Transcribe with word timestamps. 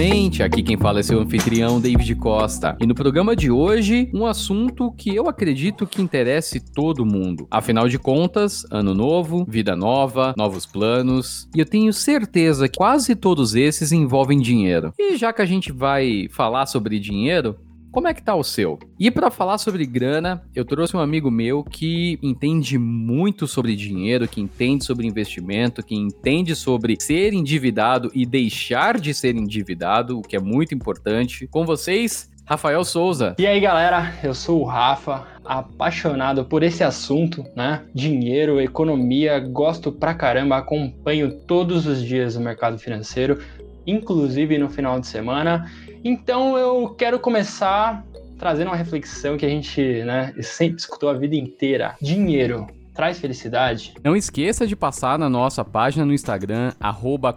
ao 0.00 0.10
Cordialmente. 0.10 0.42
Aqui 0.42 0.62
quem 0.62 0.76
fala 0.76 1.00
é 1.00 1.02
seu 1.02 1.20
anfitrião, 1.20 1.80
David 1.80 2.14
Costa. 2.14 2.76
E 2.80 2.86
no 2.86 2.94
programa 2.94 3.36
de 3.36 3.50
hoje, 3.50 4.10
um 4.14 4.24
assunto 4.24 4.90
que 4.92 5.14
eu 5.14 5.28
acredito 5.28 5.86
que 5.86 6.00
interesse 6.00 6.58
todo 6.58 7.04
mundo. 7.04 7.46
Afinal 7.50 7.88
de 7.88 7.98
contas, 7.98 8.64
ano 8.70 8.94
novo, 8.94 9.44
vida 9.46 9.76
nova, 9.76 10.34
novos 10.36 10.64
planos. 10.64 11.48
E 11.54 11.60
eu 11.60 11.66
tenho 11.66 11.92
certeza 11.92 12.68
que 12.68 12.78
quase 12.78 13.14
todos 13.14 13.54
esses 13.54 13.92
envolvem 13.92 14.40
dinheiro. 14.40 14.92
E 14.98 15.16
já 15.16 15.32
que 15.32 15.42
a 15.42 15.46
gente 15.46 15.70
vai 15.70 16.28
falar 16.30 16.66
sobre 16.66 16.98
dinheiro, 16.98 17.56
como 17.90 18.06
é 18.06 18.14
que 18.14 18.22
tá 18.22 18.34
o 18.34 18.44
seu? 18.44 18.78
E 18.98 19.10
para 19.10 19.30
falar 19.30 19.58
sobre 19.58 19.84
grana, 19.84 20.42
eu 20.54 20.64
trouxe 20.64 20.96
um 20.96 21.00
amigo 21.00 21.30
meu 21.30 21.64
que 21.64 22.18
entende 22.22 22.78
muito 22.78 23.46
sobre 23.46 23.74
dinheiro, 23.74 24.28
que 24.28 24.40
entende 24.40 24.84
sobre 24.84 25.06
investimento, 25.06 25.82
que 25.82 25.94
entende 25.94 26.54
sobre 26.54 26.96
ser 27.00 27.32
endividado 27.32 28.10
e 28.14 28.24
deixar 28.24 28.98
de 28.98 29.12
ser 29.12 29.34
endividado, 29.34 30.18
o 30.18 30.22
que 30.22 30.36
é 30.36 30.40
muito 30.40 30.74
importante. 30.74 31.46
Com 31.48 31.66
vocês, 31.66 32.30
Rafael 32.46 32.84
Souza. 32.84 33.34
E 33.38 33.46
aí, 33.46 33.60
galera, 33.60 34.14
eu 34.22 34.34
sou 34.34 34.60
o 34.60 34.64
Rafa, 34.64 35.26
apaixonado 35.44 36.44
por 36.44 36.62
esse 36.62 36.84
assunto, 36.84 37.44
né? 37.56 37.84
Dinheiro, 37.94 38.60
economia, 38.60 39.38
gosto 39.40 39.90
pra 39.90 40.14
caramba, 40.14 40.56
acompanho 40.56 41.32
todos 41.46 41.86
os 41.86 42.02
dias 42.02 42.36
o 42.36 42.40
mercado 42.40 42.78
financeiro, 42.78 43.38
inclusive 43.86 44.58
no 44.58 44.68
final 44.68 45.00
de 45.00 45.06
semana. 45.06 45.70
Então 46.04 46.56
eu 46.56 46.88
quero 46.90 47.18
começar 47.18 48.04
trazendo 48.38 48.68
uma 48.68 48.76
reflexão 48.76 49.36
que 49.36 49.44
a 49.44 49.48
gente 49.48 50.02
né, 50.02 50.34
sempre 50.40 50.80
escutou 50.80 51.10
a 51.10 51.14
vida 51.14 51.36
inteira. 51.36 51.94
Dinheiro 52.00 52.66
traz 52.94 53.18
felicidade? 53.18 53.94
Não 54.02 54.16
esqueça 54.16 54.66
de 54.66 54.76
passar 54.76 55.18
na 55.18 55.28
nossa 55.28 55.64
página 55.64 56.04
no 56.04 56.12
Instagram, 56.12 56.72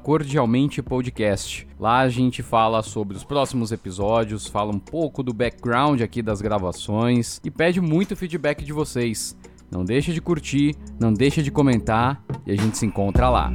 cordialmentepodcast. 0.04 1.68
Lá 1.80 2.00
a 2.00 2.10
gente 2.10 2.42
fala 2.42 2.82
sobre 2.82 3.16
os 3.16 3.24
próximos 3.24 3.72
episódios, 3.72 4.48
fala 4.48 4.74
um 4.74 4.80
pouco 4.80 5.24
do 5.24 5.34
background 5.34 6.02
aqui 6.02 6.22
das 6.22 6.42
gravações 6.42 7.40
e 7.44 7.52
pede 7.52 7.80
muito 7.80 8.16
feedback 8.16 8.64
de 8.64 8.74
vocês. 8.74 9.38
Não 9.72 9.84
deixe 9.84 10.14
de 10.14 10.22
curtir, 10.22 10.76
não 11.00 11.14
deixe 11.14 11.42
de 11.42 11.50
comentar 11.50 12.22
e 12.46 12.52
a 12.52 12.56
gente 12.56 12.78
se 12.78 12.86
encontra 12.86 13.30
lá. 13.30 13.52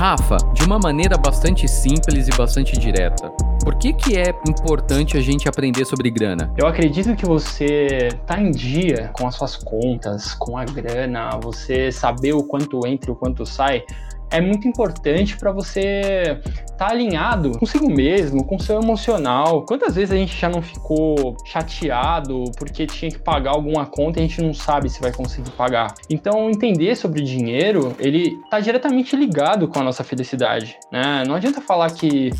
Rafa, 0.00 0.38
de 0.54 0.64
uma 0.64 0.78
maneira 0.78 1.18
bastante 1.18 1.68
simples 1.68 2.26
e 2.26 2.30
bastante 2.30 2.74
direta, 2.78 3.28
por 3.62 3.76
que, 3.76 3.92
que 3.92 4.16
é 4.16 4.30
importante 4.48 5.18
a 5.18 5.20
gente 5.20 5.46
aprender 5.46 5.84
sobre 5.84 6.10
grana? 6.10 6.50
Eu 6.56 6.66
acredito 6.66 7.14
que 7.14 7.26
você 7.26 8.08
tá 8.24 8.40
em 8.40 8.50
dia 8.50 9.10
com 9.12 9.26
as 9.26 9.34
suas 9.34 9.56
contas, 9.56 10.32
com 10.32 10.56
a 10.56 10.64
grana, 10.64 11.38
você 11.42 11.92
saber 11.92 12.32
o 12.32 12.42
quanto 12.42 12.86
entra 12.86 13.10
e 13.10 13.12
o 13.12 13.14
quanto 13.14 13.44
sai, 13.44 13.84
é 14.30 14.40
muito 14.40 14.66
importante 14.66 15.36
para 15.36 15.52
você 15.52 16.40
estar 16.60 16.86
tá 16.86 16.90
alinhado 16.90 17.58
consigo 17.58 17.90
mesmo, 17.90 18.44
com 18.44 18.56
o 18.56 18.60
seu 18.60 18.80
emocional. 18.80 19.64
Quantas 19.66 19.94
vezes 19.94 20.12
a 20.12 20.16
gente 20.16 20.36
já 20.36 20.48
não 20.48 20.62
ficou 20.62 21.36
chateado 21.44 22.44
porque 22.56 22.86
tinha 22.86 23.10
que 23.10 23.18
pagar 23.18 23.50
alguma 23.50 23.86
conta 23.86 24.18
e 24.20 24.24
a 24.24 24.26
gente 24.26 24.40
não 24.40 24.54
sabe 24.54 24.88
se 24.88 25.00
vai 25.00 25.12
conseguir 25.12 25.50
pagar? 25.50 25.94
Então, 26.08 26.48
entender 26.50 26.96
sobre 26.96 27.22
dinheiro, 27.22 27.94
ele 27.98 28.38
está 28.44 28.60
diretamente 28.60 29.16
ligado 29.16 29.68
com 29.68 29.78
a 29.78 29.82
nossa 29.82 30.04
felicidade, 30.04 30.78
né? 30.90 31.24
Não 31.26 31.34
adianta 31.34 31.60
falar 31.60 31.90
que 31.90 32.30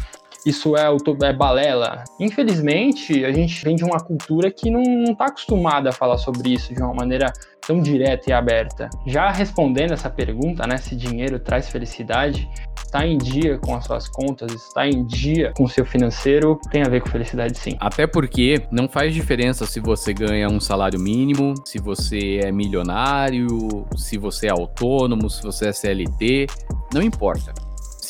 isso 0.44 0.76
é, 0.76 0.84
é 1.22 1.32
balela. 1.32 2.04
Infelizmente, 2.18 3.24
a 3.24 3.32
gente 3.32 3.62
vem 3.64 3.76
de 3.76 3.84
uma 3.84 4.00
cultura 4.00 4.50
que 4.50 4.70
não 4.70 4.82
está 5.04 5.26
acostumada 5.26 5.90
a 5.90 5.92
falar 5.92 6.18
sobre 6.18 6.50
isso 6.54 6.74
de 6.74 6.82
uma 6.82 6.94
maneira 6.94 7.32
tão 7.66 7.80
direta 7.80 8.30
e 8.30 8.32
aberta. 8.32 8.88
Já 9.06 9.30
respondendo 9.30 9.92
essa 9.92 10.08
pergunta, 10.08 10.66
né, 10.66 10.76
se 10.76 10.96
dinheiro 10.96 11.38
traz 11.38 11.68
felicidade, 11.68 12.48
estar 12.76 13.06
em 13.06 13.16
dia 13.16 13.58
com 13.58 13.76
as 13.76 13.84
suas 13.84 14.08
contas, 14.08 14.52
estar 14.52 14.88
em 14.88 15.06
dia 15.06 15.52
com 15.56 15.64
o 15.64 15.68
seu 15.68 15.84
financeiro, 15.84 16.58
tem 16.70 16.82
a 16.82 16.88
ver 16.88 17.00
com 17.00 17.08
felicidade 17.08 17.56
sim. 17.58 17.76
Até 17.78 18.06
porque 18.06 18.62
não 18.72 18.88
faz 18.88 19.14
diferença 19.14 19.66
se 19.66 19.78
você 19.78 20.12
ganha 20.12 20.48
um 20.48 20.58
salário 20.58 20.98
mínimo, 20.98 21.54
se 21.64 21.78
você 21.78 22.40
é 22.42 22.50
milionário, 22.50 23.86
se 23.96 24.18
você 24.18 24.48
é 24.48 24.50
autônomo, 24.50 25.30
se 25.30 25.42
você 25.42 25.68
é 25.68 25.72
CLT, 25.72 26.46
não 26.92 27.02
importa 27.02 27.52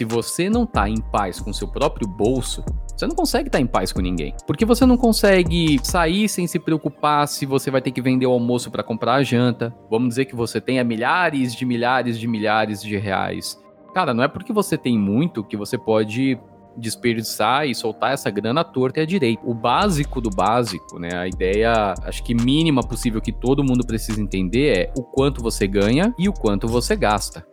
se 0.00 0.04
você 0.06 0.48
não 0.48 0.64
tá 0.64 0.88
em 0.88 0.98
paz 0.98 1.40
com 1.40 1.52
seu 1.52 1.68
próprio 1.68 2.08
bolso, 2.08 2.64
você 2.96 3.06
não 3.06 3.14
consegue 3.14 3.50
estar 3.50 3.58
tá 3.58 3.62
em 3.62 3.66
paz 3.66 3.92
com 3.92 4.00
ninguém. 4.00 4.34
Porque 4.46 4.64
você 4.64 4.86
não 4.86 4.96
consegue 4.96 5.78
sair 5.82 6.26
sem 6.26 6.46
se 6.46 6.58
preocupar 6.58 7.28
se 7.28 7.44
você 7.44 7.70
vai 7.70 7.82
ter 7.82 7.90
que 7.90 8.00
vender 8.00 8.24
o 8.24 8.30
almoço 8.30 8.70
para 8.70 8.82
comprar 8.82 9.16
a 9.16 9.22
janta. 9.22 9.76
Vamos 9.90 10.08
dizer 10.08 10.24
que 10.24 10.34
você 10.34 10.58
tenha 10.58 10.82
milhares 10.82 11.54
de 11.54 11.66
milhares 11.66 12.18
de 12.18 12.26
milhares 12.26 12.80
de 12.80 12.96
reais. 12.96 13.62
Cara, 13.92 14.14
não 14.14 14.24
é 14.24 14.28
porque 14.28 14.54
você 14.54 14.78
tem 14.78 14.98
muito 14.98 15.44
que 15.44 15.54
você 15.54 15.76
pode 15.76 16.40
desperdiçar 16.78 17.66
e 17.66 17.74
soltar 17.74 18.14
essa 18.14 18.30
grana 18.30 18.64
torta 18.64 19.00
e 19.00 19.02
à 19.02 19.06
direita. 19.06 19.42
O 19.44 19.52
básico 19.52 20.18
do 20.18 20.30
básico, 20.30 20.98
né? 20.98 21.10
A 21.14 21.28
ideia, 21.28 21.92
acho 22.04 22.22
que 22.22 22.34
mínima 22.34 22.80
possível 22.80 23.20
que 23.20 23.32
todo 23.32 23.62
mundo 23.62 23.86
precisa 23.86 24.18
entender 24.18 24.78
é 24.78 24.92
o 24.96 25.02
quanto 25.02 25.42
você 25.42 25.66
ganha 25.66 26.14
e 26.18 26.26
o 26.26 26.32
quanto 26.32 26.66
você 26.66 26.96
gasta. 26.96 27.44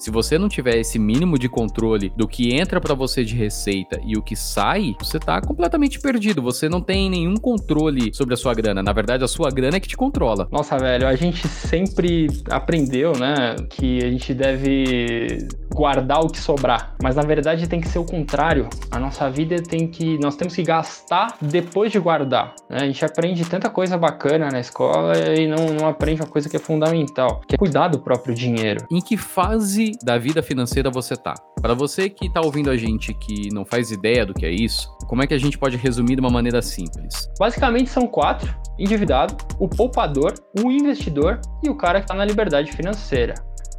Se 0.00 0.10
você 0.10 0.38
não 0.38 0.48
tiver 0.48 0.78
esse 0.78 0.98
mínimo 0.98 1.38
de 1.38 1.46
controle 1.46 2.10
do 2.16 2.26
que 2.26 2.56
entra 2.56 2.80
para 2.80 2.94
você 2.94 3.22
de 3.22 3.36
receita 3.36 4.00
e 4.02 4.16
o 4.16 4.22
que 4.22 4.34
sai, 4.34 4.96
você 4.98 5.18
tá 5.18 5.42
completamente 5.42 6.00
perdido. 6.00 6.40
Você 6.40 6.70
não 6.70 6.80
tem 6.80 7.10
nenhum 7.10 7.36
controle 7.36 8.10
sobre 8.14 8.32
a 8.32 8.36
sua 8.38 8.54
grana. 8.54 8.82
Na 8.82 8.94
verdade, 8.94 9.24
a 9.24 9.28
sua 9.28 9.50
grana 9.50 9.76
é 9.76 9.80
que 9.80 9.86
te 9.86 9.98
controla. 9.98 10.48
Nossa, 10.50 10.78
velho, 10.78 11.06
a 11.06 11.14
gente 11.14 11.46
sempre 11.46 12.28
aprendeu, 12.50 13.12
né, 13.12 13.56
que 13.68 14.02
a 14.02 14.10
gente 14.10 14.32
deve 14.32 15.46
guardar 15.74 16.20
o 16.20 16.28
que 16.28 16.38
sobrar. 16.38 16.94
Mas 17.02 17.16
na 17.16 17.22
verdade 17.22 17.68
tem 17.68 17.80
que 17.80 17.88
ser 17.88 17.98
o 17.98 18.04
contrário. 18.04 18.68
A 18.90 18.98
nossa 18.98 19.30
vida 19.30 19.56
tem 19.62 19.86
que. 19.86 20.18
Nós 20.18 20.34
temos 20.34 20.54
que 20.54 20.62
gastar 20.62 21.36
depois 21.40 21.92
de 21.92 21.98
guardar. 21.98 22.54
Né? 22.68 22.78
A 22.80 22.86
gente 22.86 23.04
aprende 23.04 23.44
tanta 23.44 23.68
coisa 23.68 23.96
bacana 23.98 24.48
na 24.50 24.60
escola 24.60 25.12
e 25.18 25.46
não, 25.46 25.66
não 25.78 25.88
aprende 25.88 26.22
uma 26.22 26.28
coisa 26.28 26.48
que 26.48 26.56
é 26.56 26.58
fundamental, 26.58 27.42
que 27.46 27.54
é 27.54 27.58
cuidar 27.58 27.88
do 27.88 27.98
próprio 27.98 28.34
dinheiro. 28.34 28.86
Em 28.90 29.00
que 29.00 29.16
fase 29.16 29.89
da 30.02 30.18
vida 30.18 30.42
financeira 30.42 30.90
você 30.90 31.16
tá? 31.16 31.34
Para 31.60 31.74
você 31.74 32.08
que 32.08 32.26
está 32.26 32.40
ouvindo 32.40 32.70
a 32.70 32.76
gente 32.76 33.12
que 33.14 33.48
não 33.52 33.64
faz 33.64 33.90
ideia 33.90 34.24
do 34.24 34.34
que 34.34 34.46
é 34.46 34.50
isso, 34.50 34.88
como 35.06 35.22
é 35.22 35.26
que 35.26 35.34
a 35.34 35.38
gente 35.38 35.58
pode 35.58 35.76
resumir 35.76 36.16
de 36.16 36.20
uma 36.20 36.30
maneira 36.30 36.62
simples? 36.62 37.28
Basicamente 37.38 37.90
são 37.90 38.06
quatro: 38.06 38.54
endividado, 38.78 39.36
o 39.58 39.68
poupador, 39.68 40.34
o 40.62 40.70
investidor 40.70 41.40
e 41.62 41.68
o 41.68 41.76
cara 41.76 42.00
que 42.00 42.04
está 42.04 42.14
na 42.14 42.24
liberdade 42.24 42.72
financeira. 42.72 43.34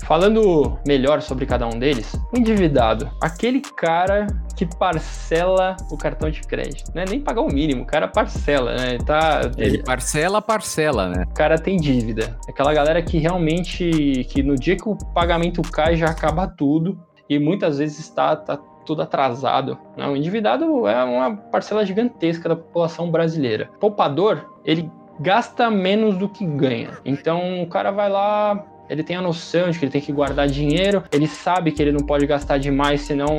Falando 0.05 0.79
melhor 0.85 1.21
sobre 1.21 1.45
cada 1.45 1.65
um 1.67 1.77
deles, 1.77 2.13
o 2.33 2.37
endividado, 2.37 3.09
aquele 3.21 3.61
cara 3.61 4.27
que 4.55 4.65
parcela 4.65 5.75
o 5.91 5.97
cartão 5.97 6.29
de 6.29 6.41
crédito. 6.41 6.91
Não 6.93 7.01
é 7.01 7.05
nem 7.05 7.19
pagar 7.19 7.41
o 7.41 7.47
mínimo, 7.47 7.83
o 7.83 7.85
cara 7.85 8.07
parcela, 8.07 8.75
né? 8.75 8.95
Ele, 8.95 9.03
tá, 9.03 9.41
ele 9.57 9.83
parcela, 9.83 10.41
parcela, 10.41 11.09
né? 11.09 11.25
O 11.29 11.33
cara 11.33 11.57
tem 11.57 11.77
dívida. 11.77 12.37
Aquela 12.47 12.73
galera 12.73 13.01
que 13.01 13.17
realmente, 13.17 14.25
que 14.29 14.43
no 14.43 14.55
dia 14.55 14.75
que 14.75 14.87
o 14.87 14.95
pagamento 15.13 15.61
cai 15.61 15.95
já 15.95 16.07
acaba 16.07 16.47
tudo 16.47 16.99
e 17.29 17.39
muitas 17.39 17.77
vezes 17.77 17.99
está, 17.99 18.35
tá 18.35 18.57
tudo 18.85 19.01
atrasado. 19.01 19.77
Né? 19.97 20.07
O 20.07 20.15
endividado 20.15 20.87
é 20.87 21.03
uma 21.03 21.35
parcela 21.35 21.85
gigantesca 21.85 22.49
da 22.49 22.55
população 22.55 23.09
brasileira. 23.09 23.69
Poupador, 23.79 24.49
ele 24.65 24.91
gasta 25.19 25.69
menos 25.69 26.17
do 26.17 26.27
que 26.27 26.45
ganha. 26.45 26.97
Então 27.05 27.61
o 27.61 27.67
cara 27.67 27.91
vai 27.91 28.09
lá, 28.09 28.65
ele 28.91 29.03
tem 29.03 29.15
a 29.15 29.21
noção 29.21 29.71
de 29.71 29.79
que 29.79 29.85
ele 29.85 29.91
tem 29.91 30.01
que 30.01 30.11
guardar 30.11 30.47
dinheiro, 30.47 31.01
ele 31.13 31.25
sabe 31.25 31.71
que 31.71 31.81
ele 31.81 31.93
não 31.93 32.05
pode 32.05 32.25
gastar 32.25 32.57
demais, 32.57 32.99
senão 33.01 33.37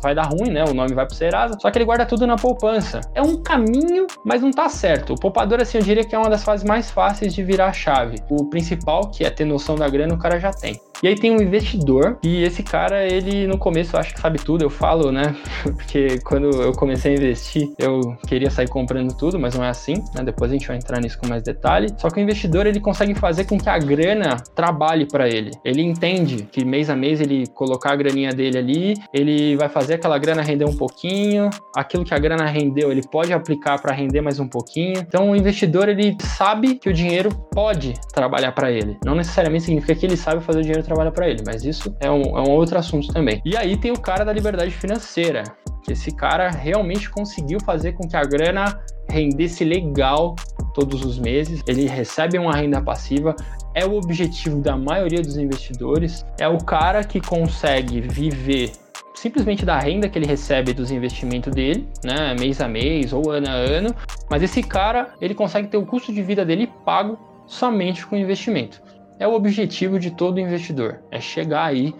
vai 0.00 0.14
dar 0.14 0.28
ruim, 0.28 0.48
né? 0.48 0.64
O 0.64 0.72
nome 0.72 0.94
vai 0.94 1.04
pro 1.04 1.14
Serasa. 1.14 1.58
Só 1.58 1.72
que 1.72 1.78
ele 1.78 1.84
guarda 1.84 2.06
tudo 2.06 2.24
na 2.24 2.36
poupança. 2.36 3.00
É 3.12 3.20
um 3.20 3.42
caminho, 3.42 4.06
mas 4.24 4.42
não 4.42 4.52
tá 4.52 4.68
certo. 4.68 5.14
O 5.14 5.16
poupador, 5.18 5.60
assim, 5.60 5.78
eu 5.78 5.84
diria 5.84 6.04
que 6.04 6.14
é 6.14 6.18
uma 6.18 6.30
das 6.30 6.44
fases 6.44 6.64
mais 6.64 6.88
fáceis 6.88 7.34
de 7.34 7.42
virar 7.42 7.66
a 7.66 7.72
chave. 7.72 8.20
O 8.30 8.48
principal, 8.48 9.10
que 9.10 9.24
é 9.24 9.30
ter 9.30 9.44
noção 9.44 9.74
da 9.74 9.88
grana, 9.88 10.14
o 10.14 10.18
cara 10.18 10.38
já 10.38 10.52
tem. 10.52 10.80
E 11.02 11.08
aí 11.08 11.16
tem 11.16 11.32
um 11.32 11.42
investidor, 11.42 12.18
e 12.22 12.44
esse 12.44 12.62
cara, 12.62 13.04
ele 13.04 13.46
no 13.46 13.58
começo 13.58 13.96
acho 13.96 14.14
que 14.14 14.20
sabe 14.20 14.38
tudo, 14.38 14.62
eu 14.62 14.70
falo, 14.70 15.10
né? 15.10 15.34
Porque 15.64 16.20
quando 16.20 16.48
eu 16.62 16.72
comecei 16.72 17.12
a 17.12 17.16
investir, 17.16 17.72
eu 17.76 18.16
queria 18.28 18.50
sair 18.50 18.68
comprando 18.68 19.12
tudo, 19.16 19.38
mas 19.38 19.54
não 19.54 19.64
é 19.64 19.68
assim, 19.68 19.94
né? 20.14 20.22
Depois 20.22 20.52
a 20.52 20.54
gente 20.54 20.68
vai 20.68 20.76
entrar 20.76 21.00
nisso 21.00 21.18
com 21.18 21.26
mais 21.26 21.42
detalhe. 21.42 21.88
Só 21.98 22.08
que 22.08 22.20
o 22.20 22.22
investidor, 22.22 22.66
ele 22.68 22.78
consegue 22.78 23.14
fazer 23.16 23.46
com 23.46 23.58
que 23.58 23.68
a 23.68 23.78
grana 23.78 24.36
trabalhe 24.54 25.04
para 25.06 25.28
ele. 25.28 25.50
Ele 25.64 25.82
entende 25.82 26.48
que 26.52 26.64
mês 26.64 26.88
a 26.88 26.94
mês 26.94 27.20
ele 27.20 27.48
colocar 27.48 27.92
a 27.92 27.96
graninha 27.96 28.30
dele 28.30 28.58
ali, 28.58 28.94
ele 29.12 29.56
vai 29.56 29.68
fazer 29.68 29.94
aquela 29.94 30.18
grana 30.18 30.40
render 30.40 30.66
um 30.66 30.76
pouquinho, 30.76 31.50
aquilo 31.74 32.04
que 32.04 32.14
a 32.14 32.18
grana 32.18 32.46
rendeu, 32.46 32.92
ele 32.92 33.02
pode 33.10 33.32
aplicar 33.32 33.80
para 33.80 33.92
render 33.92 34.20
mais 34.20 34.38
um 34.38 34.46
pouquinho. 34.46 35.00
Então 35.00 35.30
o 35.30 35.36
investidor, 35.36 35.88
ele 35.88 36.16
sabe 36.20 36.76
que 36.76 36.88
o 36.88 36.92
dinheiro 36.92 37.30
pode 37.50 37.94
trabalhar 38.14 38.52
para 38.52 38.70
ele. 38.70 38.96
Não 39.04 39.16
necessariamente 39.16 39.64
significa 39.64 39.96
que 39.96 40.06
ele 40.06 40.16
sabe 40.16 40.44
fazer 40.44 40.60
o 40.60 40.62
dinheiro 40.62 40.91
trabalha 40.92 41.10
para 41.10 41.28
ele, 41.28 41.42
mas 41.46 41.64
isso 41.64 41.94
é 42.00 42.10
um, 42.10 42.38
é 42.38 42.40
um 42.40 42.50
outro 42.50 42.78
assunto 42.78 43.08
também. 43.12 43.40
E 43.44 43.56
aí 43.56 43.76
tem 43.76 43.90
o 43.90 43.98
cara 43.98 44.24
da 44.24 44.32
liberdade 44.32 44.70
financeira, 44.70 45.42
que 45.84 45.92
esse 45.92 46.14
cara 46.14 46.50
realmente 46.50 47.10
conseguiu 47.10 47.58
fazer 47.60 47.92
com 47.92 48.06
que 48.06 48.16
a 48.16 48.22
grana 48.22 48.80
rendesse 49.08 49.64
legal 49.64 50.36
todos 50.74 51.04
os 51.04 51.18
meses, 51.18 51.62
ele 51.66 51.86
recebe 51.86 52.38
uma 52.38 52.54
renda 52.54 52.80
passiva, 52.80 53.34
é 53.74 53.84
o 53.84 53.96
objetivo 53.96 54.60
da 54.60 54.76
maioria 54.76 55.20
dos 55.20 55.36
investidores, 55.36 56.24
é 56.38 56.48
o 56.48 56.58
cara 56.58 57.02
que 57.04 57.20
consegue 57.20 58.00
viver 58.00 58.72
simplesmente 59.14 59.64
da 59.64 59.78
renda 59.78 60.08
que 60.08 60.18
ele 60.18 60.26
recebe 60.26 60.72
dos 60.72 60.90
investimentos 60.90 61.54
dele, 61.54 61.86
né, 62.02 62.34
mês 62.38 62.60
a 62.60 62.66
mês 62.66 63.12
ou 63.12 63.30
ano 63.30 63.48
a 63.48 63.52
ano, 63.52 63.94
mas 64.30 64.42
esse 64.42 64.62
cara, 64.62 65.14
ele 65.20 65.34
consegue 65.34 65.68
ter 65.68 65.76
o 65.76 65.86
custo 65.86 66.12
de 66.12 66.22
vida 66.22 66.44
dele 66.44 66.68
pago 66.84 67.18
somente 67.46 68.04
com 68.06 68.16
investimento. 68.16 68.82
É 69.22 69.28
o 69.28 69.34
objetivo 69.34 70.00
de 70.00 70.10
todo 70.10 70.40
investidor, 70.40 70.98
é 71.08 71.20
chegar 71.20 71.66
aí 71.66 71.94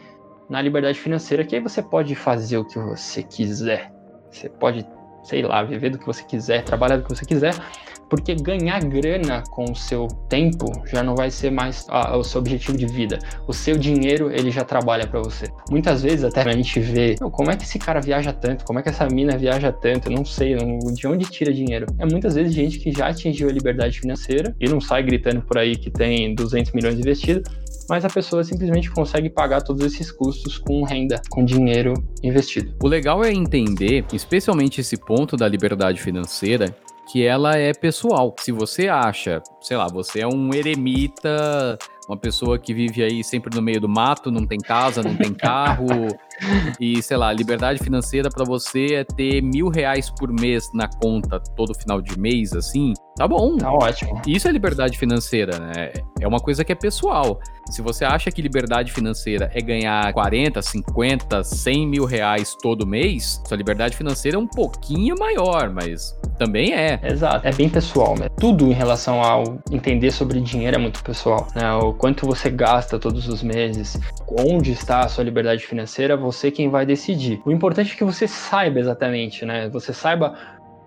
na 0.50 0.60
liberdade 0.60 0.98
financeira, 0.98 1.44
que 1.44 1.54
aí 1.54 1.62
você 1.62 1.80
pode 1.80 2.16
fazer 2.16 2.58
o 2.58 2.64
que 2.64 2.76
você 2.80 3.22
quiser. 3.22 3.92
Você 4.28 4.48
pode, 4.48 4.84
sei 5.22 5.40
lá, 5.40 5.62
viver 5.62 5.90
do 5.90 5.98
que 5.98 6.04
você 6.04 6.24
quiser, 6.24 6.64
trabalhar 6.64 6.96
do 6.96 7.04
que 7.04 7.10
você 7.10 7.24
quiser, 7.24 7.54
porque 8.12 8.35
ganhar 8.35 8.79
grana 8.85 9.43
com 9.50 9.64
o 9.64 9.75
seu 9.75 10.06
tempo 10.29 10.70
já 10.85 11.03
não 11.03 11.17
vai 11.17 11.31
ser 11.31 11.50
mais 11.50 11.87
ah, 11.88 12.14
o 12.14 12.23
seu 12.23 12.43
objetivo 12.43 12.76
de 12.76 12.85
vida. 12.85 13.19
O 13.49 13.55
seu 13.55 13.79
dinheiro, 13.79 14.31
ele 14.31 14.50
já 14.50 14.62
trabalha 14.64 15.06
para 15.06 15.19
você. 15.19 15.47
Muitas 15.70 16.03
vezes 16.03 16.23
até 16.23 16.43
a 16.43 16.53
gente 16.53 16.79
vê, 16.79 17.17
como 17.17 17.50
é 17.50 17.56
que 17.56 17.62
esse 17.62 17.79
cara 17.79 18.03
viaja 18.03 18.31
tanto? 18.31 18.67
Como 18.67 18.79
é 18.79 18.82
que 18.82 18.91
essa 18.91 19.06
mina 19.06 19.38
viaja 19.38 19.73
tanto? 19.73 20.11
Eu 20.11 20.17
não 20.19 20.26
sei, 20.26 20.55
de 20.94 21.06
onde 21.06 21.25
tira 21.25 21.55
dinheiro? 21.55 21.87
É 21.99 22.05
muitas 22.05 22.35
vezes 22.35 22.53
gente 22.53 22.81
que 22.81 22.93
já 22.93 23.09
atingiu 23.09 23.49
a 23.49 23.53
liberdade 23.53 23.99
financeira 23.99 24.55
e 24.61 24.69
não 24.69 24.79
sai 24.79 25.03
gritando 25.03 25.41
por 25.41 25.56
aí 25.56 25.75
que 25.75 25.91
tem 25.91 26.35
200 26.35 26.70
milhões 26.73 26.99
investidos, 26.99 27.50
mas 27.88 28.05
a 28.05 28.11
pessoa 28.11 28.44
simplesmente 28.44 28.91
consegue 28.91 29.31
pagar 29.31 29.62
todos 29.62 29.87
esses 29.87 30.12
custos 30.12 30.58
com 30.58 30.82
renda, 30.85 31.19
com 31.31 31.43
dinheiro 31.43 31.94
investido. 32.23 32.75
O 32.82 32.88
legal 32.88 33.25
é 33.25 33.32
entender, 33.32 34.05
especialmente 34.12 34.82
esse 34.82 34.99
ponto 34.99 35.35
da 35.35 35.49
liberdade 35.49 35.99
financeira, 35.99 36.76
que 37.12 37.26
ela 37.26 37.59
é 37.59 37.75
pessoal. 37.75 38.35
Se 38.41 38.50
você 38.50 38.88
acha, 38.88 39.43
sei 39.61 39.76
lá, 39.76 39.87
você 39.87 40.20
é 40.20 40.26
um 40.26 40.55
eremita, 40.55 41.79
uma 42.09 42.17
pessoa 42.17 42.59
que 42.59 42.73
vive 42.73 43.03
aí 43.03 43.23
sempre 43.23 43.55
no 43.55 43.61
meio 43.61 43.82
do 43.82 43.88
mato, 43.88 44.31
não 44.31 44.47
tem 44.47 44.59
casa, 44.59 45.03
não 45.03 45.14
tem 45.14 45.31
carro, 45.37 46.09
e 46.81 47.02
sei 47.02 47.17
lá, 47.17 47.32
liberdade 47.32 47.82
financeira 47.82 48.29
para 48.31 48.44
você 48.44 48.94
é 48.94 49.05
ter 49.05 49.43
mil 49.43 49.69
reais 49.69 50.11
por 50.11 50.32
mês 50.32 50.69
na 50.75 50.88
conta 50.88 51.40
todo 51.56 51.75
final 51.75 52.00
de 52.00 52.19
mês, 52.19 52.52
assim, 52.52 52.93
tá 53.17 53.26
bom. 53.26 53.56
Tá 53.56 53.73
ótimo. 53.73 54.20
Isso 54.26 54.49
é 54.49 54.52
liberdade 54.52 54.99
financeira, 54.99 55.58
né? 55.58 55.93
É 56.20 56.26
uma 56.26 56.38
coisa 56.38 56.64
que 56.64 56.73
é 56.73 56.75
pessoal. 56.75 57.40
Se 57.70 57.81
você 57.81 58.05
acha 58.05 58.31
que 58.31 58.43
liberdade 58.43 58.93
financeira 58.93 59.50
é 59.55 59.61
ganhar 59.61 60.12
40, 60.12 60.61
50, 60.61 61.44
100 61.44 61.87
mil 61.87 62.05
reais 62.05 62.56
todo 62.61 62.87
mês, 62.87 63.40
sua 63.46 63.56
liberdade 63.56 63.96
financeira 63.96 64.37
é 64.37 64.40
um 64.40 64.46
pouquinho 64.46 65.14
maior, 65.19 65.70
mas 65.70 66.19
também 66.38 66.75
é. 66.75 67.00
Exato, 67.02 67.46
é 67.46 67.52
bem 67.52 67.69
pessoal, 67.69 68.17
né? 68.19 68.29
Tudo 68.38 68.67
em 68.67 68.73
relação 68.73 69.23
ao 69.23 69.58
entender 69.70 70.11
sobre 70.11 70.40
dinheiro 70.40 70.76
é 70.76 70.79
muito 70.79 71.02
pessoal, 71.02 71.46
né? 71.55 71.73
O 71.75 71.93
quanto 71.93 72.26
você 72.26 72.50
gasta 72.50 72.99
todos 72.99 73.29
os 73.29 73.43
meses, 73.43 73.99
onde 74.38 74.73
está 74.73 75.00
a 75.00 75.08
sua 75.08 75.25
liberdade 75.25 75.64
financeira, 75.64 76.17
você 76.22 76.50
quem 76.50 76.70
vai 76.70 76.86
decidir. 76.86 77.42
O 77.44 77.52
importante 77.52 77.92
é 77.92 77.96
que 77.96 78.04
você 78.04 78.26
saiba 78.26 78.78
exatamente, 78.78 79.44
né? 79.44 79.69
Você 79.69 79.92
saiba 79.92 80.34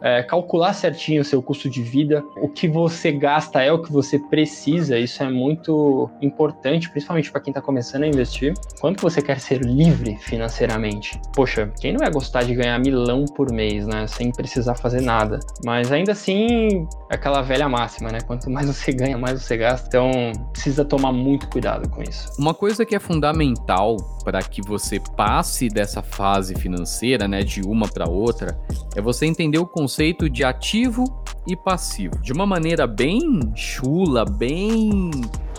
é, 0.05 0.21
calcular 0.21 0.73
certinho 0.73 1.23
o 1.23 1.25
seu 1.25 1.41
custo 1.41 1.67
de 1.67 1.81
vida, 1.81 2.23
o 2.37 2.47
que 2.47 2.67
você 2.67 3.11
gasta 3.11 3.63
é 3.63 3.71
o 3.71 3.81
que 3.81 3.91
você 3.91 4.19
precisa, 4.19 4.99
isso 4.99 5.23
é 5.23 5.29
muito 5.29 6.07
importante, 6.21 6.91
principalmente 6.91 7.31
para 7.31 7.41
quem 7.41 7.49
está 7.49 7.59
começando 7.59 8.03
a 8.03 8.07
investir. 8.07 8.53
Quanto 8.79 9.01
você 9.01 9.19
quer 9.19 9.39
ser 9.39 9.61
livre 9.61 10.15
financeiramente? 10.17 11.19
Poxa, 11.35 11.71
quem 11.81 11.93
não 11.93 11.99
vai 12.01 12.11
gostar 12.11 12.43
de 12.43 12.53
ganhar 12.53 12.77
milão 12.77 13.25
por 13.25 13.51
mês, 13.51 13.87
né, 13.87 14.05
sem 14.05 14.31
precisar 14.31 14.75
fazer 14.75 15.01
nada? 15.01 15.39
Mas 15.65 15.91
ainda 15.91 16.11
assim, 16.11 16.87
é 17.09 17.15
aquela 17.15 17.41
velha 17.41 17.67
máxima, 17.67 18.11
né? 18.11 18.19
Quanto 18.21 18.47
mais 18.47 18.67
você 18.67 18.91
ganha, 18.91 19.17
mais 19.17 19.41
você 19.41 19.57
gasta. 19.57 19.87
Então, 19.87 20.11
precisa 20.51 20.85
tomar 20.85 21.11
muito 21.11 21.47
cuidado 21.49 21.89
com 21.89 22.03
isso. 22.03 22.29
Uma 22.37 22.53
coisa 22.53 22.85
que 22.85 22.95
é 22.95 22.99
fundamental 22.99 23.97
para 24.23 24.41
que 24.41 24.61
você 24.61 24.99
passe 25.15 25.67
dessa 25.67 26.03
fase 26.03 26.53
financeira, 26.55 27.27
né, 27.27 27.41
de 27.41 27.61
uma 27.61 27.87
para 27.87 28.07
outra, 28.07 28.59
é 28.95 29.01
você 29.01 29.25
entender 29.25 29.57
o 29.57 29.65
conceito 29.65 29.94
conceito 29.95 30.29
de 30.29 30.43
ativo 30.43 31.05
e 31.47 31.55
passivo. 31.55 32.19
De 32.21 32.33
uma 32.33 32.45
maneira 32.45 32.85
bem 32.85 33.21
chula, 33.55 34.25
bem 34.25 35.09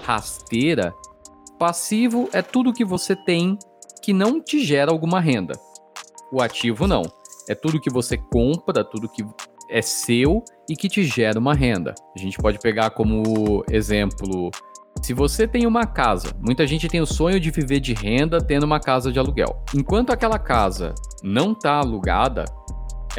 rasteira, 0.02 0.94
passivo 1.58 2.28
é 2.34 2.42
tudo 2.42 2.70
que 2.70 2.84
você 2.84 3.16
tem 3.16 3.58
que 4.02 4.12
não 4.12 4.38
te 4.38 4.62
gera 4.62 4.92
alguma 4.92 5.20
renda. 5.20 5.54
O 6.30 6.42
ativo 6.42 6.86
não. 6.86 7.00
É 7.48 7.54
tudo 7.54 7.80
que 7.80 7.88
você 7.88 8.18
compra, 8.18 8.84
tudo 8.84 9.08
que 9.08 9.24
é 9.70 9.80
seu 9.80 10.44
e 10.68 10.76
que 10.76 10.90
te 10.90 11.02
gera 11.02 11.38
uma 11.38 11.54
renda. 11.54 11.94
A 12.14 12.20
gente 12.20 12.36
pode 12.36 12.58
pegar 12.58 12.90
como 12.90 13.64
exemplo 13.70 14.50
se 15.02 15.14
você 15.14 15.46
tem 15.46 15.66
uma 15.66 15.86
casa, 15.86 16.34
muita 16.40 16.66
gente 16.66 16.88
tem 16.88 17.00
o 17.00 17.06
sonho 17.06 17.38
de 17.38 17.50
viver 17.50 17.80
de 17.80 17.94
renda 17.94 18.38
tendo 18.38 18.64
uma 18.64 18.80
casa 18.80 19.12
de 19.12 19.18
aluguel. 19.18 19.62
Enquanto 19.74 20.10
aquela 20.10 20.38
casa 20.38 20.94
não 21.22 21.52
está 21.52 21.78
alugada, 21.78 22.44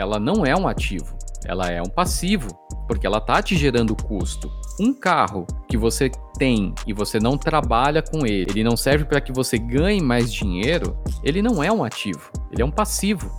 ela 0.02 0.20
não 0.20 0.46
é 0.46 0.56
um 0.56 0.68
ativo, 0.68 1.18
ela 1.46 1.70
é 1.70 1.82
um 1.82 1.90
passivo, 1.90 2.48
porque 2.88 3.06
ela 3.06 3.18
está 3.18 3.42
te 3.42 3.56
gerando 3.56 3.96
custo. 3.96 4.52
Um 4.80 4.94
carro 4.94 5.46
que 5.68 5.78
você 5.78 6.12
tem 6.38 6.74
e 6.86 6.94
você 6.94 7.20
não 7.20 7.38
trabalha 7.38 8.02
com 8.02 8.26
ele, 8.26 8.52
ele 8.52 8.64
não 8.64 8.78
serve 8.78 9.06
para 9.06 9.22
que 9.22 9.32
você 9.32 9.58
ganhe 9.58 10.02
mais 10.02 10.32
dinheiro, 10.32 10.98
ele 11.24 11.42
não 11.42 11.64
é 11.64 11.72
um 11.72 11.84
ativo, 11.84 12.32
ele 12.52 12.62
é 12.62 12.66
um 12.66 12.72
passivo. 12.72 13.32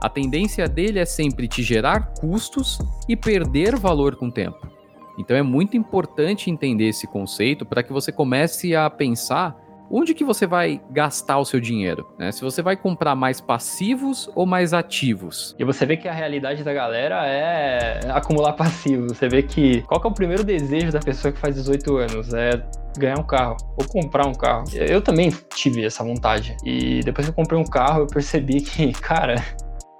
A 0.00 0.08
tendência 0.08 0.68
dele 0.68 0.98
é 0.98 1.04
sempre 1.04 1.48
te 1.48 1.62
gerar 1.62 2.14
custos 2.20 2.78
e 3.08 3.16
perder 3.16 3.76
valor 3.76 4.16
com 4.16 4.26
o 4.26 4.32
tempo. 4.32 4.68
Então 5.16 5.36
é 5.36 5.42
muito 5.42 5.76
importante 5.76 6.50
entender 6.50 6.88
esse 6.88 7.06
conceito 7.06 7.64
para 7.64 7.82
que 7.82 7.92
você 7.92 8.10
comece 8.10 8.74
a 8.74 8.90
pensar 8.90 9.56
onde 9.90 10.14
que 10.14 10.24
você 10.24 10.46
vai 10.46 10.80
gastar 10.90 11.38
o 11.38 11.44
seu 11.44 11.60
dinheiro? 11.60 12.06
Né? 12.18 12.32
Se 12.32 12.40
você 12.42 12.62
vai 12.62 12.76
comprar 12.76 13.14
mais 13.14 13.40
passivos 13.40 14.30
ou 14.34 14.46
mais 14.46 14.72
ativos? 14.72 15.54
E 15.58 15.64
você 15.64 15.86
vê 15.86 15.96
que 15.96 16.08
a 16.08 16.12
realidade 16.12 16.62
da 16.62 16.72
galera 16.72 17.26
é 17.26 18.00
acumular 18.10 18.52
passivos. 18.56 19.16
Você 19.16 19.28
vê 19.28 19.42
que 19.42 19.82
qual 19.82 20.00
que 20.00 20.06
é 20.06 20.10
o 20.10 20.14
primeiro 20.14 20.44
desejo 20.44 20.92
da 20.92 21.00
pessoa 21.00 21.32
que 21.32 21.38
faz 21.38 21.54
18 21.54 21.96
anos? 21.96 22.34
É 22.34 22.62
ganhar 22.96 23.18
um 23.18 23.24
carro 23.24 23.56
ou 23.76 23.86
comprar 23.86 24.26
um 24.26 24.34
carro. 24.34 24.64
Eu 24.72 25.02
também 25.02 25.30
tive 25.54 25.84
essa 25.84 26.04
vontade. 26.04 26.56
E 26.64 27.00
depois 27.00 27.26
que 27.26 27.30
eu 27.30 27.34
comprei 27.34 27.58
um 27.58 27.64
carro, 27.64 28.02
eu 28.02 28.06
percebi 28.06 28.60
que, 28.60 28.92
cara, 29.00 29.36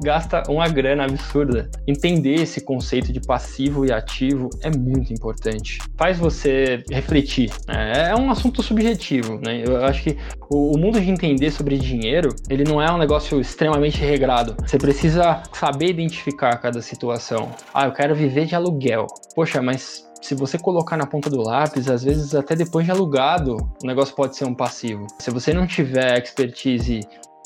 gasta 0.04 0.42
uma 0.48 0.68
grana 0.68 1.04
absurda. 1.04 1.70
Entender 1.88 2.34
esse 2.34 2.60
conceito 2.60 3.10
de 3.12 3.20
passivo 3.20 3.86
e 3.86 3.92
ativo 3.92 4.50
é 4.62 4.70
muito 4.70 5.12
importante. 5.12 5.78
Faz 5.96 6.18
você 6.18 6.84
refletir. 6.90 7.50
Né? 7.66 8.10
É 8.10 8.14
um 8.14 8.30
assunto 8.30 8.62
subjetivo, 8.62 9.40
né? 9.42 9.64
Eu 9.66 9.84
acho 9.84 10.02
que 10.02 10.16
o, 10.50 10.76
mundo 10.76 11.00
de 11.00 11.10
entender 11.10 11.50
sobre 11.50 11.78
dinheiro, 11.78 12.28
ele 12.50 12.64
não 12.64 12.80
é 12.80 12.92
um 12.92 12.98
negócio 12.98 13.40
extremamente 13.40 13.98
regrado. 13.98 14.54
Você 14.60 14.76
precisa 14.76 15.42
saber 15.52 15.88
identificar 15.90 16.58
cada 16.58 16.82
situação. 16.82 17.50
Ah, 17.72 17.86
eu 17.86 17.92
quero 17.92 18.14
viver 18.14 18.44
de 18.44 18.54
aluguel. 18.54 19.06
Poxa, 19.34 19.62
mas 19.62 20.04
se 20.20 20.34
você 20.34 20.58
colocar 20.58 20.96
na 20.96 21.06
ponta 21.06 21.30
do 21.30 21.40
lápis, 21.40 21.88
às 21.88 22.04
vezes 22.04 22.34
até 22.34 22.54
depois 22.54 22.84
de 22.84 22.92
alugado, 22.92 23.56
o 23.82 23.86
negócio 23.86 24.14
pode 24.14 24.36
ser 24.36 24.44
um 24.44 24.54
passivo. 24.54 25.06
Se 25.18 25.30
você 25.30 25.52
não 25.52 25.66
tiver 25.66 26.18
expertise 26.18 27.00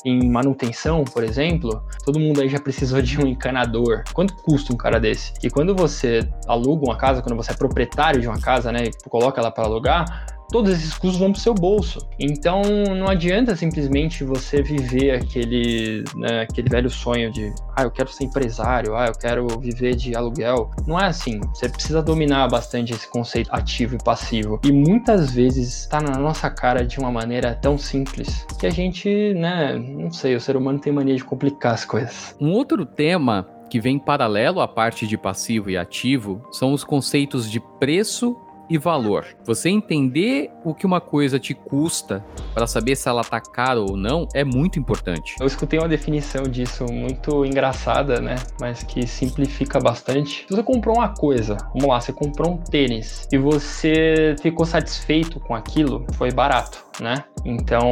em 0.05 0.29
manutenção, 0.29 1.03
por 1.03 1.23
exemplo, 1.23 1.83
todo 2.05 2.19
mundo 2.19 2.41
aí 2.41 2.49
já 2.49 2.59
precisou 2.59 3.01
de 3.01 3.19
um 3.19 3.27
encanador. 3.27 4.03
Quanto 4.13 4.33
custa 4.35 4.73
um 4.73 4.77
cara 4.77 4.99
desse? 4.99 5.33
E 5.43 5.49
quando 5.49 5.75
você 5.75 6.27
aluga 6.47 6.85
uma 6.85 6.97
casa, 6.97 7.21
quando 7.21 7.35
você 7.35 7.51
é 7.51 7.55
proprietário 7.55 8.21
de 8.21 8.27
uma 8.27 8.39
casa, 8.39 8.71
né, 8.71 8.85
e 8.85 9.09
coloca 9.09 9.41
ela 9.41 9.51
para 9.51 9.65
alugar, 9.65 10.38
todos 10.51 10.71
esses 10.71 10.93
custos 10.93 11.19
vão 11.19 11.31
para 11.31 11.39
o 11.39 11.41
seu 11.41 11.53
bolso. 11.53 12.07
Então 12.19 12.61
não 12.97 13.07
adianta 13.07 13.55
simplesmente 13.55 14.23
você 14.23 14.61
viver 14.61 15.11
aquele, 15.11 16.03
né, 16.15 16.41
aquele 16.41 16.69
velho 16.69 16.89
sonho 16.89 17.31
de 17.31 17.53
ah, 17.75 17.83
eu 17.83 17.91
quero 17.91 18.09
ser 18.09 18.25
empresário, 18.25 18.95
ah, 18.95 19.07
eu 19.07 19.13
quero 19.13 19.47
viver 19.59 19.95
de 19.95 20.15
aluguel. 20.15 20.69
Não 20.85 20.99
é 20.99 21.05
assim. 21.05 21.39
Você 21.53 21.69
precisa 21.69 22.01
dominar 22.01 22.47
bastante 22.47 22.93
esse 22.93 23.09
conceito 23.09 23.49
ativo 23.53 23.95
e 23.95 24.03
passivo. 24.03 24.59
E 24.63 24.71
muitas 24.71 25.31
vezes 25.31 25.81
está 25.81 26.01
na 26.01 26.17
nossa 26.17 26.49
cara 26.49 26.85
de 26.85 26.99
uma 26.99 27.11
maneira 27.11 27.55
tão 27.55 27.77
simples 27.77 28.45
que 28.59 28.67
a 28.67 28.69
gente, 28.69 29.33
né, 29.35 29.77
não 29.77 30.11
sei, 30.11 30.35
o 30.35 30.41
ser 30.41 30.57
humano 30.57 30.79
tem 30.79 30.91
mania 30.91 31.15
de 31.15 31.23
complicar 31.23 31.73
as 31.73 31.85
coisas. 31.85 32.35
Um 32.39 32.51
outro 32.51 32.85
tema 32.85 33.47
que 33.69 33.79
vem 33.79 33.99
paralelo 33.99 34.59
à 34.59 34.67
parte 34.67 35.05
de 35.05 35.17
passivo 35.17 35.69
e 35.69 35.77
ativo 35.77 36.41
são 36.51 36.73
os 36.73 36.83
conceitos 36.83 37.49
de 37.49 37.59
preço 37.79 38.35
e 38.69 38.77
valor. 38.77 39.25
Você 39.45 39.69
entender 39.69 40.51
o 40.63 40.73
que 40.73 40.85
uma 40.85 41.01
coisa 41.01 41.39
te 41.39 41.53
custa 41.53 42.23
para 42.53 42.67
saber 42.67 42.95
se 42.95 43.09
ela 43.09 43.23
tá 43.23 43.39
cara 43.39 43.79
ou 43.79 43.97
não 43.97 44.27
é 44.33 44.43
muito 44.43 44.79
importante. 44.79 45.35
Eu 45.39 45.47
escutei 45.47 45.79
uma 45.79 45.87
definição 45.87 46.43
disso 46.43 46.85
muito 46.91 47.45
engraçada, 47.45 48.21
né? 48.21 48.35
Mas 48.59 48.83
que 48.83 49.07
simplifica 49.07 49.79
bastante. 49.79 50.45
Você 50.49 50.63
comprou 50.63 50.97
uma 50.97 51.09
coisa, 51.09 51.57
vamos 51.73 51.87
lá, 51.87 51.99
você 51.99 52.13
comprou 52.13 52.53
um 52.53 52.57
tênis 52.57 53.27
e 53.31 53.37
você 53.37 54.35
ficou 54.41 54.65
satisfeito 54.65 55.39
com 55.39 55.55
aquilo, 55.55 56.05
foi 56.13 56.31
barato, 56.31 56.85
né? 56.99 57.23
Então 57.45 57.89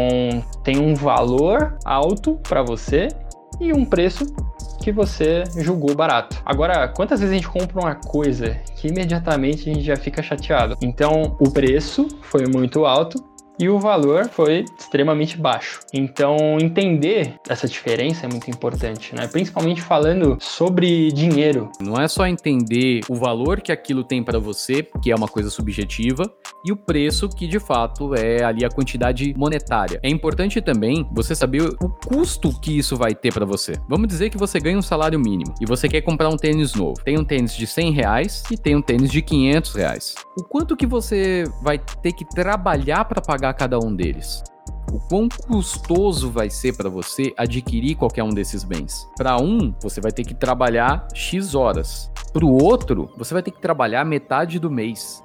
tem 0.64 0.78
um 0.78 0.94
valor 0.94 1.78
alto 1.86 2.40
para 2.48 2.62
você 2.62 3.08
e 3.60 3.74
um 3.74 3.86
preço 3.86 4.26
que 4.88 4.92
você 4.94 5.44
julgou 5.58 5.94
barato. 5.94 6.42
Agora, 6.46 6.88
quantas 6.88 7.20
vezes 7.20 7.34
a 7.34 7.36
gente 7.36 7.50
compra 7.50 7.78
uma 7.78 7.96
coisa 7.96 8.58
que 8.78 8.88
imediatamente 8.88 9.70
a 9.70 9.74
gente 9.74 9.86
já 9.86 9.98
fica 9.98 10.24
chateado? 10.24 10.78
Então, 10.82 11.36
o 11.42 11.52
preço 11.52 12.08
foi 12.22 12.48
muito 12.48 12.86
alto 12.86 13.22
e 13.60 13.70
o 13.70 13.80
valor 13.80 14.30
foi 14.30 14.66
extremamente 14.78 15.38
baixo. 15.38 15.80
Então, 15.94 16.58
entender 16.62 17.36
essa 17.50 17.68
diferença 17.68 18.26
é 18.26 18.30
muito 18.30 18.50
importante, 18.50 19.16
né? 19.16 19.28
Principalmente 19.28 19.82
falando 19.82 20.38
sobre 20.40 21.12
dinheiro. 21.12 21.72
Não 21.80 22.00
é 22.00 22.08
só 22.08 22.26
entender 22.28 23.02
o 23.10 23.16
valor 23.16 23.62
que 23.62 23.72
aquilo 23.72 24.04
tem 24.04 24.24
para 24.24 24.40
você, 24.40 24.84
que 25.02 25.12
é 25.12 25.16
uma 25.16 25.28
coisa 25.28 25.50
subjetiva, 25.50 26.24
e 26.64 26.72
o 26.72 26.78
preço 26.78 27.30
que 27.30 27.48
de 27.48 27.60
fato 27.60 28.14
é 28.16 28.44
ali 28.44 28.66
a 28.66 28.70
quantidade 28.70 29.34
monetária. 29.38 30.00
É 30.04 30.10
importante 30.10 30.62
também 30.62 31.08
você 31.12 31.36
saber 31.36 31.64
o 31.82 31.90
custo 31.90 32.52
que 32.60 32.78
isso 32.78 32.96
vai 32.96 33.16
ter 33.16 33.34
para 33.34 33.46
você. 33.46 33.74
Vamos 33.88 34.08
dizer 34.08 34.30
que 34.30 34.38
você 34.38 34.60
ganha 34.60 34.78
um 34.78 34.82
salário 34.82 35.20
mínimo 35.20 35.54
e 35.62 35.66
você 35.66 35.88
quer 35.88 36.02
comprar 36.02 36.30
um 36.30 36.38
tênis 36.38 36.74
novo. 36.74 37.02
Tem 37.04 37.18
um 37.18 37.24
tênis 37.24 37.56
de 37.56 37.66
100 37.66 37.92
reais 37.92 38.44
e 38.52 38.58
tem 38.58 38.76
um 38.76 38.82
tênis 38.82 39.12
de 39.12 39.22
500 39.22 39.76
reais. 39.76 40.16
O 40.38 40.44
quanto 40.44 40.76
que 40.76 40.86
você 40.86 41.44
vai 41.62 41.80
ter 42.02 42.12
que 42.12 42.26
trabalhar 42.26 43.06
para 43.06 43.22
pagar 43.22 43.47
pagar 43.48 43.54
cada 43.54 43.80
um 43.80 43.96
deles. 43.96 44.44
O 44.92 45.00
quão 45.00 45.28
custoso 45.30 46.32
vai 46.32 46.50
ser 46.50 46.76
para 46.76 46.90
você 46.90 47.34
adquirir 47.38 47.96
qualquer 47.96 48.24
um 48.24 48.30
desses 48.30 48.64
bens? 48.64 49.08
Para 49.18 49.38
um, 49.38 49.74
você 49.82 50.00
vai 50.00 50.12
ter 50.12 50.24
que 50.24 50.34
trabalhar 50.34 51.08
X 51.14 51.56
horas. 51.56 52.12
Para 52.34 52.46
o 52.46 52.64
outro, 52.64 53.10
você 53.18 53.34
vai 53.34 53.44
ter 53.44 53.52
que 53.52 53.62
trabalhar 53.62 54.06
metade 54.06 54.60
do 54.60 54.72
mês. 54.72 55.24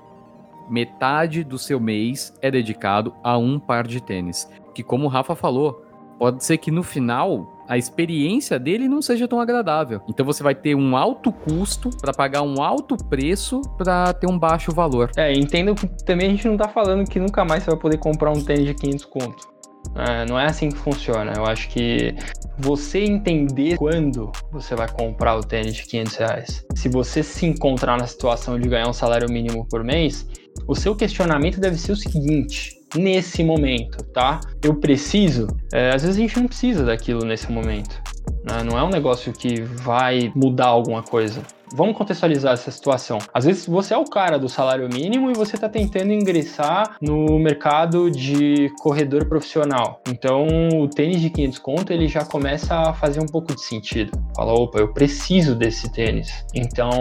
Metade 0.69 1.45
do 1.45 1.59
seu 1.59 1.79
mês 1.81 2.33
é 2.41 2.51
dedicado 2.51 3.15
a 3.23 3.37
um 3.37 3.59
par 3.59 3.87
de 3.87 4.01
tênis. 4.01 4.49
Que, 4.75 4.83
como 4.83 5.07
o 5.07 5.09
Rafa 5.09 5.35
falou, 5.35 5.85
pode 6.19 6.45
ser 6.45 6.59
que 6.59 6.71
no 6.71 6.83
final 6.83 7.52
a 7.69 7.79
experiência 7.79 8.59
dele 8.59 8.89
não 8.89 9.01
seja 9.01 9.27
tão 9.29 9.41
agradável. 9.41 10.01
Então 10.09 10.25
você 10.25 10.43
vai 10.43 10.55
ter 10.55 10.75
um 10.75 10.97
alto 10.97 11.33
custo 11.33 11.91
para 12.01 12.13
pagar 12.13 12.43
um 12.43 12.63
alto 12.63 12.97
preço 12.97 13.61
para 13.77 14.13
ter 14.13 14.29
um 14.29 14.39
baixo 14.39 14.73
valor. 14.73 15.11
É, 15.17 15.33
entendo 15.33 15.75
que 15.75 15.87
também 16.05 16.29
a 16.29 16.31
gente 16.31 16.47
não 16.49 16.57
tá 16.57 16.69
falando 16.69 17.09
que 17.09 17.19
nunca 17.19 17.45
mais 17.45 17.63
você 17.63 17.71
vai 17.71 17.81
poder 17.81 17.99
comprar 17.99 18.31
um 18.31 18.43
tênis 18.43 18.67
de 18.67 18.75
500 18.75 19.05
conto. 19.07 19.53
É, 19.97 20.25
não 20.27 20.39
é 20.39 20.47
assim 20.47 20.71
que 20.71 20.79
funciona. 20.79 21.33
Eu 21.37 21.45
acho 21.45 21.69
que 21.69 22.15
você 22.59 23.01
entender 23.01 23.77
quando 23.77 24.31
você 24.51 24.75
vai 24.75 24.89
comprar 24.89 25.37
o 25.37 25.41
tênis 25.41 25.75
de 25.75 25.85
500 25.85 26.17
reais, 26.17 26.65
se 26.75 26.89
você 26.89 27.23
se 27.23 27.47
encontrar 27.47 27.99
na 27.99 28.07
situação 28.07 28.59
de 28.59 28.69
ganhar 28.69 28.89
um 28.89 28.93
salário 28.93 29.31
mínimo 29.31 29.67
por 29.69 29.83
mês, 29.85 30.27
o 30.67 30.75
seu 30.75 30.95
questionamento 30.95 31.61
deve 31.61 31.77
ser 31.77 31.93
o 31.93 31.97
seguinte: 31.97 32.82
nesse 32.97 33.43
momento, 33.43 34.03
tá? 34.05 34.41
Eu 34.63 34.75
preciso. 34.75 35.47
É, 35.73 35.95
às 35.95 36.03
vezes 36.03 36.17
a 36.17 36.21
gente 36.21 36.39
não 36.39 36.47
precisa 36.47 36.85
daquilo 36.85 37.25
nesse 37.25 37.51
momento. 37.51 38.01
Né? 38.45 38.63
Não 38.65 38.79
é 38.79 38.83
um 38.83 38.91
negócio 38.91 39.33
que 39.33 39.63
vai 39.63 40.33
mudar 40.35 40.67
alguma 40.67 41.03
coisa. 41.03 41.43
Vamos 41.75 41.97
contextualizar 41.97 42.53
essa 42.53 42.71
situação. 42.71 43.19
Às 43.33 43.45
vezes 43.45 43.67
você 43.67 43.95
é 43.95 43.97
o 43.97 44.05
cara 44.05 44.39
do 44.39 44.49
salário 44.49 44.89
mínimo 44.93 45.31
e 45.31 45.35
você 45.35 45.57
está 45.57 45.69
tentando 45.69 46.13
ingressar 46.13 46.97
no 47.01 47.39
mercado 47.39 48.11
de 48.11 48.71
corredor 48.81 49.27
profissional. 49.27 50.01
Então, 50.09 50.47
o 50.75 50.89
tênis 50.89 51.21
de 51.21 51.31
500 51.31 51.59
conto 51.59 51.93
ele 51.93 52.09
já 52.09 52.25
começa 52.25 52.75
a 52.75 52.93
fazer 52.93 53.21
um 53.21 53.27
pouco 53.27 53.55
de 53.55 53.63
sentido. 53.63 54.13
Fala, 54.37 54.53
opa, 54.53 54.79
eu 54.79 54.93
preciso 54.93 55.55
desse 55.55 55.91
tênis. 55.91 56.45
Então, 56.55 56.93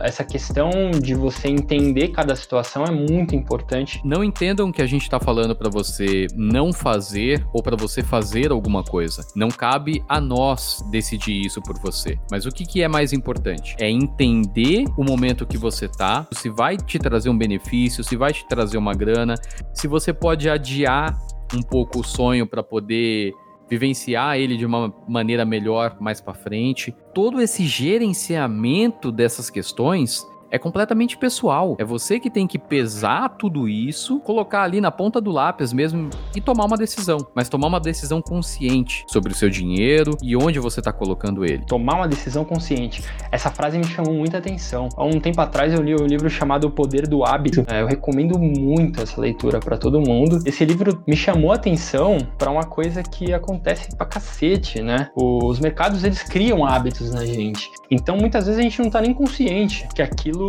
essa 0.00 0.24
questão 0.24 0.70
de 0.90 1.14
você 1.14 1.48
entender 1.48 2.08
cada 2.08 2.34
situação 2.34 2.84
é 2.84 2.90
muito 2.90 3.36
importante. 3.36 4.00
Não 4.04 4.24
entendam 4.24 4.72
que 4.72 4.82
a 4.82 4.86
gente 4.86 5.02
está 5.02 5.20
falando 5.20 5.54
para 5.54 5.70
você 5.70 6.26
não 6.34 6.72
fazer 6.72 7.46
ou 7.52 7.62
para 7.62 7.76
você 7.76 8.02
fazer 8.02 8.50
alguma 8.50 8.82
coisa. 8.82 9.24
Não 9.36 9.48
cabe 9.48 10.02
a 10.08 10.20
nós 10.20 10.82
decidir 10.90 11.40
isso 11.46 11.62
por 11.62 11.78
você. 11.78 12.18
Mas 12.30 12.46
o 12.46 12.50
que, 12.50 12.64
que 12.64 12.82
é 12.82 12.88
mais 12.88 13.12
importante? 13.12 13.76
É 13.78 13.91
entender 13.92 14.84
o 14.96 15.04
momento 15.04 15.46
que 15.46 15.56
você 15.56 15.88
tá, 15.88 16.26
se 16.32 16.48
vai 16.48 16.76
te 16.76 16.98
trazer 16.98 17.30
um 17.30 17.36
benefício, 17.36 18.02
se 18.02 18.16
vai 18.16 18.32
te 18.32 18.46
trazer 18.48 18.78
uma 18.78 18.94
grana, 18.94 19.34
se 19.74 19.86
você 19.86 20.12
pode 20.12 20.48
adiar 20.48 21.16
um 21.54 21.62
pouco 21.62 22.00
o 22.00 22.04
sonho 22.04 22.46
para 22.46 22.62
poder 22.62 23.32
vivenciar 23.68 24.36
ele 24.36 24.56
de 24.56 24.66
uma 24.66 24.92
maneira 25.08 25.44
melhor 25.44 25.96
mais 26.00 26.20
para 26.20 26.34
frente. 26.34 26.94
Todo 27.14 27.40
esse 27.40 27.64
gerenciamento 27.66 29.10
dessas 29.10 29.48
questões 29.48 30.26
é 30.52 30.58
completamente 30.58 31.16
pessoal. 31.16 31.74
É 31.78 31.84
você 31.84 32.20
que 32.20 32.28
tem 32.28 32.46
que 32.46 32.58
pesar 32.58 33.30
tudo 33.30 33.66
isso, 33.66 34.20
colocar 34.20 34.62
ali 34.62 34.82
na 34.82 34.90
ponta 34.90 35.18
do 35.18 35.30
lápis 35.30 35.72
mesmo 35.72 36.10
e 36.36 36.42
tomar 36.42 36.66
uma 36.66 36.76
decisão. 36.76 37.26
Mas 37.34 37.48
tomar 37.48 37.68
uma 37.68 37.80
decisão 37.80 38.20
consciente 38.20 39.06
sobre 39.08 39.32
o 39.32 39.34
seu 39.34 39.48
dinheiro 39.48 40.14
e 40.22 40.36
onde 40.36 40.60
você 40.60 40.80
está 40.80 40.92
colocando 40.92 41.42
ele. 41.42 41.64
Tomar 41.64 41.94
uma 41.94 42.06
decisão 42.06 42.44
consciente. 42.44 43.02
Essa 43.30 43.50
frase 43.50 43.78
me 43.78 43.86
chamou 43.86 44.12
muita 44.12 44.36
atenção. 44.36 44.90
Há 44.94 45.04
um 45.06 45.18
tempo 45.18 45.40
atrás 45.40 45.72
eu 45.72 45.80
li 45.80 45.94
um 45.94 46.06
livro 46.06 46.28
chamado 46.28 46.66
O 46.66 46.70
Poder 46.70 47.08
do 47.08 47.24
Hábito. 47.24 47.64
É, 47.66 47.80
eu 47.80 47.86
recomendo 47.86 48.38
muito 48.38 49.00
essa 49.00 49.18
leitura 49.18 49.58
para 49.58 49.78
todo 49.78 50.02
mundo. 50.02 50.38
Esse 50.44 50.66
livro 50.66 51.02
me 51.06 51.16
chamou 51.16 51.50
a 51.50 51.54
atenção 51.54 52.18
para 52.36 52.50
uma 52.50 52.64
coisa 52.64 53.02
que 53.02 53.32
acontece 53.32 53.96
pra 53.96 54.04
cacete, 54.04 54.82
né? 54.82 55.08
Os 55.16 55.58
mercados 55.58 56.04
eles 56.04 56.22
criam 56.22 56.62
hábitos 56.62 57.10
na 57.14 57.24
gente. 57.24 57.70
Então 57.90 58.18
muitas 58.18 58.46
vezes 58.46 58.58
a 58.58 58.62
gente 58.62 58.82
não 58.82 58.90
tá 58.90 59.00
nem 59.00 59.14
consciente 59.14 59.88
que 59.94 60.02
aquilo 60.02 60.41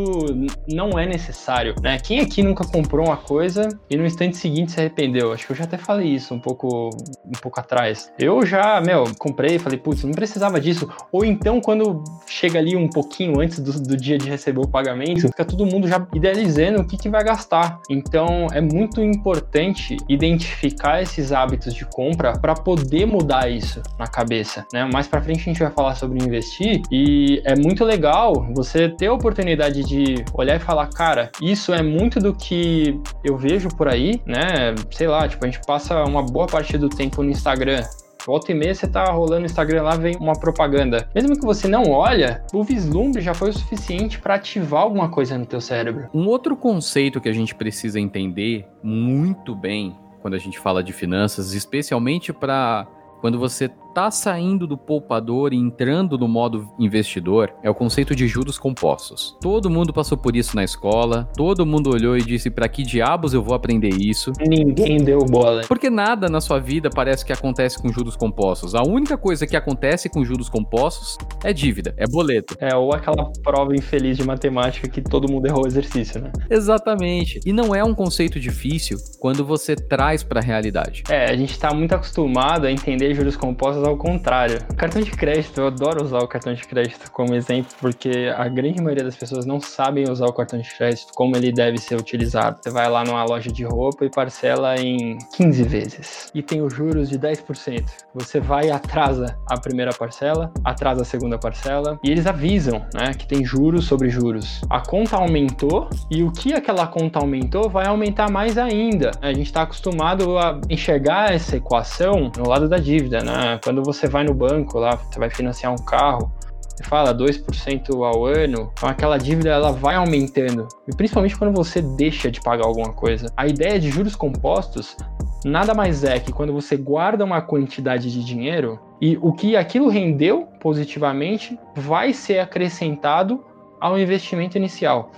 não 0.67 0.97
é 0.97 1.05
necessário, 1.05 1.75
né? 1.81 1.97
Quem 1.99 2.19
aqui 2.19 2.41
nunca 2.41 2.65
comprou 2.65 3.07
uma 3.07 3.17
coisa 3.17 3.67
e 3.89 3.95
no 3.95 4.05
instante 4.05 4.37
seguinte 4.37 4.71
se 4.71 4.79
arrependeu? 4.79 5.31
Acho 5.31 5.45
que 5.45 5.51
eu 5.51 5.55
já 5.55 5.63
até 5.63 5.77
falei 5.77 6.09
isso 6.09 6.33
um 6.33 6.39
pouco, 6.39 6.89
um 7.25 7.39
pouco 7.41 7.59
atrás. 7.59 8.11
Eu 8.17 8.45
já, 8.45 8.81
meu, 8.81 9.05
comprei 9.17 9.55
e 9.55 9.59
falei, 9.59 9.77
putz, 9.77 10.03
não 10.03 10.11
precisava 10.11 10.59
disso. 10.59 10.89
Ou 11.11 11.25
então, 11.25 11.59
quando 11.61 12.03
chega 12.27 12.59
ali 12.59 12.75
um 12.75 12.87
pouquinho 12.87 13.39
antes 13.39 13.59
do, 13.59 13.71
do 13.81 13.97
dia 13.97 14.17
de 14.17 14.29
receber 14.29 14.59
o 14.59 14.67
pagamento, 14.67 15.27
fica 15.27 15.45
todo 15.45 15.65
mundo 15.65 15.87
já 15.87 16.05
idealizando 16.13 16.81
o 16.81 16.87
que, 16.87 16.97
que 16.97 17.09
vai 17.09 17.23
gastar. 17.23 17.79
Então, 17.89 18.47
é 18.51 18.61
muito 18.61 19.01
importante 19.01 19.97
identificar 20.07 21.01
esses 21.01 21.31
hábitos 21.31 21.73
de 21.73 21.85
compra 21.85 22.33
para 22.33 22.53
poder 22.53 23.05
mudar 23.05 23.49
isso 23.49 23.81
na 23.97 24.07
cabeça, 24.07 24.65
né? 24.73 24.87
Mais 24.91 25.07
para 25.07 25.21
frente 25.21 25.41
a 25.41 25.43
gente 25.43 25.59
vai 25.59 25.71
falar 25.71 25.95
sobre 25.95 26.23
investir 26.23 26.81
e 26.91 27.41
é 27.45 27.55
muito 27.55 27.83
legal 27.83 28.47
você 28.53 28.89
ter 28.89 29.07
a 29.07 29.13
oportunidade 29.13 29.82
de 29.83 30.23
olhar 30.33 30.55
e 30.55 30.59
falar, 30.59 30.87
cara, 30.87 31.31
isso 31.41 31.73
é 31.73 31.81
muito 31.81 32.19
do 32.19 32.33
que 32.33 32.99
eu 33.23 33.37
vejo 33.37 33.69
por 33.69 33.87
aí, 33.87 34.21
né? 34.25 34.75
Sei 34.91 35.07
lá, 35.07 35.27
tipo, 35.27 35.43
a 35.43 35.47
gente 35.47 35.61
passa 35.65 36.03
uma 36.03 36.23
boa 36.23 36.47
parte 36.47 36.77
do 36.77 36.89
tempo 36.89 37.21
no 37.21 37.29
Instagram, 37.29 37.83
Volta 38.25 38.53
e 38.53 38.55
meia 38.55 38.73
você 38.73 38.87
tá 38.87 39.03
rolando 39.11 39.45
Instagram 39.45 39.83
lá, 39.83 39.97
vem 39.97 40.15
uma 40.15 40.33
propaganda. 40.33 41.09
Mesmo 41.13 41.35
que 41.37 41.45
você 41.45 41.67
não 41.67 41.91
olha, 41.91 42.41
o 42.53 42.63
vislumbre 42.63 43.21
já 43.21 43.33
foi 43.33 43.49
o 43.49 43.53
suficiente 43.53 44.17
para 44.17 44.35
ativar 44.35 44.83
alguma 44.83 45.09
coisa 45.09 45.37
no 45.37 45.45
teu 45.45 45.59
cérebro. 45.59 46.07
Um 46.13 46.27
outro 46.27 46.55
conceito 46.55 47.19
que 47.19 47.27
a 47.27 47.33
gente 47.33 47.53
precisa 47.53 47.99
entender 47.99 48.65
muito 48.81 49.53
bem 49.53 49.97
quando 50.21 50.35
a 50.35 50.37
gente 50.37 50.57
fala 50.57 50.81
de 50.81 50.93
finanças, 50.93 51.53
especialmente 51.53 52.31
para 52.31 52.87
quando 53.19 53.37
você 53.37 53.69
está 53.93 54.09
saindo 54.09 54.65
do 54.65 54.75
poupador 54.75 55.53
e 55.53 55.57
entrando 55.57 56.17
no 56.17 56.27
modo 56.27 56.67
investidor 56.79 57.53
é 57.61 57.69
o 57.69 57.75
conceito 57.75 58.15
de 58.15 58.27
juros 58.27 58.57
compostos. 58.57 59.37
Todo 59.39 59.69
mundo 59.69 59.93
passou 59.93 60.17
por 60.17 60.35
isso 60.35 60.55
na 60.55 60.63
escola, 60.63 61.29
todo 61.37 61.63
mundo 61.63 61.91
olhou 61.91 62.17
e 62.17 62.23
disse: 62.23 62.49
para 62.49 62.67
que 62.67 62.81
diabos 62.81 63.35
eu 63.35 63.43
vou 63.43 63.53
aprender 63.53 63.93
isso? 63.93 64.33
Ninguém 64.39 64.97
deu 64.97 65.19
bola. 65.19 65.61
Porque 65.67 65.91
nada 65.91 66.27
na 66.27 66.41
sua 66.41 66.59
vida 66.59 66.89
parece 66.89 67.23
que 67.23 67.31
acontece 67.31 67.79
com 67.79 67.89
juros 67.89 68.15
compostos. 68.15 68.73
A 68.73 68.81
única 68.81 69.15
coisa 69.15 69.45
que 69.45 69.55
acontece 69.55 70.09
com 70.09 70.25
juros 70.25 70.49
compostos 70.49 71.17
é 71.43 71.53
dívida, 71.53 71.93
é 71.95 72.07
boleto. 72.07 72.55
É, 72.59 72.75
ou 72.75 72.93
aquela 72.93 73.31
prova 73.43 73.75
infeliz 73.75 74.17
de 74.17 74.25
matemática 74.25 74.87
que 74.89 75.01
todo 75.01 75.31
mundo 75.31 75.45
errou 75.45 75.65
o 75.65 75.67
exercício, 75.67 76.19
né? 76.19 76.31
Exatamente. 76.49 77.39
E 77.45 77.53
não 77.53 77.75
é 77.75 77.83
um 77.83 77.93
conceito 77.93 78.39
difícil 78.39 78.97
quando 79.19 79.45
você 79.45 79.75
traz 79.75 80.23
para 80.23 80.39
a 80.39 80.43
realidade. 80.43 81.03
É, 81.09 81.25
a 81.29 81.35
gente 81.35 81.51
está 81.51 81.71
muito 81.71 81.93
acostumado 81.93 82.65
a 82.65 82.71
entender 82.71 83.13
juros 83.13 83.35
compostos 83.35 83.82
usar 83.83 83.91
o 83.91 83.97
contrário. 83.97 84.59
Cartão 84.77 85.01
de 85.01 85.11
crédito, 85.11 85.59
eu 85.59 85.67
adoro 85.67 86.03
usar 86.03 86.19
o 86.19 86.27
cartão 86.27 86.53
de 86.53 86.63
crédito 86.63 87.11
como 87.11 87.35
exemplo, 87.35 87.71
porque 87.79 88.31
a 88.35 88.47
grande 88.47 88.81
maioria 88.81 89.03
das 89.03 89.15
pessoas 89.15 89.45
não 89.45 89.59
sabem 89.59 90.09
usar 90.09 90.25
o 90.25 90.33
cartão 90.33 90.59
de 90.59 90.69
crédito 90.73 91.11
como 91.13 91.35
ele 91.35 91.51
deve 91.51 91.77
ser 91.77 91.95
utilizado. 91.95 92.59
Você 92.61 92.69
vai 92.69 92.89
lá 92.89 93.03
numa 93.03 93.23
loja 93.25 93.51
de 93.51 93.63
roupa 93.65 94.05
e 94.05 94.09
parcela 94.09 94.75
em 94.79 95.17
15 95.35 95.63
vezes. 95.63 96.31
E 96.33 96.41
tem 96.41 96.61
os 96.61 96.73
juros 96.73 97.09
de 97.09 97.19
10%. 97.19 97.83
Você 98.15 98.39
vai 98.39 98.67
e 98.67 98.71
atrasa 98.71 99.37
a 99.49 99.59
primeira 99.59 99.91
parcela, 99.91 100.51
atrasa 100.63 101.01
a 101.01 101.05
segunda 101.05 101.37
parcela, 101.37 101.99
e 102.03 102.09
eles 102.09 102.25
avisam, 102.25 102.85
né, 102.93 103.13
que 103.13 103.27
tem 103.27 103.43
juros 103.43 103.85
sobre 103.85 104.09
juros. 104.09 104.61
A 104.69 104.79
conta 104.79 105.17
aumentou 105.17 105.89
e 106.09 106.23
o 106.23 106.31
que 106.31 106.53
aquela 106.53 106.87
conta 106.87 107.19
aumentou 107.19 107.69
vai 107.69 107.87
aumentar 107.87 108.31
mais 108.31 108.57
ainda. 108.57 109.11
A 109.21 109.33
gente 109.33 109.47
está 109.47 109.63
acostumado 109.63 110.37
a 110.37 110.59
enxergar 110.69 111.33
essa 111.33 111.57
equação 111.57 112.31
no 112.37 112.47
lado 112.47 112.69
da 112.69 112.77
dívida, 112.77 113.21
né? 113.21 113.59
Quando 113.63 113.72
você 113.81 114.07
vai 114.07 114.23
no 114.23 114.33
banco 114.33 114.77
lá, 114.77 114.97
você 114.97 115.17
vai 115.17 115.29
financiar 115.29 115.71
um 115.71 115.77
carro, 115.77 116.31
você 116.75 116.83
fala 116.83 117.15
2% 117.15 118.03
ao 118.03 118.25
ano, 118.25 118.71
então 118.73 118.89
aquela 118.89 119.17
dívida 119.17 119.51
ela 119.51 119.71
vai 119.71 119.95
aumentando. 119.95 120.67
E 120.87 120.95
principalmente 120.95 121.37
quando 121.37 121.55
você 121.55 121.81
deixa 121.81 122.29
de 122.29 122.41
pagar 122.41 122.65
alguma 122.65 122.91
coisa. 122.91 123.31
A 123.37 123.47
ideia 123.47 123.79
de 123.79 123.89
juros 123.89 124.15
compostos 124.15 124.97
nada 125.45 125.73
mais 125.73 126.03
é 126.03 126.19
que 126.19 126.31
quando 126.31 126.53
você 126.53 126.75
guarda 126.75 127.23
uma 127.23 127.41
quantidade 127.41 128.11
de 128.11 128.23
dinheiro 128.23 128.79
e 128.99 129.17
o 129.21 129.33
que 129.33 129.55
aquilo 129.55 129.89
rendeu 129.89 130.47
positivamente 130.59 131.59
vai 131.75 132.13
ser 132.13 132.39
acrescentado 132.39 133.43
ao 133.79 133.99
investimento 133.99 134.57
inicial. 134.57 135.11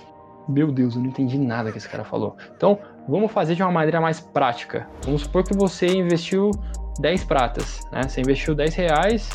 Meu 0.48 0.70
Deus, 0.70 0.94
eu 0.94 1.00
não 1.00 1.08
entendi 1.08 1.38
nada 1.38 1.72
que 1.72 1.78
esse 1.78 1.88
cara 1.88 2.04
falou. 2.04 2.36
Então, 2.56 2.78
vamos 3.08 3.32
fazer 3.32 3.54
de 3.54 3.62
uma 3.62 3.72
maneira 3.72 4.00
mais 4.00 4.20
prática. 4.20 4.88
Vamos 5.04 5.22
supor 5.22 5.42
que 5.42 5.56
você 5.56 5.86
investiu 5.86 6.50
10 7.00 7.24
pratas, 7.24 7.80
né? 7.92 8.02
Você 8.02 8.20
investiu 8.20 8.54
10 8.54 8.74
reais 8.74 9.30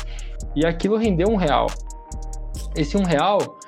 e 0.54 0.66
aquilo 0.66 0.96
rendeu 0.96 1.28
um 1.28 1.36
real. 1.36 1.66
Esse 2.76 2.96
um 2.96 3.04
real, 3.04 3.58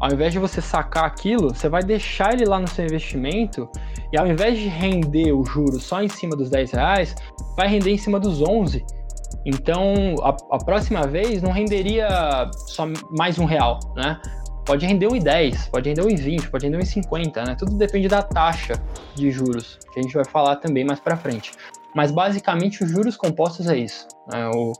ao 0.00 0.12
invés 0.12 0.32
de 0.32 0.38
você 0.38 0.60
sacar 0.60 1.04
aquilo, 1.04 1.54
você 1.54 1.68
vai 1.68 1.82
deixar 1.82 2.32
ele 2.32 2.44
lá 2.44 2.58
no 2.58 2.68
seu 2.68 2.84
investimento 2.84 3.68
e 4.12 4.18
ao 4.18 4.26
invés 4.26 4.58
de 4.58 4.68
render 4.68 5.32
o 5.32 5.44
juro 5.44 5.80
só 5.80 6.02
em 6.02 6.08
cima 6.08 6.36
dos 6.36 6.50
10 6.50 6.72
reais, 6.72 7.14
vai 7.56 7.68
render 7.68 7.90
em 7.90 7.98
cima 7.98 8.18
dos 8.20 8.42
11. 8.42 8.84
Então, 9.44 9.94
a, 10.22 10.30
a 10.56 10.58
próxima 10.58 11.06
vez 11.06 11.40
não 11.40 11.52
renderia 11.52 12.08
só 12.66 12.86
mais 13.16 13.38
um 13.38 13.44
real, 13.44 13.78
né? 13.94 14.20
Pode 14.64 14.84
render 14.84 15.06
1,10, 15.06 15.70
pode 15.70 15.88
render 15.88 16.02
1,20, 16.02 16.50
pode 16.50 16.66
render 16.66 16.78
1,50, 16.78 17.46
né? 17.46 17.54
Tudo 17.56 17.76
depende 17.76 18.08
da 18.08 18.20
taxa 18.22 18.74
de 19.14 19.30
juros, 19.30 19.78
que 19.92 20.00
a 20.00 20.02
gente 20.02 20.12
vai 20.12 20.24
falar 20.24 20.56
também 20.56 20.84
mais 20.84 20.98
para 20.98 21.16
frente. 21.16 21.52
Mas 21.96 22.10
basicamente 22.10 22.84
os 22.84 22.90
juros 22.90 23.16
compostos 23.16 23.66
é 23.66 23.78
isso. 23.78 24.06
Né? 24.30 24.48
O, 24.54 24.72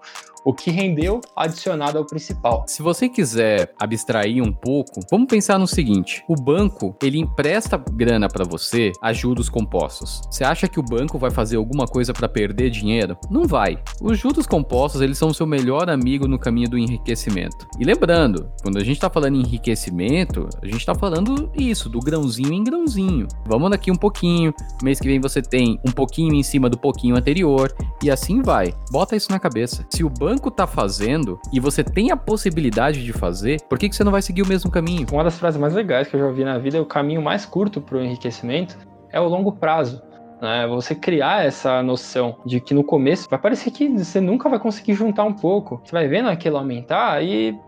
o 0.46 0.54
que 0.54 0.70
rendeu 0.70 1.20
adicionado 1.34 1.98
ao 1.98 2.04
principal. 2.04 2.64
Se 2.68 2.80
você 2.80 3.08
quiser 3.08 3.74
abstrair 3.80 4.40
um 4.40 4.52
pouco, 4.52 5.00
vamos 5.10 5.26
pensar 5.26 5.58
no 5.58 5.66
seguinte: 5.66 6.22
o 6.28 6.36
banco 6.36 6.94
ele 7.02 7.18
empresta 7.18 7.76
grana 7.76 8.28
para 8.28 8.44
você 8.44 8.92
a 9.02 9.12
juros 9.12 9.48
compostos. 9.48 10.22
Você 10.30 10.44
acha 10.44 10.68
que 10.68 10.78
o 10.78 10.84
banco 10.84 11.18
vai 11.18 11.32
fazer 11.32 11.56
alguma 11.56 11.86
coisa 11.86 12.12
para 12.12 12.28
perder 12.28 12.70
dinheiro? 12.70 13.18
Não 13.28 13.44
vai. 13.44 13.82
Os 14.00 14.16
juros 14.16 14.46
compostos 14.46 15.00
eles 15.00 15.18
são 15.18 15.28
o 15.28 15.34
seu 15.34 15.46
melhor 15.46 15.90
amigo 15.90 16.28
no 16.28 16.38
caminho 16.38 16.70
do 16.70 16.78
enriquecimento. 16.78 17.66
E 17.80 17.84
lembrando, 17.84 18.48
quando 18.62 18.76
a 18.76 18.84
gente 18.84 18.96
está 18.96 19.10
falando 19.10 19.34
em 19.34 19.40
enriquecimento, 19.40 20.48
a 20.62 20.66
gente 20.66 20.78
está 20.78 20.94
falando 20.94 21.50
isso 21.58 21.88
do 21.88 21.98
grãozinho 21.98 22.52
em 22.52 22.62
grãozinho. 22.62 23.26
Vamos 23.46 23.70
daqui 23.70 23.90
um 23.90 23.96
pouquinho. 23.96 24.54
Mês 24.80 25.00
que 25.00 25.08
vem 25.08 25.18
você 25.18 25.42
tem 25.42 25.80
um 25.84 25.90
pouquinho 25.90 26.34
em 26.34 26.42
cima 26.44 26.70
do 26.70 26.78
pouquinho 26.78 27.16
anterior 27.16 27.74
e 28.00 28.12
assim 28.12 28.42
vai. 28.42 28.72
Bota 28.92 29.16
isso 29.16 29.32
na 29.32 29.35
cabeça. 29.38 29.86
Se 29.90 30.04
o 30.04 30.10
banco 30.10 30.50
tá 30.50 30.66
fazendo 30.66 31.38
e 31.52 31.60
você 31.60 31.82
tem 31.82 32.10
a 32.10 32.16
possibilidade 32.16 33.04
de 33.04 33.12
fazer, 33.12 33.60
por 33.68 33.78
que, 33.78 33.88
que 33.88 33.96
você 33.96 34.04
não 34.04 34.12
vai 34.12 34.22
seguir 34.22 34.42
o 34.42 34.46
mesmo 34.46 34.70
caminho? 34.70 35.06
Uma 35.12 35.24
das 35.24 35.38
frases 35.38 35.60
mais 35.60 35.74
legais 35.74 36.08
que 36.08 36.16
eu 36.16 36.20
já 36.20 36.26
ouvi 36.26 36.44
na 36.44 36.58
vida 36.58 36.78
é 36.78 36.80
o 36.80 36.86
caminho 36.86 37.22
mais 37.22 37.44
curto 37.46 37.80
para 37.80 37.98
o 37.98 38.02
enriquecimento 38.02 38.76
é 39.10 39.20
o 39.20 39.28
longo 39.28 39.52
prazo. 39.52 40.02
Né? 40.40 40.66
Você 40.68 40.94
criar 40.94 41.44
essa 41.44 41.82
noção 41.82 42.36
de 42.44 42.60
que 42.60 42.74
no 42.74 42.84
começo 42.84 43.28
vai 43.30 43.38
parecer 43.38 43.70
que 43.70 43.88
você 43.88 44.20
nunca 44.20 44.48
vai 44.48 44.58
conseguir 44.58 44.94
juntar 44.94 45.24
um 45.24 45.32
pouco. 45.32 45.80
Você 45.84 45.92
vai 45.92 46.06
vendo 46.06 46.28
aquilo 46.28 46.58
aumentar 46.58 47.22
e 47.22 47.58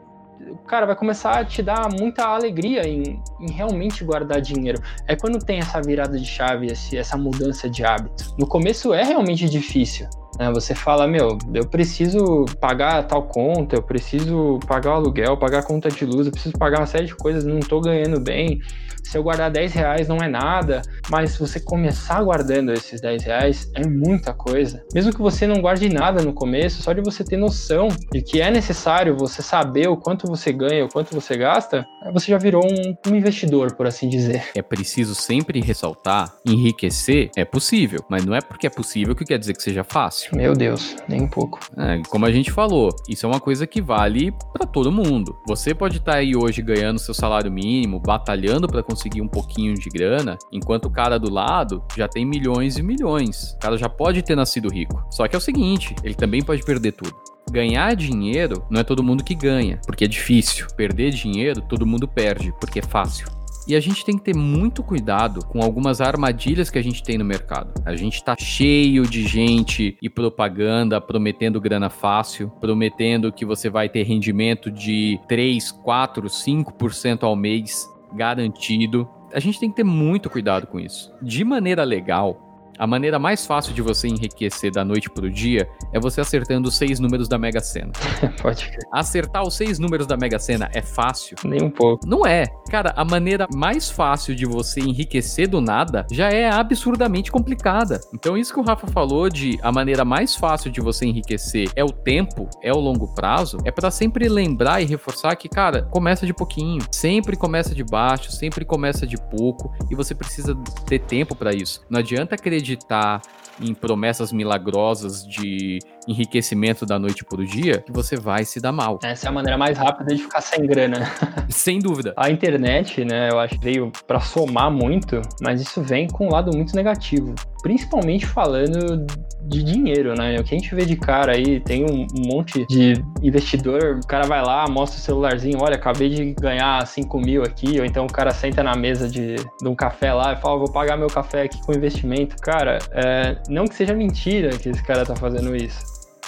cara, 0.67 0.87
vai 0.87 0.95
começar 0.95 1.39
a 1.39 1.45
te 1.45 1.63
dar 1.63 1.89
muita 1.99 2.25
alegria 2.25 2.87
em, 2.87 3.21
em, 3.41 3.51
realmente 3.51 4.05
guardar 4.05 4.41
dinheiro. 4.41 4.81
É 5.07 5.17
quando 5.17 5.39
tem 5.39 5.59
essa 5.59 5.81
virada 5.81 6.19
de 6.19 6.25
chave, 6.25 6.69
essa 6.71 7.17
mudança 7.17 7.69
de 7.69 7.85
hábito. 7.85 8.35
No 8.39 8.47
começo 8.47 8.95
é 8.95 9.03
realmente 9.03 9.49
difícil. 9.49 10.07
Né? 10.39 10.51
Você 10.53 10.75
fala, 10.75 11.07
meu, 11.07 11.39
eu 11.55 11.67
preciso 11.67 12.45
pagar 12.61 13.03
tal 13.05 13.23
conta, 13.23 13.77
eu 13.77 13.83
preciso 13.83 14.59
pagar 14.67 14.91
o 14.91 14.95
aluguel, 14.95 15.37
pagar 15.37 15.61
a 15.61 15.63
conta 15.63 15.89
de 15.89 16.05
luz, 16.05 16.27
eu 16.27 16.33
preciso 16.33 16.57
pagar 16.59 16.81
uma 16.81 16.87
série 16.87 17.07
de 17.07 17.15
coisas, 17.15 17.45
não 17.45 17.59
estou 17.59 17.81
ganhando 17.81 18.21
bem. 18.21 18.61
Se 19.09 19.17
eu 19.17 19.23
guardar 19.23 19.51
10 19.51 19.73
reais 19.73 20.07
não 20.07 20.19
é 20.19 20.29
nada, 20.29 20.83
mas 21.11 21.31
se 21.31 21.39
você 21.39 21.59
começar 21.59 22.23
guardando 22.23 22.75
esses 22.75 23.01
10 23.01 23.25
reais, 23.25 23.71
é 23.75 23.87
muita 23.87 24.35
coisa. 24.35 24.85
Mesmo 24.93 25.13
que 25.13 25.21
você 25.23 25.47
não 25.47 25.63
guarde 25.63 25.89
nada 25.89 26.23
no 26.23 26.35
começo, 26.35 26.83
só 26.83 26.93
de 26.93 27.01
você 27.01 27.25
ter 27.25 27.39
noção 27.39 27.89
de 28.13 28.21
que 28.21 28.43
é 28.43 28.51
necessário 28.51 29.17
você 29.17 29.41
saber 29.41 29.89
o 29.89 29.97
quanto 29.97 30.27
você 30.27 30.53
ganha, 30.53 30.85
o 30.85 30.91
quanto 30.91 31.15
você 31.15 31.39
gasta, 31.39 31.87
você 32.13 32.31
já 32.31 32.37
virou 32.37 32.63
um, 32.63 33.11
um 33.11 33.17
investidor, 33.17 33.75
por 33.75 33.87
assim 33.87 34.11
dizer. 34.11 34.45
É 34.55 34.61
preciso 34.61 35.15
sempre 35.15 35.61
ressaltar, 35.63 36.31
enriquecer 36.47 37.31
é 37.35 37.47
possível, 37.47 38.05
mas 38.11 38.27
não 38.27 38.35
é 38.35 38.43
porque 38.43 38.67
é 38.67 38.71
possível 38.71 39.15
que 39.15 39.25
quer 39.25 39.39
dizer 39.39 39.55
que 39.55 39.63
seja 39.63 39.85
fácil. 39.85 40.18
Meu 40.33 40.55
Deus, 40.55 40.97
nem 41.09 41.23
um 41.23 41.29
pouco. 41.29 41.61
É, 41.77 42.01
como 42.09 42.27
a 42.27 42.33
gente 42.33 42.51
falou, 42.51 42.95
isso 43.09 43.27
é 43.27 43.29
uma 43.29 43.41
coisa 43.41 43.67
que 43.67 43.81
vale 43.81 44.33
para 44.53 44.67
todo 44.67 44.91
mundo. 44.91 45.37
Você 45.47 45.75
pode 45.75 45.99
estar 45.99 46.13
tá 46.13 46.19
aí 46.19 46.37
hoje 46.37 46.63
ganhando 46.63 46.99
seu 46.99 47.15
salário 47.15 47.51
mínimo, 47.51 48.01
batalhando 48.01 48.67
para 48.67 48.83
conseguir 48.83 49.21
um 49.21 49.29
pouquinho 49.29 49.75
de 49.75 49.89
grana, 49.89 50.39
enquanto 50.53 50.87
o 50.87 50.91
cara 50.91 51.19
do 51.19 51.31
lado 51.31 51.83
já 51.97 52.09
tem 52.09 52.25
milhões 52.25 52.77
e 52.79 52.83
milhões. 52.83 53.53
O 53.53 53.59
cara 53.59 53.77
já 53.77 53.89
pode 53.89 54.23
ter 54.23 54.35
nascido 54.35 54.69
rico. 54.69 55.05
Só 55.11 55.27
que 55.29 55.37
é 55.37 55.39
o 55.39 55.43
seguinte, 55.43 55.95
ele 56.03 56.15
também 56.15 56.43
pode 56.43 56.63
perder 56.63 56.93
tudo. 56.93 57.15
Ganhar 57.51 57.95
dinheiro 57.97 58.63
não 58.71 58.81
é 58.81 58.85
todo 58.85 59.03
mundo 59.03 59.25
que 59.25 59.35
ganha, 59.35 59.81
porque 59.87 60.05
é 60.05 60.09
difícil. 60.09 60.67
Perder 60.77 61.11
dinheiro, 61.13 61.63
todo 61.63 61.87
mundo 61.87 62.07
perde, 62.07 62.53
porque 62.61 62.81
é 62.81 62.83
fácil. 62.83 63.38
E 63.69 63.77
a 63.77 63.81
gente 63.81 64.03
tem 64.03 64.17
que 64.17 64.25
ter 64.25 64.35
muito 64.35 64.83
cuidado 64.83 65.45
com 65.45 65.63
algumas 65.63 66.01
armadilhas 66.01 66.71
que 66.71 66.79
a 66.79 66.83
gente 66.83 67.03
tem 67.03 67.19
no 67.19 67.25
mercado. 67.25 67.75
A 67.85 67.95
gente 67.95 68.25
tá 68.25 68.35
cheio 68.39 69.07
de 69.07 69.27
gente 69.27 69.95
e 70.01 70.09
propaganda 70.09 70.99
prometendo 71.03 71.61
grana 71.61 71.91
fácil, 71.91 72.51
prometendo 72.63 73.31
que 73.31 73.45
você 73.45 73.69
vai 73.69 73.87
ter 73.87 74.05
rendimento 74.05 74.71
de 74.71 75.21
3, 75.29 75.71
4, 75.71 76.29
5% 76.29 77.25
ao 77.25 77.37
mês 77.37 77.87
garantido. 78.15 79.07
A 79.35 79.39
gente 79.39 79.61
tem 79.61 79.69
que 79.69 79.77
ter 79.77 79.85
muito 79.85 80.31
cuidado 80.31 80.67
com 80.67 80.81
isso. 80.81 81.13
De 81.21 81.45
maneira 81.45 81.85
legal, 81.85 82.48
a 82.79 82.87
maneira 82.87 83.19
mais 83.19 83.45
fácil 83.45 83.75
de 83.75 83.83
você 83.83 84.07
enriquecer 84.07 84.71
da 84.71 84.85
noite 84.85 85.11
pro 85.11 85.29
dia 85.29 85.69
é 85.93 85.99
você 85.99 86.21
acertando 86.21 86.69
os 86.69 86.77
seis 86.77 87.01
números 87.01 87.29
da 87.29 87.37
Mega 87.37 87.61
Sena. 87.61 87.91
Pode 88.41 88.67
crer. 88.67 88.87
Acertar 88.93 89.43
os 89.43 89.57
seis 89.57 89.79
números 89.81 90.07
da 90.07 90.17
Mega 90.17 90.39
Sena 90.39 90.71
é 90.73 90.81
fácil? 90.81 91.37
Nem 91.45 91.63
um 91.63 91.71
pouco. 91.71 92.07
Não 92.07 92.25
é. 92.25 92.45
Cara, 92.71 92.93
a 92.97 93.05
maneira 93.05 93.49
mais 93.53 93.91
fácil 93.91 94.35
de 94.35 94.47
você 94.47 94.81
enriquecer 94.81 95.49
do 95.49 95.61
nada 95.61 96.07
já 96.11 96.31
é 96.31 96.49
absurdamente 96.49 97.33
complicada. 97.33 98.01
Então, 98.15 98.37
isso 98.37 98.55
que 98.55 98.61
o 98.61 98.63
Rafa 98.63 98.87
falou 98.87 99.29
de 99.29 99.59
a 99.63 99.73
maneira 99.73 100.05
mais 100.05 100.37
fácil 100.37 100.71
de 100.71 100.81
você 100.81 101.05
enriquecer 101.05 101.71
é 101.75 101.83
o 101.83 101.91
tempo, 101.91 102.49
é 102.63 102.73
o 102.73 102.79
longo 102.79 103.13
prazo, 103.15 103.59
é 103.65 103.73
para 103.73 103.91
sempre 103.91 104.29
lembrar 104.29 104.81
e 104.81 104.85
reforçar 104.85 105.35
que, 105.35 105.49
cara, 105.49 105.83
começa 105.91 106.25
de 106.25 106.33
pouquinho. 106.33 106.83
Sempre 106.93 107.37
começa 107.37 107.75
de 107.75 107.83
baixo, 107.83 108.31
sempre 108.31 108.65
começa 108.65 109.07
de 109.07 109.17
pouco 109.17 109.73
e 109.91 109.97
você 109.97 110.15
precisa 110.15 110.55
ter 110.87 111.01
tempo 111.01 111.35
para 111.35 111.53
isso. 111.53 111.83
Não 111.91 111.99
adianta 111.99 112.37
acreditar 112.37 112.68
acreditar 112.69 113.23
em 113.61 113.75
promessas 113.75 114.33
milagrosas 114.33 115.27
de 115.27 115.79
enriquecimento 116.09 116.87
da 116.87 116.99
noite 116.99 117.25
por 117.25 117.45
dia, 117.45 117.79
que 117.79 117.93
você 117.93 118.17
vai 118.17 118.45
se 118.45 118.61
dar 118.61 118.73
mal. 118.73 118.99
Essa 119.03 119.27
é 119.27 119.29
a 119.29 119.33
maneira 119.33 119.59
mais 119.59 119.77
rápida 119.77 120.15
de 120.15 120.23
ficar 120.23 120.41
sem 120.41 120.67
grana. 120.67 121.13
sem 121.49 121.79
dúvida. 121.79 122.15
A 122.17 122.31
internet, 122.31 123.05
né, 123.05 123.29
eu 123.31 123.39
acho 123.39 123.59
que 123.59 123.65
veio 123.65 123.93
para 124.07 124.21
somar 124.21 124.71
muito, 124.71 125.21
mas 125.43 125.61
isso 125.61 125.83
vem 125.83 126.09
com 126.09 126.29
um 126.29 126.33
lado 126.33 126.51
muito 126.57 126.75
negativo. 126.75 127.35
Principalmente 127.63 128.25
falando 128.25 129.07
de 129.43 129.63
dinheiro, 129.63 130.15
né? 130.15 130.37
O 130.39 130.45
que 130.45 130.55
a 130.55 130.59
gente 130.59 130.75
vê 130.75 130.85
de 130.85 130.97
cara 130.97 131.33
aí, 131.33 131.59
tem 131.61 131.85
um, 131.85 132.07
monte 132.27 132.67
de 132.67 132.95
investidor, 133.23 133.99
o 134.03 134.07
cara 134.07 134.27
vai 134.27 134.43
lá, 134.43 134.67
mostra 134.69 134.99
o 134.99 135.03
celularzinho, 135.03 135.59
olha, 135.61 135.75
acabei 135.77 136.09
de 136.09 136.35
ganhar 136.35 136.87
5 136.87 137.19
mil 137.19 137.43
aqui, 137.43 137.81
ou 137.81 137.85
então 137.85 138.05
o 138.05 138.13
cara 138.13 138.31
senta 138.31 138.63
na 138.63 138.77
mesa 138.77 139.09
de, 139.09 139.37
de 139.37 139.69
um 139.69 139.75
café 139.75 140.13
lá 140.13 140.35
e 140.35 140.37
fala, 140.37 140.59
vou 140.59 140.71
pagar 140.71 140.97
meu 140.97 141.09
café 141.09 141.43
aqui 141.43 141.61
com 141.63 141.73
investimento. 141.73 142.37
Cara, 142.37 142.79
é, 142.93 143.37
não 143.49 143.65
que 143.67 143.75
seja 143.75 143.95
mentira 143.95 144.51
que 144.51 144.69
esse 144.69 144.83
cara 144.83 145.05
tá 145.05 145.17
fazendo 145.17 145.57
isso, 145.57 145.79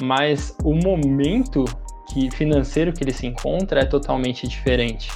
mas 0.03 0.57
o 0.65 0.75
momento 0.75 1.65
que 2.09 2.31
financeiro 2.31 2.93
que 2.93 3.05
ele 3.05 3.13
se 3.13 3.27
encontra 3.27 3.81
é 3.81 3.85
totalmente 3.85 4.47
diferente. 4.49 5.11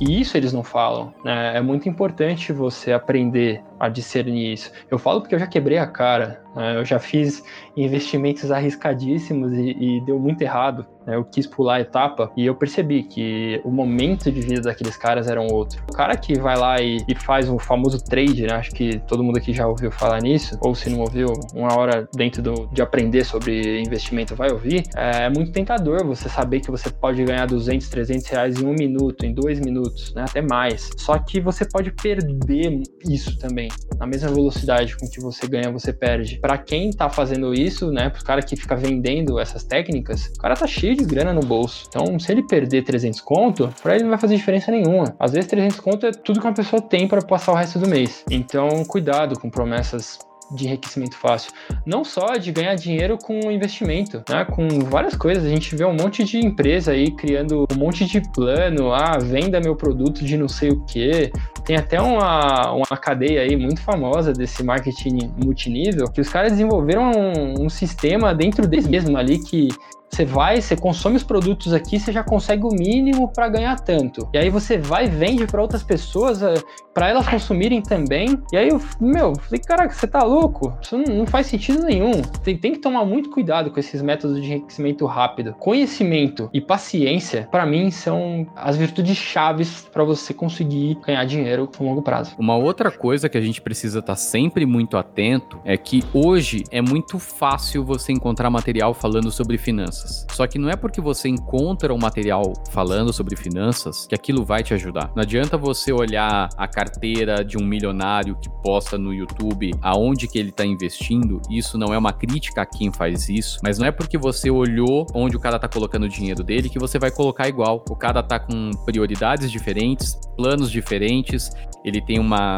E 0.00 0.20
isso 0.20 0.36
eles 0.36 0.52
não 0.52 0.64
falam. 0.64 1.14
Né? 1.24 1.56
É 1.56 1.60
muito 1.60 1.88
importante 1.88 2.52
você 2.52 2.92
aprender 2.92 3.62
a 3.82 3.88
discernir 3.88 4.52
isso. 4.52 4.70
Eu 4.88 4.96
falo 4.96 5.20
porque 5.20 5.34
eu 5.34 5.40
já 5.40 5.46
quebrei 5.48 5.76
a 5.76 5.86
cara, 5.88 6.40
né? 6.54 6.76
eu 6.76 6.84
já 6.84 7.00
fiz 7.00 7.42
investimentos 7.76 8.52
arriscadíssimos 8.52 9.52
e, 9.52 9.70
e 9.72 10.00
deu 10.06 10.20
muito 10.20 10.40
errado. 10.40 10.86
Né? 11.04 11.16
Eu 11.16 11.24
quis 11.24 11.48
pular 11.48 11.74
a 11.74 11.80
etapa 11.80 12.30
e 12.36 12.46
eu 12.46 12.54
percebi 12.54 13.02
que 13.02 13.60
o 13.64 13.72
momento 13.72 14.30
de 14.30 14.40
vida 14.40 14.60
daqueles 14.60 14.96
caras 14.96 15.26
era 15.26 15.40
um 15.40 15.52
outro. 15.52 15.82
O 15.90 15.92
cara 15.92 16.16
que 16.16 16.38
vai 16.38 16.56
lá 16.56 16.80
e, 16.80 16.98
e 17.08 17.14
faz 17.16 17.50
o 17.50 17.58
famoso 17.58 17.98
trade, 18.04 18.46
né? 18.46 18.54
acho 18.54 18.70
que 18.70 19.00
todo 19.00 19.24
mundo 19.24 19.38
aqui 19.38 19.52
já 19.52 19.66
ouviu 19.66 19.90
falar 19.90 20.20
nisso, 20.22 20.56
ou 20.60 20.76
se 20.76 20.88
não 20.88 21.00
ouviu, 21.00 21.26
uma 21.52 21.76
hora 21.76 22.08
dentro 22.14 22.40
do, 22.40 22.68
de 22.72 22.82
aprender 22.82 23.24
sobre 23.24 23.80
investimento 23.80 24.36
vai 24.36 24.52
ouvir, 24.52 24.84
é 24.94 25.28
muito 25.28 25.50
tentador 25.50 26.06
você 26.06 26.28
saber 26.28 26.60
que 26.60 26.70
você 26.70 26.88
pode 26.88 27.24
ganhar 27.24 27.46
200, 27.46 27.88
300 27.88 28.26
reais 28.28 28.62
em 28.62 28.64
um 28.64 28.74
minuto, 28.74 29.26
em 29.26 29.34
dois 29.34 29.58
minutos, 29.58 30.14
né? 30.14 30.24
até 30.28 30.40
mais. 30.40 30.88
Só 30.98 31.18
que 31.18 31.40
você 31.40 31.64
pode 31.64 31.90
perder 31.90 32.80
isso 33.08 33.36
também. 33.40 33.71
Na 33.98 34.06
mesma 34.06 34.30
velocidade 34.30 34.96
com 34.96 35.08
que 35.08 35.20
você 35.20 35.46
ganha, 35.46 35.70
você 35.70 35.92
perde. 35.92 36.38
Para 36.40 36.58
quem 36.58 36.90
tá 36.90 37.08
fazendo 37.08 37.54
isso, 37.54 37.92
né, 37.92 38.10
pro 38.10 38.24
cara 38.24 38.42
que 38.42 38.56
fica 38.56 38.74
vendendo 38.74 39.38
essas 39.38 39.62
técnicas, 39.62 40.26
o 40.26 40.38
cara 40.38 40.54
tá 40.54 40.66
cheio 40.66 40.96
de 40.96 41.04
grana 41.04 41.32
no 41.32 41.40
bolso. 41.40 41.84
Então, 41.88 42.18
se 42.18 42.32
ele 42.32 42.42
perder 42.42 42.82
300 42.82 43.20
conto, 43.20 43.72
para 43.82 43.94
ele 43.94 44.04
não 44.04 44.10
vai 44.10 44.18
fazer 44.18 44.36
diferença 44.36 44.72
nenhuma. 44.72 45.14
Às 45.18 45.32
vezes 45.32 45.48
300 45.48 45.78
conto 45.78 46.06
é 46.06 46.10
tudo 46.10 46.40
que 46.40 46.46
uma 46.46 46.54
pessoa 46.54 46.82
tem 46.82 47.06
para 47.06 47.22
passar 47.22 47.52
o 47.52 47.54
resto 47.54 47.78
do 47.78 47.88
mês. 47.88 48.24
Então, 48.30 48.84
cuidado 48.84 49.38
com 49.38 49.48
promessas 49.48 50.18
de 50.54 50.66
enriquecimento 50.66 51.16
fácil. 51.16 51.52
Não 51.86 52.04
só 52.04 52.36
de 52.36 52.52
ganhar 52.52 52.74
dinheiro 52.74 53.18
com 53.18 53.50
investimento, 53.50 54.22
né? 54.28 54.44
Com 54.44 54.68
várias 54.80 55.14
coisas. 55.14 55.44
A 55.44 55.48
gente 55.48 55.74
vê 55.74 55.84
um 55.84 55.94
monte 55.94 56.24
de 56.24 56.38
empresa 56.38 56.92
aí 56.92 57.10
criando 57.10 57.66
um 57.72 57.76
monte 57.76 58.04
de 58.04 58.20
plano. 58.32 58.92
Ah, 58.92 59.18
venda 59.18 59.60
meu 59.60 59.76
produto 59.76 60.24
de 60.24 60.36
não 60.36 60.48
sei 60.48 60.70
o 60.70 60.84
que. 60.84 61.30
Tem 61.64 61.76
até 61.76 62.00
uma, 62.00 62.72
uma 62.72 62.96
cadeia 62.96 63.42
aí 63.42 63.56
muito 63.56 63.80
famosa 63.80 64.32
desse 64.32 64.62
marketing 64.62 65.32
multinível 65.42 66.10
que 66.10 66.20
os 66.20 66.28
caras 66.28 66.52
desenvolveram 66.52 67.12
um, 67.12 67.64
um 67.66 67.68
sistema 67.68 68.34
dentro 68.34 68.66
deles 68.66 68.86
mesmo 68.86 69.16
ali 69.16 69.38
que 69.38 69.68
você 70.14 70.26
vai, 70.26 70.60
você 70.60 70.76
consome 70.76 71.16
os 71.16 71.22
produtos 71.22 71.72
aqui, 71.72 71.98
você 71.98 72.12
já 72.12 72.22
consegue 72.22 72.64
o 72.64 72.68
mínimo 72.68 73.32
para 73.32 73.48
ganhar 73.48 73.80
tanto. 73.80 74.28
E 74.34 74.36
aí 74.36 74.50
você 74.50 74.76
vai 74.76 75.06
e 75.06 75.08
vende 75.08 75.46
para 75.46 75.62
outras 75.62 75.82
pessoas, 75.82 76.42
eh, 76.42 76.54
para 76.92 77.08
elas 77.08 77.26
consumirem 77.26 77.80
também. 77.80 78.38
E 78.52 78.58
aí 78.58 78.68
eu, 78.68 78.80
meu, 79.00 79.34
falei, 79.34 79.60
caraca, 79.60 79.94
você 79.94 80.06
tá 80.06 80.22
louco? 80.22 80.76
Isso 80.82 80.98
não, 80.98 81.26
faz 81.26 81.46
sentido 81.46 81.82
nenhum. 81.84 82.20
Tem, 82.44 82.58
tem, 82.58 82.72
que 82.72 82.78
tomar 82.78 83.06
muito 83.06 83.30
cuidado 83.30 83.70
com 83.70 83.80
esses 83.80 84.02
métodos 84.02 84.42
de 84.42 84.52
enriquecimento 84.52 85.06
rápido. 85.06 85.54
Conhecimento 85.54 86.50
e 86.52 86.60
paciência, 86.60 87.48
para 87.50 87.64
mim, 87.64 87.90
são 87.90 88.46
as 88.54 88.76
virtudes 88.76 89.16
chaves 89.16 89.88
para 89.90 90.04
você 90.04 90.34
conseguir 90.34 90.98
ganhar 91.06 91.24
dinheiro 91.24 91.70
a 91.78 91.82
longo 91.82 92.02
prazo. 92.02 92.34
Uma 92.38 92.56
outra 92.56 92.90
coisa 92.90 93.30
que 93.30 93.38
a 93.38 93.40
gente 93.40 93.62
precisa 93.62 94.00
estar 94.00 94.12
tá 94.12 94.16
sempre 94.16 94.66
muito 94.66 94.98
atento 94.98 95.58
é 95.64 95.78
que 95.78 96.04
hoje 96.12 96.64
é 96.70 96.82
muito 96.82 97.18
fácil 97.18 97.82
você 97.82 98.12
encontrar 98.12 98.50
material 98.50 98.92
falando 98.92 99.30
sobre 99.30 99.56
finanças 99.56 100.01
finanças. 100.02 100.26
Só 100.32 100.46
que 100.46 100.58
não 100.58 100.68
é 100.68 100.76
porque 100.76 101.00
você 101.00 101.28
encontra 101.28 101.94
um 101.94 101.98
material 101.98 102.52
falando 102.70 103.12
sobre 103.12 103.36
finanças 103.36 104.06
que 104.06 104.14
aquilo 104.14 104.44
vai 104.44 104.62
te 104.62 104.74
ajudar. 104.74 105.12
Não 105.14 105.22
adianta 105.22 105.56
você 105.56 105.92
olhar 105.92 106.48
a 106.56 106.68
carteira 106.68 107.44
de 107.44 107.56
um 107.56 107.64
milionário 107.64 108.36
que 108.40 108.50
posta 108.62 108.98
no 108.98 109.12
YouTube 109.12 109.70
aonde 109.80 110.28
que 110.28 110.38
ele 110.38 110.50
está 110.50 110.64
investindo. 110.64 111.40
Isso 111.50 111.78
não 111.78 111.94
é 111.94 111.98
uma 111.98 112.12
crítica 112.12 112.62
a 112.62 112.66
quem 112.66 112.92
faz 112.92 113.28
isso, 113.28 113.58
mas 113.62 113.78
não 113.78 113.86
é 113.86 113.92
porque 113.92 114.18
você 114.18 114.50
olhou 114.50 115.06
onde 115.14 115.36
o 115.36 115.40
cara 115.40 115.56
está 115.56 115.68
colocando 115.68 116.04
o 116.04 116.08
dinheiro 116.08 116.42
dele 116.42 116.68
que 116.68 116.78
você 116.78 116.98
vai 116.98 117.10
colocar 117.10 117.48
igual. 117.48 117.84
O 117.88 117.96
cara 117.96 118.20
está 118.20 118.38
com 118.38 118.70
prioridades 118.84 119.50
diferentes, 119.50 120.18
planos 120.36 120.70
diferentes, 120.70 121.50
ele 121.84 122.00
tem 122.00 122.18
uma 122.18 122.56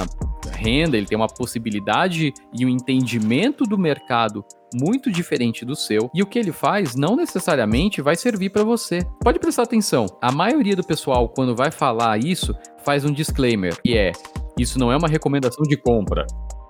renda, 0.52 0.96
ele 0.96 1.07
tem 1.07 1.16
uma 1.16 1.26
possibilidade 1.26 2.33
e 2.52 2.64
um 2.64 2.68
entendimento 2.68 3.64
do 3.64 3.78
mercado 3.78 4.44
muito 4.75 5.11
diferente 5.11 5.65
do 5.65 5.77
seu, 5.77 6.11
e 6.15 6.23
o 6.23 6.27
que 6.27 6.39
ele 6.39 6.53
faz 6.53 6.95
não 6.95 7.17
necessariamente 7.17 8.03
vai 8.03 8.17
servir 8.17 8.51
para 8.51 8.65
você. 8.65 9.01
Pode 9.21 9.39
prestar 9.39 9.63
atenção, 9.63 10.07
a 10.21 10.33
maioria 10.33 10.77
do 10.77 10.85
pessoal, 10.85 11.29
quando 11.29 11.55
vai 11.55 11.71
falar 11.71 12.19
isso, 12.19 12.55
faz 12.85 13.05
um 13.05 13.13
disclaimer, 13.13 13.81
que 13.83 13.97
é: 13.97 14.13
isso 14.59 14.79
não 14.79 14.93
é 14.93 14.97
uma 14.97 15.09
recomendação 15.09 15.65
de 15.65 15.77
compra. 15.77 16.27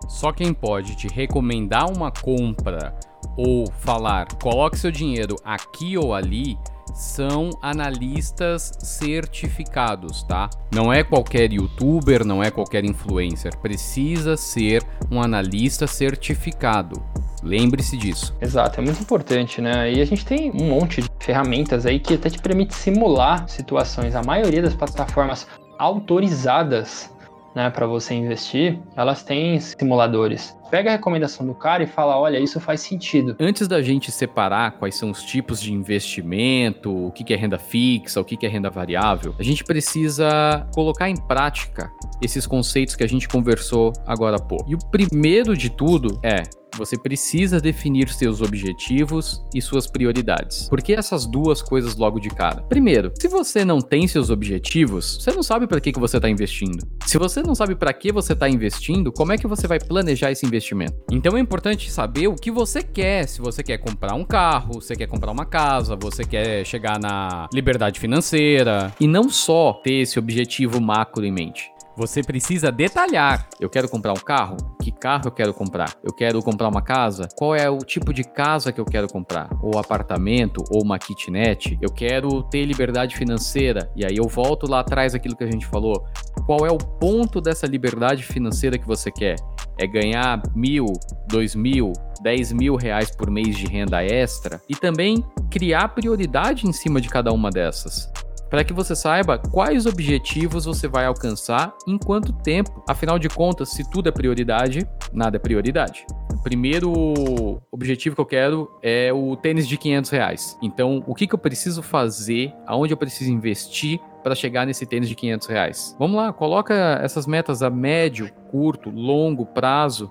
Só 0.09 0.33
quem 0.33 0.53
pode 0.53 0.97
te 0.97 1.09
recomendar 1.09 1.90
uma 1.90 2.11
compra 2.11 2.95
ou 3.37 3.71
falar 3.81 4.29
coloque 4.40 4.79
seu 4.79 4.90
dinheiro 4.90 5.37
aqui 5.43 5.97
ou 5.97 6.14
ali 6.14 6.59
são 6.94 7.50
analistas 7.61 8.72
certificados, 8.78 10.22
tá? 10.22 10.48
Não 10.72 10.92
é 10.92 11.02
qualquer 11.02 11.52
youtuber, 11.52 12.24
não 12.24 12.42
é 12.42 12.50
qualquer 12.50 12.85
influencer, 12.85 13.57
precisa 13.59 14.37
ser 14.37 14.83
um 15.11 15.20
analista 15.20 15.87
certificado. 15.87 17.02
Lembre-se 17.42 17.96
disso. 17.96 18.35
Exato, 18.40 18.80
é 18.80 18.83
muito 18.83 19.02
importante, 19.02 19.61
né? 19.61 19.92
E 19.92 20.00
a 20.00 20.04
gente 20.04 20.24
tem 20.24 20.50
um 20.50 20.68
monte 20.68 21.02
de 21.02 21.11
ferramentas 21.20 21.85
aí 21.85 22.00
que 22.00 22.14
até 22.14 22.30
te 22.30 22.38
permite 22.38 22.74
simular 22.74 23.46
situações. 23.48 24.14
A 24.14 24.22
maioria 24.22 24.62
das 24.62 24.74
plataformas 24.74 25.46
autorizadas 25.78 27.11
né, 27.55 27.71
para 27.71 27.87
você 27.87 28.14
investir, 28.14 28.79
elas 28.97 29.23
têm 29.23 29.61
simuladores. 29.61 30.57
Pega 30.71 30.90
a 30.90 30.93
recomendação 30.95 31.47
do 31.47 31.55
cara 31.55 31.85
e 31.85 31.87
fala: 31.87 32.19
olha, 32.19 32.38
isso 32.38 32.59
faz 32.59 32.81
sentido. 32.81 33.37
Antes 33.38 33.69
da 33.69 33.81
gente 33.81 34.11
separar 34.11 34.73
quais 34.73 34.97
são 34.97 35.11
os 35.11 35.23
tipos 35.23 35.61
de 35.61 35.73
investimento, 35.73 37.07
o 37.07 37.12
que 37.12 37.33
é 37.33 37.37
renda 37.37 37.59
fixa, 37.59 38.21
o 38.21 38.25
que 38.25 38.45
é 38.45 38.49
renda 38.49 38.71
variável, 38.71 39.35
a 39.38 39.43
gente 39.43 39.62
precisa 39.62 40.67
colocar 40.75 41.09
em 41.09 41.17
prática 41.17 41.93
esses 42.21 42.47
conceitos 42.47 42.97
que 42.97 43.05
a 43.05 43.09
gente 43.09 43.29
conversou 43.29 43.93
agora 44.05 44.37
há 44.37 44.43
pouco. 44.43 44.69
E 44.69 44.75
o 44.75 44.79
primeiro 44.90 45.57
de 45.57 45.71
tudo 45.71 46.19
é 46.23 46.43
você 46.76 46.98
precisa 46.98 47.60
definir 47.60 48.08
seus 48.08 48.40
objetivos 48.40 49.42
e 49.54 49.60
suas 49.60 49.87
prioridades. 49.87 50.68
Por 50.68 50.82
que 50.82 50.92
essas 50.92 51.26
duas 51.26 51.62
coisas 51.62 51.96
logo 51.96 52.18
de 52.18 52.28
cara? 52.28 52.62
Primeiro, 52.62 53.12
se 53.18 53.28
você 53.28 53.64
não 53.64 53.80
tem 53.80 54.06
seus 54.06 54.30
objetivos, 54.30 55.18
você 55.20 55.32
não 55.32 55.42
sabe 55.42 55.66
para 55.66 55.80
que, 55.80 55.92
que 55.92 56.00
você 56.00 56.16
está 56.16 56.28
investindo. 56.28 56.87
Se 57.06 57.18
você 57.18 57.42
não 57.42 57.54
sabe 57.54 57.74
para 57.74 57.92
que 57.92 58.12
você 58.12 58.32
está 58.32 58.48
investindo, 58.48 59.12
como 59.12 59.32
é 59.32 59.38
que 59.38 59.46
você 59.46 59.66
vai 59.66 59.78
planejar 59.78 60.30
esse 60.30 60.46
investimento? 60.46 60.94
Então 61.10 61.37
é 61.37 61.40
importante 61.40 61.90
saber 61.90 62.28
o 62.28 62.34
que 62.34 62.50
você 62.50 62.82
quer. 62.82 63.28
Se 63.28 63.40
você 63.40 63.62
quer 63.62 63.78
comprar 63.78 64.14
um 64.14 64.24
carro, 64.24 64.74
você 64.74 64.96
quer 64.96 65.06
comprar 65.06 65.30
uma 65.30 65.44
casa, 65.44 65.96
você 65.96 66.24
quer 66.24 66.64
chegar 66.64 66.98
na 66.98 67.48
liberdade 67.52 68.00
financeira 68.00 68.92
e 69.00 69.06
não 69.06 69.28
só 69.28 69.72
ter 69.84 70.02
esse 70.02 70.18
objetivo 70.18 70.80
macro 70.80 71.24
em 71.24 71.32
mente. 71.32 71.73
Você 71.96 72.22
precisa 72.22 72.72
detalhar. 72.72 73.48
Eu 73.61 73.70
quero 73.70 73.88
comprar 73.88 74.12
um 74.12 74.16
carro? 74.16 74.57
Que 74.83 74.90
carro 74.90 75.26
eu 75.26 75.30
quero 75.30 75.54
comprar? 75.54 75.94
Eu 76.02 76.12
quero 76.12 76.42
comprar 76.42 76.68
uma 76.68 76.83
casa? 76.83 77.28
Qual 77.37 77.54
é 77.54 77.70
o 77.70 77.78
tipo 77.78 78.12
de 78.12 78.24
casa 78.24 78.72
que 78.72 78.80
eu 78.80 78.85
quero 78.85 79.07
comprar? 79.07 79.48
Ou 79.62 79.78
apartamento, 79.78 80.64
ou 80.70 80.83
uma 80.83 80.98
kitnet? 80.98 81.78
Eu 81.80 81.92
quero 81.92 82.42
ter 82.44 82.64
liberdade 82.64 83.16
financeira. 83.16 83.88
E 83.94 84.04
aí 84.04 84.16
eu 84.16 84.26
volto 84.26 84.68
lá 84.68 84.80
atrás 84.80 85.14
aquilo 85.14 85.37
que 85.37 85.44
a 85.44 85.50
gente 85.50 85.66
falou. 85.66 86.04
Qual 86.46 86.66
é 86.66 86.70
o 86.70 86.78
ponto 86.78 87.40
dessa 87.40 87.66
liberdade 87.66 88.24
financeira 88.24 88.76
que 88.76 88.87
você 88.87 89.12
quer? 89.12 89.37
É 89.78 89.87
ganhar 89.87 90.42
mil, 90.54 90.87
dois 91.28 91.54
mil, 91.54 91.92
dez 92.22 92.52
mil 92.52 92.74
reais 92.74 93.14
por 93.14 93.30
mês 93.30 93.57
de 93.57 93.66
renda 93.66 94.04
extra? 94.04 94.61
E 94.68 94.74
também 94.74 95.24
criar 95.48 95.88
prioridade 95.88 96.66
em 96.66 96.72
cima 96.72 97.00
de 97.00 97.09
cada 97.09 97.33
uma 97.33 97.50
dessas 97.50 98.12
para 98.50 98.64
que 98.64 98.72
você 98.72 98.94
saiba 98.94 99.38
quais 99.38 99.87
objetivos 99.87 100.64
você 100.64 100.87
vai 100.87 101.07
alcançar 101.07 101.74
em 101.87 101.98
quanto 101.98 102.33
tempo. 102.33 102.85
Afinal 102.88 103.18
de 103.18 103.28
contas, 103.28 103.70
se 103.70 103.88
tudo 103.90 104.09
é 104.09 104.12
prioridade, 104.12 104.87
nada 105.12 105.37
é 105.37 105.38
prioridade. 105.38 106.07
O 106.33 106.42
primeiro 106.42 107.61
objetivo 107.70 108.14
que 108.14 108.20
eu 108.20 108.26
quero 108.26 108.70
é 108.83 109.12
o 109.12 109.37
tênis 109.37 109.66
de 109.66 109.76
500 109.76 110.11
reais. 110.11 110.59
Então, 110.62 111.02
o 111.07 111.14
que, 111.14 111.26
que 111.26 111.35
eu 111.35 111.38
preciso 111.38 111.83
fazer? 111.83 112.52
Aonde 112.66 112.92
eu 112.92 112.96
preciso 112.96 113.30
investir 113.30 113.98
para 114.22 114.35
chegar 114.35 114.66
nesse 114.66 114.87
tênis 114.87 115.09
de 115.09 115.14
500 115.14 115.48
reais? 115.48 115.96
Vamos 115.98 116.16
lá, 116.16 116.33
coloca 116.33 116.74
essas 117.02 117.26
metas 117.26 117.62
a 117.62 117.70
médio, 117.70 118.30
curto, 118.50 118.90
longo 118.90 119.46
prazo. 119.46 120.11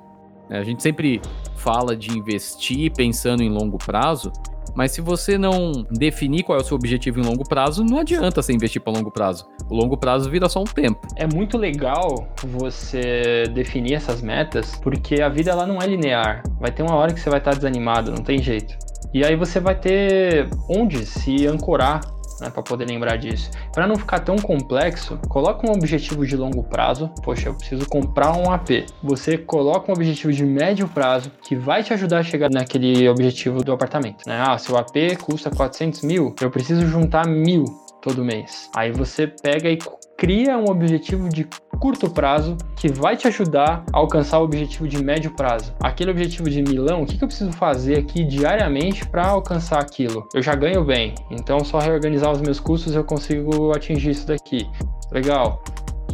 A 0.50 0.64
gente 0.64 0.84
sempre 0.84 1.22
fala 1.56 1.96
de 1.96 2.18
investir 2.18 2.92
pensando 2.92 3.42
em 3.42 3.50
longo 3.50 3.78
prazo, 3.78 4.32
mas 4.76 4.92
se 4.92 5.02
você 5.02 5.38
não 5.38 5.86
definir 5.92 6.44
qual 6.44 6.58
é 6.58 6.62
o 6.62 6.64
seu 6.64 6.76
objetivo 6.76 7.20
em 7.20 7.24
longo 7.24 7.48
prazo, 7.48 7.84
não 7.84 8.00
adianta 8.00 8.42
você 8.42 8.54
investir 8.54 8.82
para 8.82 8.94
longo 8.94 9.12
prazo. 9.12 9.46
O 9.70 9.76
longo 9.76 9.98
prazo 9.98 10.30
vira 10.30 10.50
só 10.50 10.62
um 10.62 10.66
tempo. 10.66 11.08
É 11.16 11.28
muito 11.28 11.58
legal 11.58 12.28
você 12.44 13.44
definir 13.54 13.94
essas 13.94 14.22
metas, 14.22 14.76
porque 14.82 15.22
a 15.22 15.30
vida 15.30 15.52
ela 15.52 15.66
não 15.66 15.80
é 15.82 15.86
linear. 15.86 16.44
Vai 16.60 16.72
ter 16.72 16.84
uma 16.84 16.96
hora 16.96 17.14
que 17.14 17.20
você 17.20 17.30
vai 17.30 17.40
estar 17.40 17.56
desanimado, 17.56 18.12
não 18.12 18.24
tem 18.24 18.42
jeito. 18.42 18.76
E 19.14 19.24
aí 19.24 19.36
você 19.36 19.60
vai 19.60 19.80
ter 19.80 20.50
onde 20.68 21.06
se 21.06 21.46
ancorar 21.46 22.02
né, 22.40 22.50
para 22.50 22.62
poder 22.62 22.86
lembrar 22.86 23.18
disso. 23.18 23.50
Para 23.72 23.88
não 23.88 23.96
ficar 23.96 24.20
tão 24.20 24.36
complexo, 24.36 25.18
coloca 25.30 25.68
um 25.68 25.74
objetivo 25.74 26.26
de 26.26 26.36
longo 26.36 26.64
prazo. 26.64 27.10
Poxa, 27.24 27.50
eu 27.50 27.54
preciso 27.54 27.88
comprar 27.88 28.36
um 28.36 28.52
AP. 28.52 28.86
Você 29.02 29.38
coloca 29.38 29.92
um 29.92 29.94
objetivo 29.94 30.32
de 30.32 30.46
médio 30.46 30.88
prazo 30.88 31.32
que 31.44 31.56
vai 31.56 31.84
te 31.84 31.94
ajudar 31.94 32.20
a 32.20 32.24
chegar 32.24 32.50
naquele 32.50 33.08
objetivo 33.08 33.64
do 33.64 33.72
apartamento. 33.72 34.28
Né? 34.28 34.42
Ah, 34.46 34.58
seu 34.58 34.78
AP 34.78 35.18
custa 35.22 35.50
400 35.50 36.02
mil, 36.04 36.36
eu 36.42 36.50
preciso 36.50 36.86
juntar 36.86 37.28
mil 37.28 37.66
todo 38.02 38.24
mês. 38.24 38.70
Aí 38.76 38.92
você 38.92 39.26
pega 39.26 39.70
e 39.70 39.78
cria 40.18 40.58
um 40.58 40.70
objetivo 40.70 41.30
de 41.30 41.48
curto 41.80 42.10
prazo 42.10 42.58
que 42.76 42.92
vai 42.92 43.18
te 43.18 43.28
ajudar 43.28 43.84
a 43.92 43.98
alcançar 43.98 44.40
o 44.40 44.44
objetivo 44.44 44.88
de 44.88 45.04
médio 45.04 45.32
prazo. 45.32 45.74
Aquele 45.82 46.12
objetivo 46.12 46.50
de 46.50 46.62
milão, 46.62 47.04
o 47.04 47.06
que, 47.06 47.22
eu 47.22 47.28
preciso 47.28 47.52
fazer 47.52 48.00
aqui 48.00 48.24
diariamente 48.24 49.06
para 49.08 49.28
alcançar 49.28 49.80
aquilo? 49.80 50.28
Eu 50.34 50.42
já 50.42 50.56
ganho 50.56 50.84
bem, 50.84 51.14
então 51.30 51.64
só 51.64 51.80
reorganizar 51.80 52.32
os 52.32 52.42
meus 52.42 52.60
custos 52.60 52.96
eu 52.96 53.04
consigo 53.04 53.72
atingir 53.76 54.12
isso 54.12 54.28
daqui. 54.28 54.68
Legal. 55.12 55.62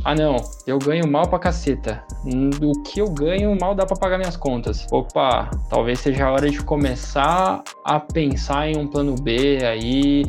Ah 0.05 0.15
não, 0.15 0.37
eu 0.65 0.79
ganho 0.79 1.07
mal 1.07 1.27
pra 1.27 1.37
caceta. 1.37 2.03
O 2.25 2.81
que 2.83 3.01
eu 3.01 3.09
ganho 3.09 3.55
mal 3.59 3.75
dá 3.75 3.85
para 3.85 3.97
pagar 3.97 4.17
minhas 4.17 4.37
contas. 4.37 4.87
Opa, 4.91 5.51
talvez 5.69 5.99
seja 5.99 6.25
a 6.25 6.31
hora 6.31 6.49
de 6.49 6.63
começar 6.63 7.61
a 7.83 7.99
pensar 7.99 8.69
em 8.69 8.77
um 8.77 8.87
plano 8.87 9.15
B 9.21 9.59
aí 9.63 10.23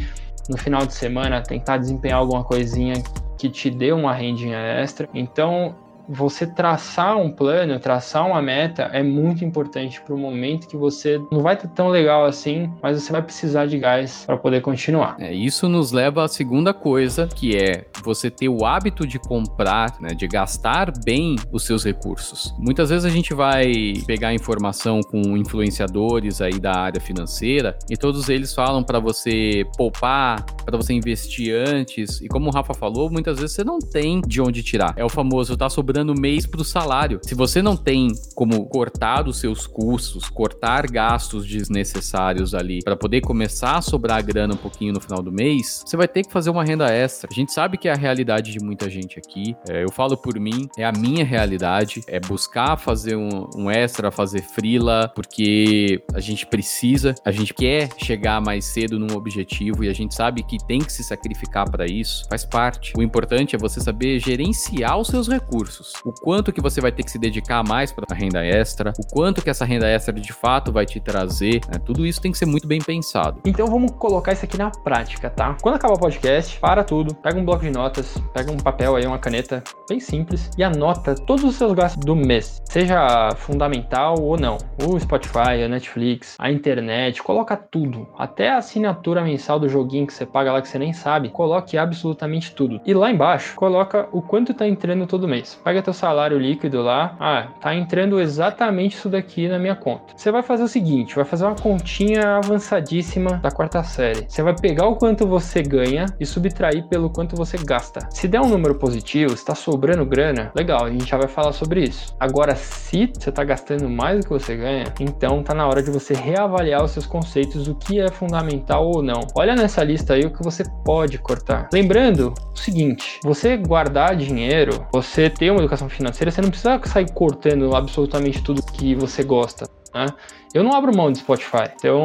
no 0.49 0.59
final 0.59 0.85
de 0.85 0.93
semana, 0.93 1.41
tentar 1.41 1.77
desempenhar 1.77 2.19
alguma 2.19 2.43
coisinha 2.43 2.95
que 3.41 3.49
te 3.49 3.71
dê 3.71 3.91
uma 3.91 4.13
rendinha 4.13 4.59
extra. 4.59 5.09
Então, 5.15 5.75
você 6.11 6.45
traçar 6.45 7.17
um 7.17 7.31
plano, 7.31 7.79
traçar 7.79 8.27
uma 8.27 8.43
meta 8.43 8.91
é 8.93 9.03
muito 9.03 9.45
importante 9.45 10.01
para 10.03 10.13
o 10.13 10.19
momento 10.19 10.67
que 10.67 10.77
você 10.77 11.21
não 11.31 11.41
vai 11.41 11.55
estar 11.55 11.69
tão 11.69 11.89
legal 11.89 12.25
assim, 12.25 12.69
mas 12.83 13.01
você 13.01 13.13
vai 13.13 13.23
precisar 13.23 13.67
de 13.67 13.79
gás 13.79 14.25
para 14.27 14.37
poder 14.37 14.61
continuar. 14.61 15.17
É, 15.21 15.33
isso 15.33 15.69
nos 15.69 15.93
leva 15.93 16.25
à 16.25 16.29
segunda 16.29 16.75
coisa, 16.75 17.29
que 17.29 17.57
é 17.57 17.85
você 18.03 18.29
ter 18.29 18.49
o 18.49 18.65
hábito 18.65 19.07
de 19.07 19.21
comprar, 19.21 19.95
né, 20.01 20.09
de 20.09 20.27
gastar 20.27 20.93
bem 21.05 21.37
os 21.53 21.65
seus 21.65 21.85
recursos. 21.85 22.53
Muitas 22.59 22.91
vezes 22.91 23.05
a 23.05 23.11
gente 23.11 23.33
vai 23.33 23.73
pegar 24.07 24.35
informação 24.35 25.01
com 25.03 25.37
influenciadores 25.37 26.41
aí 26.41 26.59
da 26.59 26.77
área 26.77 27.01
financeira 27.01 27.79
e 27.89 27.97
todos 27.97 28.29
eles 28.29 28.53
falam 28.53 28.83
para 28.83 28.99
você 28.99 29.65
poupar, 29.77 30.45
para 30.65 30.77
você 30.77 30.93
investir 30.93 31.55
antes. 31.55 32.21
E 32.21 32.27
como 32.27 32.49
o 32.49 32.53
Rafa 32.53 32.75
falou, 32.75 33.09
muitas 33.09 33.39
vezes 33.39 33.55
você 33.55 33.63
não 33.63 33.79
tem 33.79 34.21
de 34.27 34.41
onde 34.41 34.63
tirar. 34.63 34.93
É 34.97 35.05
o 35.05 35.09
famoso 35.09 35.57
tá 35.57 35.69
sobrando 35.69 36.00
no 36.05 36.15
mês 36.15 36.47
para 36.47 36.61
o 36.61 36.65
salário. 36.65 37.21
Se 37.23 37.35
você 37.35 37.63
não 37.63 37.77
tem 37.77 38.13
como 38.35 38.67
cortar 38.67 39.29
os 39.29 39.39
seus 39.39 39.67
custos, 39.67 40.29
cortar 40.29 40.87
gastos 40.91 41.47
desnecessários 41.47 42.55
ali 42.55 42.81
para 42.83 42.97
poder 42.97 43.21
começar 43.21 43.79
a 43.79 43.83
sobrar 43.83 44.25
grana 44.25 44.55
um 44.55 44.57
pouquinho 44.57 44.93
no 44.93 45.01
final 45.01 45.23
do 45.23 45.33
mês, 45.33 45.83
você 45.87 45.97
vai 45.97 46.09
ter 46.09 46.25
que 46.25 46.33
fazer 46.33 46.51
uma 46.51 46.65
renda 46.65 46.91
extra. 46.91 47.29
A 47.31 47.35
gente 47.35 47.53
sabe 47.53 47.77
que 47.77 47.89
é 47.89 47.93
a 47.93 47.97
realidade 47.97 48.53
de 48.53 48.61
muita 48.61 48.89
gente 48.89 49.19
aqui. 49.19 49.57
É, 49.69 49.85
eu 49.85 49.91
falo 49.91 50.17
por 50.17 50.39
mim, 50.39 50.69
é 50.77 50.85
a 50.85 50.93
minha 50.93 51.25
realidade. 51.25 52.03
É 52.07 52.21
buscar 52.21 52.77
fazer 52.77 53.17
um, 53.17 53.49
um 53.57 53.71
extra, 53.71 54.11
fazer 54.11 54.43
frila, 54.43 55.11
porque 55.15 56.03
a 56.15 56.21
gente 56.21 56.47
precisa, 56.47 57.15
a 57.25 57.31
gente 57.31 57.55
quer 57.55 57.89
chegar 57.99 58.41
mais 58.41 58.65
cedo 58.65 58.99
num 58.99 59.15
objetivo 59.17 59.85
e 59.85 59.89
a 59.89 59.93
gente 59.93 60.15
sabe 60.15 60.43
que 60.43 60.59
tem 60.67 60.81
que 60.81 60.93
se 60.93 61.05
sacrificar 61.05 61.71
para 61.71 61.87
isso. 61.87 62.25
Faz 62.29 62.45
parte. 62.45 62.93
O 62.97 63.03
importante 63.03 63.55
é 63.55 63.59
você 63.59 63.81
saber 63.81 64.19
gerenciar 64.19 64.99
os 64.99 65.09
seus 65.09 65.29
recursos 65.29 65.90
o 66.05 66.13
quanto 66.13 66.53
que 66.53 66.61
você 66.61 66.81
vai 66.81 66.93
ter 66.93 67.03
que 67.03 67.11
se 67.11 67.19
dedicar 67.19 67.63
mais 67.63 67.93
para 67.93 68.07
a 68.11 68.15
renda 68.15 68.45
extra, 68.45 68.93
o 68.99 69.07
quanto 69.15 69.43
que 69.43 69.51
essa 69.51 69.65
renda 69.65 69.89
extra 69.89 70.13
de 70.13 70.33
fato 70.33 70.73
vai 70.73 70.87
te 70.87 71.01
trazer, 71.01 71.61
né? 71.69 71.79
tudo 71.85 72.07
isso 72.07 72.21
tem 72.21 72.33
que 72.33 72.39
ser 72.39 72.47
muito 72.47 72.67
bem 72.67 72.81
pensado. 72.81 73.41
Então 73.45 73.67
vamos 73.67 73.93
colocar 73.93 74.33
isso 74.33 74.45
aqui 74.45 74.59
na 74.59 74.71
prática, 74.71 75.31
tá? 75.31 75.57
Quando 75.63 75.77
acabar 75.77 75.95
o 75.95 75.99
podcast, 75.99 76.59
para 76.59 76.85
tudo, 76.85 77.15
pega 77.15 77.39
um 77.39 77.45
bloco 77.45 77.63
de 77.63 77.71
notas, 77.71 78.17
pega 78.33 78.51
um 78.51 78.57
papel 78.57 78.97
aí, 78.97 79.07
uma 79.07 79.19
caneta, 79.19 79.63
bem 79.89 80.01
simples, 80.01 80.51
e 80.57 80.63
anota 80.63 81.15
todos 81.15 81.45
os 81.45 81.55
seus 81.57 81.73
gastos 81.73 82.05
do 82.05 82.15
mês, 82.15 82.61
seja 82.65 83.31
fundamental 83.37 84.21
ou 84.21 84.39
não. 84.39 84.59
O 84.85 84.99
Spotify, 84.99 85.63
a 85.65 85.69
Netflix, 85.69 86.37
a 86.39 86.51
internet, 86.51 87.23
coloca 87.23 87.57
tudo, 87.57 88.09
até 88.19 88.51
a 88.51 88.59
assinatura 88.59 89.23
mensal 89.23 89.59
do 89.59 89.69
joguinho 89.69 90.07
que 90.07 90.13
você 90.13 90.27
paga 90.27 90.53
lá 90.53 90.63
que 90.63 90.69
você 90.69 90.79
nem 90.79 90.93
sabe, 90.93 91.29
coloque 91.29 91.77
absolutamente 91.77 92.55
tudo. 92.55 92.81
E 92.85 92.95
lá 92.95 93.11
embaixo, 93.11 93.55
coloca 93.55 94.09
o 94.13 94.23
quanto 94.23 94.55
tá 94.55 94.67
entrando 94.67 95.07
todo 95.07 95.29
mês. 95.29 95.61
Pega 95.71 95.83
teu 95.83 95.95
salário 95.95 96.37
líquido 96.37 96.83
lá, 96.83 97.15
ah, 97.21 97.47
tá 97.61 97.73
entrando 97.73 98.21
exatamente 98.21 98.97
isso 98.97 99.09
daqui 99.09 99.47
na 99.47 99.57
minha 99.57 99.77
conta. 99.77 100.15
Você 100.17 100.33
vai 100.33 100.43
fazer 100.43 100.65
o 100.65 100.69
seguinte, 100.69 101.15
vai 101.15 101.25
fazer 101.25 101.45
uma 101.45 101.55
continha 101.55 102.39
avançadíssima 102.39 103.37
da 103.37 103.53
quarta 103.53 103.81
série. 103.85 104.27
Você 104.29 104.43
vai 104.43 104.53
pegar 104.53 104.89
o 104.89 104.97
quanto 104.97 105.29
você 105.29 105.63
ganha 105.63 106.07
e 106.19 106.27
subtrair 106.27 106.89
pelo 106.89 107.09
quanto 107.09 107.37
você 107.37 107.57
gasta. 107.57 108.01
Se 108.11 108.27
der 108.27 108.41
um 108.41 108.49
número 108.49 108.75
positivo, 108.75 109.37
se 109.37 109.45
tá 109.45 109.55
sobrando 109.55 110.05
grana, 110.05 110.51
legal, 110.57 110.87
a 110.87 110.91
gente 110.91 111.09
já 111.09 111.17
vai 111.17 111.29
falar 111.29 111.53
sobre 111.53 111.85
isso. 111.85 112.17
Agora, 112.19 112.57
se 112.57 113.13
você 113.17 113.31
tá 113.31 113.45
gastando 113.45 113.89
mais 113.89 114.19
do 114.19 114.25
que 114.25 114.33
você 114.33 114.57
ganha, 114.57 114.93
então 114.99 115.41
tá 115.41 115.55
na 115.55 115.69
hora 115.69 115.85
de 115.85 115.93
você 115.93 116.15
reavaliar 116.15 116.83
os 116.83 116.91
seus 116.91 117.07
conceitos, 117.07 117.69
o 117.69 117.77
que 117.77 118.01
é 118.01 118.11
fundamental 118.11 118.91
ou 118.91 119.05
não. 119.05 119.21
Olha 119.37 119.55
nessa 119.55 119.85
lista 119.85 120.15
aí 120.15 120.23
o 120.23 120.33
que 120.33 120.43
você 120.43 120.65
pode 120.85 121.17
cortar. 121.19 121.69
Lembrando 121.73 122.35
o 122.53 122.59
seguinte, 122.59 123.21
você 123.23 123.57
guardar 123.57 124.17
dinheiro, 124.17 124.85
você 124.93 125.31
ter 125.31 125.53
uma 125.53 125.60
educação 125.61 125.89
financeira, 125.89 126.31
você 126.31 126.41
não 126.41 126.51
precisa 126.51 126.81
sair 126.85 127.11
cortando 127.13 127.75
absolutamente 127.75 128.43
tudo 128.43 128.63
que 128.63 128.95
você 128.95 129.23
gosta. 129.23 129.69
Né? 129.95 130.07
Eu 130.53 130.65
não 130.65 130.73
abro 130.73 130.95
mão 130.97 131.13
de 131.13 131.19
Spotify, 131.19 131.71
então 131.77 132.03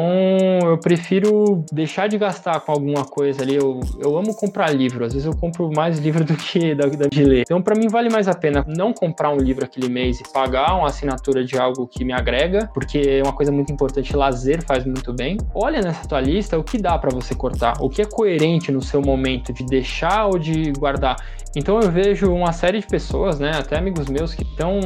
eu 0.62 0.78
prefiro 0.78 1.64
deixar 1.72 2.06
de 2.06 2.16
gastar 2.16 2.60
com 2.60 2.70
alguma 2.70 3.04
coisa 3.04 3.42
ali. 3.42 3.56
Eu, 3.56 3.80
eu 3.98 4.16
amo 4.16 4.36
comprar 4.36 4.70
livro, 4.70 5.04
às 5.04 5.12
vezes 5.12 5.26
eu 5.26 5.34
compro 5.34 5.68
mais 5.74 5.98
livro 5.98 6.22
do 6.24 6.36
que 6.36 6.72
da, 6.72 6.86
da 6.86 7.08
de 7.08 7.24
ler. 7.24 7.40
Então, 7.40 7.60
para 7.60 7.74
mim, 7.74 7.88
vale 7.88 8.08
mais 8.08 8.28
a 8.28 8.34
pena 8.34 8.64
não 8.68 8.92
comprar 8.92 9.30
um 9.30 9.36
livro 9.36 9.64
aquele 9.64 9.88
mês 9.88 10.20
e 10.20 10.32
pagar 10.32 10.76
uma 10.76 10.86
assinatura 10.86 11.44
de 11.44 11.58
algo 11.58 11.88
que 11.88 12.04
me 12.04 12.12
agrega, 12.12 12.70
porque 12.72 12.98
é 12.98 13.22
uma 13.22 13.32
coisa 13.32 13.50
muito 13.50 13.72
importante. 13.72 14.16
Lazer 14.16 14.64
faz 14.64 14.84
muito 14.84 15.12
bem. 15.12 15.38
Olha 15.52 15.80
nessa 15.80 16.06
tua 16.06 16.20
lista 16.20 16.56
o 16.56 16.62
que 16.62 16.78
dá 16.78 16.96
para 16.98 17.10
você 17.10 17.34
cortar, 17.34 17.74
o 17.80 17.88
que 17.88 18.00
é 18.00 18.04
coerente 18.04 18.70
no 18.70 18.80
seu 18.80 19.02
momento 19.02 19.52
de 19.52 19.66
deixar 19.66 20.26
ou 20.26 20.38
de 20.38 20.70
guardar. 20.78 21.16
Então, 21.56 21.80
eu 21.80 21.90
vejo 21.90 22.30
uma 22.30 22.52
série 22.52 22.80
de 22.80 22.86
pessoas, 22.86 23.40
né, 23.40 23.50
até 23.58 23.78
amigos 23.78 24.08
meus 24.08 24.34
que 24.34 24.42
estão 24.42 24.78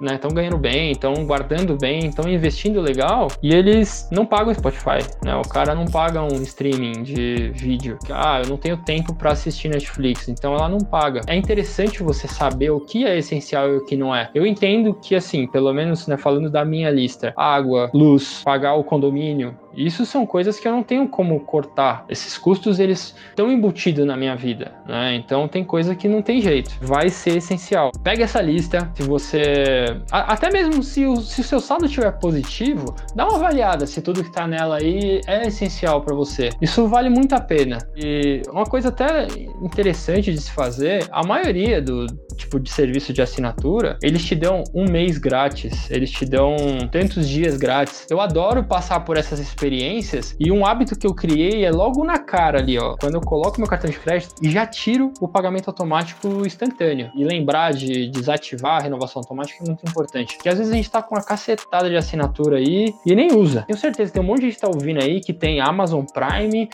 né, 0.00 0.18
ganhando 0.34 0.58
bem, 0.58 0.90
estão 0.90 1.14
guardando 1.24 1.76
bem, 1.76 2.06
estão 2.06 2.28
investindo 2.28 2.80
legal 2.80 2.97
e 3.42 3.52
eles 3.52 4.08
não 4.10 4.24
pagam 4.26 4.52
Spotify, 4.54 4.98
né? 5.24 5.34
O 5.36 5.42
cara 5.42 5.74
não 5.74 5.84
paga 5.84 6.22
um 6.22 6.42
streaming 6.42 7.02
de 7.02 7.50
vídeo. 7.54 7.98
Ah, 8.10 8.40
eu 8.42 8.48
não 8.48 8.56
tenho 8.56 8.76
tempo 8.78 9.14
para 9.14 9.32
assistir 9.32 9.68
Netflix, 9.68 10.28
então 10.28 10.54
ela 10.54 10.68
não 10.68 10.78
paga. 10.78 11.20
É 11.26 11.36
interessante 11.36 12.02
você 12.02 12.26
saber 12.26 12.70
o 12.70 12.80
que 12.80 13.06
é 13.06 13.18
essencial 13.18 13.68
e 13.68 13.76
o 13.76 13.84
que 13.84 13.96
não 13.96 14.14
é. 14.14 14.30
Eu 14.34 14.46
entendo 14.46 14.94
que 14.94 15.14
assim, 15.14 15.46
pelo 15.46 15.72
menos, 15.72 16.06
né, 16.06 16.16
falando 16.16 16.50
da 16.50 16.64
minha 16.64 16.90
lista, 16.90 17.32
água, 17.36 17.90
luz, 17.92 18.42
pagar 18.44 18.74
o 18.74 18.84
condomínio, 18.84 19.56
isso 19.86 20.04
são 20.04 20.26
coisas 20.26 20.58
que 20.58 20.66
eu 20.66 20.72
não 20.72 20.82
tenho 20.82 21.08
como 21.08 21.38
cortar. 21.40 22.04
Esses 22.08 22.36
custos, 22.36 22.80
eles 22.80 23.14
estão 23.28 23.50
embutidos 23.50 24.04
na 24.04 24.16
minha 24.16 24.34
vida, 24.34 24.72
né? 24.86 25.14
Então 25.14 25.46
tem 25.46 25.64
coisa 25.64 25.94
que 25.94 26.08
não 26.08 26.20
tem 26.20 26.40
jeito. 26.40 26.70
Vai 26.80 27.08
ser 27.08 27.36
essencial. 27.36 27.92
Pega 28.02 28.24
essa 28.24 28.40
lista, 28.40 28.90
se 28.94 29.04
você... 29.04 29.84
Até 30.10 30.50
mesmo 30.50 30.82
se 30.82 31.06
o, 31.06 31.16
se 31.16 31.40
o 31.40 31.44
seu 31.44 31.60
saldo 31.60 31.86
estiver 31.86 32.10
positivo, 32.18 32.94
dá 33.14 33.24
uma 33.26 33.36
avaliada 33.36 33.86
se 33.86 34.02
tudo 34.02 34.22
que 34.22 34.28
está 34.28 34.46
nela 34.46 34.78
aí 34.78 35.20
é 35.26 35.46
essencial 35.46 36.00
para 36.00 36.14
você. 36.14 36.50
Isso 36.60 36.88
vale 36.88 37.08
muito 37.08 37.34
a 37.34 37.40
pena. 37.40 37.78
E 37.96 38.42
uma 38.50 38.64
coisa 38.64 38.88
até 38.88 39.28
interessante 39.62 40.32
de 40.32 40.40
se 40.40 40.50
fazer, 40.50 41.06
a 41.12 41.24
maioria 41.24 41.80
do 41.80 42.06
tipo 42.36 42.58
de 42.58 42.70
serviço 42.70 43.12
de 43.12 43.22
assinatura, 43.22 43.98
eles 44.02 44.24
te 44.24 44.34
dão 44.34 44.64
um 44.74 44.90
mês 44.90 45.18
grátis, 45.18 45.90
eles 45.90 46.10
te 46.10 46.24
dão 46.24 46.56
tantos 46.90 47.28
dias 47.28 47.56
grátis. 47.56 48.06
Eu 48.10 48.20
adoro 48.20 48.64
passar 48.64 49.00
por 49.00 49.16
essas 49.16 49.38
experiências 49.38 49.67
experiências 49.68 50.34
e 50.40 50.50
um 50.50 50.64
hábito 50.64 50.98
que 50.98 51.06
eu 51.06 51.14
criei 51.14 51.64
é 51.64 51.70
logo 51.70 52.02
na 52.04 52.18
cara 52.18 52.58
ali, 52.58 52.78
ó. 52.78 52.96
Quando 52.98 53.14
eu 53.14 53.20
coloco 53.20 53.60
meu 53.60 53.68
cartão 53.68 53.90
de 53.90 53.98
crédito 53.98 54.34
e 54.42 54.50
já 54.50 54.66
tiro 54.66 55.12
o 55.20 55.28
pagamento 55.28 55.68
automático 55.68 56.46
instantâneo. 56.46 57.10
E 57.14 57.24
lembrar 57.24 57.72
de 57.72 58.08
desativar 58.08 58.78
a 58.78 58.80
renovação 58.80 59.20
automática 59.20 59.62
é 59.62 59.66
muito 59.66 59.84
importante. 59.86 60.34
Porque 60.36 60.48
às 60.48 60.58
vezes 60.58 60.72
a 60.72 60.76
gente 60.76 60.90
tá 60.90 61.02
com 61.02 61.14
uma 61.14 61.22
cacetada 61.22 61.88
de 61.88 61.96
assinatura 61.96 62.56
aí 62.56 62.94
e 63.04 63.14
nem 63.14 63.32
usa. 63.32 63.62
Tenho 63.66 63.78
certeza, 63.78 64.12
tem 64.12 64.22
um 64.22 64.26
monte 64.26 64.40
de 64.40 64.46
gente 64.46 64.54
que 64.54 64.60
tá 64.60 64.68
ouvindo 64.68 65.02
aí 65.02 65.20
que 65.20 65.32
tem 65.32 65.60
Amazon 65.60 66.04
Prime, 66.04 66.68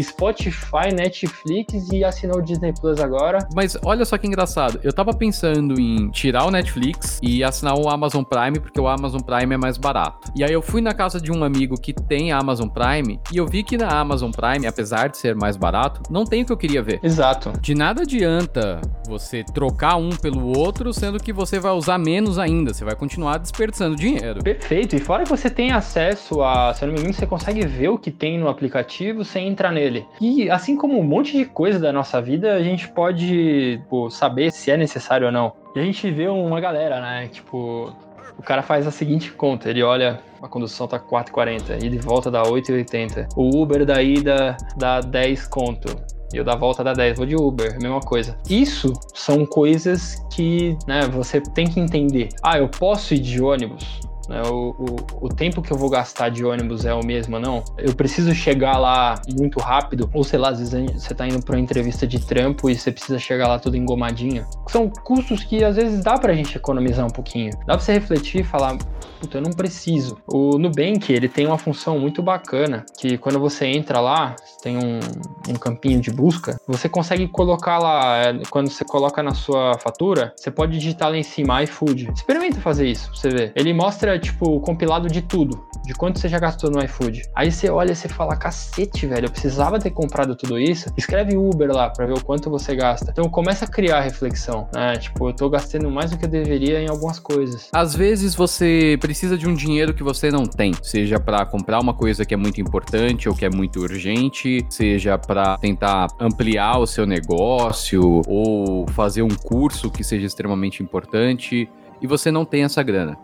Spotify, 0.00 0.92
Netflix 0.94 1.90
e 1.92 2.02
assinou 2.04 2.38
o 2.38 2.42
Disney 2.42 2.72
Plus 2.80 3.00
agora. 3.00 3.46
Mas 3.54 3.76
olha 3.84 4.04
só 4.04 4.18
que 4.18 4.26
engraçado. 4.26 4.80
Eu 4.82 4.92
tava 4.92 5.12
pensando 5.12 5.80
em 5.80 6.10
tirar 6.10 6.46
o 6.46 6.50
Netflix 6.50 7.20
e 7.22 7.44
assinar 7.44 7.78
o 7.78 7.88
Amazon 7.88 8.24
Prime, 8.24 8.58
porque 8.58 8.80
o 8.80 8.88
Amazon 8.88 9.20
Prime 9.20 9.54
é 9.54 9.58
mais 9.58 9.76
barato. 9.76 10.32
E 10.34 10.42
aí 10.42 10.52
eu 10.52 10.62
fui 10.62 10.80
na 10.80 10.94
casa 10.94 11.20
de 11.20 11.30
um 11.30 11.44
amigo 11.44 11.80
que 11.80 11.92
tem 11.92 12.32
Amazon 12.40 12.68
Prime 12.68 13.20
e 13.32 13.36
eu 13.36 13.46
vi 13.46 13.62
que 13.62 13.76
na 13.76 13.88
Amazon 13.88 14.30
Prime, 14.30 14.66
apesar 14.66 15.08
de 15.08 15.18
ser 15.18 15.34
mais 15.34 15.56
barato, 15.56 16.02
não 16.10 16.24
tem 16.24 16.42
o 16.42 16.46
que 16.46 16.52
eu 16.52 16.56
queria 16.56 16.82
ver. 16.82 17.00
Exato. 17.02 17.52
De 17.60 17.74
nada 17.74 18.02
adianta 18.02 18.80
você 19.08 19.44
trocar 19.44 19.96
um 19.96 20.10
pelo 20.10 20.56
outro, 20.56 20.92
sendo 20.92 21.18
que 21.18 21.32
você 21.32 21.58
vai 21.58 21.72
usar 21.72 21.98
menos 21.98 22.38
ainda, 22.38 22.72
você 22.72 22.84
vai 22.84 22.94
continuar 22.94 23.38
desperdiçando 23.38 23.96
dinheiro. 23.96 24.42
Perfeito. 24.42 24.96
E 24.96 25.00
fora 25.00 25.24
que 25.24 25.28
você 25.28 25.50
tem 25.50 25.72
acesso 25.72 26.42
a, 26.42 26.72
se 26.74 26.84
eu 26.84 26.88
não 26.88 26.94
me 26.94 27.00
engano, 27.00 27.14
você 27.14 27.26
consegue 27.26 27.66
ver 27.66 27.88
o 27.88 27.98
que 27.98 28.10
tem 28.10 28.38
no 28.38 28.48
aplicativo 28.48 29.24
sem 29.24 29.48
entrar 29.48 29.72
nele. 29.72 30.06
E 30.20 30.50
assim 30.50 30.76
como 30.76 30.98
um 30.98 31.04
monte 31.04 31.36
de 31.36 31.44
coisa 31.44 31.78
da 31.78 31.92
nossa 31.92 32.20
vida, 32.20 32.54
a 32.54 32.62
gente 32.62 32.88
pode 32.88 33.80
pô, 33.88 34.10
saber 34.10 34.52
se 34.52 34.70
é 34.70 34.76
necessário 34.76 35.26
ou 35.26 35.32
não. 35.32 35.52
E 35.74 35.78
a 35.78 35.82
gente 35.84 36.10
vê 36.10 36.26
uma 36.26 36.60
galera, 36.60 37.00
né? 37.00 37.28
Tipo, 37.28 37.92
o 38.40 38.42
cara 38.42 38.62
faz 38.62 38.86
a 38.86 38.90
seguinte 38.90 39.30
conta, 39.32 39.68
ele 39.68 39.82
olha, 39.82 40.18
a 40.40 40.48
condução 40.48 40.88
tá 40.88 40.98
4,40 40.98 41.84
e 41.84 41.90
de 41.90 41.98
volta 41.98 42.30
dá 42.30 42.42
8,80. 42.42 43.28
O 43.36 43.60
Uber 43.60 43.84
da 43.84 44.02
ida 44.02 44.56
dá 44.78 45.02
10 45.02 45.46
conto. 45.48 45.94
e 46.32 46.38
eu 46.38 46.44
da 46.44 46.56
volta 46.56 46.82
da 46.82 46.94
10 46.94 47.18
vou 47.18 47.26
de 47.26 47.36
Uber, 47.36 47.76
mesma 47.82 48.00
coisa. 48.00 48.38
Isso 48.48 48.94
são 49.12 49.44
coisas 49.44 50.14
que 50.32 50.74
né, 50.86 51.02
você 51.02 51.38
tem 51.38 51.66
que 51.66 51.78
entender. 51.78 52.30
Ah, 52.42 52.56
eu 52.56 52.66
posso 52.66 53.12
ir 53.12 53.18
de 53.18 53.42
ônibus? 53.42 54.00
Né? 54.30 54.40
O, 54.44 54.70
o, 54.78 55.26
o, 55.26 55.28
tempo 55.28 55.60
que 55.60 55.72
eu 55.72 55.76
vou 55.76 55.90
gastar 55.90 56.28
de 56.28 56.44
ônibus 56.44 56.84
é 56.84 56.94
o 56.94 57.04
mesmo, 57.04 57.40
não? 57.40 57.64
Eu 57.76 57.92
preciso 57.92 58.32
chegar 58.32 58.78
lá 58.78 59.20
muito 59.36 59.58
rápido, 59.58 60.08
ou 60.14 60.22
sei 60.22 60.38
lá, 60.38 60.50
às 60.50 60.60
vezes 60.60 61.02
você 61.02 61.12
tá 61.12 61.26
indo 61.26 61.44
para 61.44 61.56
uma 61.56 61.60
entrevista 61.60 62.06
de 62.06 62.24
trampo 62.24 62.70
e 62.70 62.76
você 62.76 62.92
precisa 62.92 63.18
chegar 63.18 63.48
lá 63.48 63.58
tudo 63.58 63.76
engomadinha. 63.76 64.46
São 64.68 64.88
custos 64.88 65.42
que 65.42 65.64
às 65.64 65.74
vezes 65.74 66.04
dá 66.04 66.16
pra 66.16 66.32
gente 66.32 66.56
economizar 66.56 67.04
um 67.04 67.10
pouquinho. 67.10 67.50
Dá 67.66 67.74
pra 67.74 67.80
você 67.80 67.92
refletir 67.92 68.42
e 68.42 68.44
falar, 68.44 68.78
puta, 69.20 69.38
eu 69.38 69.42
não 69.42 69.50
preciso. 69.50 70.18
O 70.26 70.58
Nubank, 70.58 71.12
ele 71.12 71.28
tem 71.28 71.46
uma 71.46 71.58
função 71.58 71.98
muito 71.98 72.22
bacana, 72.22 72.84
que 72.98 73.18
quando 73.18 73.38
você 73.38 73.66
entra 73.66 74.00
lá, 74.00 74.34
tem 74.62 74.78
um, 74.78 75.00
um 75.48 75.54
campinho 75.54 76.00
de 76.00 76.10
busca, 76.10 76.58
você 76.66 76.88
consegue 76.88 77.28
colocar 77.28 77.78
lá, 77.78 78.16
é, 78.16 78.42
quando 78.48 78.70
você 78.70 78.84
coloca 78.84 79.22
na 79.22 79.34
sua 79.34 79.78
fatura, 79.78 80.32
você 80.36 80.50
pode 80.50 80.78
digitar 80.78 81.10
lá 81.10 81.16
em 81.16 81.22
cima 81.22 81.62
iFood. 81.62 82.10
Experimenta 82.14 82.60
fazer 82.60 82.88
isso, 82.88 83.10
pra 83.10 83.20
você 83.20 83.28
ver. 83.28 83.52
Ele 83.54 83.74
mostra 83.74 84.18
tipo, 84.18 84.60
compilado 84.60 85.08
de 85.08 85.20
tudo, 85.20 85.62
de 85.84 85.92
quanto 85.94 86.18
você 86.18 86.28
já 86.28 86.38
gastou 86.38 86.70
no 86.70 86.82
iFood. 86.82 87.22
Aí 87.34 87.52
você 87.52 87.68
olha 87.68 87.92
e 87.92 87.96
você 87.96 88.08
fala, 88.08 88.36
cacete, 88.36 89.06
velho, 89.06 89.26
eu 89.26 89.30
precisava 89.30 89.78
ter 89.78 89.90
comprado 89.90 90.34
tudo 90.34 90.58
isso. 90.58 90.90
Escreve 90.96 91.36
Uber 91.36 91.70
lá 91.70 91.90
para 91.90 92.06
ver 92.06 92.14
o 92.14 92.24
quanto 92.24 92.48
você 92.48 92.74
gasta. 92.74 93.10
Então 93.10 93.28
começa 93.28 93.64
a 93.64 93.68
criar 93.68 94.00
reflexão, 94.00 94.68
né? 94.74 94.96
Tipo, 94.96 95.28
eu 95.28 95.34
tô 95.34 95.48
gastando 95.50 95.90
mais 95.90 96.10
do 96.10 96.18
que 96.18 96.24
eu 96.24 96.28
deveria 96.28 96.80
em 96.80 96.88
algumas 96.88 97.18
coisas. 97.18 97.68
Às 97.72 97.94
vezes 97.94 98.34
você 98.34 98.96
precisa 99.10 99.36
de 99.36 99.48
um 99.48 99.54
dinheiro 99.54 99.92
que 99.92 100.04
você 100.04 100.30
não 100.30 100.44
tem, 100.44 100.72
seja 100.82 101.18
para 101.18 101.44
comprar 101.44 101.80
uma 101.80 101.92
coisa 101.92 102.24
que 102.24 102.32
é 102.32 102.36
muito 102.36 102.60
importante 102.60 103.28
ou 103.28 103.34
que 103.34 103.44
é 103.44 103.50
muito 103.50 103.80
urgente, 103.80 104.64
seja 104.70 105.18
para 105.18 105.58
tentar 105.58 106.06
ampliar 106.20 106.78
o 106.78 106.86
seu 106.86 107.04
negócio 107.04 108.22
ou 108.28 108.86
fazer 108.90 109.22
um 109.22 109.34
curso 109.34 109.90
que 109.90 110.04
seja 110.04 110.26
extremamente 110.26 110.80
importante 110.80 111.68
e 112.00 112.06
você 112.06 112.30
não 112.30 112.44
tem 112.44 112.62
essa 112.62 112.84
grana 112.84 113.18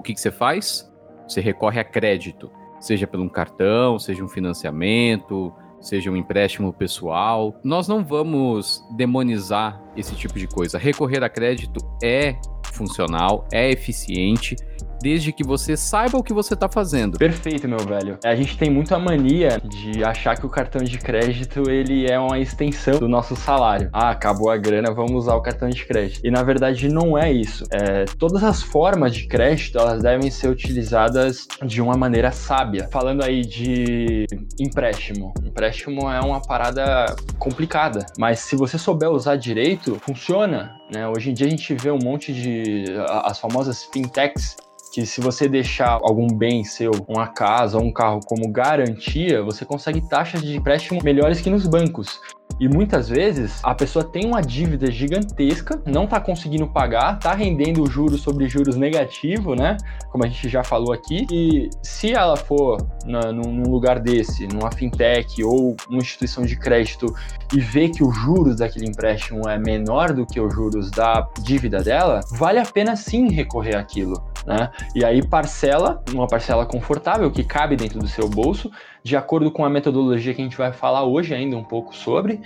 o 0.00 0.02
que, 0.02 0.14
que 0.14 0.20
você 0.20 0.30
faz? 0.30 0.90
Você 1.28 1.40
recorre 1.40 1.78
a 1.78 1.84
crédito, 1.84 2.50
seja 2.80 3.06
por 3.06 3.20
um 3.20 3.28
cartão, 3.28 3.98
seja 3.98 4.24
um 4.24 4.28
financiamento, 4.28 5.52
seja 5.78 6.10
um 6.10 6.16
empréstimo 6.16 6.72
pessoal. 6.72 7.54
Nós 7.62 7.86
não 7.86 8.02
vamos 8.02 8.82
demonizar 8.96 9.80
esse 9.94 10.14
tipo 10.16 10.38
de 10.38 10.48
coisa. 10.48 10.78
Recorrer 10.78 11.22
a 11.22 11.28
crédito 11.28 11.80
é 12.02 12.36
funcional, 12.80 13.46
é 13.52 13.70
eficiente 13.70 14.56
desde 15.02 15.32
que 15.32 15.42
você 15.42 15.76
saiba 15.76 16.18
o 16.18 16.22
que 16.22 16.32
você 16.32 16.54
está 16.54 16.68
fazendo. 16.68 17.18
Perfeito, 17.18 17.66
meu 17.66 17.78
velho. 17.78 18.18
A 18.24 18.34
gente 18.34 18.56
tem 18.56 18.70
muito 18.70 18.94
a 18.94 18.98
mania 18.98 19.60
de 19.64 20.04
achar 20.04 20.38
que 20.38 20.46
o 20.46 20.48
cartão 20.48 20.82
de 20.82 20.98
crédito 20.98 21.68
ele 21.70 22.10
é 22.10 22.18
uma 22.18 22.38
extensão 22.38 22.98
do 22.98 23.08
nosso 23.08 23.34
salário. 23.34 23.88
Ah, 23.92 24.10
acabou 24.10 24.50
a 24.50 24.56
grana, 24.56 24.92
vamos 24.92 25.12
usar 25.12 25.34
o 25.34 25.42
cartão 25.42 25.68
de 25.68 25.84
crédito. 25.84 26.20
E 26.24 26.30
na 26.30 26.42
verdade 26.42 26.88
não 26.88 27.16
é 27.16 27.32
isso. 27.32 27.64
É, 27.72 28.04
todas 28.18 28.44
as 28.44 28.62
formas 28.62 29.14
de 29.14 29.26
crédito 29.26 29.78
elas 29.78 30.02
devem 30.02 30.30
ser 30.30 30.48
utilizadas 30.48 31.48
de 31.64 31.80
uma 31.80 31.96
maneira 31.96 32.30
sábia. 32.30 32.88
Falando 32.90 33.24
aí 33.24 33.42
de 33.42 34.26
empréstimo, 34.60 35.32
empréstimo 35.42 36.10
é 36.10 36.20
uma 36.20 36.40
parada 36.40 37.06
complicada, 37.38 38.04
mas 38.18 38.40
se 38.40 38.56
você 38.56 38.76
souber 38.76 39.10
usar 39.10 39.36
direito, 39.36 39.96
funciona. 40.00 40.79
Né? 40.92 41.08
Hoje 41.08 41.30
em 41.30 41.34
dia 41.34 41.46
a 41.46 41.50
gente 41.50 41.74
vê 41.74 41.90
um 41.90 41.98
monte 42.02 42.32
de 42.32 42.84
as 43.24 43.38
famosas 43.38 43.84
fintechs 43.84 44.56
que 44.92 45.06
se 45.06 45.20
você 45.20 45.48
deixar 45.48 46.00
algum 46.02 46.26
bem 46.26 46.64
seu, 46.64 46.90
uma 47.06 47.28
casa 47.28 47.78
ou 47.78 47.84
um 47.84 47.92
carro 47.92 48.18
como 48.26 48.50
garantia, 48.50 49.42
você 49.42 49.64
consegue 49.64 50.00
taxas 50.08 50.42
de 50.42 50.56
empréstimo 50.56 51.00
melhores 51.02 51.40
que 51.40 51.48
nos 51.48 51.66
bancos. 51.66 52.20
E 52.58 52.68
muitas 52.68 53.08
vezes 53.08 53.60
a 53.62 53.74
pessoa 53.74 54.04
tem 54.04 54.26
uma 54.26 54.40
dívida 54.40 54.90
gigantesca, 54.90 55.80
não 55.86 56.04
está 56.04 56.20
conseguindo 56.20 56.66
pagar, 56.66 57.16
está 57.16 57.32
rendendo 57.34 57.86
juros 57.86 58.20
sobre 58.20 58.48
juros 58.48 58.76
negativo, 58.76 59.54
né? 59.54 59.76
Como 60.10 60.24
a 60.24 60.28
gente 60.28 60.48
já 60.48 60.62
falou 60.62 60.92
aqui. 60.92 61.26
E 61.30 61.70
se 61.82 62.12
ela 62.12 62.36
for 62.36 62.78
na, 63.06 63.32
num 63.32 63.70
lugar 63.70 63.98
desse, 63.98 64.46
numa 64.46 64.70
fintech 64.70 65.42
ou 65.42 65.76
uma 65.88 65.98
instituição 65.98 66.44
de 66.44 66.56
crédito 66.56 67.06
e 67.54 67.60
ver 67.60 67.90
que 67.90 68.04
os 68.04 68.14
juros 68.14 68.56
daquele 68.56 68.86
empréstimo 68.86 69.48
é 69.48 69.58
menor 69.58 70.12
do 70.12 70.26
que 70.26 70.40
os 70.40 70.52
juros 70.52 70.90
da 70.90 71.28
dívida 71.42 71.82
dela, 71.82 72.20
vale 72.32 72.58
a 72.58 72.66
pena 72.66 72.96
sim 72.96 73.28
recorrer 73.30 73.76
àquilo. 73.76 74.22
Né? 74.46 74.70
E 74.94 75.04
aí 75.04 75.26
parcela, 75.26 76.02
uma 76.12 76.26
parcela 76.26 76.64
confortável 76.66 77.30
que 77.30 77.44
cabe 77.44 77.76
dentro 77.76 77.98
do 77.98 78.08
seu 78.08 78.28
bolso, 78.28 78.70
de 79.02 79.16
acordo 79.16 79.50
com 79.50 79.64
a 79.64 79.70
metodologia 79.70 80.34
que 80.34 80.40
a 80.40 80.44
gente 80.44 80.56
vai 80.56 80.72
falar 80.72 81.04
hoje 81.04 81.34
ainda 81.34 81.56
um 81.56 81.64
pouco 81.64 81.94
sobre, 81.94 82.39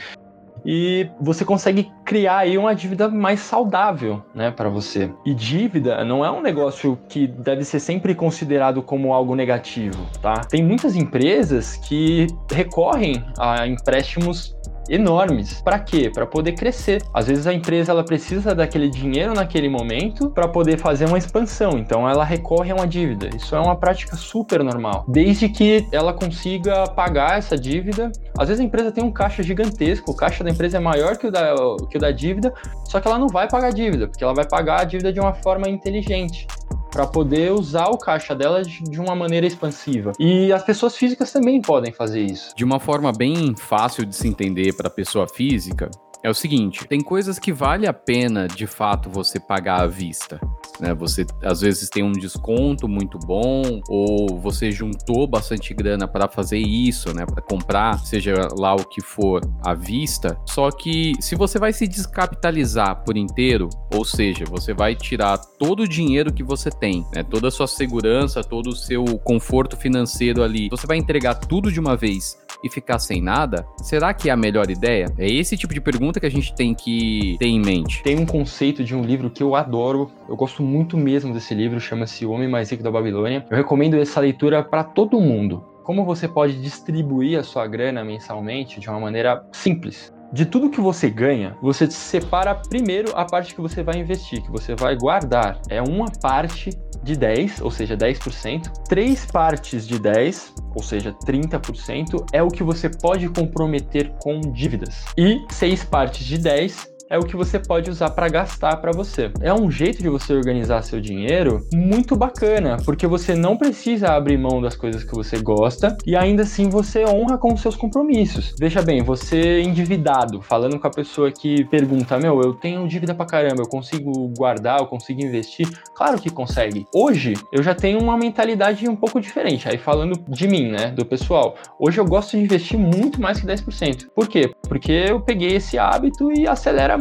e 0.64 1.08
você 1.20 1.44
consegue 1.44 1.90
criar 2.04 2.38
aí 2.38 2.56
uma 2.56 2.74
dívida 2.74 3.08
mais 3.08 3.40
saudável, 3.40 4.22
né, 4.34 4.50
para 4.50 4.68
você. 4.68 5.10
E 5.24 5.34
dívida 5.34 6.02
não 6.04 6.24
é 6.24 6.30
um 6.30 6.40
negócio 6.40 6.98
que 7.08 7.26
deve 7.26 7.64
ser 7.64 7.80
sempre 7.80 8.14
considerado 8.14 8.82
como 8.82 9.12
algo 9.12 9.34
negativo, 9.34 10.06
tá? 10.22 10.40
Tem 10.48 10.62
muitas 10.62 10.96
empresas 10.96 11.76
que 11.76 12.26
recorrem 12.50 13.22
a 13.38 13.66
empréstimos 13.66 14.56
enormes. 14.88 15.60
Para 15.62 15.78
quê? 15.78 16.10
Para 16.12 16.26
poder 16.26 16.52
crescer. 16.52 17.02
Às 17.12 17.26
vezes 17.26 17.46
a 17.46 17.52
empresa 17.52 17.92
ela 17.92 18.04
precisa 18.04 18.54
daquele 18.54 18.88
dinheiro 18.88 19.34
naquele 19.34 19.68
momento 19.68 20.30
para 20.30 20.48
poder 20.48 20.78
fazer 20.78 21.06
uma 21.06 21.18
expansão. 21.18 21.78
Então 21.78 22.08
ela 22.08 22.24
recorre 22.24 22.70
a 22.70 22.74
uma 22.74 22.86
dívida. 22.86 23.30
Isso 23.34 23.54
é 23.54 23.60
uma 23.60 23.76
prática 23.76 24.16
super 24.16 24.62
normal. 24.62 25.04
Desde 25.08 25.48
que 25.48 25.86
ela 25.92 26.12
consiga 26.12 26.84
pagar 26.88 27.38
essa 27.38 27.56
dívida. 27.56 28.10
Às 28.38 28.48
vezes 28.48 28.60
a 28.60 28.64
empresa 28.64 28.90
tem 28.90 29.04
um 29.04 29.12
caixa 29.12 29.42
gigantesco, 29.42 30.10
o 30.10 30.16
caixa 30.16 30.42
da 30.42 30.50
empresa 30.50 30.78
é 30.78 30.80
maior 30.80 31.16
que 31.16 31.26
o 31.26 31.30
da, 31.30 31.54
que 31.88 31.96
o 31.96 32.00
da 32.00 32.10
dívida, 32.10 32.52
só 32.84 33.00
que 33.00 33.06
ela 33.06 33.18
não 33.18 33.28
vai 33.28 33.48
pagar 33.48 33.68
a 33.68 33.70
dívida, 33.70 34.08
porque 34.08 34.24
ela 34.24 34.34
vai 34.34 34.46
pagar 34.46 34.80
a 34.80 34.84
dívida 34.84 35.12
de 35.12 35.20
uma 35.20 35.32
forma 35.34 35.68
inteligente 35.68 36.46
para 36.94 37.08
poder 37.08 37.50
usar 37.50 37.88
o 37.88 37.98
caixa 37.98 38.36
dela 38.36 38.62
de 38.62 39.00
uma 39.00 39.16
maneira 39.16 39.44
expansiva. 39.44 40.12
E 40.16 40.52
as 40.52 40.62
pessoas 40.62 40.96
físicas 40.96 41.32
também 41.32 41.60
podem 41.60 41.92
fazer 41.92 42.22
isso. 42.22 42.54
De 42.54 42.64
uma 42.64 42.78
forma 42.78 43.10
bem 43.10 43.52
fácil 43.56 44.06
de 44.06 44.14
se 44.14 44.28
entender 44.28 44.72
para 44.76 44.86
a 44.86 44.90
pessoa 44.90 45.26
física, 45.26 45.90
é 46.24 46.30
o 46.30 46.34
seguinte: 46.34 46.88
tem 46.88 47.00
coisas 47.02 47.38
que 47.38 47.52
vale 47.52 47.86
a 47.86 47.92
pena 47.92 48.48
de 48.48 48.66
fato 48.66 49.10
você 49.10 49.38
pagar 49.38 49.82
à 49.82 49.86
vista. 49.86 50.40
Né? 50.80 50.94
Você 50.94 51.26
às 51.42 51.60
vezes 51.60 51.88
tem 51.90 52.02
um 52.02 52.10
desconto 52.10 52.88
muito 52.88 53.18
bom 53.18 53.80
ou 53.88 54.40
você 54.40 54.72
juntou 54.72 55.26
bastante 55.26 55.72
grana 55.74 56.08
para 56.08 56.26
fazer 56.26 56.58
isso, 56.58 57.14
né? 57.14 57.26
Para 57.26 57.42
comprar, 57.42 57.98
seja 58.00 58.48
lá 58.58 58.74
o 58.74 58.84
que 58.84 59.02
for 59.02 59.42
à 59.62 59.74
vista. 59.74 60.36
Só 60.48 60.70
que 60.70 61.12
se 61.20 61.36
você 61.36 61.58
vai 61.58 61.72
se 61.72 61.86
descapitalizar 61.86 63.04
por 63.04 63.16
inteiro, 63.16 63.68
ou 63.94 64.04
seja, 64.04 64.44
você 64.48 64.72
vai 64.72 64.96
tirar 64.96 65.36
todo 65.38 65.82
o 65.82 65.88
dinheiro 65.88 66.32
que 66.32 66.42
você 66.42 66.70
tem, 66.70 67.06
né? 67.14 67.22
Toda 67.22 67.48
a 67.48 67.50
sua 67.50 67.68
segurança, 67.68 68.42
todo 68.42 68.68
o 68.68 68.76
seu 68.76 69.04
conforto 69.18 69.76
financeiro 69.76 70.42
ali, 70.42 70.68
você 70.70 70.86
vai 70.86 70.96
entregar 70.96 71.34
tudo 71.34 71.70
de 71.70 71.78
uma 71.78 71.96
vez 71.96 72.36
e 72.64 72.70
ficar 72.70 72.98
sem 72.98 73.20
nada? 73.20 73.66
Será 73.82 74.14
que 74.14 74.30
é 74.30 74.32
a 74.32 74.36
melhor 74.36 74.70
ideia? 74.70 75.06
É 75.18 75.30
esse 75.30 75.54
tipo 75.54 75.74
de 75.74 75.82
pergunta 75.82 76.13
que 76.20 76.26
a 76.26 76.30
gente 76.30 76.54
tem 76.54 76.74
que 76.74 77.36
ter 77.38 77.46
em 77.46 77.60
mente. 77.60 78.02
Tem 78.02 78.18
um 78.18 78.26
conceito 78.26 78.82
de 78.84 78.94
um 78.94 79.02
livro 79.02 79.30
que 79.30 79.42
eu 79.42 79.54
adoro, 79.54 80.10
eu 80.28 80.36
gosto 80.36 80.62
muito 80.62 80.96
mesmo 80.96 81.32
desse 81.32 81.54
livro, 81.54 81.80
chama-se 81.80 82.24
O 82.24 82.30
Homem 82.30 82.48
Mais 82.48 82.70
Rico 82.70 82.82
da 82.82 82.90
Babilônia. 82.90 83.44
Eu 83.50 83.56
recomendo 83.56 83.94
essa 83.94 84.20
leitura 84.20 84.62
para 84.62 84.84
todo 84.84 85.20
mundo. 85.20 85.64
Como 85.82 86.04
você 86.04 86.26
pode 86.26 86.60
distribuir 86.62 87.38
a 87.38 87.42
sua 87.42 87.66
grana 87.66 88.02
mensalmente 88.04 88.80
de 88.80 88.88
uma 88.88 88.98
maneira 88.98 89.44
simples? 89.52 90.12
De 90.32 90.44
tudo 90.46 90.70
que 90.70 90.80
você 90.80 91.08
ganha, 91.08 91.56
você 91.62 91.90
separa 91.90 92.54
primeiro 92.54 93.12
a 93.16 93.24
parte 93.24 93.54
que 93.54 93.60
você 93.60 93.82
vai 93.82 93.98
investir, 93.98 94.42
que 94.42 94.50
você 94.50 94.74
vai 94.74 94.96
guardar. 94.96 95.60
É 95.68 95.80
uma 95.80 96.10
parte 96.10 96.70
de 97.02 97.16
10, 97.16 97.60
ou 97.60 97.70
seja, 97.70 97.96
10%, 97.96 98.84
três 98.88 99.26
partes 99.26 99.86
de 99.86 99.98
10, 99.98 100.54
ou 100.74 100.82
seja, 100.82 101.12
30%, 101.26 102.26
é 102.32 102.42
o 102.42 102.48
que 102.48 102.62
você 102.62 102.88
pode 102.88 103.28
comprometer 103.28 104.12
com 104.22 104.40
dívidas. 104.40 105.04
E 105.16 105.44
seis 105.50 105.84
partes 105.84 106.24
de 106.24 106.38
10 106.38 106.93
é 107.08 107.18
o 107.18 107.24
que 107.24 107.36
você 107.36 107.58
pode 107.58 107.90
usar 107.90 108.10
para 108.10 108.28
gastar 108.28 108.76
para 108.76 108.92
você. 108.92 109.30
É 109.40 109.52
um 109.52 109.70
jeito 109.70 110.02
de 110.02 110.08
você 110.08 110.32
organizar 110.32 110.82
seu 110.82 111.00
dinheiro 111.00 111.66
muito 111.72 112.16
bacana, 112.16 112.76
porque 112.84 113.06
você 113.06 113.34
não 113.34 113.56
precisa 113.56 114.12
abrir 114.12 114.38
mão 114.38 114.60
das 114.60 114.76
coisas 114.76 115.04
que 115.04 115.14
você 115.14 115.38
gosta 115.38 115.96
e 116.06 116.16
ainda 116.16 116.42
assim 116.42 116.68
você 116.68 117.04
honra 117.04 117.38
com 117.38 117.52
os 117.52 117.60
seus 117.60 117.76
compromissos. 117.76 118.54
Veja 118.58 118.82
bem, 118.82 119.02
você 119.02 119.60
endividado, 119.60 120.40
falando 120.40 120.78
com 120.78 120.86
a 120.86 120.90
pessoa 120.90 121.30
que 121.30 121.64
pergunta: 121.64 122.18
"Meu, 122.18 122.40
eu 122.40 122.54
tenho 122.54 122.86
dívida 122.88 123.14
pra 123.14 123.26
caramba, 123.26 123.62
eu 123.62 123.68
consigo 123.68 124.32
guardar, 124.36 124.80
eu 124.80 124.86
consigo 124.86 125.20
investir?" 125.20 125.68
Claro 125.94 126.20
que 126.20 126.30
consegue. 126.30 126.86
Hoje 126.94 127.34
eu 127.52 127.62
já 127.62 127.74
tenho 127.74 128.00
uma 128.00 128.16
mentalidade 128.16 128.88
um 128.88 128.96
pouco 128.96 129.20
diferente. 129.20 129.68
Aí 129.68 129.78
falando 129.78 130.18
de 130.28 130.48
mim, 130.48 130.70
né, 130.70 130.90
do 130.90 131.04
pessoal. 131.04 131.54
Hoje 131.78 132.00
eu 132.00 132.04
gosto 132.04 132.36
de 132.36 132.42
investir 132.42 132.78
muito 132.78 133.20
mais 133.20 133.40
que 133.40 133.46
10%. 133.46 134.08
Por 134.14 134.28
quê? 134.28 134.50
Porque 134.68 134.92
eu 135.08 135.20
peguei 135.20 135.56
esse 135.56 135.78
hábito 135.78 136.32
e 136.32 136.46
acelera 136.46 136.94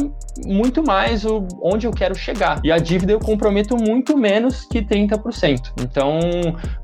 muito 0.44 0.82
mais 0.82 1.24
o, 1.24 1.46
onde 1.62 1.86
eu 1.86 1.92
quero 1.92 2.14
chegar. 2.14 2.60
E 2.64 2.72
a 2.72 2.78
dívida 2.78 3.12
eu 3.12 3.20
comprometo 3.20 3.76
muito 3.76 4.16
menos 4.16 4.64
que 4.64 4.82
30%. 4.82 5.72
Então, 5.80 6.18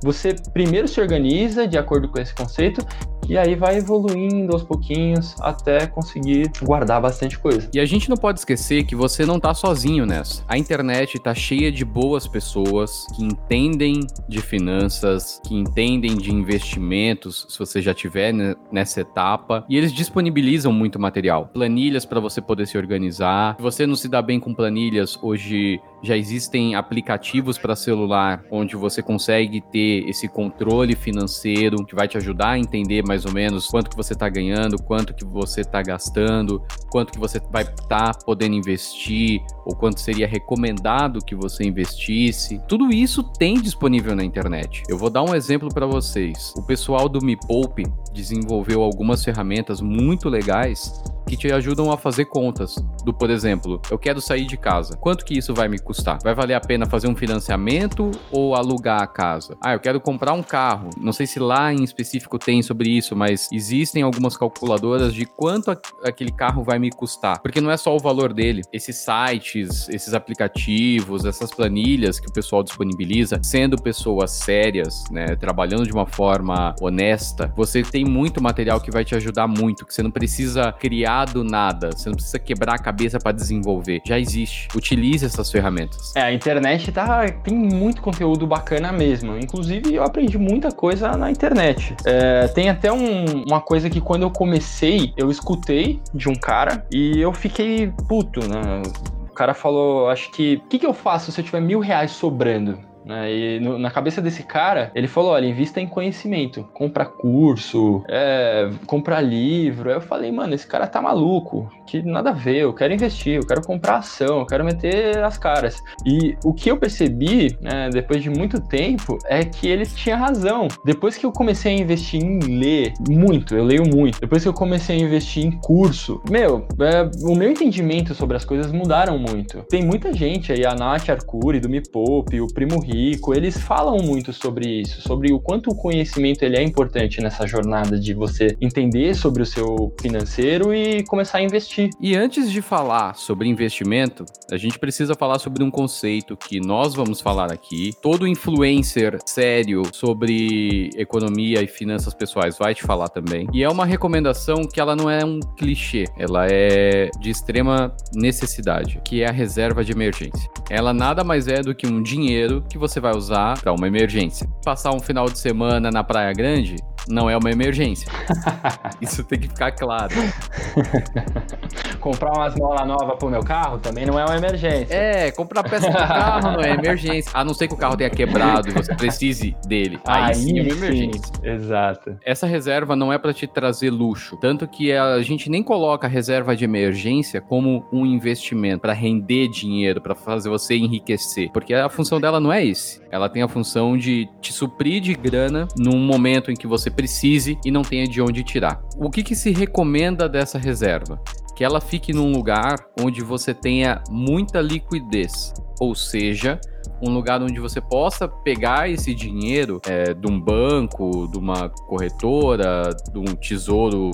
você 0.02 0.34
primeiro 0.52 0.86
se 0.86 1.00
organiza 1.00 1.66
de 1.66 1.78
acordo 1.78 2.08
com 2.08 2.20
esse 2.20 2.34
conceito 2.34 2.84
E 3.28 3.38
aí 3.38 3.54
vai 3.54 3.76
evoluindo 3.76 4.52
aos 4.52 4.62
pouquinhos 4.62 5.36
até 5.40 5.86
conseguir 5.86 6.50
guardar 6.62 7.00
bastante 7.00 7.38
coisa. 7.38 7.68
E 7.72 7.78
a 7.78 7.84
gente 7.84 8.08
não 8.08 8.16
pode 8.16 8.40
esquecer 8.40 8.84
que 8.84 8.96
você 8.96 9.24
não 9.24 9.38
tá 9.38 9.54
sozinho 9.54 10.04
nessa. 10.04 10.42
A 10.48 10.58
internet 10.58 11.18
tá 11.18 11.34
cheia 11.34 11.70
de 11.70 11.84
boas 11.84 12.26
pessoas 12.26 13.06
que 13.14 13.24
entendem 13.24 14.00
de 14.28 14.40
finanças, 14.40 15.40
que 15.46 15.54
entendem 15.54 16.16
de 16.16 16.32
investimentos, 16.32 17.46
se 17.48 17.58
você 17.58 17.80
já 17.80 17.94
tiver 17.94 18.32
nessa 18.72 19.00
etapa, 19.00 19.64
e 19.68 19.76
eles 19.76 19.92
disponibilizam 19.92 20.72
muito 20.72 20.98
material, 20.98 21.50
planilhas 21.52 22.04
para 22.04 22.20
você 22.20 22.40
poder 22.40 22.66
se 22.66 22.76
organizar. 22.76 23.56
Se 23.56 23.62
você 23.62 23.86
não 23.86 23.94
se 23.94 24.08
dá 24.08 24.20
bem 24.20 24.40
com 24.40 24.52
planilhas, 24.54 25.18
hoje 25.22 25.80
já 26.02 26.16
existem 26.16 26.74
aplicativos 26.74 27.58
para 27.58 27.76
celular 27.76 28.44
onde 28.50 28.76
você 28.76 29.02
consegue 29.02 29.60
ter 29.60 30.08
esse 30.08 30.28
controle 30.28 30.94
financeiro 30.94 31.84
que 31.84 31.94
vai 31.94 32.08
te 32.08 32.16
ajudar 32.16 32.50
a 32.50 32.58
entender 32.58 33.02
mais 33.06 33.24
ou 33.24 33.32
menos 33.32 33.66
quanto 33.66 33.90
que 33.90 33.96
você 33.96 34.12
está 34.12 34.28
ganhando, 34.28 34.82
quanto 34.82 35.14
que 35.14 35.24
você 35.24 35.60
está 35.60 35.82
gastando, 35.82 36.62
quanto 36.90 37.12
que 37.12 37.18
você 37.18 37.40
vai 37.50 37.62
estar 37.62 38.14
tá 38.14 38.18
podendo 38.24 38.54
investir 38.54 39.40
ou 39.64 39.76
quanto 39.76 40.00
seria 40.00 40.26
recomendado 40.26 41.24
que 41.24 41.34
você 41.34 41.64
investisse. 41.64 42.60
Tudo 42.66 42.92
isso 42.92 43.22
tem 43.22 43.60
disponível 43.60 44.16
na 44.16 44.24
internet. 44.24 44.82
Eu 44.88 44.98
vou 44.98 45.10
dar 45.10 45.22
um 45.22 45.34
exemplo 45.34 45.68
para 45.68 45.86
vocês. 45.86 46.52
O 46.56 46.62
pessoal 46.62 47.08
do 47.08 47.24
Me 47.24 47.36
Poupe 47.36 47.84
desenvolveu 48.12 48.82
algumas 48.82 49.24
ferramentas 49.24 49.80
muito 49.80 50.28
legais 50.28 51.02
que 51.30 51.36
te 51.36 51.52
ajudam 51.52 51.92
a 51.92 51.96
fazer 51.96 52.24
contas. 52.24 52.74
Do, 53.04 53.14
por 53.14 53.30
exemplo, 53.30 53.80
eu 53.88 53.96
quero 53.96 54.20
sair 54.20 54.44
de 54.44 54.56
casa. 54.56 54.96
Quanto 54.96 55.24
que 55.24 55.38
isso 55.38 55.54
vai 55.54 55.68
me 55.68 55.78
custar? 55.78 56.18
Vai 56.24 56.34
valer 56.34 56.54
a 56.54 56.60
pena 56.60 56.86
fazer 56.86 57.06
um 57.06 57.14
financiamento 57.14 58.10
ou 58.32 58.56
alugar 58.56 59.00
a 59.00 59.06
casa? 59.06 59.56
Ah, 59.62 59.74
eu 59.74 59.78
quero 59.78 60.00
comprar 60.00 60.32
um 60.32 60.42
carro. 60.42 60.90
Não 60.98 61.12
sei 61.12 61.28
se 61.28 61.38
lá 61.38 61.72
em 61.72 61.84
específico 61.84 62.36
tem 62.36 62.62
sobre 62.62 62.90
isso, 62.90 63.14
mas 63.14 63.48
existem 63.52 64.02
algumas 64.02 64.36
calculadoras 64.36 65.14
de 65.14 65.24
quanto 65.24 65.70
aquele 66.02 66.32
carro 66.32 66.64
vai 66.64 66.80
me 66.80 66.90
custar. 66.90 67.40
Porque 67.40 67.60
não 67.60 67.70
é 67.70 67.76
só 67.76 67.94
o 67.94 68.00
valor 68.00 68.32
dele. 68.32 68.62
Esses 68.72 68.96
sites, 68.96 69.88
esses 69.88 70.14
aplicativos, 70.14 71.24
essas 71.24 71.52
planilhas 71.52 72.18
que 72.18 72.26
o 72.26 72.32
pessoal 72.32 72.64
disponibiliza, 72.64 73.38
sendo 73.42 73.80
pessoas 73.80 74.32
sérias, 74.32 75.04
né, 75.12 75.36
trabalhando 75.36 75.84
de 75.84 75.92
uma 75.92 76.06
forma 76.06 76.74
honesta, 76.80 77.52
você 77.56 77.84
tem 77.84 77.99
muito 78.04 78.42
material 78.42 78.80
que 78.80 78.90
vai 78.90 79.04
te 79.04 79.14
ajudar 79.14 79.46
muito, 79.46 79.86
que 79.86 79.94
você 79.94 80.02
não 80.02 80.10
precisa 80.10 80.72
criar 80.72 81.26
do 81.26 81.44
nada. 81.44 81.90
Você 81.92 82.08
não 82.08 82.16
precisa 82.16 82.38
quebrar 82.38 82.74
a 82.74 82.78
cabeça 82.78 83.18
para 83.18 83.32
desenvolver. 83.32 84.00
Já 84.04 84.18
existe. 84.18 84.68
Utilize 84.76 85.24
essas 85.24 85.50
ferramentas. 85.50 86.14
É, 86.16 86.22
a 86.22 86.32
internet 86.32 86.90
tá, 86.92 87.28
tem 87.28 87.54
muito 87.54 88.02
conteúdo 88.02 88.46
bacana 88.46 88.92
mesmo. 88.92 89.38
Inclusive, 89.38 89.94
eu 89.94 90.02
aprendi 90.02 90.38
muita 90.38 90.70
coisa 90.70 91.16
na 91.16 91.30
internet. 91.30 91.94
É, 92.04 92.48
tem 92.48 92.68
até 92.68 92.92
um, 92.92 93.44
uma 93.46 93.60
coisa 93.60 93.88
que 93.88 94.00
quando 94.00 94.22
eu 94.22 94.30
comecei, 94.30 95.12
eu 95.16 95.30
escutei 95.30 96.00
de 96.14 96.28
um 96.28 96.34
cara 96.34 96.86
e 96.92 97.20
eu 97.20 97.32
fiquei 97.32 97.92
puto, 98.08 98.40
né? 98.40 98.82
O 99.30 99.34
cara 99.34 99.54
falou, 99.54 100.08
acho 100.08 100.30
que, 100.32 100.60
o 100.64 100.68
que, 100.68 100.78
que 100.78 100.86
eu 100.86 100.92
faço 100.92 101.32
se 101.32 101.40
eu 101.40 101.44
tiver 101.44 101.60
mil 101.60 101.80
reais 101.80 102.10
sobrando? 102.10 102.89
Né? 103.10 103.32
E 103.32 103.60
no, 103.60 103.76
na 103.76 103.90
cabeça 103.90 104.22
desse 104.22 104.44
cara, 104.44 104.92
ele 104.94 105.08
falou: 105.08 105.32
olha, 105.32 105.44
invista 105.44 105.80
em 105.80 105.86
conhecimento, 105.86 106.62
compra 106.72 107.04
curso, 107.04 108.04
é, 108.08 108.70
compra 108.86 109.20
livro. 109.20 109.90
Aí 109.90 109.96
eu 109.96 110.00
falei, 110.00 110.30
mano, 110.30 110.54
esse 110.54 110.66
cara 110.66 110.86
tá 110.86 111.02
maluco, 111.02 111.68
que 111.86 112.02
nada 112.02 112.30
a 112.30 112.32
ver, 112.32 112.58
eu 112.58 112.72
quero 112.72 112.94
investir, 112.94 113.34
eu 113.34 113.46
quero 113.46 113.62
comprar 113.62 113.96
ação, 113.96 114.40
eu 114.40 114.46
quero 114.46 114.64
meter 114.64 115.18
as 115.24 115.36
caras. 115.36 115.82
E 116.06 116.36
o 116.44 116.54
que 116.54 116.70
eu 116.70 116.76
percebi, 116.76 117.58
né, 117.60 117.90
depois 117.90 118.22
de 118.22 118.30
muito 118.30 118.60
tempo, 118.60 119.18
é 119.26 119.44
que 119.44 119.66
ele 119.66 119.84
tinha 119.84 120.16
razão. 120.16 120.68
Depois 120.84 121.18
que 121.18 121.26
eu 121.26 121.32
comecei 121.32 121.74
a 121.74 121.78
investir 121.80 122.22
em 122.22 122.38
ler 122.38 122.92
muito, 123.08 123.56
eu 123.56 123.64
leio 123.64 123.84
muito, 123.84 124.20
depois 124.20 124.42
que 124.42 124.48
eu 124.48 124.54
comecei 124.54 124.96
a 124.96 125.00
investir 125.00 125.44
em 125.44 125.50
curso, 125.50 126.22
meu, 126.30 126.64
é, 126.80 127.10
o 127.24 127.34
meu 127.34 127.50
entendimento 127.50 128.14
sobre 128.14 128.36
as 128.36 128.44
coisas 128.44 128.70
mudaram 128.70 129.18
muito. 129.18 129.64
Tem 129.68 129.84
muita 129.84 130.12
gente 130.12 130.52
aí, 130.52 130.64
a 130.64 130.74
Nath 130.74 131.08
Arcuri, 131.08 131.58
do 131.58 131.68
Me 131.68 131.82
Poupe, 131.82 132.40
o 132.40 132.46
Primo 132.46 132.78
Rico, 133.00 133.34
eles 133.34 133.58
falam 133.58 133.96
muito 133.98 134.30
sobre 134.30 134.82
isso, 134.82 135.00
sobre 135.00 135.32
o 135.32 135.40
quanto 135.40 135.70
o 135.70 135.74
conhecimento 135.74 136.42
ele 136.42 136.58
é 136.58 136.62
importante 136.62 137.18
nessa 137.22 137.46
jornada 137.46 137.98
de 137.98 138.12
você 138.12 138.54
entender 138.60 139.14
sobre 139.14 139.42
o 139.42 139.46
seu 139.46 139.94
financeiro 139.98 140.74
e 140.74 141.02
começar 141.04 141.38
a 141.38 141.42
investir. 141.42 141.88
E 141.98 142.14
antes 142.14 142.52
de 142.52 142.60
falar 142.60 143.14
sobre 143.14 143.48
investimento, 143.48 144.26
a 144.52 144.58
gente 144.58 144.78
precisa 144.78 145.14
falar 145.14 145.38
sobre 145.38 145.64
um 145.64 145.70
conceito 145.70 146.36
que 146.36 146.60
nós 146.60 146.94
vamos 146.94 147.22
falar 147.22 147.50
aqui. 147.50 147.90
Todo 148.02 148.26
influencer 148.26 149.18
sério 149.24 149.82
sobre 149.92 150.90
economia 150.94 151.62
e 151.62 151.66
finanças 151.66 152.12
pessoais 152.12 152.58
vai 152.58 152.74
te 152.74 152.82
falar 152.82 153.08
também. 153.08 153.48
E 153.54 153.62
é 153.62 153.68
uma 153.68 153.86
recomendação 153.86 154.68
que 154.70 154.78
ela 154.78 154.94
não 154.94 155.08
é 155.08 155.24
um 155.24 155.40
clichê, 155.56 156.04
ela 156.18 156.46
é 156.50 157.08
de 157.18 157.30
extrema 157.30 157.96
necessidade, 158.14 159.00
que 159.02 159.22
é 159.22 159.28
a 159.28 159.32
reserva 159.32 159.82
de 159.82 159.92
emergência. 159.92 160.50
Ela 160.68 160.92
nada 160.92 161.24
mais 161.24 161.48
é 161.48 161.62
do 161.62 161.74
que 161.74 161.86
um 161.86 162.02
dinheiro 162.02 162.62
que 162.68 162.76
você 162.80 162.98
vai 162.98 163.14
usar 163.14 163.60
para 163.60 163.72
uma 163.72 163.86
emergência. 163.86 164.48
Passar 164.64 164.92
um 164.92 164.98
final 164.98 165.26
de 165.26 165.38
semana 165.38 165.90
na 165.90 166.02
Praia 166.02 166.32
Grande 166.32 166.76
não 167.06 167.28
é 167.28 167.36
uma 167.36 167.50
emergência. 167.50 168.10
Isso 169.00 169.22
tem 169.22 169.38
que 169.38 169.48
ficar 169.48 169.72
claro. 169.72 170.14
comprar 172.00 172.32
umas 172.32 172.54
mola 172.56 172.84
nova 172.84 173.16
pro 173.16 173.28
meu 173.28 173.42
carro 173.42 173.78
também 173.78 174.06
não 174.06 174.18
é 174.18 174.24
uma 174.24 174.36
emergência. 174.36 174.94
É, 174.94 175.30
comprar 175.30 175.62
peça 175.62 175.88
do 175.88 175.96
carro 175.96 176.52
não 176.52 176.60
é 176.60 176.74
emergência. 176.74 177.30
A 177.34 177.44
não 177.44 177.54
ser 177.54 177.68
que 177.68 177.74
o 177.74 177.76
carro 177.76 177.96
tenha 177.96 178.10
quebrado 178.10 178.68
e 178.68 178.72
você 178.72 178.94
precise 178.94 179.56
dele. 179.66 180.00
Aí, 180.06 180.22
Aí 180.24 180.34
sim 180.34 180.58
é 180.58 180.62
uma 180.62 180.72
emergência. 180.72 181.22
Sim, 181.22 181.48
exato. 181.48 182.16
Essa 182.24 182.46
reserva 182.46 182.96
não 182.96 183.12
é 183.12 183.18
para 183.18 183.32
te 183.32 183.46
trazer 183.46 183.90
luxo. 183.90 184.36
Tanto 184.38 184.66
que 184.66 184.92
a 184.92 185.20
gente 185.22 185.50
nem 185.50 185.62
coloca 185.62 186.06
a 186.06 186.10
reserva 186.10 186.56
de 186.56 186.64
emergência 186.64 187.40
como 187.40 187.84
um 187.92 188.06
investimento 188.06 188.80
para 188.80 188.92
render 188.92 189.48
dinheiro, 189.48 190.00
para 190.00 190.14
fazer 190.14 190.48
você 190.48 190.76
enriquecer. 190.76 191.50
Porque 191.52 191.74
a 191.74 191.88
função 191.88 192.20
dela 192.20 192.40
não 192.40 192.52
é 192.52 192.64
esse. 192.64 193.00
Ela 193.10 193.28
tem 193.28 193.42
a 193.42 193.48
função 193.48 193.96
de 193.96 194.28
te 194.40 194.52
suprir 194.52 195.00
de 195.00 195.14
grana 195.14 195.68
num 195.76 195.98
momento 195.98 196.50
em 196.50 196.54
que 196.54 196.66
você 196.66 196.90
precise 196.90 197.58
e 197.64 197.70
não 197.70 197.82
tenha 197.82 198.06
de 198.06 198.22
onde 198.22 198.42
tirar. 198.42 198.80
O 198.96 199.10
que, 199.10 199.22
que 199.22 199.34
se 199.34 199.50
recomenda 199.50 200.28
dessa 200.28 200.58
reserva? 200.58 201.20
Que 201.60 201.64
ela 201.64 201.78
fique 201.78 202.10
num 202.10 202.32
lugar 202.32 202.78
onde 202.98 203.22
você 203.22 203.52
tenha 203.52 204.02
muita 204.08 204.62
liquidez, 204.62 205.52
ou 205.78 205.94
seja, 205.94 206.58
um 207.06 207.12
lugar 207.12 207.42
onde 207.42 207.60
você 207.60 207.82
possa 207.82 208.26
pegar 208.26 208.88
esse 208.88 209.12
dinheiro 209.12 209.78
é, 209.86 210.14
de 210.14 210.26
um 210.26 210.40
banco, 210.40 211.28
de 211.28 211.36
uma 211.36 211.68
corretora, 211.68 212.88
de 213.12 213.18
um 213.18 213.36
tesouro 213.36 214.10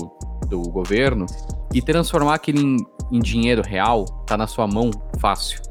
do 0.49 0.59
governo 0.63 1.25
e 1.73 1.81
transformar 1.81 2.33
aquele 2.33 2.59
em, 2.59 2.75
em 3.13 3.19
dinheiro 3.19 3.61
real, 3.65 4.03
tá 4.25 4.35
na 4.35 4.45
sua 4.45 4.67
mão 4.67 4.91
fácil 5.17 5.61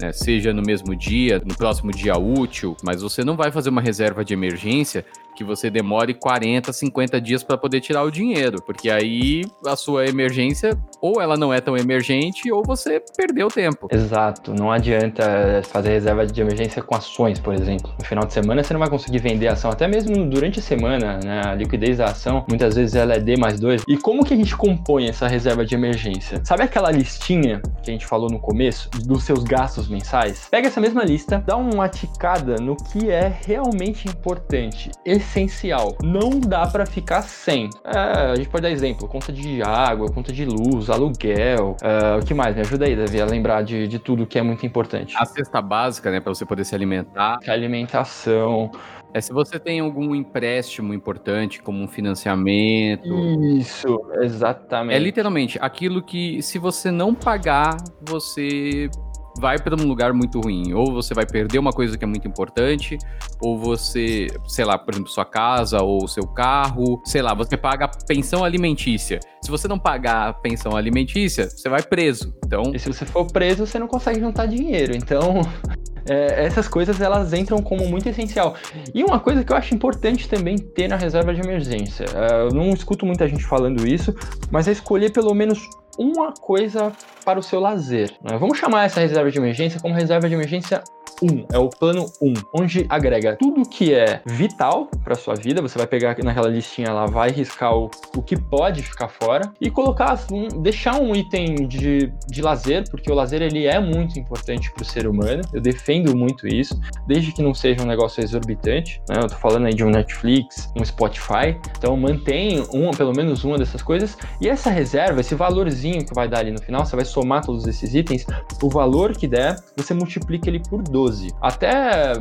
né, 0.00 0.12
seja 0.12 0.52
no 0.52 0.62
mesmo 0.62 0.94
dia, 0.94 1.42
no 1.44 1.56
próximo 1.56 1.90
dia 1.90 2.16
útil, 2.16 2.76
mas 2.84 3.02
você 3.02 3.24
não 3.24 3.36
vai 3.36 3.50
fazer 3.50 3.70
uma 3.70 3.80
reserva 3.80 4.24
de 4.24 4.32
emergência 4.32 5.04
que 5.36 5.44
você 5.44 5.70
demore 5.70 6.14
40, 6.14 6.72
50 6.72 7.20
dias 7.20 7.42
para 7.42 7.56
poder 7.56 7.80
tirar 7.80 8.02
o 8.02 8.10
dinheiro, 8.10 8.62
porque 8.62 8.90
aí 8.90 9.44
a 9.66 9.76
sua 9.76 10.06
emergência 10.06 10.76
ou 11.00 11.20
ela 11.20 11.36
não 11.36 11.52
é 11.52 11.60
tão 11.60 11.76
emergente 11.76 12.50
ou 12.50 12.62
você 12.64 13.00
perdeu 13.16 13.48
tempo. 13.48 13.88
Exato, 13.92 14.54
não 14.54 14.70
adianta 14.70 15.62
fazer 15.64 15.90
reserva 15.90 16.26
de 16.26 16.40
emergência 16.40 16.82
com 16.82 16.96
ações, 16.96 17.38
por 17.38 17.54
exemplo. 17.54 17.92
No 17.98 18.04
final 18.04 18.24
de 18.24 18.32
semana 18.32 18.62
você 18.62 18.72
não 18.72 18.80
vai 18.80 18.88
conseguir 18.88 19.18
vender 19.18 19.48
a 19.48 19.52
ação, 19.52 19.70
até 19.70 19.86
mesmo 19.86 20.24
durante 20.28 20.58
a 20.58 20.62
semana, 20.62 21.20
né? 21.22 21.42
A 21.44 21.54
liquidez 21.54 21.98
da 21.98 22.06
ação, 22.06 22.44
muitas 22.48 22.74
vezes 22.74 22.94
ela 22.94 23.14
é 23.14 23.18
D 23.18 23.36
mais 23.36 23.60
2. 23.60 23.84
E 23.86 23.96
como 23.96 24.24
que 24.24 24.32
a 24.32 24.36
gente 24.36 24.56
compõe 24.56 25.08
essa 25.08 25.28
reserva 25.28 25.64
de 25.64 25.74
emergência? 25.74 26.40
Sabe 26.44 26.62
aquela 26.62 26.90
listinha 26.90 27.60
que 27.82 27.90
a 27.90 27.92
gente 27.92 28.06
falou 28.06 28.30
no 28.30 28.38
começo 28.38 28.88
dos 29.04 29.24
seus 29.24 29.44
gastos 29.44 29.88
mensais? 29.88 30.48
Pega 30.50 30.68
essa 30.68 30.80
mesma 30.80 31.04
lista, 31.04 31.42
dá 31.46 31.56
uma 31.56 31.88
ticada 31.88 32.56
no 32.56 32.76
que 32.76 33.10
é 33.10 33.32
realmente 33.44 34.08
importante. 34.08 34.90
Esse 35.04 35.25
essencial. 35.26 35.96
Não 36.02 36.40
dá 36.40 36.66
para 36.66 36.86
ficar 36.86 37.22
sem. 37.22 37.68
É, 37.84 37.98
a 38.32 38.34
gente 38.36 38.48
pode 38.48 38.62
dar 38.62 38.70
exemplo: 38.70 39.08
conta 39.08 39.32
de 39.32 39.62
água, 39.62 40.08
conta 40.10 40.32
de 40.32 40.44
luz, 40.44 40.88
aluguel. 40.88 41.76
É, 41.82 42.16
o 42.16 42.24
que 42.24 42.32
mais? 42.32 42.54
Me 42.54 42.62
ajuda 42.62 42.86
aí, 42.86 42.96
Davi, 42.96 43.20
a 43.20 43.26
lembrar 43.26 43.62
de, 43.62 43.86
de 43.86 43.98
tudo 43.98 44.26
que 44.26 44.38
é 44.38 44.42
muito 44.42 44.64
importante. 44.64 45.14
A 45.16 45.24
cesta 45.24 45.60
básica, 45.60 46.10
né, 46.10 46.20
para 46.20 46.32
você 46.32 46.46
poder 46.46 46.64
se 46.64 46.74
alimentar. 46.74 47.38
A 47.46 47.52
alimentação. 47.52 48.70
É 49.14 49.20
se 49.20 49.32
você 49.32 49.58
tem 49.58 49.80
algum 49.80 50.14
empréstimo 50.14 50.92
importante, 50.92 51.62
como 51.62 51.82
um 51.82 51.88
financiamento. 51.88 53.14
Isso, 53.56 53.98
exatamente. 54.20 54.94
É 54.94 54.98
literalmente 54.98 55.58
aquilo 55.58 56.02
que, 56.02 56.42
se 56.42 56.58
você 56.58 56.90
não 56.90 57.14
pagar, 57.14 57.78
você 58.02 58.90
vai 59.38 59.58
para 59.58 59.74
um 59.74 59.86
lugar 59.86 60.12
muito 60.12 60.40
ruim. 60.40 60.72
Ou 60.72 60.92
você 60.92 61.14
vai 61.14 61.26
perder 61.26 61.58
uma 61.58 61.72
coisa 61.72 61.96
que 61.96 62.04
é 62.04 62.06
muito 62.06 62.26
importante, 62.26 62.98
ou 63.40 63.58
você, 63.58 64.26
sei 64.46 64.64
lá, 64.64 64.78
por 64.78 64.94
exemplo, 64.94 65.10
sua 65.10 65.24
casa 65.24 65.82
ou 65.82 66.06
seu 66.08 66.26
carro, 66.26 67.00
sei 67.04 67.22
lá, 67.22 67.34
você 67.34 67.56
paga 67.56 67.88
pensão 68.06 68.44
alimentícia. 68.44 69.20
Se 69.42 69.50
você 69.50 69.68
não 69.68 69.78
pagar 69.78 70.28
a 70.28 70.32
pensão 70.32 70.76
alimentícia, 70.76 71.48
você 71.48 71.68
vai 71.68 71.82
preso. 71.82 72.34
Então, 72.44 72.72
e 72.74 72.78
se 72.78 72.88
você 72.92 73.04
for 73.04 73.26
preso, 73.26 73.66
você 73.66 73.78
não 73.78 73.86
consegue 73.86 74.20
juntar 74.20 74.46
dinheiro. 74.46 74.96
Então, 74.96 75.40
é, 76.08 76.44
essas 76.44 76.68
coisas 76.68 77.00
elas 77.00 77.32
entram 77.32 77.58
como 77.62 77.86
muito 77.86 78.08
essencial. 78.08 78.54
E 78.94 79.04
uma 79.04 79.20
coisa 79.20 79.44
que 79.44 79.52
eu 79.52 79.56
acho 79.56 79.74
importante 79.74 80.28
também 80.28 80.56
ter 80.56 80.88
na 80.88 80.96
reserva 80.96 81.34
de 81.34 81.40
emergência, 81.40 82.06
é, 82.14 82.42
eu 82.42 82.48
não 82.48 82.70
escuto 82.70 83.04
muita 83.04 83.28
gente 83.28 83.44
falando 83.44 83.86
isso, 83.86 84.14
mas 84.50 84.68
é 84.68 84.72
escolher 84.72 85.12
pelo 85.12 85.34
menos 85.34 85.68
uma 85.98 86.32
coisa 86.32 86.92
para 87.24 87.38
o 87.38 87.42
seu 87.42 87.60
lazer. 87.60 88.12
Né? 88.22 88.36
Vamos 88.38 88.58
chamar 88.58 88.84
essa 88.84 89.00
reserva 89.00 89.30
de 89.30 89.38
emergência 89.38 89.80
como 89.80 89.94
reserva 89.94 90.28
de 90.28 90.34
emergência 90.34 90.82
1, 91.22 91.46
é 91.52 91.58
o 91.58 91.68
plano 91.68 92.06
1, 92.20 92.34
onde 92.52 92.86
agrega 92.88 93.36
tudo 93.36 93.68
que 93.68 93.94
é 93.94 94.20
vital 94.26 94.88
para 95.02 95.14
sua 95.14 95.34
vida. 95.34 95.62
Você 95.62 95.78
vai 95.78 95.86
pegar 95.86 96.16
naquela 96.22 96.48
listinha 96.48 96.92
lá, 96.92 97.06
vai 97.06 97.30
riscar 97.30 97.76
o, 97.76 97.90
o 98.16 98.22
que 98.22 98.38
pode 98.38 98.82
ficar 98.82 99.08
fora 99.08 99.52
e 99.60 99.70
colocar, 99.70 100.18
um, 100.30 100.48
deixar 100.60 101.00
um 101.00 101.14
item 101.14 101.66
de, 101.66 102.12
de 102.28 102.42
lazer, 102.42 102.84
porque 102.90 103.10
o 103.10 103.14
lazer 103.14 103.42
ele 103.42 103.66
é 103.66 103.80
muito 103.80 104.18
importante 104.18 104.70
para 104.72 104.82
o 104.82 104.84
ser 104.84 105.06
humano. 105.06 105.42
Eu 105.52 105.60
defendo 105.60 106.16
muito 106.16 106.46
isso, 106.46 106.78
desde 107.06 107.32
que 107.32 107.42
não 107.42 107.54
seja 107.54 107.82
um 107.82 107.86
negócio 107.86 108.22
exorbitante. 108.22 109.00
Né? 109.08 109.18
Eu 109.18 109.28
tô 109.28 109.36
falando 109.36 109.66
aí 109.66 109.74
de 109.74 109.84
um 109.84 109.90
Netflix, 109.90 110.70
um 110.78 110.84
Spotify. 110.84 111.56
Então 111.78 111.96
mantém 111.96 112.64
uma, 112.72 112.90
pelo 112.92 113.12
menos 113.12 113.44
uma 113.44 113.56
dessas 113.58 113.82
coisas. 113.82 114.16
E 114.40 114.48
essa 114.48 114.70
reserva, 114.70 115.20
esse 115.20 115.34
valorzinho 115.34 115.85
que 115.92 116.14
vai 116.14 116.28
dar 116.28 116.40
ali 116.40 116.50
no 116.50 116.62
final, 116.62 116.84
você 116.84 116.94
vai 116.94 117.04
somar 117.04 117.44
todos 117.44 117.66
esses 117.66 117.94
itens, 117.94 118.26
o 118.62 118.68
valor 118.68 119.12
que 119.16 119.26
der, 119.26 119.56
você 119.76 119.94
multiplica 119.94 120.48
ele 120.48 120.60
por 120.60 120.82
12. 120.82 121.06
12. 121.06 121.34
Até 121.40 122.12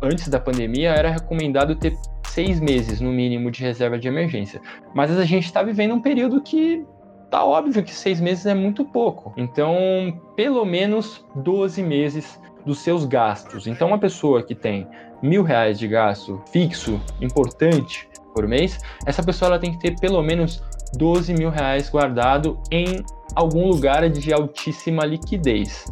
antes 0.00 0.28
da 0.28 0.38
pandemia 0.38 0.90
era 0.90 1.10
recomendado 1.10 1.74
ter 1.74 1.96
seis 2.26 2.60
meses 2.60 3.00
no 3.00 3.10
mínimo 3.10 3.50
de 3.50 3.62
reserva 3.62 3.98
de 3.98 4.06
emergência. 4.06 4.60
Mas 4.94 5.16
a 5.16 5.24
gente 5.24 5.44
está 5.44 5.62
vivendo 5.62 5.94
um 5.94 6.00
período 6.00 6.40
que 6.40 6.84
tá 7.30 7.44
óbvio 7.44 7.82
que 7.82 7.92
seis 7.92 8.20
meses 8.20 8.46
é 8.46 8.54
muito 8.54 8.84
pouco. 8.84 9.32
Então, 9.36 10.20
pelo 10.36 10.64
menos 10.64 11.24
12 11.34 11.82
meses 11.82 12.40
dos 12.64 12.78
seus 12.78 13.04
gastos. 13.04 13.66
Então, 13.66 13.88
uma 13.88 13.98
pessoa 13.98 14.42
que 14.42 14.54
tem 14.54 14.86
mil 15.22 15.42
reais 15.42 15.78
de 15.78 15.88
gasto 15.88 16.40
fixo, 16.52 17.00
importante 17.20 18.08
por 18.34 18.46
mês, 18.46 18.78
essa 19.04 19.22
pessoa 19.22 19.50
ela 19.50 19.58
tem 19.58 19.72
que 19.72 19.80
ter 19.80 19.98
pelo 19.98 20.22
menos 20.22 20.62
12 20.96 21.34
mil 21.34 21.50
reais 21.50 21.88
guardado 21.88 22.58
em 22.70 23.04
algum 23.34 23.66
lugar 23.66 24.08
de 24.08 24.32
altíssima 24.32 25.04
liquidez. 25.04 25.84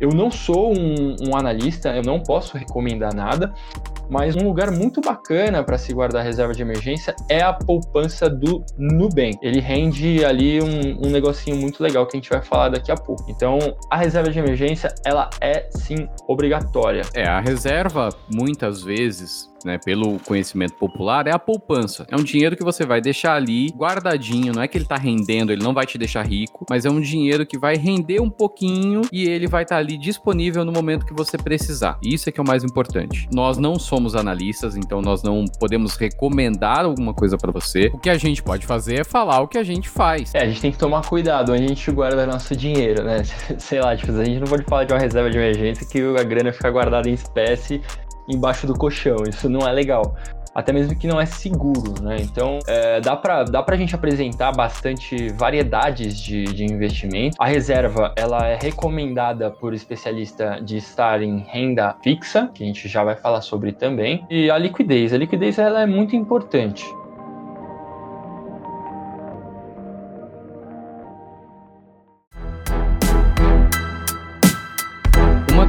Eu 0.00 0.10
não 0.10 0.30
sou 0.30 0.72
um, 0.72 1.16
um 1.28 1.36
analista, 1.36 1.88
eu 1.90 2.02
não 2.02 2.20
posso 2.20 2.56
recomendar 2.56 3.12
nada, 3.12 3.52
mas 4.08 4.36
um 4.36 4.44
lugar 4.44 4.70
muito 4.70 5.00
bacana 5.00 5.62
para 5.62 5.76
se 5.76 5.92
guardar 5.92 6.24
reserva 6.24 6.52
de 6.52 6.62
emergência 6.62 7.14
é 7.28 7.42
a 7.42 7.52
poupança 7.52 8.28
do 8.28 8.64
Nubank. 8.78 9.38
Ele 9.42 9.60
rende 9.60 10.24
ali 10.24 10.62
um, 10.62 11.06
um, 11.06 11.10
negocinho 11.10 11.56
muito 11.56 11.82
legal 11.82 12.06
que 12.06 12.16
a 12.16 12.20
gente 12.20 12.30
vai 12.30 12.40
falar 12.40 12.70
daqui 12.70 12.90
a 12.90 12.94
pouco. 12.94 13.24
Então, 13.28 13.58
a 13.90 13.96
reserva 13.96 14.30
de 14.30 14.38
emergência, 14.38 14.94
ela 15.04 15.28
é 15.40 15.68
sim 15.70 16.08
obrigatória. 16.26 17.02
É, 17.14 17.28
a 17.28 17.40
reserva, 17.40 18.08
muitas 18.32 18.82
vezes, 18.82 19.47
né, 19.64 19.78
pelo 19.78 20.18
conhecimento 20.20 20.74
popular, 20.74 21.26
é 21.26 21.32
a 21.32 21.38
poupança. 21.38 22.06
É 22.10 22.16
um 22.16 22.22
dinheiro 22.22 22.56
que 22.56 22.64
você 22.64 22.84
vai 22.84 23.00
deixar 23.00 23.34
ali 23.34 23.68
guardadinho, 23.70 24.52
não 24.52 24.62
é 24.62 24.68
que 24.68 24.78
ele 24.78 24.84
tá 24.84 24.96
rendendo, 24.96 25.52
ele 25.52 25.62
não 25.62 25.74
vai 25.74 25.86
te 25.86 25.98
deixar 25.98 26.26
rico, 26.26 26.66
mas 26.68 26.84
é 26.84 26.90
um 26.90 27.00
dinheiro 27.00 27.46
que 27.46 27.58
vai 27.58 27.76
render 27.76 28.20
um 28.20 28.30
pouquinho 28.30 29.02
e 29.12 29.24
ele 29.24 29.46
vai 29.46 29.62
estar 29.62 29.76
tá 29.76 29.80
ali 29.80 29.96
disponível 29.96 30.64
no 30.64 30.72
momento 30.72 31.06
que 31.06 31.14
você 31.14 31.36
precisar. 31.36 31.98
Isso 32.02 32.28
é 32.28 32.32
que 32.32 32.40
é 32.40 32.42
o 32.42 32.46
mais 32.46 32.64
importante. 32.64 33.28
Nós 33.32 33.58
não 33.58 33.78
somos 33.78 34.14
analistas, 34.14 34.76
então 34.76 35.00
nós 35.00 35.22
não 35.22 35.44
podemos 35.58 35.96
recomendar 35.96 36.84
alguma 36.84 37.14
coisa 37.14 37.36
para 37.36 37.52
você. 37.52 37.90
O 37.92 37.98
que 37.98 38.10
a 38.10 38.18
gente 38.18 38.42
pode 38.42 38.66
fazer 38.66 39.00
é 39.00 39.04
falar 39.04 39.40
o 39.40 39.48
que 39.48 39.58
a 39.58 39.64
gente 39.64 39.88
faz. 39.88 40.34
É, 40.34 40.42
a 40.42 40.46
gente 40.46 40.60
tem 40.60 40.72
que 40.72 40.78
tomar 40.78 41.04
cuidado 41.06 41.52
onde 41.52 41.64
a 41.64 41.68
gente 41.68 41.90
guarda 41.90 42.26
nosso 42.26 42.54
dinheiro, 42.56 43.04
né? 43.04 43.22
Sei 43.58 43.80
lá, 43.80 43.96
tipo, 43.96 44.12
a 44.12 44.24
gente 44.24 44.40
não 44.40 44.46
pode 44.46 44.64
falar 44.64 44.84
de 44.84 44.92
uma 44.92 45.00
reserva 45.00 45.30
de 45.30 45.36
emergência 45.36 45.86
que 45.86 46.00
a 46.00 46.22
grana 46.22 46.52
fica 46.52 46.70
guardada 46.70 47.08
em 47.08 47.14
espécie 47.14 47.82
embaixo 48.28 48.66
do 48.66 48.74
colchão. 48.74 49.16
Isso 49.28 49.48
não 49.48 49.66
é 49.66 49.72
legal. 49.72 50.14
Até 50.54 50.72
mesmo 50.72 50.98
que 50.98 51.06
não 51.06 51.20
é 51.20 51.26
seguro, 51.26 52.02
né? 52.02 52.16
Então, 52.20 52.58
é, 52.66 53.00
dá 53.00 53.14
para 53.14 53.44
dá 53.44 53.62
pra 53.62 53.76
gente 53.76 53.94
apresentar 53.94 54.50
bastante 54.50 55.28
variedades 55.34 56.18
de, 56.18 56.44
de 56.44 56.64
investimento. 56.64 57.36
A 57.38 57.46
reserva, 57.46 58.12
ela 58.16 58.44
é 58.46 58.58
recomendada 58.60 59.50
por 59.50 59.72
especialista 59.72 60.60
de 60.60 60.78
estar 60.78 61.22
em 61.22 61.38
renda 61.46 61.94
fixa, 62.02 62.50
que 62.52 62.64
a 62.64 62.66
gente 62.66 62.88
já 62.88 63.04
vai 63.04 63.14
falar 63.14 63.40
sobre 63.40 63.70
também. 63.72 64.26
E 64.28 64.50
a 64.50 64.58
liquidez. 64.58 65.12
A 65.12 65.18
liquidez, 65.18 65.58
ela 65.58 65.82
é 65.82 65.86
muito 65.86 66.16
importante. 66.16 66.84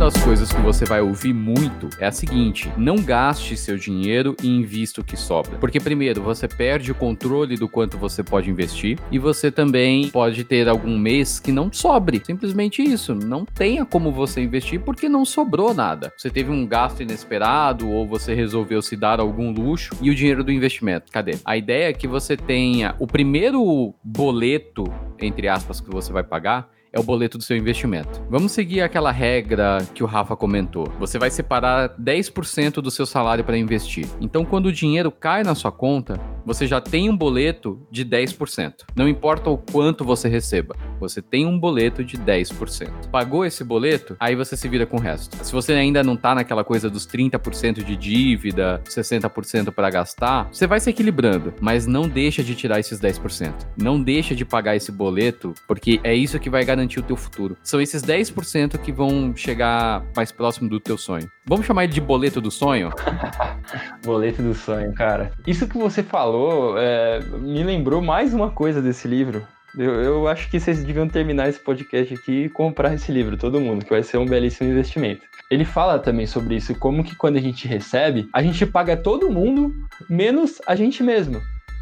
Das 0.10 0.24
coisas 0.24 0.52
que 0.52 0.60
você 0.62 0.86
vai 0.86 1.02
ouvir 1.02 1.34
muito 1.34 1.88
é 2.00 2.08
a 2.08 2.12
seguinte: 2.12 2.72
não 2.76 2.96
gaste 2.96 3.56
seu 3.56 3.78
dinheiro 3.78 4.36
e 4.42 4.48
invista 4.48 5.02
o 5.02 5.04
que 5.04 5.16
sobra. 5.16 5.56
Porque, 5.60 5.80
primeiro, 5.80 6.24
você 6.24 6.48
perde 6.48 6.92
o 6.92 6.96
controle 6.96 7.56
do 7.56 7.70
quanto 7.70 7.96
você 7.96 8.24
pode 8.24 8.50
investir 8.50 8.98
e 9.12 9.20
você 9.20 9.52
também 9.52 10.10
pode 10.10 10.44
ter 10.44 10.68
algum 10.68 10.98
mês 10.98 11.40
que 11.40 11.52
não 11.52 11.72
sobre. 11.72 12.24
Simplesmente 12.26 12.82
isso. 12.82 13.14
Não 13.14 13.46
tenha 13.46 13.86
como 13.86 14.12
você 14.12 14.42
investir 14.42 14.80
porque 14.80 15.08
não 15.08 15.24
sobrou 15.24 15.76
nada. 15.76 16.12
Você 16.18 16.32
teve 16.32 16.50
um 16.50 16.66
gasto 16.66 17.04
inesperado 17.04 17.88
ou 17.88 18.08
você 18.08 18.34
resolveu 18.34 18.82
se 18.82 18.96
dar 18.96 19.20
algum 19.20 19.52
luxo 19.52 19.96
e 20.02 20.10
o 20.10 20.16
dinheiro 20.16 20.44
do 20.44 20.52
investimento. 20.52 21.12
Cadê? 21.12 21.38
A 21.46 21.56
ideia 21.56 21.90
é 21.90 21.94
que 21.94 22.08
você 22.08 22.36
tenha 22.36 22.96
o 22.98 23.06
primeiro 23.06 23.94
boleto, 24.04 24.92
entre 25.20 25.48
aspas, 25.48 25.80
que 25.80 25.92
você 25.92 26.12
vai 26.12 26.24
pagar 26.24 26.79
é 26.92 27.00
o 27.00 27.04
boleto 27.04 27.38
do 27.38 27.44
seu 27.44 27.56
investimento. 27.56 28.22
Vamos 28.30 28.52
seguir 28.52 28.82
aquela 28.82 29.12
regra 29.12 29.78
que 29.94 30.04
o 30.04 30.08
Rafa 30.08 30.36
comentou. 30.36 30.92
Você 31.00 31.20
vai 31.20 31.30
separar 31.30 31.90
10% 31.98 32.76
do 32.76 32.90
seu 32.90 33.06
salário 33.06 33.44
para 33.44 33.58
investir. 33.58 34.08
Então, 34.20 34.44
quando 34.44 34.68
o 34.68 34.72
dinheiro 34.72 35.12
cai 35.12 35.44
na 35.44 35.56
sua 35.56 35.72
conta, 35.72 36.20
você 36.50 36.66
já 36.66 36.82
tem 36.82 37.12
um 37.12 37.16
boleto 37.16 37.80
de 37.92 38.04
10%. 38.04 38.74
Não 38.96 39.08
importa 39.08 39.52
o 39.52 39.58
quanto 39.60 40.04
você 40.04 40.28
receba, 40.28 40.76
você 41.00 41.22
tem 41.22 41.46
um 41.46 41.60
boleto 41.60 42.04
de 42.04 42.18
10%. 42.18 43.08
Pagou 43.12 43.46
esse 43.46 43.64
boleto, 43.64 44.18
aí 44.20 44.36
você 44.36 44.58
se 44.58 44.68
vira 44.68 44.88
com 44.88 44.98
o 44.98 45.00
resto. 45.00 45.46
Se 45.46 45.52
você 45.52 45.74
ainda 45.74 46.04
não 46.04 46.18
tá 46.18 46.34
naquela 46.34 46.64
coisa 46.64 46.90
dos 46.90 47.06
30% 47.06 47.84
de 47.84 47.96
dívida, 47.96 48.82
60% 48.86 49.72
para 49.72 49.92
gastar, 49.92 50.50
você 50.52 50.66
vai 50.66 50.80
se 50.80 50.90
equilibrando, 50.90 51.54
mas 51.62 51.86
não 51.86 52.10
deixa 52.10 52.44
de 52.44 52.56
tirar 52.56 52.80
esses 52.80 53.00
10%. 53.00 53.54
Não 53.78 54.02
deixa 54.02 54.34
de 54.34 54.44
pagar 54.44 54.76
esse 54.76 54.92
boleto, 54.92 55.54
porque 55.68 56.00
é 56.04 56.16
isso 56.16 56.40
que 56.40 56.50
vai 56.50 56.66
garantir 56.66 57.00
o 57.00 57.04
teu 57.04 57.16
futuro. 57.16 57.58
São 57.62 57.80
esses 57.80 58.02
10% 58.02 58.80
que 58.80 58.92
vão 58.92 59.36
chegar 59.36 60.04
mais 60.16 60.32
próximo 60.32 60.68
do 60.68 60.80
teu 60.80 60.98
sonho. 60.98 61.30
Vamos 61.46 61.68
chamar 61.68 61.84
ele 61.84 61.94
de 61.94 62.02
boleto 62.02 62.42
do 62.42 62.50
sonho? 62.50 62.90
boleto 64.04 64.42
do 64.42 64.56
sonho, 64.56 64.92
cara. 64.96 65.32
Isso 65.46 65.68
que 65.68 65.78
você 65.78 66.02
falou 66.02 66.39
é, 66.78 67.20
me 67.40 67.64
lembrou 67.64 68.02
mais 68.02 68.34
uma 68.34 68.52
coisa 68.52 68.82
desse 68.82 69.08
livro. 69.08 69.46
Eu, 69.78 70.02
eu, 70.02 70.28
acho 70.28 70.50
que 70.50 70.60
vocês 70.60 70.84
deviam 70.84 71.08
terminar 71.08 71.48
esse 71.48 71.60
podcast 71.60 72.14
aqui 72.14 72.46
e 72.46 72.50
comprar 72.50 72.94
esse 72.94 73.12
livro, 73.12 73.38
todo 73.38 73.62
mundo, 73.62 73.86
que 73.86 73.92
vai 73.92 74.02
ser 74.02 74.18
um 74.18 74.26
belíssimo 74.26 74.70
investimento. 74.70 75.22
Ele 75.50 75.64
fala 75.64 76.00
também 76.00 76.26
sobre 76.26 76.56
isso, 76.56 76.74
como 76.76 77.04
que 77.04 77.16
quando 77.16 77.38
a 77.38 77.42
gente 77.42 77.68
recebe, 77.68 78.28
a 78.34 78.42
gente 78.42 78.66
paga 78.66 78.98
todo 78.98 79.30
mundo, 79.30 79.74
menos 80.10 80.60
a 80.66 80.76
gente 80.76 81.04
mesmo. 81.04 81.40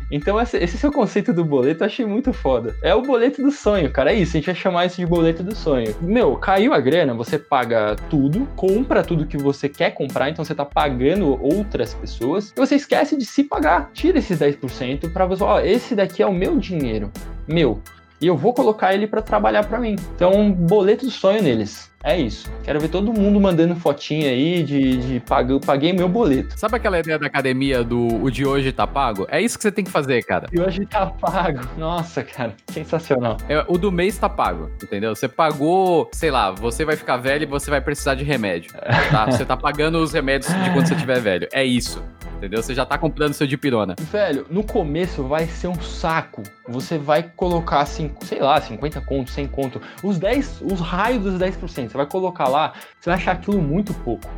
Então, 0.09 0.39
esse, 0.39 0.57
esse 0.57 0.77
seu 0.77 0.91
conceito 0.91 1.33
do 1.33 1.43
boleto 1.43 1.83
eu 1.83 1.87
achei 1.87 2.05
muito 2.05 2.31
foda. 2.31 2.75
É 2.81 2.95
o 2.95 3.01
boleto 3.01 3.41
do 3.41 3.51
sonho, 3.51 3.91
cara. 3.91 4.11
É 4.11 4.15
isso, 4.15 4.31
a 4.31 4.39
gente 4.39 4.45
vai 4.45 4.55
chamar 4.55 4.85
isso 4.85 4.97
de 4.97 5.05
boleto 5.05 5.43
do 5.43 5.55
sonho. 5.55 5.93
Meu, 6.01 6.35
caiu 6.37 6.73
a 6.73 6.79
grana, 6.79 7.13
você 7.13 7.37
paga 7.37 7.95
tudo, 8.09 8.47
compra 8.55 9.03
tudo 9.03 9.25
que 9.25 9.37
você 9.37 9.67
quer 9.67 9.91
comprar, 9.91 10.29
então 10.29 10.43
você 10.43 10.55
tá 10.55 10.65
pagando 10.65 11.37
outras 11.43 11.93
pessoas, 11.93 12.53
e 12.55 12.59
você 12.59 12.75
esquece 12.75 13.17
de 13.17 13.25
se 13.25 13.43
pagar. 13.43 13.91
Tira 13.93 14.19
esses 14.19 14.39
10% 14.39 15.11
para 15.11 15.25
você, 15.25 15.43
ó, 15.43 15.59
esse 15.59 15.95
daqui 15.95 16.23
é 16.23 16.27
o 16.27 16.33
meu 16.33 16.57
dinheiro. 16.57 17.11
Meu, 17.47 17.81
e 18.19 18.27
eu 18.27 18.35
vou 18.35 18.53
colocar 18.53 18.93
ele 18.93 19.07
para 19.07 19.21
trabalhar 19.21 19.65
para 19.65 19.79
mim. 19.79 19.95
Então, 20.15 20.51
boleto 20.51 21.05
do 21.05 21.11
sonho 21.11 21.41
neles. 21.41 21.91
É 22.03 22.17
isso. 22.17 22.49
Quero 22.63 22.79
ver 22.79 22.89
todo 22.89 23.11
mundo 23.11 23.39
mandando 23.39 23.75
fotinha 23.75 24.29
aí 24.29 24.63
de, 24.63 24.97
de 24.97 25.19
paguei, 25.19 25.59
paguei 25.59 25.93
meu 25.93 26.07
boleto. 26.07 26.57
Sabe 26.57 26.77
aquela 26.77 26.99
ideia 26.99 27.17
da 27.17 27.25
academia 27.25 27.83
do 27.83 28.07
o 28.23 28.29
de 28.29 28.45
hoje 28.45 28.71
tá 28.71 28.85
pago? 28.85 29.27
É 29.29 29.41
isso 29.41 29.57
que 29.57 29.63
você 29.63 29.71
tem 29.71 29.83
que 29.83 29.91
fazer, 29.91 30.23
cara. 30.23 30.47
De 30.47 30.61
hoje 30.61 30.85
tá 30.85 31.07
pago. 31.07 31.67
Nossa, 31.77 32.23
cara, 32.23 32.53
sensacional. 32.69 33.37
É, 33.49 33.65
o 33.67 33.77
do 33.77 33.91
mês 33.91 34.17
tá 34.17 34.29
pago, 34.29 34.71
entendeu? 34.81 35.15
Você 35.15 35.27
pagou, 35.27 36.09
sei 36.13 36.31
lá, 36.31 36.51
você 36.51 36.85
vai 36.85 36.95
ficar 36.95 37.17
velho 37.17 37.43
e 37.43 37.47
você 37.47 37.69
vai 37.69 37.81
precisar 37.81 38.15
de 38.15 38.23
remédio. 38.23 38.71
Tá? 39.11 39.25
Você 39.37 39.45
tá 39.45 39.57
pagando 39.57 39.97
os 39.97 40.13
remédios 40.13 40.51
de 40.63 40.71
quando 40.71 40.87
você 40.87 40.95
tiver 40.95 41.19
velho. 41.19 41.47
É 41.51 41.63
isso. 41.63 42.01
Entendeu? 42.37 42.61
Você 42.61 42.75
já 42.75 42.85
tá 42.85 42.97
comprando 42.99 43.33
seu 43.33 43.47
de 43.47 43.57
pirona. 43.57 43.95
Velho, 43.99 44.45
no 44.49 44.63
começo 44.63 45.23
vai 45.23 45.47
ser 45.47 45.67
um 45.67 45.81
saco. 45.81 46.43
Você 46.67 46.97
vai 46.97 47.23
colocar, 47.23 47.81
assim, 47.81 48.11
sei 48.21 48.39
lá, 48.39 48.61
50 48.61 49.01
conto, 49.01 49.31
100 49.31 49.47
conto. 49.47 49.81
Os 50.03 50.19
10, 50.19 50.61
os 50.61 50.79
raios 50.79 51.23
dos 51.23 51.39
10%. 51.39 51.89
Você 51.89 51.97
vai 51.97 52.05
colocar 52.05 52.47
lá, 52.47 52.73
você 52.99 53.09
vai 53.09 53.17
achar 53.17 53.31
aquilo 53.31 53.59
muito 53.59 53.91
pouco. 53.95 54.29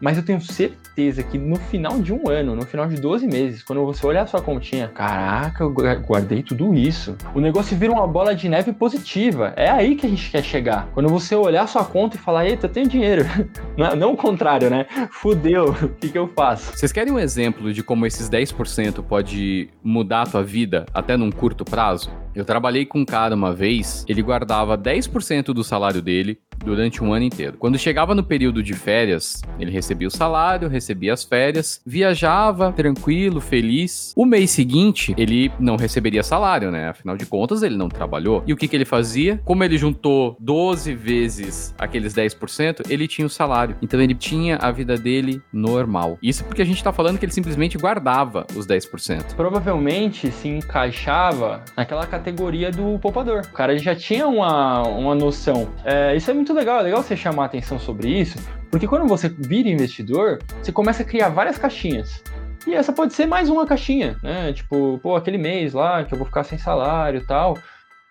Mas 0.00 0.16
eu 0.16 0.22
tenho 0.22 0.40
certeza 0.40 1.22
que 1.22 1.38
no 1.38 1.56
final 1.56 2.00
de 2.00 2.12
um 2.12 2.28
ano, 2.28 2.54
no 2.54 2.62
final 2.62 2.86
de 2.86 3.00
12 3.00 3.26
meses, 3.26 3.62
quando 3.62 3.84
você 3.84 4.06
olhar 4.06 4.22
a 4.22 4.26
sua 4.26 4.40
continha, 4.40 4.88
caraca, 4.88 5.64
eu 5.64 5.70
guardei 5.70 6.42
tudo 6.42 6.74
isso. 6.74 7.16
O 7.34 7.40
negócio 7.40 7.76
vira 7.76 7.92
uma 7.92 8.06
bola 8.06 8.34
de 8.34 8.48
neve 8.48 8.72
positiva. 8.72 9.52
É 9.56 9.68
aí 9.68 9.96
que 9.96 10.06
a 10.06 10.08
gente 10.08 10.30
quer 10.30 10.42
chegar. 10.42 10.88
Quando 10.94 11.08
você 11.08 11.34
olhar 11.34 11.62
a 11.62 11.66
sua 11.66 11.84
conta 11.84 12.16
e 12.16 12.20
falar, 12.20 12.46
eita, 12.46 12.66
eu 12.66 12.70
tenho 12.70 12.88
dinheiro. 12.88 13.24
Não, 13.76 13.94
não 13.94 14.12
o 14.12 14.16
contrário, 14.16 14.68
né? 14.68 14.86
Fudeu, 15.12 15.70
o 15.82 15.88
que, 15.88 16.08
que 16.08 16.18
eu 16.18 16.26
faço? 16.34 16.76
Vocês 16.76 16.90
querem 16.90 17.12
um 17.12 17.18
exemplo 17.18 17.72
de 17.72 17.82
como 17.82 18.06
esses 18.06 18.28
10% 18.28 19.04
pode 19.04 19.68
mudar 19.84 20.22
a 20.22 20.26
tua 20.26 20.42
vida 20.42 20.84
até 20.92 21.16
num 21.16 21.30
curto 21.30 21.64
prazo? 21.64 22.10
Eu 22.34 22.44
trabalhei 22.44 22.84
com 22.84 23.00
um 23.00 23.04
cara 23.04 23.34
uma 23.34 23.54
vez, 23.54 24.04
ele 24.08 24.22
guardava 24.22 24.76
10% 24.76 25.46
do 25.46 25.64
salário 25.64 26.02
dele 26.02 26.38
durante 26.64 27.02
um 27.02 27.12
ano 27.12 27.24
inteiro. 27.24 27.56
Quando 27.58 27.78
chegava 27.78 28.14
no 28.14 28.22
período 28.22 28.62
de 28.62 28.74
férias, 28.74 29.42
ele 29.58 29.70
recebia 29.70 29.87
o 30.06 30.10
salário, 30.10 30.68
recebia 30.68 31.12
as 31.12 31.24
férias, 31.24 31.80
viajava 31.84 32.72
tranquilo, 32.72 33.40
feliz. 33.40 34.12
O 34.16 34.24
mês 34.24 34.50
seguinte, 34.50 35.14
ele 35.16 35.50
não 35.58 35.76
receberia 35.76 36.22
salário, 36.22 36.70
né? 36.70 36.88
Afinal 36.88 37.16
de 37.16 37.26
contas, 37.26 37.62
ele 37.62 37.76
não 37.76 37.88
trabalhou. 37.88 38.42
E 38.46 38.52
o 38.52 38.56
que, 38.56 38.68
que 38.68 38.76
ele 38.76 38.84
fazia? 38.84 39.40
Como 39.44 39.64
ele 39.64 39.78
juntou 39.78 40.36
12 40.40 40.94
vezes 40.94 41.74
aqueles 41.78 42.14
10%, 42.14 42.90
ele 42.90 43.08
tinha 43.08 43.26
o 43.26 43.30
salário. 43.30 43.76
Então 43.82 44.00
ele 44.00 44.14
tinha 44.14 44.56
a 44.56 44.70
vida 44.70 44.96
dele 44.96 45.40
normal. 45.52 46.18
Isso 46.22 46.44
porque 46.44 46.62
a 46.62 46.64
gente 46.64 46.82
tá 46.82 46.92
falando 46.92 47.18
que 47.18 47.24
ele 47.24 47.32
simplesmente 47.32 47.78
guardava 47.78 48.46
os 48.54 48.66
10%. 48.66 49.34
Provavelmente 49.34 50.30
se 50.30 50.48
encaixava 50.48 51.62
naquela 51.76 52.06
categoria 52.06 52.70
do 52.70 52.98
poupador. 52.98 53.42
O 53.46 53.52
cara 53.52 53.76
já 53.78 53.94
tinha 53.94 54.26
uma, 54.26 54.82
uma 54.82 55.14
noção. 55.14 55.68
É, 55.84 56.16
isso 56.16 56.30
é 56.30 56.34
muito 56.34 56.52
legal, 56.52 56.80
é 56.80 56.82
legal 56.82 57.02
você 57.02 57.16
chamar 57.16 57.44
a 57.44 57.46
atenção 57.46 57.78
sobre 57.78 58.08
isso, 58.08 58.38
porque 58.70 58.86
quando 58.86 59.06
você 59.06 59.28
vira 59.28 59.68
investidor, 59.68 60.38
você 60.62 60.72
começa 60.72 61.02
a 61.02 61.06
criar 61.06 61.28
várias 61.30 61.58
caixinhas. 61.58 62.22
E 62.66 62.74
essa 62.74 62.92
pode 62.92 63.14
ser 63.14 63.26
mais 63.26 63.48
uma 63.48 63.66
caixinha, 63.66 64.18
né? 64.22 64.52
Tipo, 64.52 64.98
pô, 65.02 65.16
aquele 65.16 65.38
mês 65.38 65.72
lá 65.72 66.04
que 66.04 66.12
eu 66.12 66.18
vou 66.18 66.26
ficar 66.26 66.44
sem 66.44 66.58
salário 66.58 67.20
e 67.20 67.24
tal. 67.24 67.56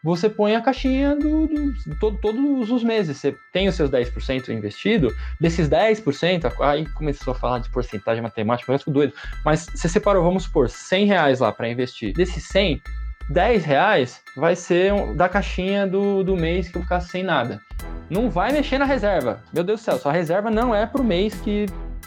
Você 0.03 0.29
põe 0.29 0.55
a 0.55 0.61
caixinha 0.61 1.15
do, 1.15 1.47
do 1.47 1.73
todo, 1.99 2.17
todos 2.17 2.71
os 2.71 2.83
meses. 2.83 3.17
Você 3.17 3.35
tem 3.51 3.67
os 3.67 3.75
seus 3.75 3.89
10% 3.89 4.49
investido, 4.49 5.13
desses 5.39 5.67
10%, 5.67 6.51
aí 6.61 6.85
começou 6.93 7.33
a 7.33 7.35
falar 7.35 7.59
de 7.59 7.69
porcentagem 7.69 8.23
matemática, 8.23 8.71
eu 8.71 8.79
fico 8.79 8.91
doido. 8.91 9.13
Mas 9.43 9.65
você 9.65 9.89
separou, 9.89 10.23
vamos 10.23 10.43
supor, 10.43 10.69
100 10.69 11.05
reais 11.05 11.39
lá 11.39 11.51
para 11.51 11.69
investir. 11.69 12.13
Desses 12.13 12.43
100, 12.45 12.81
10 13.29 13.65
reais 13.65 14.21
vai 14.35 14.55
ser 14.55 14.93
da 15.15 15.27
caixinha 15.27 15.85
do, 15.85 16.23
do 16.23 16.35
mês 16.35 16.69
que 16.69 16.77
eu 16.77 16.81
ficar 16.81 17.01
sem 17.01 17.23
nada. 17.23 17.61
Não 18.09 18.29
vai 18.29 18.51
mexer 18.51 18.77
na 18.77 18.85
reserva. 18.85 19.43
Meu 19.53 19.63
Deus 19.63 19.81
do 19.81 19.83
céu, 19.83 19.97
sua 19.97 20.11
reserva 20.11 20.49
não 20.49 20.73
é 20.73 20.85
pro 20.85 21.03
mês 21.03 21.35
que 21.35 21.65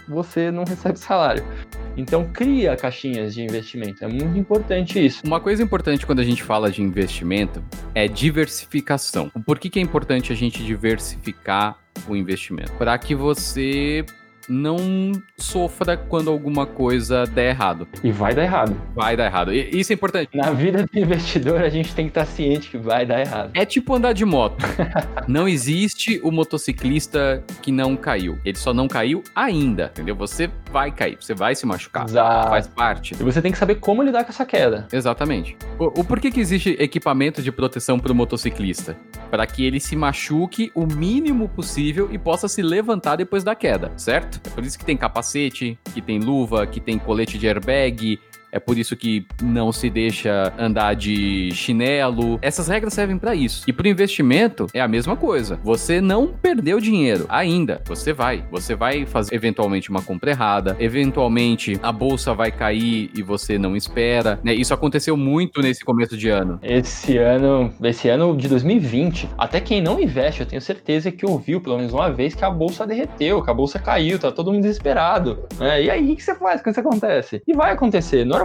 você 0.09 0.51
não 0.51 0.65
recebe 0.69 0.99
salário. 0.99 1.45
Então 1.97 2.25
cria 2.33 2.77
caixinhas 2.77 3.35
de 3.35 3.43
investimento. 3.43 4.05
É 4.05 4.09
muito 4.09 4.39
importante 4.39 5.05
isso. 5.05 5.23
Uma 5.27 5.41
coisa 5.41 5.63
importante 5.63 6.07
quando 6.07 6.21
a 6.21 6.25
gente 6.25 6.43
fala 6.43 6.71
de 6.71 6.83
investimento 6.83 7.63
é 7.95 8.09
diversificação. 8.09 9.31
Por 9.45 9.59
que, 9.59 9.69
que 9.69 9.79
é 9.79 9.83
importante 9.83 10.33
a 10.33 10.37
gente 10.37 10.65
diversificar 10.65 11.79
o 12.09 12.17
investimento? 12.17 12.73
Para 12.73 12.97
que 12.99 13.15
você 13.15 14.05
não 14.51 15.13
sofra 15.37 15.97
quando 15.97 16.29
alguma 16.29 16.67
coisa 16.67 17.25
der 17.25 17.51
errado. 17.51 17.87
E 18.03 18.11
vai 18.11 18.35
dar 18.35 18.43
errado. 18.43 18.77
Vai 18.95 19.17
dar 19.17 19.27
errado. 19.27 19.53
E 19.53 19.71
isso 19.73 19.93
é 19.93 19.95
importante. 19.95 20.29
Na 20.35 20.51
vida 20.51 20.85
do 20.85 20.99
investidor, 20.99 21.63
a 21.63 21.69
gente 21.69 21.95
tem 21.95 22.07
que 22.07 22.11
estar 22.11 22.27
ciente 22.27 22.69
que 22.69 22.77
vai 22.77 23.07
dar 23.07 23.21
errado. 23.21 23.53
É 23.55 23.65
tipo 23.65 23.95
andar 23.95 24.13
de 24.13 24.25
moto. 24.25 24.57
não 25.29 25.49
existe 25.49 26.21
o 26.25 26.33
motociclista 26.33 27.43
que 27.63 27.71
não 27.71 27.97
caiu. 27.97 28.39
Ele 28.45 28.59
só 28.59 28.75
não 28.75 28.89
caiu 28.89 29.23
ainda, 29.35 29.91
entendeu? 29.93 30.17
Você 30.17 30.51
vai 30.73 30.91
cair, 30.91 31.17
você 31.21 31.35
vai 31.35 31.55
se 31.55 31.65
machucar. 31.65 32.07
Exato. 32.07 32.49
Faz 32.49 32.67
parte. 32.67 33.15
E 33.15 33.23
você 33.23 33.41
tem 33.41 33.53
que 33.53 33.59
saber 33.59 33.77
como 33.77 34.03
lidar 34.03 34.25
com 34.25 34.31
essa 34.31 34.45
queda. 34.45 34.89
Exatamente. 34.93 35.57
O, 35.79 36.01
o 36.01 36.05
porquê 36.05 36.31
que 36.31 36.41
existe 36.41 36.77
equipamento 36.79 37.41
de 37.41 37.53
proteção 37.53 37.99
para 37.99 38.11
o 38.11 38.15
motociclista? 38.15 38.97
Para 39.31 39.47
que 39.47 39.65
ele 39.65 39.79
se 39.79 39.95
machuque 39.95 40.73
o 40.75 40.87
mínimo 40.87 41.49
possível 41.49 42.09
e 42.11 42.19
possa 42.19 42.49
se 42.49 42.63
levantar 42.63 43.17
depois 43.17 43.45
da 43.45 43.55
queda, 43.55 43.93
certo? 43.97 44.40
É 44.45 44.51
por 44.51 44.65
isso 44.65 44.79
que 44.79 44.85
tem 44.85 44.97
capacete, 44.97 45.79
que 45.93 46.01
tem 46.01 46.19
luva, 46.19 46.67
que 46.67 46.81
tem 46.81 46.99
colete 46.99 47.39
de 47.39 47.47
airbag, 47.47 48.19
é 48.53 48.59
por 48.59 48.79
isso 48.79 48.97
que 48.97 49.27
não 49.43 49.73
se 49.73 49.89
deixa 49.89 50.53
andar 50.59 50.95
de 50.95 51.51
chinelo. 51.53 52.39
Essas 52.43 52.69
regras 52.69 52.95
servem 52.95 53.19
para 53.19 53.35
isso. 53.35 53.65
E 53.67 53.73
para 53.73 53.89
investimento 53.89 54.67
é 54.75 54.81
a 54.81 54.89
mesma 54.89 55.17
coisa. 55.17 55.59
Você 55.63 56.01
não 56.01 56.29
perdeu 56.29 56.81
dinheiro 56.81 57.27
ainda. 57.29 57.81
Você 57.87 58.13
vai. 58.13 58.45
Você 58.51 58.75
vai 58.75 59.07
fazer 59.07 59.35
eventualmente 59.35 59.91
uma 59.91 60.03
compra 60.03 60.31
errada. 60.31 60.77
Eventualmente 60.79 61.79
a 61.83 61.93
bolsa 61.93 62.35
vai 62.35 62.51
cair 62.51 63.11
e 63.15 63.23
você 63.23 63.59
não 63.59 63.77
espera. 63.77 64.39
Né? 64.43 64.55
Isso 64.55 64.75
aconteceu 64.75 65.17
muito 65.17 65.61
nesse 65.61 65.85
começo 65.85 66.17
de 66.17 66.29
ano. 66.29 66.59
Esse 66.63 67.17
ano, 67.19 67.73
esse 67.83 68.09
ano 68.09 68.37
de 68.37 68.49
2020, 68.49 69.29
até 69.39 69.61
quem 69.61 69.81
não 69.81 70.01
investe, 70.01 70.41
eu 70.41 70.47
tenho 70.47 70.61
certeza 70.61 71.11
que 71.11 71.27
ouviu 71.27 71.61
pelo 71.61 71.77
menos 71.77 71.93
uma 71.93 72.11
vez 72.11 72.35
que 72.35 72.45
a 72.45 72.51
bolsa 72.51 72.87
derreteu, 72.87 73.43
que 73.43 73.51
a 73.51 73.55
bolsa 73.55 73.79
caiu, 73.79 74.19
tá 74.19 74.33
todo 74.33 74.53
mundo 74.53 74.63
desesperado. 74.63 75.45
Né? 75.59 75.85
E 75.85 75.91
aí 75.91 76.13
o 76.13 76.17
que 76.17 76.23
você 76.23 76.35
faz 76.35 76.61
quando 76.61 76.73
isso 76.73 76.81
acontece? 76.81 77.43
E 77.47 77.55
vai 77.55 77.73
acontecer 77.73 78.25
normal. 78.25 78.40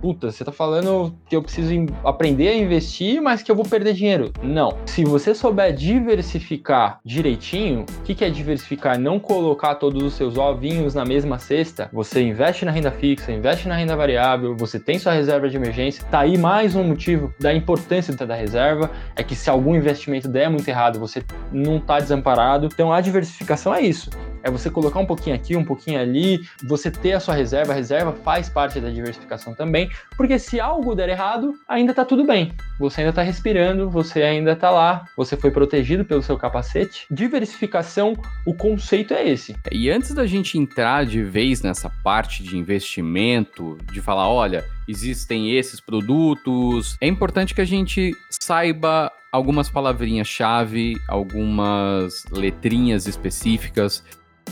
Puta, 0.00 0.30
você 0.30 0.44
tá 0.44 0.52
falando 0.52 1.14
que 1.28 1.36
eu 1.36 1.42
preciso 1.42 1.74
aprender 2.04 2.48
a 2.48 2.54
investir, 2.54 3.20
mas 3.20 3.42
que 3.42 3.50
eu 3.50 3.56
vou 3.56 3.64
perder 3.64 3.92
dinheiro. 3.92 4.32
Não. 4.42 4.76
Se 4.86 5.04
você 5.04 5.34
souber 5.34 5.72
diversificar 5.74 7.00
direitinho, 7.04 7.84
o 8.00 8.02
que, 8.02 8.14
que 8.14 8.24
é 8.24 8.30
diversificar? 8.30 8.98
Não 8.98 9.18
colocar 9.18 9.76
todos 9.76 10.02
os 10.02 10.14
seus 10.14 10.36
ovinhos 10.36 10.94
na 10.94 11.04
mesma 11.04 11.38
cesta. 11.38 11.88
Você 11.92 12.22
investe 12.22 12.64
na 12.64 12.70
renda 12.70 12.90
fixa, 12.90 13.32
investe 13.32 13.68
na 13.68 13.76
renda 13.76 13.96
variável, 13.96 14.56
você 14.56 14.78
tem 14.78 14.98
sua 14.98 15.12
reserva 15.12 15.48
de 15.48 15.56
emergência. 15.56 16.04
Tá 16.10 16.20
aí 16.20 16.36
mais 16.36 16.74
um 16.74 16.84
motivo 16.84 17.32
da 17.40 17.54
importância 17.54 18.14
da 18.14 18.34
reserva. 18.34 18.90
É 19.16 19.22
que 19.22 19.34
se 19.34 19.48
algum 19.48 19.74
investimento 19.74 20.28
der 20.28 20.48
muito 20.50 20.68
errado, 20.68 20.98
você 20.98 21.22
não 21.52 21.80
tá 21.80 21.98
desamparado. 21.98 22.66
Então 22.66 22.92
a 22.92 23.00
diversificação 23.00 23.74
é 23.74 23.82
isso. 23.82 24.10
É 24.42 24.50
você 24.50 24.70
colocar 24.70 25.00
um 25.00 25.06
pouquinho 25.06 25.34
aqui, 25.34 25.56
um 25.56 25.64
pouquinho 25.64 26.00
ali, 26.00 26.40
você 26.64 26.90
ter 26.90 27.12
a 27.12 27.20
sua 27.20 27.34
reserva. 27.34 27.72
A 27.72 27.76
reserva 27.76 28.12
faz 28.12 28.48
parte 28.48 28.80
da 28.80 28.90
diversificação 28.90 29.54
também, 29.54 29.90
porque 30.16 30.38
se 30.38 30.60
algo 30.60 30.94
der 30.94 31.08
errado, 31.08 31.54
ainda 31.68 31.92
tá 31.94 32.04
tudo 32.04 32.24
bem. 32.24 32.52
Você 32.78 33.00
ainda 33.00 33.12
tá 33.12 33.22
respirando, 33.22 33.90
você 33.90 34.22
ainda 34.22 34.54
tá 34.54 34.70
lá, 34.70 35.04
você 35.16 35.36
foi 35.36 35.50
protegido 35.50 36.04
pelo 36.04 36.22
seu 36.22 36.36
capacete. 36.36 37.06
Diversificação, 37.10 38.14
o 38.46 38.54
conceito 38.54 39.14
é 39.14 39.28
esse. 39.28 39.56
E 39.72 39.90
antes 39.90 40.14
da 40.14 40.26
gente 40.26 40.58
entrar 40.58 41.04
de 41.04 41.22
vez 41.22 41.62
nessa 41.62 41.90
parte 42.02 42.42
de 42.42 42.56
investimento, 42.56 43.78
de 43.92 44.00
falar, 44.00 44.28
olha, 44.28 44.64
existem 44.86 45.56
esses 45.56 45.80
produtos, 45.80 46.96
é 47.00 47.06
importante 47.06 47.54
que 47.54 47.60
a 47.60 47.66
gente 47.66 48.12
saiba 48.30 49.12
algumas 49.30 49.68
palavrinhas-chave, 49.68 50.96
algumas 51.06 52.24
letrinhas 52.32 53.06
específicas 53.06 54.02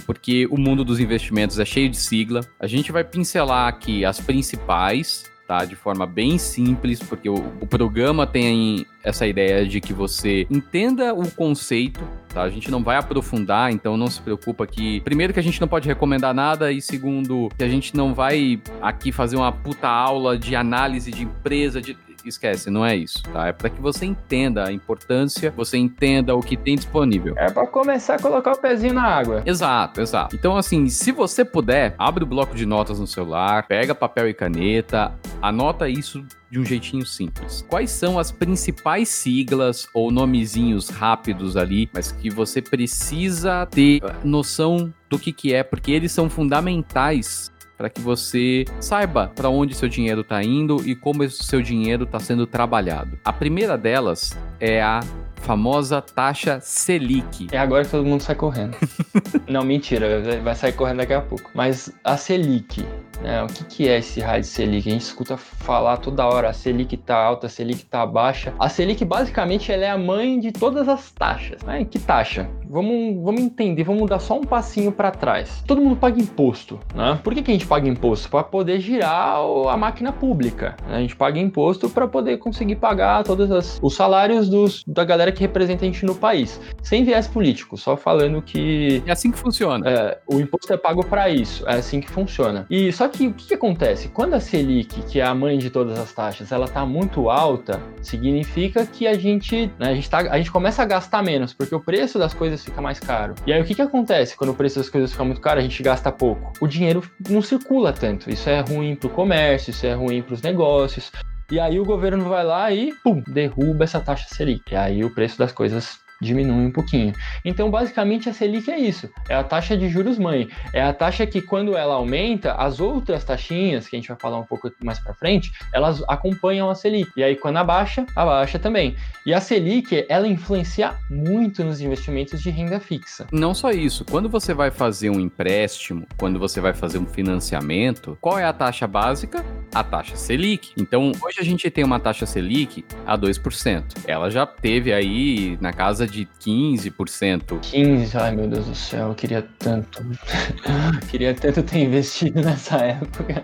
porque 0.06 0.46
o 0.50 0.56
mundo 0.56 0.84
dos 0.84 1.00
investimentos 1.00 1.58
é 1.58 1.64
cheio 1.64 1.90
de 1.90 1.96
sigla. 1.96 2.40
A 2.58 2.66
gente 2.66 2.92
vai 2.92 3.02
pincelar 3.02 3.68
aqui 3.68 4.04
as 4.04 4.20
principais, 4.20 5.24
tá? 5.46 5.64
De 5.64 5.76
forma 5.76 6.06
bem 6.06 6.38
simples, 6.38 7.00
porque 7.00 7.28
o, 7.28 7.36
o, 7.60 7.66
programa 7.66 8.26
tem 8.26 8.84
essa 9.02 9.26
ideia 9.26 9.66
de 9.66 9.80
que 9.80 9.92
você 9.92 10.46
entenda 10.50 11.14
o 11.14 11.30
conceito, 11.30 12.00
tá? 12.28 12.42
A 12.42 12.50
gente 12.50 12.70
não 12.70 12.82
vai 12.82 12.96
aprofundar, 12.96 13.72
então 13.72 13.96
não 13.96 14.08
se 14.08 14.20
preocupa 14.20 14.66
que 14.66 15.00
primeiro 15.00 15.32
que 15.32 15.40
a 15.40 15.42
gente 15.42 15.60
não 15.60 15.68
pode 15.68 15.88
recomendar 15.88 16.34
nada 16.34 16.72
e 16.72 16.80
segundo 16.80 17.48
que 17.56 17.64
a 17.64 17.68
gente 17.68 17.96
não 17.96 18.14
vai 18.14 18.60
aqui 18.80 19.12
fazer 19.12 19.36
uma 19.36 19.52
puta 19.52 19.88
aula 19.88 20.38
de 20.38 20.56
análise 20.56 21.10
de 21.10 21.24
empresa, 21.24 21.80
de 21.80 21.96
esquece, 22.28 22.70
não 22.70 22.84
é 22.84 22.96
isso, 22.96 23.22
tá? 23.32 23.46
É 23.48 23.52
para 23.52 23.70
que 23.70 23.80
você 23.80 24.06
entenda 24.06 24.66
a 24.66 24.72
importância, 24.72 25.52
você 25.56 25.76
entenda 25.76 26.34
o 26.34 26.40
que 26.40 26.56
tem 26.56 26.76
disponível. 26.76 27.34
É 27.36 27.50
para 27.50 27.66
começar 27.66 28.16
a 28.16 28.18
colocar 28.18 28.52
o 28.52 28.58
pezinho 28.58 28.94
na 28.94 29.04
água. 29.04 29.42
Exato, 29.44 30.00
exato. 30.00 30.36
Então, 30.36 30.56
assim, 30.56 30.88
se 30.88 31.12
você 31.12 31.44
puder, 31.44 31.94
abre 31.98 32.24
o 32.24 32.26
bloco 32.26 32.54
de 32.54 32.66
notas 32.66 32.98
no 32.98 33.06
celular, 33.06 33.66
pega 33.66 33.94
papel 33.94 34.28
e 34.28 34.34
caneta, 34.34 35.12
anota 35.40 35.88
isso 35.88 36.24
de 36.50 36.60
um 36.60 36.64
jeitinho 36.64 37.04
simples. 37.04 37.64
Quais 37.68 37.90
são 37.90 38.18
as 38.18 38.30
principais 38.30 39.08
siglas 39.08 39.88
ou 39.92 40.10
nomezinhos 40.10 40.88
rápidos 40.88 41.56
ali, 41.56 41.90
mas 41.92 42.12
que 42.12 42.30
você 42.30 42.62
precisa 42.62 43.66
ter 43.66 44.00
noção 44.24 44.92
do 45.08 45.18
que, 45.18 45.32
que 45.32 45.52
é, 45.52 45.62
porque 45.62 45.90
eles 45.92 46.12
são 46.12 46.30
fundamentais 46.30 47.52
para 47.76 47.90
que 47.90 48.00
você 48.00 48.64
saiba 48.80 49.32
para 49.34 49.48
onde 49.48 49.74
seu 49.74 49.88
dinheiro 49.88 50.22
está 50.22 50.42
indo 50.42 50.86
e 50.88 50.94
como 50.94 51.22
esse 51.22 51.44
seu 51.44 51.60
dinheiro 51.60 52.04
está 52.04 52.18
sendo 52.18 52.46
trabalhado. 52.46 53.18
A 53.24 53.32
primeira 53.32 53.76
delas 53.76 54.36
é 54.58 54.82
a 54.82 55.00
famosa 55.46 56.02
taxa 56.02 56.58
Selic. 56.60 57.46
É 57.52 57.58
agora 57.58 57.84
que 57.84 57.90
todo 57.92 58.04
mundo 58.04 58.20
sai 58.20 58.34
correndo. 58.34 58.76
Não, 59.48 59.62
mentira, 59.62 60.40
vai 60.42 60.56
sair 60.56 60.72
correndo 60.72 60.98
daqui 60.98 61.14
a 61.14 61.20
pouco. 61.20 61.48
Mas 61.54 61.92
a 62.02 62.16
Selic, 62.16 62.84
né? 63.22 63.44
O 63.44 63.46
que, 63.46 63.64
que 63.64 63.88
é 63.88 63.98
esse 63.98 64.20
raio 64.20 64.40
de 64.40 64.48
Selic? 64.48 64.88
A 64.88 64.92
gente 64.92 65.02
escuta 65.02 65.36
falar 65.36 65.98
toda 65.98 66.26
hora, 66.26 66.50
a 66.50 66.52
Selic 66.52 66.96
tá 66.96 67.16
alta, 67.16 67.46
a 67.46 67.50
Selic 67.50 67.86
tá 67.86 68.04
baixa. 68.04 68.52
A 68.58 68.68
Selic, 68.68 69.04
basicamente, 69.04 69.70
ela 69.70 69.84
é 69.84 69.90
a 69.90 69.96
mãe 69.96 70.40
de 70.40 70.50
todas 70.50 70.88
as 70.88 71.12
taxas. 71.12 71.62
Né? 71.62 71.84
Que 71.84 72.00
taxa? 72.00 72.50
vamos, 72.68 73.22
vamos 73.22 73.40
entender, 73.40 73.84
vamos 73.84 74.08
dar 74.08 74.18
só 74.18 74.38
um 74.38 74.44
passinho 74.44 74.92
para 74.92 75.10
trás. 75.10 75.62
Todo 75.66 75.80
mundo 75.80 75.96
paga 75.96 76.20
imposto, 76.20 76.78
né? 76.94 77.18
Por 77.22 77.34
que, 77.34 77.42
que 77.42 77.50
a 77.50 77.54
gente 77.54 77.66
paga 77.66 77.88
imposto? 77.88 78.28
Para 78.28 78.44
poder 78.44 78.80
girar 78.80 79.38
a 79.70 79.76
máquina 79.76 80.12
pública. 80.12 80.76
Né? 80.88 80.96
A 80.96 81.00
gente 81.00 81.16
paga 81.16 81.38
imposto 81.38 81.88
para 81.88 82.06
poder 82.06 82.38
conseguir 82.38 82.76
pagar 82.76 83.24
todos 83.24 83.78
os 83.80 83.94
salários 83.94 84.48
dos, 84.48 84.84
da 84.86 85.04
galera 85.04 85.32
que 85.36 85.42
representa 85.42 85.84
a 85.84 85.86
gente 85.86 86.04
no 86.04 86.14
país. 86.14 86.60
Sem 86.82 87.04
viés 87.04 87.28
político, 87.28 87.76
só 87.76 87.96
falando 87.96 88.42
que. 88.42 89.02
É 89.06 89.12
assim 89.12 89.30
que 89.30 89.38
funciona. 89.38 89.88
É, 89.88 90.18
o 90.26 90.40
imposto 90.40 90.72
é 90.72 90.76
pago 90.76 91.04
para 91.04 91.28
isso, 91.28 91.68
é 91.68 91.74
assim 91.74 92.00
que 92.00 92.10
funciona. 92.10 92.66
E 92.70 92.92
só 92.92 93.08
que 93.08 93.28
o 93.28 93.32
que, 93.32 93.48
que 93.48 93.54
acontece? 93.54 94.08
Quando 94.08 94.34
a 94.34 94.40
Selic, 94.40 95.02
que 95.02 95.20
é 95.20 95.24
a 95.24 95.34
mãe 95.34 95.58
de 95.58 95.70
todas 95.70 95.98
as 95.98 96.12
taxas, 96.12 96.50
ela 96.50 96.66
tá 96.66 96.84
muito 96.84 97.30
alta, 97.30 97.80
significa 98.02 98.86
que 98.86 99.06
a 99.06 99.14
gente, 99.14 99.70
né, 99.78 99.90
a 99.90 99.94
gente, 99.94 100.08
tá, 100.08 100.18
a 100.18 100.38
gente 100.38 100.50
começa 100.50 100.82
a 100.82 100.86
gastar 100.86 101.22
menos, 101.22 101.52
porque 101.52 101.74
o 101.74 101.80
preço 101.80 102.18
das 102.18 102.32
coisas 102.32 102.64
fica 102.64 102.80
mais 102.80 102.98
caro. 102.98 103.34
E 103.46 103.52
aí 103.52 103.60
o 103.60 103.64
que, 103.64 103.74
que 103.74 103.82
acontece 103.82 104.36
quando 104.36 104.50
o 104.50 104.54
preço 104.54 104.78
das 104.78 104.88
coisas 104.88 105.12
fica 105.12 105.24
muito 105.24 105.40
caro, 105.40 105.60
a 105.60 105.62
gente 105.62 105.82
gasta 105.82 106.10
pouco? 106.10 106.52
O 106.60 106.66
dinheiro 106.66 107.02
não 107.28 107.42
circula 107.42 107.92
tanto. 107.92 108.30
Isso 108.30 108.48
é 108.48 108.60
ruim 108.60 108.94
para 108.96 109.08
o 109.08 109.10
comércio, 109.10 109.70
isso 109.70 109.86
é 109.86 109.94
ruim 109.94 110.22
para 110.22 110.34
os 110.34 110.42
negócios. 110.42 111.12
E 111.50 111.60
aí 111.60 111.78
o 111.78 111.84
governo 111.84 112.28
vai 112.28 112.44
lá 112.44 112.72
e, 112.72 112.92
pum, 113.04 113.22
derruba 113.26 113.84
essa 113.84 114.00
taxa 114.00 114.26
Selic. 114.28 114.72
E 114.72 114.76
aí 114.76 115.04
o 115.04 115.14
preço 115.14 115.38
das 115.38 115.52
coisas 115.52 116.00
diminui 116.20 116.66
um 116.66 116.70
pouquinho. 116.70 117.12
Então, 117.44 117.70
basicamente, 117.70 118.28
a 118.28 118.32
Selic 118.32 118.70
é 118.70 118.78
isso: 118.78 119.08
é 119.28 119.34
a 119.34 119.44
taxa 119.44 119.76
de 119.76 119.88
juros 119.88 120.18
mãe. 120.18 120.48
É 120.72 120.82
a 120.82 120.92
taxa 120.92 121.26
que, 121.26 121.40
quando 121.40 121.76
ela 121.76 121.94
aumenta, 121.94 122.52
as 122.52 122.80
outras 122.80 123.24
taxinhas, 123.24 123.88
que 123.88 123.96
a 123.96 123.98
gente 123.98 124.08
vai 124.08 124.16
falar 124.18 124.38
um 124.38 124.44
pouco 124.44 124.70
mais 124.82 124.98
para 124.98 125.14
frente, 125.14 125.52
elas 125.72 126.02
acompanham 126.08 126.70
a 126.70 126.74
Selic. 126.74 127.10
E 127.16 127.22
aí, 127.22 127.36
quando 127.36 127.56
abaixa, 127.58 128.06
abaixa 128.14 128.58
também. 128.58 128.96
E 129.24 129.34
a 129.34 129.40
Selic, 129.40 130.06
ela 130.08 130.26
influencia 130.26 130.94
muito 131.10 131.64
nos 131.64 131.80
investimentos 131.80 132.42
de 132.42 132.50
renda 132.50 132.80
fixa. 132.80 133.26
Não 133.32 133.54
só 133.54 133.70
isso, 133.70 134.04
quando 134.04 134.28
você 134.28 134.54
vai 134.54 134.70
fazer 134.70 135.10
um 135.10 135.20
empréstimo, 135.20 136.06
quando 136.16 136.38
você 136.38 136.60
vai 136.60 136.72
fazer 136.72 136.98
um 136.98 137.06
financiamento, 137.06 138.16
qual 138.20 138.38
é 138.38 138.44
a 138.44 138.52
taxa 138.52 138.86
básica? 138.86 139.44
A 139.74 139.82
taxa 139.82 140.16
Selic. 140.16 140.72
Então, 140.78 141.12
hoje 141.22 141.40
a 141.40 141.44
gente 141.44 141.70
tem 141.70 141.84
uma 141.84 141.98
taxa 141.98 142.26
Selic 142.26 142.84
a 143.06 143.16
2%. 143.18 143.84
Ela 144.06 144.30
já 144.30 144.46
teve 144.46 144.92
aí 144.92 145.58
na 145.60 145.72
casa 145.72 146.05
de 146.06 146.28
15%. 146.40 147.60
15%, 147.60 148.14
ai 148.14 148.34
meu 148.34 148.46
Deus 148.46 148.66
do 148.66 148.74
céu, 148.74 149.08
eu 149.08 149.14
queria 149.14 149.46
tanto. 149.58 150.04
queria 151.10 151.34
tanto 151.34 151.62
ter 151.62 151.78
investido 151.78 152.40
nessa 152.42 152.76
época. 152.76 153.42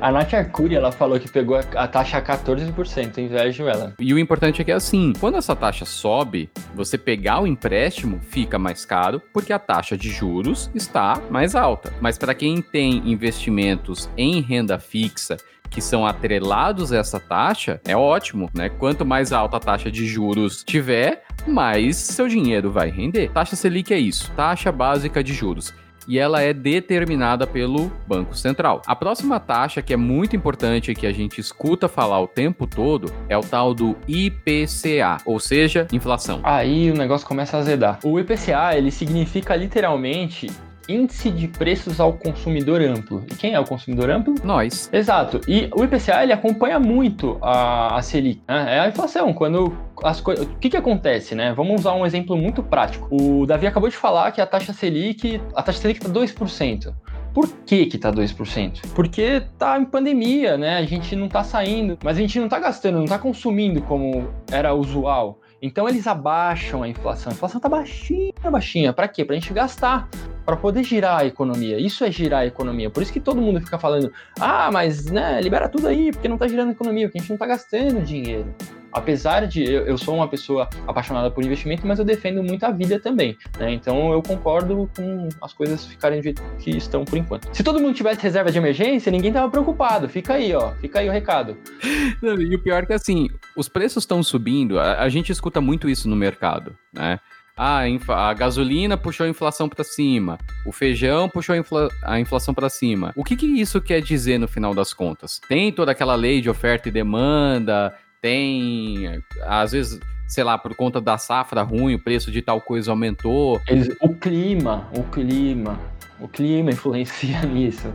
A 0.00 0.10
Nath 0.10 0.34
Arcuri, 0.34 0.74
ela 0.74 0.92
falou 0.92 1.18
que 1.18 1.30
pegou 1.30 1.56
a 1.56 1.88
taxa 1.88 2.18
a 2.18 2.22
14%, 2.22 3.18
invejo 3.18 3.68
ela. 3.68 3.94
E 3.98 4.12
o 4.12 4.18
importante 4.18 4.60
é 4.60 4.64
que 4.64 4.72
é 4.72 4.74
assim, 4.74 5.12
quando 5.18 5.36
essa 5.36 5.54
taxa 5.54 5.84
sobe, 5.84 6.50
você 6.74 6.98
pegar 6.98 7.40
o 7.40 7.46
empréstimo 7.46 8.20
fica 8.20 8.58
mais 8.58 8.84
caro 8.84 9.22
porque 9.32 9.52
a 9.52 9.58
taxa 9.58 9.96
de 9.96 10.10
juros 10.10 10.70
está 10.74 11.20
mais 11.30 11.54
alta. 11.54 11.92
Mas 12.00 12.18
para 12.18 12.34
quem 12.34 12.60
tem 12.60 13.10
investimentos 13.10 14.08
em 14.16 14.40
renda 14.40 14.78
fixa 14.78 15.36
que 15.72 15.80
são 15.80 16.06
atrelados 16.06 16.92
a 16.92 16.98
essa 16.98 17.18
taxa, 17.18 17.80
é 17.86 17.96
ótimo, 17.96 18.50
né? 18.54 18.68
Quanto 18.68 19.06
mais 19.06 19.32
alta 19.32 19.56
a 19.56 19.60
taxa 19.60 19.90
de 19.90 20.06
juros 20.06 20.62
tiver, 20.62 21.24
mais 21.46 21.61
seu 21.92 22.28
dinheiro 22.28 22.70
vai 22.70 22.90
render. 22.90 23.30
Taxa 23.30 23.56
Selic 23.56 23.92
é 23.92 23.98
isso, 23.98 24.30
taxa 24.32 24.72
básica 24.72 25.22
de 25.22 25.32
juros 25.32 25.74
e 26.06 26.18
ela 26.18 26.40
é 26.40 26.52
determinada 26.52 27.46
pelo 27.46 27.92
Banco 28.06 28.36
Central. 28.36 28.82
A 28.86 28.94
próxima 28.94 29.38
taxa 29.38 29.82
que 29.82 29.92
é 29.92 29.96
muito 29.96 30.34
importante 30.36 30.94
que 30.94 31.06
a 31.06 31.12
gente 31.12 31.40
escuta 31.40 31.88
falar 31.88 32.20
o 32.20 32.26
tempo 32.26 32.66
todo 32.66 33.12
é 33.28 33.36
o 33.36 33.42
tal 33.42 33.74
do 33.74 33.96
IPCA, 34.08 35.18
ou 35.24 35.38
seja, 35.38 35.86
inflação. 35.92 36.40
Aí 36.42 36.90
o 36.90 36.94
negócio 36.94 37.26
começa 37.26 37.56
a 37.56 37.60
azedar. 37.60 37.98
O 38.04 38.18
IPCA, 38.18 38.76
ele 38.76 38.90
significa 38.90 39.54
literalmente 39.54 40.50
índice 40.88 41.30
de 41.30 41.48
preços 41.48 42.00
ao 42.00 42.12
consumidor 42.12 42.80
amplo. 42.80 43.24
E 43.30 43.34
quem 43.34 43.54
é 43.54 43.60
o 43.60 43.64
consumidor 43.64 44.10
amplo? 44.10 44.34
Nós. 44.42 44.90
Exato. 44.92 45.40
E 45.46 45.70
o 45.74 45.84
IPCA 45.84 46.22
ele 46.22 46.32
acompanha 46.32 46.78
muito 46.78 47.38
a, 47.40 47.96
a 47.96 48.02
Selic. 48.02 48.40
Né? 48.48 48.76
É 48.76 48.80
a 48.80 48.88
inflação. 48.88 49.32
Quando 49.32 49.76
as 50.02 50.20
coisas. 50.20 50.46
O 50.46 50.56
que, 50.56 50.70
que 50.70 50.76
acontece, 50.76 51.34
né? 51.34 51.52
Vamos 51.52 51.80
usar 51.80 51.94
um 51.94 52.04
exemplo 52.04 52.36
muito 52.36 52.62
prático. 52.62 53.08
O 53.10 53.46
Davi 53.46 53.66
acabou 53.66 53.88
de 53.88 53.96
falar 53.96 54.32
que 54.32 54.40
a 54.40 54.46
taxa 54.46 54.72
Selic. 54.72 55.40
A 55.54 55.62
taxa 55.62 55.78
Selic 55.78 56.00
está 56.00 56.12
2%. 56.12 56.92
Por 57.32 57.48
que 57.64 57.86
que 57.86 57.96
tá 57.96 58.12
2%? 58.12 58.92
Porque 58.94 59.42
tá 59.58 59.78
em 59.78 59.86
pandemia, 59.86 60.58
né? 60.58 60.76
A 60.76 60.84
gente 60.84 61.16
não 61.16 61.28
tá 61.28 61.42
saindo, 61.42 61.98
mas 62.04 62.18
a 62.18 62.20
gente 62.20 62.38
não 62.38 62.48
tá 62.48 62.58
gastando, 62.58 62.98
não 62.98 63.06
tá 63.06 63.18
consumindo 63.18 63.80
como 63.82 64.28
era 64.50 64.74
usual. 64.74 65.40
Então 65.62 65.88
eles 65.88 66.08
abaixam 66.08 66.82
a 66.82 66.88
inflação. 66.88 67.30
A 67.30 67.34
inflação 67.34 67.60
tá 67.60 67.68
baixinha, 67.68 68.32
baixinha. 68.50 68.92
Para 68.92 69.06
quê? 69.06 69.24
Para 69.24 69.36
a 69.36 69.38
gente 69.38 69.54
gastar, 69.54 70.08
para 70.44 70.56
poder 70.56 70.82
girar 70.82 71.20
a 71.20 71.24
economia. 71.24 71.78
Isso 71.78 72.04
é 72.04 72.10
girar 72.10 72.40
a 72.40 72.46
economia. 72.46 72.90
Por 72.90 73.00
isso 73.00 73.12
que 73.12 73.20
todo 73.20 73.40
mundo 73.40 73.60
fica 73.60 73.78
falando: 73.78 74.12
"Ah, 74.40 74.70
mas 74.72 75.06
né, 75.06 75.40
libera 75.40 75.68
tudo 75.68 75.86
aí, 75.86 76.10
porque 76.10 76.28
não 76.28 76.36
tá 76.36 76.48
girando 76.48 76.70
a 76.70 76.72
economia, 76.72 77.06
porque 77.06 77.18
a 77.18 77.20
gente 77.20 77.30
não 77.30 77.38
tá 77.38 77.46
gastando 77.46 78.02
dinheiro". 78.02 78.52
Apesar 78.92 79.46
de 79.46 79.64
eu, 79.64 79.86
eu 79.86 79.98
sou 79.98 80.14
uma 80.14 80.28
pessoa 80.28 80.68
apaixonada 80.86 81.30
por 81.30 81.44
investimento, 81.44 81.86
mas 81.86 81.98
eu 81.98 82.04
defendo 82.04 82.42
muito 82.42 82.64
a 82.64 82.70
vida 82.70 82.98
também, 83.00 83.36
né? 83.58 83.72
Então 83.72 84.12
eu 84.12 84.22
concordo 84.22 84.90
com 84.96 85.28
as 85.40 85.52
coisas 85.52 85.86
ficarem 85.86 86.20
do 86.20 86.24
jeito 86.24 86.42
que 86.58 86.70
estão 86.70 87.04
por 87.04 87.16
enquanto. 87.16 87.48
Se 87.54 87.62
todo 87.62 87.80
mundo 87.80 87.94
tivesse 87.94 88.20
reserva 88.20 88.50
de 88.50 88.58
emergência, 88.58 89.10
ninguém 89.10 89.32
tava 89.32 89.50
preocupado. 89.50 90.08
Fica 90.08 90.34
aí, 90.34 90.54
ó. 90.54 90.72
Fica 90.74 91.00
aí 91.00 91.08
o 91.08 91.12
recado. 91.12 91.56
E 92.22 92.54
o 92.54 92.58
pior 92.58 92.82
é 92.82 92.86
que 92.86 92.92
assim, 92.92 93.28
os 93.56 93.68
preços 93.68 94.02
estão 94.02 94.22
subindo, 94.22 94.78
a, 94.78 95.02
a 95.02 95.08
gente 95.08 95.32
escuta 95.32 95.60
muito 95.60 95.88
isso 95.88 96.08
no 96.08 96.16
mercado, 96.16 96.76
né? 96.92 97.18
Ah, 97.56 97.82
a 98.08 98.34
gasolina 98.34 98.96
puxou 98.96 99.26
a 99.26 99.28
inflação 99.28 99.68
para 99.68 99.84
cima, 99.84 100.38
o 100.64 100.72
feijão 100.72 101.28
puxou 101.28 101.54
a, 101.54 101.58
infla 101.58 101.88
a 102.02 102.18
inflação 102.18 102.54
para 102.54 102.70
cima. 102.70 103.12
O 103.14 103.22
que, 103.22 103.36
que 103.36 103.46
isso 103.46 103.80
quer 103.80 104.00
dizer 104.00 104.38
no 104.38 104.48
final 104.48 104.74
das 104.74 104.94
contas? 104.94 105.38
Tem 105.48 105.70
toda 105.70 105.92
aquela 105.92 106.14
lei 106.14 106.40
de 106.40 106.48
oferta 106.48 106.88
e 106.88 106.92
demanda, 106.92 107.94
tem, 108.22 109.20
às 109.42 109.72
vezes, 109.72 109.98
sei 110.28 110.44
lá, 110.44 110.56
por 110.56 110.74
conta 110.76 111.00
da 111.00 111.18
safra 111.18 111.62
ruim, 111.62 111.94
o 111.94 111.98
preço 111.98 112.30
de 112.30 112.40
tal 112.40 112.60
coisa 112.60 112.92
aumentou. 112.92 113.60
Eles, 113.68 113.94
o 114.00 114.14
clima, 114.14 114.88
o 114.96 115.02
clima, 115.02 115.78
o 116.20 116.28
clima 116.28 116.70
influencia 116.72 117.42
nisso. 117.42 117.92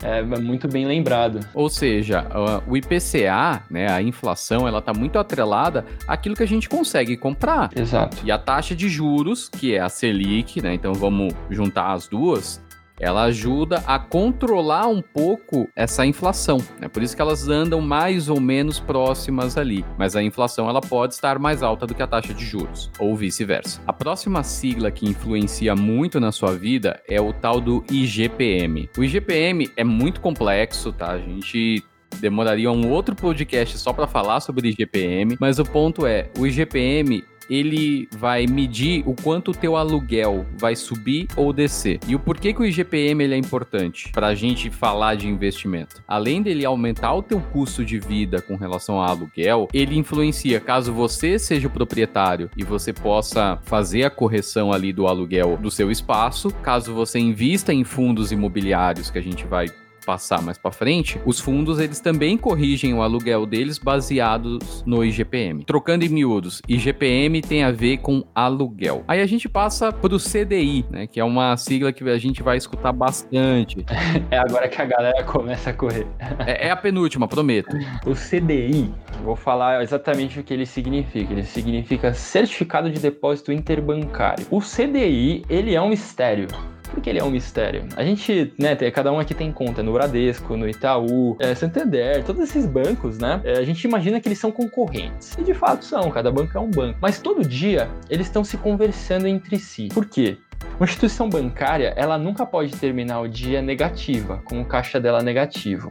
É 0.00 0.22
muito 0.22 0.68
bem 0.68 0.86
lembrado. 0.86 1.40
Ou 1.52 1.68
seja, 1.68 2.26
o 2.68 2.76
IPCA, 2.76 3.62
né, 3.70 3.90
a 3.90 4.00
inflação, 4.00 4.68
ela 4.68 4.78
está 4.78 4.92
muito 4.92 5.18
atrelada 5.18 5.84
àquilo 6.06 6.36
que 6.36 6.42
a 6.42 6.46
gente 6.46 6.68
consegue 6.68 7.16
comprar. 7.16 7.70
Exato. 7.74 8.18
E 8.22 8.30
a 8.30 8.38
taxa 8.38 8.76
de 8.76 8.88
juros, 8.88 9.48
que 9.48 9.74
é 9.74 9.80
a 9.80 9.88
Selic, 9.88 10.62
né, 10.62 10.74
então 10.74 10.94
vamos 10.94 11.34
juntar 11.50 11.92
as 11.92 12.06
duas, 12.06 12.62
ela 13.04 13.24
ajuda 13.24 13.84
a 13.86 13.98
controlar 13.98 14.86
um 14.86 15.02
pouco 15.02 15.68
essa 15.76 16.06
inflação. 16.06 16.56
É 16.80 16.88
por 16.88 17.02
isso 17.02 17.14
que 17.14 17.20
elas 17.20 17.48
andam 17.48 17.82
mais 17.82 18.30
ou 18.30 18.40
menos 18.40 18.80
próximas 18.80 19.58
ali. 19.58 19.84
Mas 19.98 20.16
a 20.16 20.22
inflação 20.22 20.68
ela 20.70 20.80
pode 20.80 21.12
estar 21.12 21.38
mais 21.38 21.62
alta 21.62 21.86
do 21.86 21.94
que 21.94 22.02
a 22.02 22.06
taxa 22.06 22.32
de 22.32 22.44
juros, 22.46 22.90
ou 22.98 23.14
vice-versa. 23.14 23.82
A 23.86 23.92
próxima 23.92 24.42
sigla 24.42 24.90
que 24.90 25.06
influencia 25.06 25.76
muito 25.76 26.18
na 26.18 26.32
sua 26.32 26.54
vida 26.54 26.98
é 27.06 27.20
o 27.20 27.32
tal 27.32 27.60
do 27.60 27.84
IGPM. 27.90 28.88
O 28.96 29.04
IGPM 29.04 29.70
é 29.76 29.84
muito 29.84 30.22
complexo, 30.22 30.90
tá? 30.90 31.10
A 31.10 31.18
gente 31.18 31.84
demoraria 32.20 32.70
um 32.70 32.90
outro 32.90 33.14
podcast 33.14 33.76
só 33.76 33.92
para 33.92 34.06
falar 34.06 34.40
sobre 34.40 34.68
IGPM, 34.68 35.36
mas 35.38 35.58
o 35.58 35.64
ponto 35.64 36.06
é, 36.06 36.30
o 36.38 36.46
IGPM 36.46 37.22
ele 37.48 38.08
vai 38.12 38.46
medir 38.46 39.02
o 39.06 39.14
quanto 39.14 39.50
o 39.50 39.54
teu 39.54 39.76
aluguel 39.76 40.46
vai 40.56 40.74
subir 40.76 41.28
ou 41.36 41.52
descer. 41.52 42.00
E 42.06 42.14
o 42.14 42.18
porquê 42.18 42.52
que 42.52 42.60
o 42.60 42.64
IGPM 42.64 43.24
ele 43.24 43.34
é 43.34 43.38
importante 43.38 44.10
para 44.12 44.28
a 44.28 44.34
gente 44.34 44.70
falar 44.70 45.16
de 45.16 45.28
investimento. 45.28 46.02
Além 46.06 46.42
dele 46.42 46.64
aumentar 46.64 47.14
o 47.14 47.22
teu 47.22 47.40
custo 47.40 47.84
de 47.84 47.98
vida 47.98 48.40
com 48.40 48.56
relação 48.56 48.96
ao 48.96 49.08
aluguel, 49.08 49.68
ele 49.72 49.96
influencia 49.96 50.60
caso 50.60 50.92
você 50.92 51.38
seja 51.38 51.68
o 51.68 51.70
proprietário 51.70 52.50
e 52.56 52.64
você 52.64 52.92
possa 52.92 53.58
fazer 53.62 54.04
a 54.04 54.10
correção 54.10 54.72
ali 54.72 54.92
do 54.92 55.06
aluguel 55.06 55.56
do 55.56 55.70
seu 55.70 55.90
espaço, 55.90 56.50
caso 56.62 56.94
você 56.94 57.18
invista 57.18 57.72
em 57.72 57.84
fundos 57.84 58.32
imobiliários 58.32 59.10
que 59.10 59.18
a 59.18 59.22
gente 59.22 59.46
vai 59.46 59.66
passar 60.04 60.42
mais 60.42 60.58
para 60.58 60.70
frente, 60.70 61.20
os 61.24 61.40
fundos 61.40 61.78
eles 61.78 62.00
também 62.00 62.36
corrigem 62.36 62.94
o 62.94 63.02
aluguel 63.02 63.46
deles 63.46 63.78
baseados 63.78 64.82
no 64.86 65.04
IGPM. 65.04 65.64
Trocando 65.64 66.04
em 66.04 66.08
miúdos, 66.08 66.60
IGPM 66.68 67.40
tem 67.40 67.64
a 67.64 67.70
ver 67.70 67.98
com 67.98 68.24
aluguel. 68.34 69.02
Aí 69.08 69.20
a 69.20 69.26
gente 69.26 69.48
passa 69.48 69.92
pro 69.92 70.18
CDI, 70.18 70.84
né, 70.90 71.06
que 71.06 71.18
é 71.18 71.24
uma 71.24 71.56
sigla 71.56 71.92
que 71.92 72.04
a 72.08 72.18
gente 72.18 72.42
vai 72.42 72.56
escutar 72.56 72.92
bastante. 72.92 73.84
É 74.30 74.38
agora 74.38 74.68
que 74.68 74.80
a 74.80 74.84
galera 74.84 75.22
começa 75.24 75.70
a 75.70 75.72
correr. 75.72 76.06
É, 76.46 76.68
é 76.68 76.70
a 76.70 76.76
penúltima, 76.76 77.28
prometo. 77.28 77.76
O 78.06 78.14
CDI, 78.14 78.92
vou 79.22 79.36
falar 79.36 79.82
exatamente 79.82 80.40
o 80.40 80.42
que 80.42 80.52
ele 80.52 80.66
significa. 80.66 81.32
Ele 81.32 81.44
significa 81.44 82.12
Certificado 82.14 82.90
de 82.90 82.98
Depósito 82.98 83.52
Interbancário. 83.52 84.46
O 84.50 84.60
CDI, 84.60 85.44
ele 85.48 85.74
é 85.74 85.80
um 85.80 85.88
mistério 85.88 86.48
porque 86.94 87.10
ele 87.10 87.18
é 87.18 87.24
um 87.24 87.30
mistério. 87.30 87.84
A 87.96 88.04
gente, 88.04 88.52
né, 88.58 88.74
tem, 88.74 88.90
cada 88.90 89.12
um 89.12 89.18
aqui 89.18 89.34
tem 89.34 89.52
conta 89.52 89.82
no 89.82 89.92
Bradesco, 89.92 90.56
no 90.56 90.68
Itaú, 90.68 91.36
é, 91.40 91.54
Santander, 91.54 92.24
todos 92.24 92.42
esses 92.42 92.64
bancos, 92.64 93.18
né? 93.18 93.40
É, 93.44 93.58
a 93.58 93.64
gente 93.64 93.84
imagina 93.84 94.20
que 94.20 94.28
eles 94.28 94.38
são 94.38 94.50
concorrentes. 94.50 95.36
E 95.38 95.42
de 95.42 95.52
fato 95.52 95.84
são, 95.84 96.10
cada 96.10 96.30
banco 96.30 96.56
é 96.56 96.60
um 96.60 96.70
banco. 96.70 96.98
Mas 97.00 97.18
todo 97.18 97.46
dia 97.46 97.88
eles 98.08 98.26
estão 98.26 98.44
se 98.44 98.56
conversando 98.56 99.26
entre 99.26 99.58
si. 99.58 99.88
Por 99.92 100.06
quê? 100.06 100.38
Uma 100.78 100.86
instituição 100.86 101.28
bancária, 101.28 101.92
ela 101.96 102.18
nunca 102.18 102.44
pode 102.44 102.76
terminar 102.76 103.20
o 103.20 103.28
dia 103.28 103.62
negativa, 103.62 104.42
com 104.44 104.60
o 104.60 104.64
caixa 104.64 105.00
dela 105.00 105.22
negativo. 105.22 105.88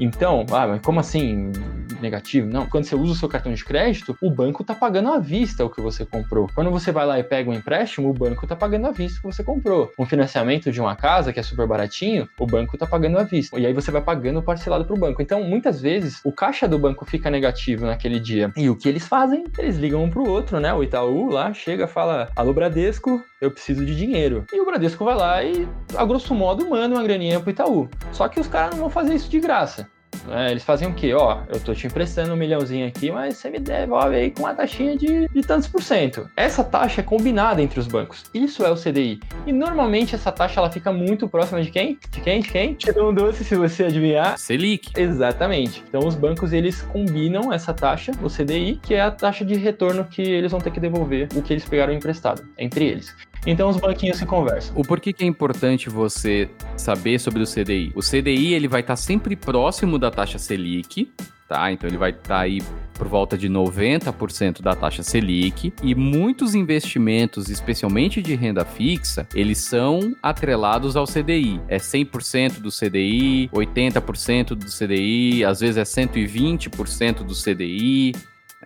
Então, 0.00 0.44
ah, 0.50 0.66
mas 0.66 0.82
como 0.82 1.00
assim 1.00 1.52
negativo? 2.00 2.48
Não, 2.48 2.66
quando 2.66 2.84
você 2.84 2.94
usa 2.94 3.12
o 3.12 3.16
seu 3.16 3.28
cartão 3.28 3.52
de 3.52 3.64
crédito, 3.64 4.16
o 4.20 4.30
banco 4.30 4.62
está 4.62 4.74
pagando 4.74 5.08
à 5.10 5.18
vista 5.18 5.64
o 5.64 5.70
que 5.70 5.80
você 5.80 6.04
comprou. 6.04 6.50
Quando 6.54 6.70
você 6.70 6.92
vai 6.92 7.06
lá 7.06 7.18
e 7.18 7.24
pega 7.24 7.50
um 7.50 7.54
empréstimo, 7.54 8.10
o 8.10 8.12
banco 8.12 8.44
está 8.44 8.54
pagando 8.54 8.86
à 8.86 8.90
vista 8.90 9.18
o 9.18 9.22
que 9.22 9.36
você 9.36 9.42
comprou. 9.42 9.90
Um 9.98 10.04
financiamento 10.04 10.70
de 10.70 10.80
uma 10.80 10.94
casa, 10.96 11.32
que 11.32 11.40
é 11.40 11.42
super 11.42 11.66
baratinho, 11.66 12.28
o 12.38 12.46
banco 12.46 12.76
está 12.76 12.86
pagando 12.86 13.18
à 13.18 13.22
vista. 13.22 13.58
E 13.58 13.64
aí 13.64 13.72
você 13.72 13.90
vai 13.90 14.02
pagando 14.02 14.42
parcelado 14.42 14.84
para 14.84 14.94
o 14.94 14.98
banco. 14.98 15.22
Então, 15.22 15.42
muitas 15.42 15.80
vezes, 15.80 16.20
o 16.24 16.32
caixa 16.32 16.68
do 16.68 16.78
banco 16.78 17.04
fica 17.04 17.30
negativo 17.30 17.86
naquele 17.86 18.20
dia. 18.20 18.52
E 18.56 18.68
o 18.68 18.76
que 18.76 18.88
eles 18.88 19.06
fazem? 19.06 19.44
Eles 19.58 19.76
ligam 19.76 20.04
um 20.04 20.10
para 20.10 20.20
o 20.20 20.28
outro, 20.28 20.60
né? 20.60 20.74
O 20.74 20.82
Itaú 20.82 21.30
lá 21.30 21.52
chega 21.54 21.86
fala: 21.86 22.28
Alô, 22.36 22.52
Bradesco, 22.52 23.22
eu 23.46 23.50
preciso 23.50 23.84
de 23.84 23.96
dinheiro. 23.96 24.44
E 24.52 24.60
o 24.60 24.66
Bradesco 24.66 25.04
vai 25.04 25.14
lá 25.14 25.42
e, 25.42 25.68
a 25.96 26.04
grosso 26.04 26.34
modo, 26.34 26.68
manda 26.68 26.94
uma 26.94 27.02
graninha 27.02 27.40
pro 27.40 27.50
Itaú. 27.50 27.88
Só 28.12 28.28
que 28.28 28.40
os 28.40 28.46
caras 28.46 28.72
não 28.72 28.80
vão 28.80 28.90
fazer 28.90 29.14
isso 29.14 29.30
de 29.30 29.40
graça. 29.40 29.88
É, 30.28 30.50
eles 30.50 30.64
fazem 30.64 30.88
o 30.88 30.94
quê? 30.94 31.12
Ó, 31.14 31.38
eu 31.48 31.60
tô 31.60 31.74
te 31.74 31.86
emprestando 31.86 32.32
um 32.32 32.36
milhãozinho 32.36 32.86
aqui, 32.86 33.10
mas 33.10 33.36
você 33.36 33.50
me 33.50 33.58
devolve 33.58 34.16
aí 34.16 34.30
com 34.30 34.42
uma 34.42 34.54
taxinha 34.54 34.96
de, 34.96 35.28
de 35.28 35.42
tantos 35.42 35.68
por 35.68 35.82
cento. 35.82 36.28
Essa 36.36 36.64
taxa 36.64 37.00
é 37.00 37.04
combinada 37.04 37.62
entre 37.62 37.78
os 37.78 37.86
bancos. 37.86 38.24
Isso 38.32 38.64
é 38.64 38.70
o 38.70 38.76
CDI. 38.76 39.20
E 39.46 39.52
normalmente 39.52 40.14
essa 40.14 40.32
taxa 40.32 40.60
ela 40.60 40.70
fica 40.70 40.92
muito 40.92 41.28
próxima 41.28 41.62
de 41.62 41.70
quem? 41.70 41.98
De 42.10 42.20
quem? 42.20 42.40
De 42.40 42.48
quem? 42.48 42.76
Um 42.96 43.14
doce 43.14 43.44
se 43.44 43.54
você 43.54 43.84
adivinhar. 43.84 44.38
Selic. 44.38 44.90
Exatamente. 44.96 45.84
Então 45.88 46.06
os 46.06 46.14
bancos 46.14 46.52
eles 46.52 46.82
combinam 46.82 47.52
essa 47.52 47.72
taxa, 47.72 48.12
o 48.22 48.28
CDI, 48.28 48.80
que 48.82 48.94
é 48.94 49.02
a 49.02 49.10
taxa 49.10 49.44
de 49.44 49.54
retorno 49.54 50.04
que 50.04 50.22
eles 50.22 50.50
vão 50.50 50.60
ter 50.60 50.70
que 50.70 50.80
devolver 50.80 51.28
o 51.34 51.42
que 51.42 51.52
eles 51.52 51.64
pegaram 51.64 51.92
emprestado 51.92 52.46
entre 52.58 52.86
eles. 52.86 53.14
Então 53.46 53.68
os 53.68 53.76
banquinhos 53.76 54.18
se 54.18 54.26
conversam. 54.26 54.76
O 54.76 54.82
porquê 54.82 55.12
que 55.12 55.22
é 55.22 55.26
importante 55.26 55.88
você 55.88 56.50
saber 56.76 57.20
sobre 57.20 57.42
o 57.42 57.46
CDI? 57.46 57.92
O 57.94 58.00
CDI 58.00 58.54
ele 58.54 58.66
vai 58.66 58.80
estar 58.80 58.96
sempre 58.96 59.36
próximo 59.36 59.98
da 59.98 60.10
taxa 60.10 60.36
Selic, 60.36 61.12
tá? 61.48 61.70
Então 61.70 61.88
ele 61.88 61.96
vai 61.96 62.10
estar 62.10 62.40
aí 62.40 62.60
por 62.94 63.06
volta 63.06 63.38
de 63.38 63.48
90% 63.48 64.62
da 64.62 64.74
taxa 64.74 65.02
Selic 65.02 65.72
e 65.82 65.94
muitos 65.94 66.54
investimentos, 66.54 67.48
especialmente 67.48 68.20
de 68.20 68.34
renda 68.34 68.64
fixa, 68.64 69.28
eles 69.34 69.58
são 69.58 70.12
atrelados 70.22 70.96
ao 70.96 71.04
CDI. 71.04 71.60
É 71.68 71.76
100% 71.76 72.58
do 72.58 72.70
CDI, 72.70 73.48
80% 73.52 74.54
do 74.54 74.66
CDI, 74.66 75.44
às 75.44 75.60
vezes 75.60 75.76
é 75.76 75.84
120% 75.84 77.22
do 77.22 77.34
CDI. 77.34 78.12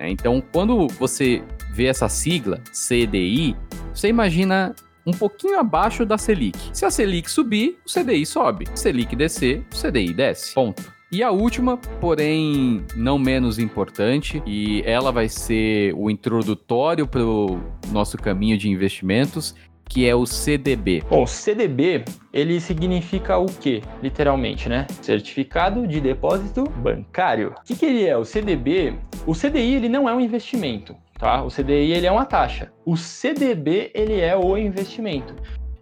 É, 0.01 0.09
então, 0.09 0.43
quando 0.51 0.89
você 0.89 1.43
vê 1.71 1.85
essa 1.85 2.09
sigla 2.09 2.63
CDI, 2.73 3.55
você 3.95 4.09
imagina 4.09 4.75
um 5.07 5.13
pouquinho 5.13 5.61
abaixo 5.61 6.07
da 6.07 6.17
Selic. 6.17 6.59
Se 6.73 6.87
a 6.87 6.91
Selic 6.91 7.31
subir, 7.31 7.79
o 7.87 7.93
CDI 7.93 8.25
sobe. 8.25 8.65
Se 8.69 8.73
a 8.73 8.77
Selic 8.77 9.15
descer, 9.15 9.63
o 9.71 9.77
CDI 9.77 10.15
desce. 10.15 10.55
Ponto. 10.55 10.91
E 11.13 11.23
a 11.23 11.31
última, 11.31 11.77
porém 11.77 12.83
não 12.97 13.19
menos 13.19 13.59
importante, 13.59 14.43
e 14.47 14.83
ela 14.87 15.13
vai 15.13 15.29
ser 15.29 15.93
o 15.95 16.09
introdutório 16.09 17.07
para 17.07 17.25
o 17.25 17.61
nosso 17.91 18.17
caminho 18.17 18.57
de 18.57 18.71
investimentos, 18.71 19.55
que 19.91 20.09
é 20.09 20.15
o 20.15 20.25
CDB. 20.25 21.03
Bom, 21.11 21.27
CDB, 21.27 22.05
ele 22.33 22.61
significa 22.61 23.37
o 23.37 23.47
quê? 23.47 23.83
Literalmente, 24.01 24.69
né? 24.69 24.87
Certificado 25.03 25.87
de 25.87 26.01
Depósito 26.01 26.65
Bancário. 26.77 27.55
O 27.59 27.65
que, 27.65 27.75
que 27.75 27.85
ele 27.85 28.07
é? 28.07 28.17
O 28.17 28.25
CDB, 28.25 28.95
o 29.27 29.35
CDI 29.35 29.75
ele 29.75 29.89
não 29.89 30.09
é 30.09 30.15
um 30.15 30.21
investimento 30.21 30.97
tá? 31.21 31.43
O 31.43 31.49
CDI 31.49 31.93
ele 31.93 32.07
é 32.07 32.11
uma 32.11 32.25
taxa. 32.25 32.73
O 32.85 32.97
CDB 32.97 33.93
ele 33.95 34.19
é 34.19 34.35
o 34.35 34.57
investimento. 34.57 35.35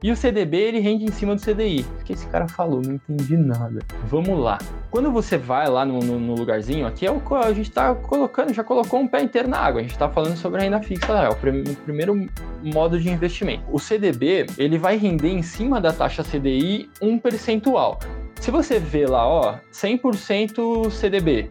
E 0.03 0.12
o 0.12 0.16
CDB 0.16 0.57
ele 0.57 0.78
rende 0.78 1.05
em 1.05 1.11
cima 1.11 1.34
do 1.34 1.42
CDI. 1.42 1.84
O 2.01 2.05
que 2.05 2.12
esse 2.12 2.26
cara 2.28 2.46
falou? 2.46 2.80
Não 2.80 2.94
entendi 2.94 3.36
nada. 3.36 3.80
Vamos 4.05 4.38
lá. 4.38 4.59
Quando 4.90 5.11
você 5.11 5.36
vai 5.36 5.68
lá 5.68 5.84
no, 5.84 5.99
no, 5.99 6.20
no 6.20 6.34
lugarzinho, 6.36 6.86
aqui 6.86 7.05
é 7.05 7.11
o 7.11 7.20
a 7.34 7.53
gente 7.53 7.68
está 7.68 7.94
colocando, 7.94 8.55
já 8.55 8.62
colocou 8.62 9.01
um 9.01 9.09
pé 9.09 9.22
inteiro 9.22 9.49
na 9.49 9.59
água. 9.59 9.80
A 9.80 9.82
gente 9.82 9.92
está 9.92 10.09
falando 10.09 10.36
sobre 10.36 10.61
a 10.61 10.62
renda 10.62 10.80
fixa, 10.80 11.12
é 11.12 11.28
o, 11.28 11.34
prim, 11.34 11.62
o 11.62 11.76
primeiro 11.76 12.28
modo 12.62 12.99
de 12.99 13.11
investimento. 13.11 13.64
O 13.72 13.78
CDB 13.80 14.46
ele 14.57 14.78
vai 14.78 14.96
render 14.96 15.30
em 15.30 15.42
cima 15.42 15.80
da 15.80 15.92
taxa 15.92 16.22
CDI 16.22 16.88
um 17.03 17.18
percentual. 17.18 17.99
Se 18.40 18.53
você 18.53 18.78
vê 18.78 19.05
lá, 19.05 19.26
ó, 19.26 19.57
100% 19.72 20.90
CDB, 20.90 21.51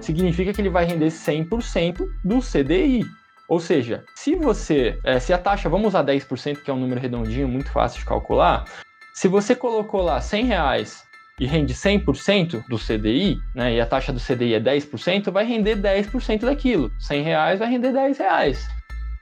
significa 0.00 0.52
que 0.52 0.60
ele 0.62 0.70
vai 0.70 0.86
render 0.86 1.08
100% 1.08 2.08
do 2.24 2.40
CDI. 2.40 3.04
Ou 3.52 3.60
seja, 3.60 4.02
se 4.14 4.34
você, 4.34 4.98
é, 5.04 5.20
se 5.20 5.30
a 5.30 5.36
taxa, 5.36 5.68
vamos 5.68 5.88
usar 5.88 6.02
10%, 6.02 6.62
que 6.62 6.70
é 6.70 6.72
um 6.72 6.80
número 6.80 6.98
redondinho, 6.98 7.46
muito 7.46 7.70
fácil 7.70 7.98
de 7.98 8.06
calcular, 8.06 8.64
se 9.12 9.28
você 9.28 9.54
colocou 9.54 10.00
lá 10.00 10.22
100 10.22 10.46
reais 10.46 11.04
e 11.38 11.44
rende 11.44 11.74
100% 11.74 12.66
do 12.66 12.78
CDI, 12.78 13.36
né, 13.54 13.74
e 13.74 13.78
a 13.78 13.84
taxa 13.84 14.10
do 14.10 14.18
CDI 14.18 14.54
é 14.54 14.58
10%, 14.58 15.30
vai 15.30 15.44
render 15.44 15.76
10% 15.76 16.46
daquilo. 16.46 16.90
100 16.98 17.22
reais 17.22 17.58
vai 17.58 17.68
render 17.68 17.92
10 17.92 18.16
reais. 18.16 18.66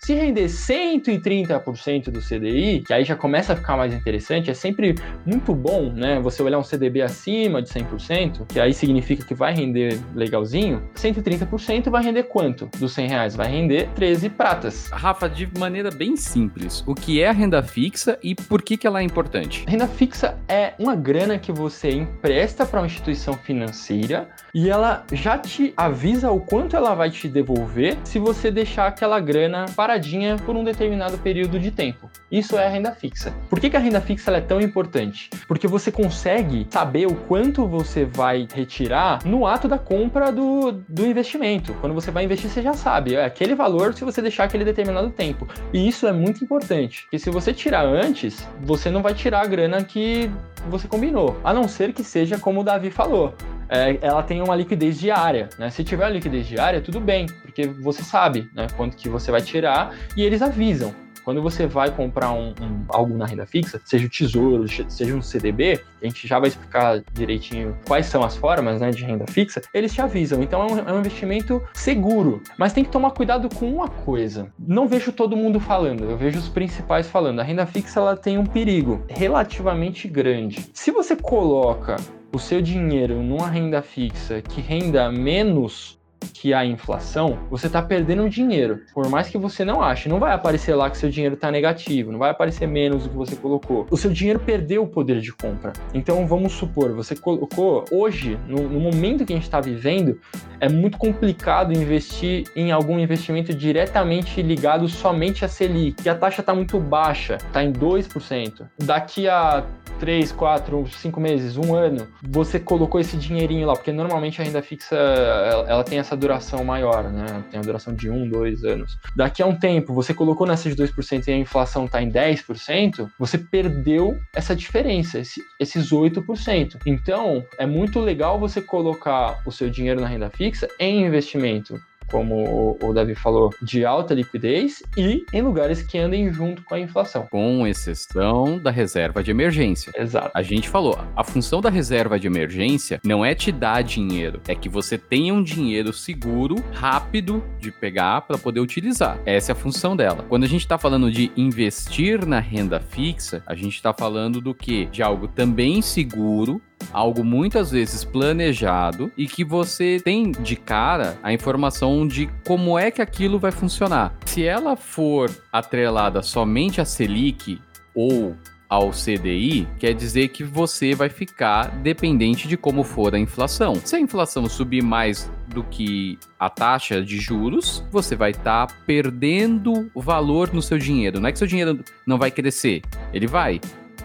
Se 0.03 0.15
render 0.15 0.47
130% 0.47 2.11
do 2.11 2.21
CDI, 2.21 2.83
que 2.87 2.93
aí 2.95 3.05
já 3.05 3.15
começa 3.15 3.53
a 3.53 3.57
ficar 3.57 3.77
mais 3.77 3.93
interessante, 3.93 4.51
é 4.51 4.55
sempre 4.55 4.95
muito 5.27 5.55
bom, 5.55 5.93
né? 5.93 6.19
Você 6.21 6.43
olhar 6.43 6.59
um 6.59 6.65
CDB 6.65 7.03
acima 7.03 7.61
de 7.61 7.69
100%, 7.69 8.47
que 8.49 8.59
aí 8.59 8.73
significa 8.73 9.23
que 9.23 9.35
vai 9.35 9.53
render 9.53 10.01
legalzinho. 10.15 10.83
130% 10.95 11.91
vai 11.91 12.03
render 12.03 12.23
quanto 12.23 12.71
dos 12.79 12.93
100 12.93 13.09
reais? 13.09 13.37
Vai 13.37 13.49
render 13.49 13.91
13 13.95 14.31
pratas. 14.31 14.89
Rafa, 14.91 15.29
de 15.29 15.47
maneira 15.59 15.91
bem 15.91 16.17
simples, 16.17 16.83
o 16.87 16.95
que 16.95 17.21
é 17.21 17.29
a 17.29 17.33
renda 17.33 17.63
fixa 17.63 18.19
e 18.23 18.35
por 18.35 18.63
que, 18.63 18.79
que 18.79 18.87
ela 18.87 19.01
é 19.01 19.03
importante? 19.03 19.67
renda 19.69 19.87
fixa 19.87 20.39
é 20.49 20.73
uma 20.79 20.97
grana 20.97 21.39
que 21.39 21.53
você 21.53 21.91
empresta 21.91 22.65
para 22.65 22.81
uma 22.81 22.87
instituição 22.87 23.35
financeira 23.35 24.31
e 24.55 24.71
ela 24.71 25.05
já 25.13 25.37
te 25.37 25.75
avisa 25.77 26.31
o 26.31 26.41
quanto 26.41 26.75
ela 26.75 26.95
vai 26.95 27.11
te 27.11 27.29
devolver 27.29 27.99
se 28.03 28.19
você 28.19 28.51
deixar 28.51 28.87
aquela 28.87 29.21
grana 29.21 29.67
paradinha 29.91 30.37
por 30.47 30.55
um 30.55 30.63
determinado 30.63 31.19
período 31.19 31.59
de 31.59 31.73
tempo. 31.73 32.09
Isso 32.31 32.57
é 32.57 32.65
a 32.65 32.69
renda 32.69 32.93
fixa. 32.93 33.35
Por 33.49 33.59
que, 33.59 33.69
que 33.69 33.77
a 33.77 33.81
renda 33.81 34.01
fixa 34.01 34.31
é 34.31 34.41
tão 34.41 34.61
importante? 34.61 35.29
Porque 35.49 35.67
você 35.67 35.91
consegue 35.91 36.65
saber 36.71 37.07
o 37.07 37.15
quanto 37.15 37.67
você 37.67 38.05
vai 38.05 38.47
retirar 38.55 39.19
no 39.25 39.49
ato 39.49 39.67
da 39.67 39.79
compra 39.79 40.31
do, 40.31 40.71
do 40.89 41.05
investimento. 41.05 41.75
Quando 41.81 41.93
você 41.93 42.13
vai 42.13 42.25
investir, 42.25 42.49
você 42.49 42.63
já 42.63 42.73
sabe, 42.73 43.17
é 43.17 43.25
aquele 43.25 43.57
valor 43.57 43.93
se 43.93 44.05
você 44.05 44.23
deixar 44.23 44.45
aquele 44.45 44.65
determinado 44.65 45.11
tempo. 45.11 45.49
E 45.73 45.89
isso 45.89 46.07
é 46.07 46.13
muito 46.13 46.45
importante, 46.45 47.03
porque 47.03 47.19
se 47.19 47.29
você 47.29 47.53
tirar 47.53 47.85
antes, 47.85 48.47
você 48.61 48.91
não 48.91 49.03
vai 49.03 49.13
tirar 49.13 49.43
a 49.43 49.47
grana 49.47 49.83
que 49.83 50.31
você 50.69 50.87
combinou, 50.87 51.37
a 51.43 51.53
não 51.53 51.67
ser 51.67 51.93
que 51.93 52.05
seja 52.05 52.39
como 52.39 52.61
o 52.61 52.65
Davi 52.65 52.91
falou 52.93 53.35
é, 53.71 53.99
ela 54.03 54.23
tem 54.23 54.43
uma 54.43 54.57
liquidez 54.57 54.99
diária. 54.99 55.49
Né? 55.59 55.71
Se 55.71 55.85
tiver 55.85 56.05
uma 56.05 56.11
liquidez 56.11 56.47
diária, 56.47 56.81
tudo 56.81 57.01
bem, 57.01 57.27
porque 57.27 57.69
você 57.69 58.03
sabe 58.03 58.51
né, 58.53 58.67
quanto 58.77 58.97
que 58.97 59.09
você 59.09 59.31
vai 59.31 59.41
tirar 59.41 59.95
e 60.17 60.23
eles 60.23 60.43
avisam. 60.43 60.93
Quando 61.23 61.43
você 61.43 61.67
vai 61.67 61.91
comprar 61.91 62.33
um, 62.33 62.49
um, 62.49 62.85
algo 62.89 63.17
na 63.17 63.27
renda 63.27 63.47
fixa, 63.47 63.81
seja 63.85 64.07
o 64.07 64.09
tesouro, 64.09 64.67
seja 64.89 65.15
um 65.15 65.21
CDB, 65.23 65.81
a 66.03 66.07
gente 66.07 66.27
já 66.27 66.39
vai 66.39 66.49
explicar 66.49 67.03
direitinho 67.13 67.77
quais 67.87 68.07
são 68.07 68.25
as 68.25 68.37
formas 68.37 68.81
né, 68.81 68.91
de 68.91 69.05
renda 69.05 69.27
fixa, 69.29 69.61
eles 69.73 69.93
te 69.93 70.01
avisam. 70.01 70.43
Então 70.43 70.63
é 70.63 70.73
um, 70.73 70.79
é 70.89 70.93
um 70.93 70.99
investimento 70.99 71.63
seguro. 71.75 72.43
Mas 72.57 72.73
tem 72.73 72.83
que 72.83 72.91
tomar 72.91 73.11
cuidado 73.11 73.49
com 73.55 73.71
uma 73.71 73.89
coisa. 73.89 74.51
Não 74.59 74.89
vejo 74.89 75.13
todo 75.13 75.37
mundo 75.37 75.61
falando, 75.61 76.05
eu 76.05 76.17
vejo 76.17 76.39
os 76.39 76.49
principais 76.49 77.07
falando. 77.07 77.41
A 77.41 77.45
renda 77.45 77.67
fixa 77.67 78.01
ela 78.01 78.17
tem 78.17 78.39
um 78.39 78.47
perigo 78.47 79.05
relativamente 79.09 80.09
grande. 80.09 80.71
Se 80.73 80.91
você 80.91 81.15
coloca 81.15 81.97
o 82.33 82.39
seu 82.39 82.63
dinheiro 82.63 83.23
numa 83.23 83.49
renda 83.49 83.83
fixa 83.83 84.41
que 84.41 84.61
renda 84.61 85.11
menos 85.11 86.00
que 86.33 86.55
a 86.55 86.65
inflação, 86.65 87.39
você 87.51 87.67
está 87.67 87.83
perdendo 87.83 88.29
dinheiro. 88.29 88.81
Por 88.95 89.09
mais 89.09 89.29
que 89.29 89.39
você 89.39 89.65
não 89.65 89.83
ache, 89.83 90.09
não 90.09 90.19
vai 90.19 90.33
aparecer 90.33 90.75
lá 90.75 90.91
que 90.91 90.97
seu 90.97 91.11
dinheiro 91.11 91.35
está 91.35 91.51
negativo, 91.51 92.13
não 92.13 92.19
vai 92.19 92.31
aparecer 92.31 92.67
menos 92.67 93.05
do 93.05 93.11
que 93.11 93.17
você 93.17 93.37
colocou. 93.37 93.87
O 93.91 93.97
seu 93.97 94.11
dinheiro 94.11 94.39
perdeu 94.41 94.83
o 94.83 94.87
poder 94.87 95.21
de 95.21 95.33
compra. 95.33 95.73
Então 95.93 96.27
vamos 96.27 96.53
supor, 96.53 96.93
você 96.93 97.15
colocou 97.17 97.85
hoje, 97.91 98.39
no, 98.47 98.69
no 98.69 98.81
momento 98.81 99.25
que 99.25 99.33
a 99.33 99.37
gente 99.37 99.45
está 99.45 99.61
vivendo, 99.61 100.21
é 100.59 100.69
muito 100.69 100.99
complicado 100.99 101.73
investir 101.73 102.45
em 102.55 102.71
algum 102.71 102.99
investimento 102.99 103.55
diretamente 103.55 104.43
ligado 104.43 104.89
somente 104.89 105.45
a 105.45 105.49
Selic, 105.49 106.03
que 106.03 106.09
a 106.09 106.15
taxa 106.15 106.41
está 106.41 106.55
muito 106.55 106.79
baixa, 106.79 107.37
está 107.37 107.63
em 107.63 107.73
2%. 107.73 108.67
Daqui 108.79 109.29
a 109.29 109.65
3, 109.99 110.33
4, 110.33 110.89
5 110.89 111.21
meses, 111.21 111.57
um 111.57 111.75
ano, 111.75 112.09
você 112.23 112.59
colocou 112.59 113.01
esse 113.01 113.17
dinheirinho 113.17 113.67
lá, 113.67 113.75
porque 113.75 113.93
normalmente 113.93 114.41
a 114.41 114.45
renda 114.45 114.63
fixa 114.63 114.97
ela, 114.97 115.69
ela 115.69 115.85
tem 115.85 115.99
essa 115.99 116.10
essa 116.11 116.17
duração 116.17 116.65
maior, 116.65 117.05
né? 117.05 117.45
Tem 117.51 117.61
a 117.61 117.63
duração 117.63 117.95
de 117.95 118.11
um, 118.11 118.29
dois 118.29 118.65
anos. 118.65 118.99
Daqui 119.15 119.43
a 119.43 119.47
um 119.47 119.57
tempo, 119.57 119.95
você 119.95 120.13
colocou 120.13 120.47
nessas 120.47 120.75
2% 120.75 121.29
e 121.29 121.31
a 121.31 121.37
inflação 121.37 121.85
está 121.85 122.03
em 122.03 122.11
10%, 122.11 123.09
você 123.19 123.39
perdeu 123.39 124.19
essa 124.35 124.55
diferença, 124.57 125.21
esse, 125.21 125.41
esses 125.61 125.93
8%. 125.93 126.81
Então, 126.85 127.45
é 127.59 127.65
muito 127.67 128.01
legal 128.01 128.41
você 128.41 128.61
colocar 128.61 129.41
o 129.47 129.53
seu 129.53 129.71
dinheiro 129.71 130.01
na 130.01 130.09
renda 130.09 130.29
fixa 130.31 130.67
em 130.81 131.07
investimento 131.07 131.81
como 132.11 132.77
o 132.83 132.93
Davi 132.93 133.15
falou, 133.15 133.51
de 133.63 133.85
alta 133.85 134.15
liquidez 134.15 134.83
e 134.97 135.25
em 135.33 135.43
lugares 135.43 135.83
que 135.83 135.99
andem 135.99 136.33
junto 136.33 136.63
com 136.65 136.75
a 136.75 136.81
inflação. 136.81 137.27
Com 137.31 137.67
exceção 137.67 138.59
da 138.59 138.71
reserva 138.71 139.23
de 139.23 139.31
emergência. 139.31 139.93
Exato. 139.97 140.31
A 140.35 140.43
gente 140.43 140.69
falou, 140.69 140.99
a 141.17 141.25
função 141.25 141.61
da 141.61 141.71
reserva 141.71 142.19
de 142.19 142.27
emergência 142.27 143.01
não 143.05 143.25
é 143.25 143.35
te 143.35 143.53
dar 143.53 143.83
dinheiro, 143.83 144.41
é 144.49 144.55
que 144.55 144.69
você 144.69 144.99
tenha 144.99 145.33
um 145.33 145.43
dinheiro 145.43 145.93
seguro, 145.93 146.57
rápido 146.73 147.43
de 147.59 147.71
pegar 147.71 148.23
para 148.23 148.39
poder 148.39 148.61
utilizar. 148.61 149.19
Essa 149.25 149.53
é 149.53 149.55
a 149.55 149.57
função 149.57 149.97
dela. 149.97 150.25
Quando 150.29 150.45
a 150.45 150.49
gente 150.49 150.63
está 150.63 150.79
falando 150.79 151.11
de 151.11 151.31
investir 151.37 152.27
na 152.27 152.41
renda 152.41 152.81
fixa, 152.81 153.43
a 153.47 153.55
gente 153.55 153.75
está 153.75 153.93
falando 153.93 154.41
do 154.41 154.55
que? 154.55 154.87
De 154.87 155.03
algo 155.03 155.29
também 155.29 155.83
seguro, 155.83 156.61
algo 156.93 157.25
muitas 157.25 157.71
vezes 157.71 158.05
planejado 158.05 159.11
e 159.17 159.27
que 159.27 159.45
você 159.45 160.01
tem 160.03 160.33
de 160.33 160.57
cara 160.57 161.19
a 161.23 161.33
informação 161.33 162.07
de 162.07 162.29
como 162.47 162.79
é 162.79 162.91
que 162.91 163.03
aquilo 163.03 163.39
vai 163.39 163.53
funcionar. 163.53 164.15
Se 164.27 164.45
ela 164.45 164.77
for 164.77 165.31
atrelada 165.53 166.23
somente 166.23 166.81
a 166.81 166.85
Selic 166.85 167.61
ou 167.95 168.37
ao 168.71 168.93
CDI, 168.93 169.67
quer 169.81 169.93
dizer 169.93 170.29
que 170.29 170.45
você 170.45 170.95
vai 170.95 171.09
ficar 171.09 171.69
dependente 171.81 172.47
de 172.47 172.57
como 172.57 172.85
for 172.85 173.13
a 173.17 173.19
inflação. 173.19 173.75
Se 173.75 173.97
a 173.97 174.01
inflação 174.01 174.49
subir 174.49 174.81
mais 174.81 175.29
do 175.49 175.65
que 175.65 176.17
a 176.39 176.49
taxa 176.49 177.03
de 177.03 177.19
juros, 177.19 177.85
você 177.91 178.15
vai 178.15 178.31
estar 178.31 178.69
tá 178.69 178.75
perdendo 178.87 179.91
valor 179.93 180.55
no 180.55 180.63
seu 180.63 180.79
dinheiro. 180.79 181.19
Não 181.19 181.29
é 181.29 181.33
que 181.33 181.39
seu 181.39 181.49
dinheiro 181.49 181.81
não 182.07 182.17
vai 182.17 182.31
crescer, 182.31 182.83
ele 183.13 183.27
vai, 183.27 183.61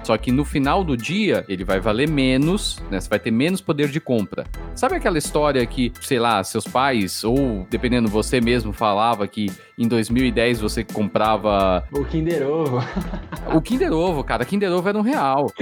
só 0.05 0.15
que 0.17 0.31
no 0.31 0.45
final 0.45 0.83
do 0.83 0.95
dia, 0.95 1.43
ele 1.49 1.63
vai 1.63 1.79
valer 1.79 2.07
menos, 2.07 2.77
né? 2.91 2.99
Você 2.99 3.09
vai 3.09 3.17
ter 3.17 3.31
menos 3.31 3.59
poder 3.59 3.87
de 3.87 3.99
compra. 3.99 4.45
Sabe 4.75 4.95
aquela 4.95 5.17
história 5.17 5.65
que, 5.65 5.91
sei 5.99 6.19
lá, 6.19 6.43
seus 6.43 6.63
pais, 6.67 7.23
ou 7.23 7.65
dependendo 7.71 8.07
você 8.07 8.39
mesmo, 8.39 8.71
falava 8.71 9.27
que 9.27 9.51
em 9.77 9.87
2010 9.87 10.61
você 10.61 10.83
comprava. 10.83 11.87
O 11.91 12.05
Kinder 12.05 12.47
Ovo. 12.47 12.79
o 13.53 13.61
Kinder 13.61 13.91
Ovo, 13.91 14.23
cara. 14.23 14.45
Kinder 14.45 14.71
Ovo 14.71 14.87
era 14.87 14.97
um 14.97 15.01
real. 15.01 15.47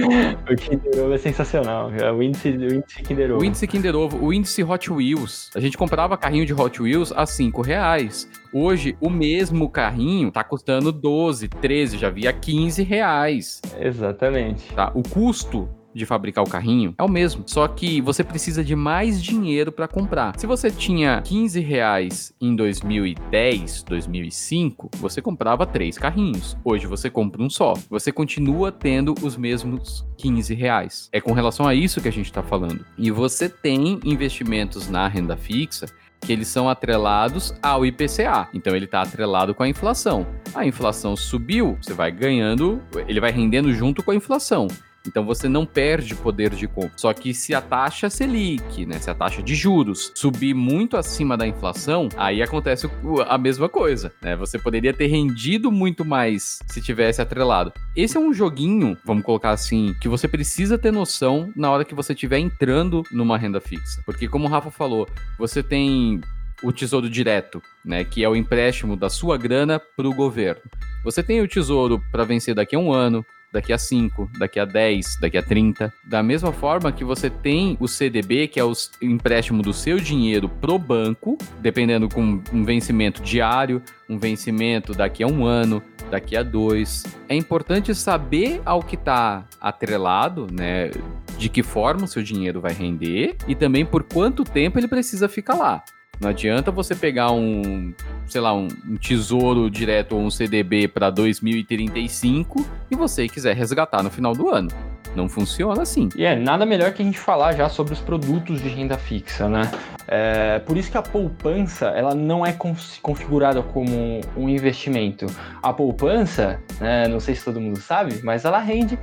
o 0.50 0.56
Kinder 0.56 1.04
Ovo 1.04 1.14
é 1.14 1.18
sensacional. 1.18 1.90
É 1.92 2.10
o 2.12 2.22
índice, 2.22 2.48
o 2.50 2.74
índice 2.74 3.02
Kinder 3.02 3.32
Ovo. 3.32 3.40
O 3.40 3.44
índice 3.44 3.66
Kinder 3.66 3.96
Ovo, 3.96 4.24
o 4.24 4.32
índice 4.32 4.62
Hot 4.62 4.92
Wheels. 4.92 5.50
A 5.54 5.60
gente 5.60 5.76
comprava 5.76 6.16
carrinho 6.16 6.46
de 6.46 6.54
Hot 6.54 6.80
Wheels 6.80 7.12
a 7.12 7.26
5 7.26 7.62
reais. 7.62 8.28
Hoje, 8.52 8.96
o 9.00 9.10
mesmo 9.10 9.68
carrinho 9.68 10.30
tá 10.30 10.44
custando 10.44 10.92
12, 10.92 11.48
13, 11.48 11.98
já 11.98 12.08
via 12.08 12.32
15 12.32 12.82
reais. 12.84 13.60
Exatamente. 13.78 14.72
Tá? 14.74 14.92
O 14.94 15.02
custo 15.02 15.68
de 15.94 16.04
fabricar 16.04 16.44
o 16.44 16.48
carrinho 16.48 16.94
é 16.98 17.02
o 17.02 17.08
mesmo, 17.08 17.44
só 17.46 17.66
que 17.68 18.00
você 18.00 18.24
precisa 18.24 18.64
de 18.64 18.74
mais 18.74 19.22
dinheiro 19.22 19.70
para 19.70 19.86
comprar. 19.86 20.38
Se 20.38 20.46
você 20.46 20.70
tinha 20.70 21.22
15 21.22 21.60
reais 21.60 22.34
em 22.40 22.54
2010, 22.56 23.84
2005, 23.84 24.90
você 24.96 25.22
comprava 25.22 25.66
três 25.66 25.96
carrinhos. 25.96 26.56
Hoje 26.64 26.86
você 26.86 27.08
compra 27.08 27.42
um 27.42 27.48
só. 27.48 27.74
Você 27.88 28.10
continua 28.10 28.72
tendo 28.72 29.14
os 29.22 29.36
mesmos 29.36 30.04
15 30.16 30.54
reais. 30.54 31.08
É 31.12 31.20
com 31.20 31.32
relação 31.32 31.66
a 31.66 31.74
isso 31.74 32.00
que 32.00 32.08
a 32.08 32.12
gente 32.12 32.26
está 32.26 32.42
falando. 32.42 32.84
E 32.98 33.10
você 33.10 33.48
tem 33.48 34.00
investimentos 34.04 34.88
na 34.88 35.06
renda 35.06 35.36
fixa 35.36 35.86
que 36.24 36.32
eles 36.32 36.48
são 36.48 36.68
atrelados 36.68 37.54
ao 37.62 37.84
IPCA. 37.84 38.48
Então 38.54 38.74
ele 38.74 38.86
está 38.86 39.02
atrelado 39.02 39.54
com 39.54 39.62
a 39.62 39.68
inflação. 39.68 40.26
A 40.54 40.66
inflação 40.66 41.16
subiu, 41.16 41.76
você 41.80 41.92
vai 41.92 42.10
ganhando, 42.10 42.82
ele 43.06 43.20
vai 43.20 43.30
rendendo 43.30 43.72
junto 43.72 44.02
com 44.02 44.10
a 44.10 44.14
inflação. 44.14 44.68
Então 45.06 45.24
você 45.24 45.48
não 45.48 45.66
perde 45.66 46.14
poder 46.14 46.54
de 46.54 46.66
compra. 46.66 46.92
Só 46.96 47.12
que 47.12 47.34
se 47.34 47.54
a 47.54 47.60
taxa 47.60 48.08
Selic, 48.08 48.86
né, 48.86 48.98
se 48.98 49.10
a 49.10 49.14
taxa 49.14 49.42
de 49.42 49.54
juros 49.54 50.12
subir 50.14 50.54
muito 50.54 50.96
acima 50.96 51.36
da 51.36 51.46
inflação, 51.46 52.08
aí 52.16 52.42
acontece 52.42 52.88
a 53.28 53.38
mesma 53.38 53.68
coisa, 53.68 54.12
né? 54.22 54.36
Você 54.36 54.58
poderia 54.58 54.92
ter 54.92 55.06
rendido 55.06 55.70
muito 55.70 56.04
mais 56.04 56.58
se 56.66 56.80
tivesse 56.80 57.20
atrelado. 57.20 57.72
Esse 57.94 58.16
é 58.16 58.20
um 58.20 58.32
joguinho, 58.32 58.96
vamos 59.04 59.24
colocar 59.24 59.50
assim, 59.50 59.94
que 60.00 60.08
você 60.08 60.26
precisa 60.26 60.78
ter 60.78 60.92
noção 60.92 61.52
na 61.54 61.70
hora 61.70 61.84
que 61.84 61.94
você 61.94 62.12
estiver 62.12 62.38
entrando 62.38 63.02
numa 63.12 63.38
renda 63.38 63.60
fixa. 63.60 64.02
Porque 64.04 64.28
como 64.28 64.46
o 64.46 64.50
Rafa 64.50 64.70
falou, 64.70 65.06
você 65.38 65.62
tem 65.62 66.20
o 66.62 66.72
tesouro 66.72 67.10
direto, 67.10 67.62
né, 67.84 68.04
que 68.04 68.24
é 68.24 68.28
o 68.28 68.36
empréstimo 68.36 68.96
da 68.96 69.10
sua 69.10 69.36
grana 69.36 69.78
para 69.78 70.08
o 70.08 70.14
governo. 70.14 70.62
Você 71.04 71.22
tem 71.22 71.40
o 71.40 71.48
tesouro 71.48 72.02
para 72.10 72.24
vencer 72.24 72.54
daqui 72.54 72.74
a 72.74 72.78
um 72.78 72.92
ano, 72.92 73.24
daqui 73.54 73.72
a 73.72 73.78
5, 73.78 74.30
daqui 74.36 74.58
a 74.58 74.64
10, 74.64 75.20
daqui 75.20 75.38
a 75.38 75.42
30. 75.42 75.92
Da 76.04 76.22
mesma 76.22 76.52
forma 76.52 76.90
que 76.90 77.04
você 77.04 77.30
tem 77.30 77.76
o 77.80 77.86
CDB, 77.86 78.48
que 78.48 78.58
é 78.58 78.64
o 78.64 78.72
empréstimo 79.00 79.62
do 79.62 79.72
seu 79.72 79.98
dinheiro 79.98 80.48
pro 80.48 80.76
banco, 80.76 81.38
dependendo 81.60 82.08
com 82.08 82.42
um 82.52 82.64
vencimento 82.64 83.22
diário, 83.22 83.80
um 84.08 84.18
vencimento 84.18 84.92
daqui 84.92 85.22
a 85.22 85.26
um 85.28 85.46
ano, 85.46 85.80
daqui 86.10 86.36
a 86.36 86.42
dois. 86.42 87.04
É 87.28 87.36
importante 87.36 87.94
saber 87.94 88.60
ao 88.64 88.82
que 88.82 88.96
está 88.96 89.46
atrelado, 89.60 90.48
né? 90.52 90.90
De 91.38 91.48
que 91.48 91.62
forma 91.62 92.04
o 92.04 92.08
seu 92.08 92.22
dinheiro 92.22 92.60
vai 92.60 92.72
render 92.72 93.36
e 93.46 93.54
também 93.54 93.86
por 93.86 94.02
quanto 94.02 94.44
tempo 94.44 94.78
ele 94.78 94.88
precisa 94.88 95.28
ficar 95.28 95.54
lá. 95.54 95.84
Não 96.20 96.30
adianta 96.30 96.70
você 96.70 96.94
pegar 96.94 97.32
um, 97.32 97.92
sei 98.26 98.40
lá, 98.40 98.54
um, 98.54 98.68
um 98.88 98.96
tesouro 98.96 99.70
direto 99.70 100.16
ou 100.16 100.22
um 100.22 100.30
CDB 100.30 100.88
para 100.88 101.10
2035 101.10 102.66
e 102.90 102.96
você 102.96 103.28
quiser 103.28 103.56
resgatar 103.56 104.02
no 104.02 104.10
final 104.10 104.32
do 104.32 104.48
ano. 104.48 104.68
Não 105.14 105.28
funciona 105.28 105.82
assim. 105.82 106.08
E 106.16 106.24
é 106.24 106.34
nada 106.34 106.66
melhor 106.66 106.92
que 106.92 107.02
a 107.02 107.04
gente 107.04 107.18
falar 107.18 107.52
já 107.52 107.68
sobre 107.68 107.92
os 107.92 108.00
produtos 108.00 108.60
de 108.60 108.68
renda 108.68 108.98
fixa, 108.98 109.48
né? 109.48 109.70
É, 110.06 110.58
por 110.58 110.76
isso 110.76 110.90
que 110.90 110.98
a 110.98 111.02
poupança 111.02 111.86
ela 111.86 112.14
não 112.14 112.44
é 112.44 112.54
configurada 113.00 113.62
como 113.62 114.20
um 114.36 114.48
investimento. 114.48 115.26
A 115.62 115.72
poupança, 115.72 116.60
né, 116.80 117.08
não 117.08 117.20
sei 117.20 117.34
se 117.34 117.44
todo 117.44 117.60
mundo 117.60 117.80
sabe, 117.80 118.20
mas 118.22 118.44
ela 118.44 118.58
rende 118.58 118.98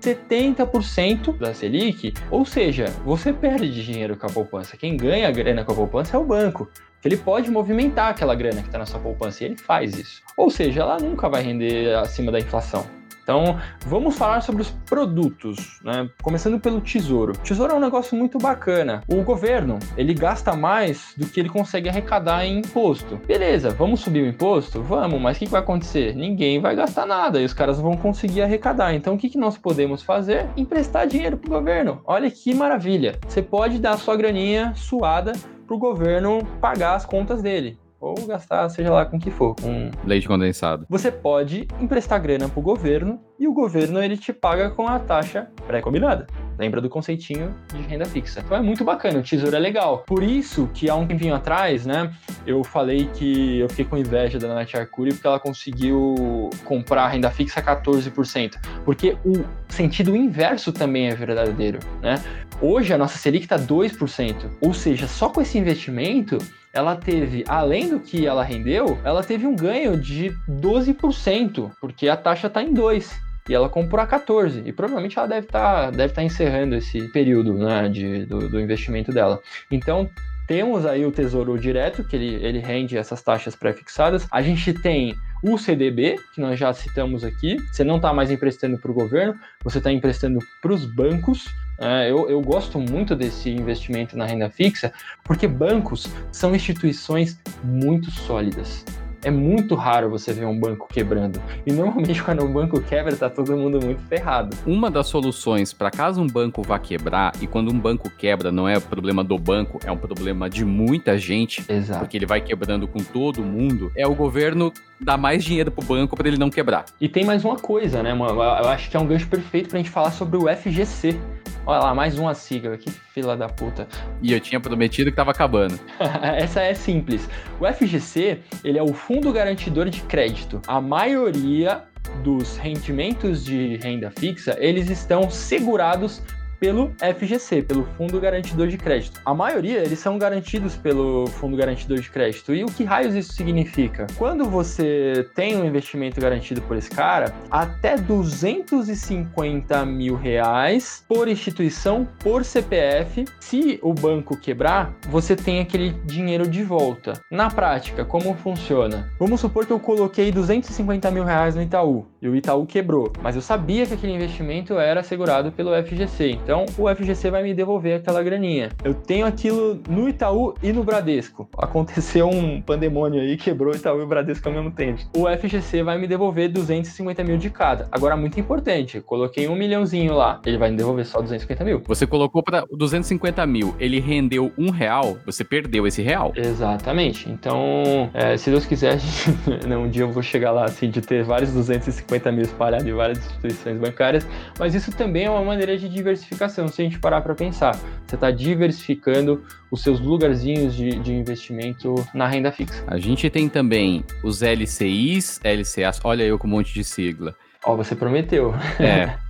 70% 0.00 1.36
da 1.36 1.52
Selic, 1.54 2.14
ou 2.30 2.44
seja, 2.44 2.86
você 3.04 3.32
perde 3.32 3.84
dinheiro 3.84 4.16
com 4.16 4.26
a 4.26 4.30
poupança. 4.30 4.76
Quem 4.76 4.96
ganha 4.96 5.30
grana 5.30 5.64
com 5.64 5.72
a 5.72 5.74
poupança 5.74 6.16
é 6.16 6.20
o 6.20 6.24
banco. 6.24 6.68
Ele 7.04 7.16
pode 7.16 7.50
movimentar 7.50 8.10
aquela 8.10 8.34
grana 8.34 8.62
que 8.62 8.68
está 8.68 8.78
na 8.78 8.86
sua 8.86 8.98
poupança 8.98 9.42
e 9.42 9.46
ele 9.46 9.56
faz 9.56 9.96
isso. 9.96 10.22
Ou 10.36 10.50
seja, 10.50 10.80
ela 10.80 10.98
nunca 10.98 11.28
vai 11.28 11.42
render 11.42 11.94
acima 11.96 12.32
da 12.32 12.38
inflação. 12.38 12.86
Então, 13.26 13.58
vamos 13.84 14.16
falar 14.16 14.40
sobre 14.40 14.62
os 14.62 14.70
produtos, 14.70 15.80
né? 15.82 16.08
Começando 16.22 16.60
pelo 16.60 16.80
Tesouro. 16.80 17.32
O 17.32 17.38
tesouro 17.38 17.72
é 17.72 17.74
um 17.74 17.80
negócio 17.80 18.16
muito 18.16 18.38
bacana. 18.38 19.02
O 19.08 19.20
governo, 19.24 19.80
ele 19.96 20.14
gasta 20.14 20.54
mais 20.54 21.12
do 21.16 21.26
que 21.26 21.40
ele 21.40 21.48
consegue 21.48 21.88
arrecadar 21.88 22.46
em 22.46 22.60
imposto. 22.60 23.16
Beleza, 23.26 23.70
vamos 23.70 23.98
subir 23.98 24.22
o 24.22 24.28
imposto? 24.28 24.80
Vamos, 24.80 25.20
mas 25.20 25.36
o 25.36 25.40
que 25.40 25.46
vai 25.46 25.60
acontecer? 25.60 26.14
Ninguém 26.14 26.60
vai 26.60 26.76
gastar 26.76 27.04
nada 27.04 27.40
e 27.40 27.44
os 27.44 27.52
caras 27.52 27.80
vão 27.80 27.96
conseguir 27.96 28.42
arrecadar. 28.42 28.94
Então, 28.94 29.14
o 29.14 29.18
que, 29.18 29.28
que 29.28 29.38
nós 29.38 29.58
podemos 29.58 30.02
fazer? 30.02 30.48
Emprestar 30.56 31.08
dinheiro 31.08 31.36
para 31.36 31.48
o 31.48 31.58
governo. 31.58 32.00
Olha 32.04 32.30
que 32.30 32.54
maravilha. 32.54 33.18
Você 33.26 33.42
pode 33.42 33.80
dar 33.80 33.98
sua 33.98 34.14
graninha 34.16 34.72
suada 34.76 35.32
para 35.66 35.74
o 35.74 35.80
governo 35.80 36.46
pagar 36.60 36.94
as 36.94 37.04
contas 37.04 37.42
dele 37.42 37.76
ou 38.08 38.26
gastar, 38.26 38.68
seja 38.68 38.92
lá 38.92 39.04
com 39.04 39.16
o 39.16 39.20
que 39.20 39.30
for, 39.30 39.54
com 39.56 39.90
leite 40.04 40.26
condensado. 40.26 40.86
Você 40.88 41.10
pode 41.10 41.66
emprestar 41.80 42.20
grana 42.20 42.48
para 42.48 42.60
o 42.60 42.62
governo 42.62 43.20
e 43.38 43.46
o 43.46 43.52
governo 43.52 44.02
ele 44.02 44.16
te 44.16 44.32
paga 44.32 44.70
com 44.70 44.86
a 44.88 44.98
taxa 44.98 45.48
pré-combinada. 45.66 46.26
Lembra 46.58 46.80
do 46.80 46.88
conceitinho 46.88 47.54
de 47.74 47.82
renda 47.82 48.06
fixa. 48.06 48.40
Então 48.40 48.56
é 48.56 48.62
muito 48.62 48.82
bacana, 48.82 49.18
o 49.18 49.22
tesouro 49.22 49.54
é 49.54 49.58
legal. 49.58 50.04
Por 50.06 50.22
isso 50.22 50.70
que 50.72 50.88
há 50.88 50.94
um 50.94 51.06
tempinho 51.06 51.34
atrás, 51.34 51.84
né, 51.84 52.10
eu 52.46 52.64
falei 52.64 53.10
que 53.12 53.58
eu 53.58 53.68
fiquei 53.68 53.84
com 53.84 53.96
inveja 53.96 54.38
da 54.38 54.54
Nath 54.54 54.74
Arcuri 54.74 55.12
porque 55.12 55.26
ela 55.26 55.38
conseguiu 55.38 56.48
comprar 56.64 57.08
renda 57.08 57.30
fixa 57.30 57.60
a 57.60 57.62
14%. 57.62 58.56
Porque 58.84 59.16
o 59.24 59.44
sentido 59.68 60.16
inverso 60.16 60.72
também 60.72 61.08
é 61.08 61.14
verdadeiro, 61.14 61.78
né? 62.00 62.22
Hoje 62.60 62.94
a 62.94 62.98
nossa 62.98 63.18
Selic 63.18 63.44
está 63.44 63.58
2%. 63.58 64.50
Ou 64.62 64.72
seja, 64.72 65.06
só 65.06 65.28
com 65.28 65.42
esse 65.42 65.58
investimento 65.58 66.38
ela 66.76 66.94
teve, 66.94 67.42
além 67.48 67.88
do 67.88 68.00
que 68.00 68.26
ela 68.26 68.44
rendeu, 68.44 68.98
ela 69.02 69.24
teve 69.24 69.46
um 69.46 69.56
ganho 69.56 69.98
de 69.98 70.30
12%, 70.46 71.70
porque 71.80 72.06
a 72.06 72.16
taxa 72.16 72.48
está 72.48 72.62
em 72.62 72.74
2%. 72.74 73.14
E 73.48 73.54
ela 73.54 73.68
comprou 73.68 74.02
a 74.02 74.06
14. 74.06 74.62
E 74.66 74.72
provavelmente 74.72 75.16
ela 75.16 75.28
deve 75.28 75.46
estar 75.46 75.86
tá, 75.86 75.90
deve 75.90 76.12
tá 76.12 76.22
encerrando 76.22 76.74
esse 76.74 77.00
período 77.12 77.54
né, 77.54 77.88
de, 77.88 78.26
do, 78.26 78.48
do 78.48 78.60
investimento 78.60 79.12
dela. 79.12 79.40
Então, 79.70 80.10
temos 80.48 80.84
aí 80.84 81.06
o 81.06 81.12
Tesouro 81.12 81.58
Direto, 81.58 82.04
que 82.04 82.16
ele, 82.16 82.44
ele 82.44 82.58
rende 82.58 82.98
essas 82.98 83.22
taxas 83.22 83.56
pré-fixadas. 83.56 84.26
A 84.30 84.42
gente 84.42 84.74
tem 84.74 85.14
o 85.42 85.56
CDB, 85.56 86.16
que 86.34 86.40
nós 86.40 86.58
já 86.58 86.74
citamos 86.74 87.24
aqui. 87.24 87.56
Você 87.72 87.84
não 87.84 87.96
está 87.96 88.12
mais 88.12 88.30
emprestando 88.30 88.76
para 88.78 88.90
o 88.90 88.94
governo, 88.94 89.34
você 89.62 89.78
está 89.78 89.90
emprestando 89.92 90.40
para 90.60 90.72
os 90.72 90.84
bancos. 90.84 91.46
É, 91.78 92.10
eu, 92.10 92.28
eu 92.30 92.40
gosto 92.40 92.78
muito 92.78 93.14
desse 93.14 93.50
investimento 93.50 94.16
na 94.16 94.26
renda 94.26 94.48
fixa, 94.48 94.92
porque 95.22 95.46
bancos 95.46 96.08
são 96.32 96.54
instituições 96.54 97.38
muito 97.62 98.10
sólidas 98.10 98.84
é 99.26 99.30
muito 99.30 99.74
raro 99.74 100.08
você 100.08 100.32
ver 100.32 100.46
um 100.46 100.58
banco 100.58 100.86
quebrando. 100.88 101.42
E 101.66 101.72
normalmente 101.72 102.22
quando 102.22 102.44
um 102.44 102.52
banco 102.52 102.80
quebra, 102.80 103.16
tá 103.16 103.28
todo 103.28 103.56
mundo 103.56 103.84
muito 103.84 104.00
ferrado. 104.02 104.56
Uma 104.64 104.88
das 104.88 105.08
soluções 105.08 105.72
para 105.72 105.90
caso 105.90 106.22
um 106.22 106.26
banco 106.28 106.62
vá 106.62 106.78
quebrar, 106.78 107.32
e 107.40 107.46
quando 107.46 107.72
um 107.72 107.78
banco 107.78 108.08
quebra, 108.08 108.52
não 108.52 108.68
é 108.68 108.78
problema 108.78 109.24
do 109.24 109.36
banco, 109.36 109.80
é 109.84 109.90
um 109.90 109.96
problema 109.96 110.48
de 110.48 110.64
muita 110.64 111.18
gente, 111.18 111.64
Exato. 111.68 111.98
porque 111.98 112.16
ele 112.16 112.26
vai 112.26 112.40
quebrando 112.40 112.86
com 112.86 113.00
todo 113.00 113.42
mundo, 113.42 113.90
é 113.96 114.06
o 114.06 114.14
governo 114.14 114.72
dar 115.00 115.16
mais 115.16 115.44
dinheiro 115.44 115.72
pro 115.72 115.84
banco 115.84 116.16
para 116.16 116.28
ele 116.28 116.38
não 116.38 116.48
quebrar. 116.48 116.84
E 117.00 117.08
tem 117.08 117.24
mais 117.24 117.44
uma 117.44 117.56
coisa, 117.56 118.04
né, 118.04 118.14
mano? 118.14 118.40
Eu 118.40 118.68
acho 118.68 118.88
que 118.88 118.96
é 118.96 119.00
um 119.00 119.06
gancho 119.06 119.26
perfeito 119.26 119.70
pra 119.70 119.78
gente 119.78 119.90
falar 119.90 120.12
sobre 120.12 120.36
o 120.36 120.46
FGC. 120.48 121.18
Olha 121.66 121.80
lá, 121.80 121.94
mais 121.94 122.16
uma 122.16 122.32
sigla, 122.32 122.76
que 122.76 122.88
fila 122.90 123.36
da 123.36 123.48
puta. 123.48 123.88
E 124.22 124.32
eu 124.32 124.38
tinha 124.38 124.60
prometido 124.60 125.10
que 125.10 125.16
tava 125.16 125.32
acabando. 125.32 125.76
Essa 126.22 126.60
é 126.62 126.72
simples. 126.74 127.28
O 127.58 127.66
FGC, 127.66 128.38
ele 128.62 128.78
é 128.78 128.82
o 128.82 128.94
Fundo 128.94 129.32
Garantidor 129.32 129.90
de 129.90 130.00
Crédito. 130.02 130.62
A 130.68 130.80
maioria 130.80 131.82
dos 132.22 132.56
rendimentos 132.56 133.44
de 133.44 133.76
renda 133.78 134.12
fixa, 134.16 134.56
eles 134.60 134.88
estão 134.88 135.28
segurados 135.28 136.22
pelo 136.58 136.92
FGC, 136.98 137.62
pelo 137.62 137.84
Fundo 137.96 138.20
Garantidor 138.20 138.68
de 138.68 138.76
Crédito. 138.76 139.20
A 139.24 139.34
maioria, 139.34 139.78
eles 139.78 139.98
são 139.98 140.18
garantidos 140.18 140.76
pelo 140.76 141.26
Fundo 141.26 141.56
Garantidor 141.56 141.98
de 141.98 142.10
Crédito. 142.10 142.54
E 142.54 142.64
o 142.64 142.66
que 142.66 142.84
raios 142.84 143.14
isso 143.14 143.32
significa? 143.32 144.06
Quando 144.16 144.44
você 144.44 145.28
tem 145.34 145.56
um 145.56 145.64
investimento 145.64 146.20
garantido 146.20 146.62
por 146.62 146.76
esse 146.76 146.90
cara, 146.90 147.34
até 147.50 147.96
250 147.96 149.84
mil 149.86 150.16
reais 150.16 151.04
por 151.08 151.28
instituição, 151.28 152.06
por 152.20 152.44
CPF, 152.44 153.24
se 153.40 153.78
o 153.82 153.92
banco 153.92 154.36
quebrar, 154.36 154.94
você 155.08 155.36
tem 155.36 155.60
aquele 155.60 155.90
dinheiro 156.04 156.48
de 156.48 156.62
volta. 156.62 157.14
Na 157.30 157.50
prática, 157.50 158.04
como 158.04 158.34
funciona? 158.34 159.10
Vamos 159.18 159.40
supor 159.40 159.66
que 159.66 159.72
eu 159.72 159.80
coloquei 159.80 160.30
250 160.30 161.10
mil 161.10 161.24
reais 161.24 161.54
no 161.54 161.62
Itaú 161.62 162.06
e 162.20 162.28
o 162.28 162.34
Itaú 162.34 162.66
quebrou, 162.66 163.12
mas 163.22 163.36
eu 163.36 163.42
sabia 163.42 163.86
que 163.86 163.94
aquele 163.94 164.12
investimento 164.12 164.78
era 164.78 165.02
segurado 165.02 165.52
pelo 165.52 165.70
FGC. 165.82 166.38
Então 166.46 166.64
o 166.78 166.88
FGC 166.94 167.28
vai 167.28 167.42
me 167.42 167.52
devolver 167.52 167.96
aquela 167.96 168.22
graninha. 168.22 168.68
Eu 168.84 168.94
tenho 168.94 169.26
aquilo 169.26 169.82
no 169.88 170.08
Itaú 170.08 170.54
e 170.62 170.72
no 170.72 170.84
Bradesco. 170.84 171.48
Aconteceu 171.58 172.28
um 172.28 172.62
pandemônio 172.62 173.20
aí, 173.20 173.36
quebrou 173.36 173.72
o 173.72 173.76
Itaú 173.76 173.98
e 173.98 174.04
o 174.04 174.06
Bradesco 174.06 174.48
ao 174.48 174.54
mesmo 174.54 174.70
tempo. 174.70 175.00
O 175.16 175.26
FGC 175.26 175.82
vai 175.82 175.98
me 175.98 176.06
devolver 176.06 176.48
250 176.48 177.24
mil 177.24 177.36
de 177.36 177.50
cada. 177.50 177.88
Agora, 177.90 178.16
muito 178.16 178.38
importante, 178.38 179.00
coloquei 179.00 179.48
um 179.48 179.56
milhãozinho 179.56 180.14
lá, 180.14 180.40
ele 180.46 180.56
vai 180.56 180.70
me 180.70 180.76
devolver 180.76 181.04
só 181.04 181.20
250 181.20 181.64
mil. 181.64 181.82
Você 181.84 182.06
colocou 182.06 182.44
para 182.44 182.64
250 182.70 183.44
mil, 183.44 183.74
ele 183.80 183.98
rendeu 183.98 184.52
um 184.56 184.70
real, 184.70 185.18
você 185.26 185.42
perdeu 185.42 185.84
esse 185.84 186.00
real. 186.00 186.32
Exatamente. 186.36 187.28
Então, 187.28 188.08
é, 188.14 188.36
se 188.36 188.50
Deus 188.50 188.64
quiser, 188.64 189.00
um 189.66 189.90
dia 189.90 190.02
eu 190.02 190.12
vou 190.12 190.22
chegar 190.22 190.52
lá 190.52 190.64
assim 190.66 190.90
de 190.90 191.00
ter 191.00 191.24
vários 191.24 191.52
250 191.52 192.30
mil 192.30 192.42
espalhados 192.42 192.86
em 192.86 192.92
várias 192.92 193.18
instituições 193.18 193.80
bancárias, 193.80 194.24
mas 194.60 194.76
isso 194.76 194.92
também 194.92 195.24
é 195.24 195.30
uma 195.30 195.42
maneira 195.42 195.76
de 195.76 195.88
diversificar 195.88 196.35
diversificação. 196.36 196.68
Se 196.68 196.82
a 196.82 196.84
gente 196.84 196.98
parar 196.98 197.20
para 197.22 197.34
pensar, 197.34 197.74
você 198.06 198.14
está 198.14 198.30
diversificando 198.30 199.42
os 199.70 199.82
seus 199.82 199.98
lugarzinhos 199.98 200.76
de, 200.76 200.98
de 200.98 201.12
investimento 201.12 201.94
na 202.14 202.28
renda 202.28 202.52
fixa. 202.52 202.84
A 202.86 202.98
gente 202.98 203.28
tem 203.30 203.48
também 203.48 204.04
os 204.22 204.42
LCIs, 204.42 205.40
LCAs, 205.42 206.00
olha 206.04 206.22
eu 206.22 206.38
com 206.38 206.46
um 206.46 206.50
monte 206.50 206.72
de 206.72 206.84
sigla. 206.84 207.34
Ó, 207.64 207.72
oh, 207.72 207.76
você 207.76 207.96
prometeu. 207.96 208.54
É. 208.78 209.18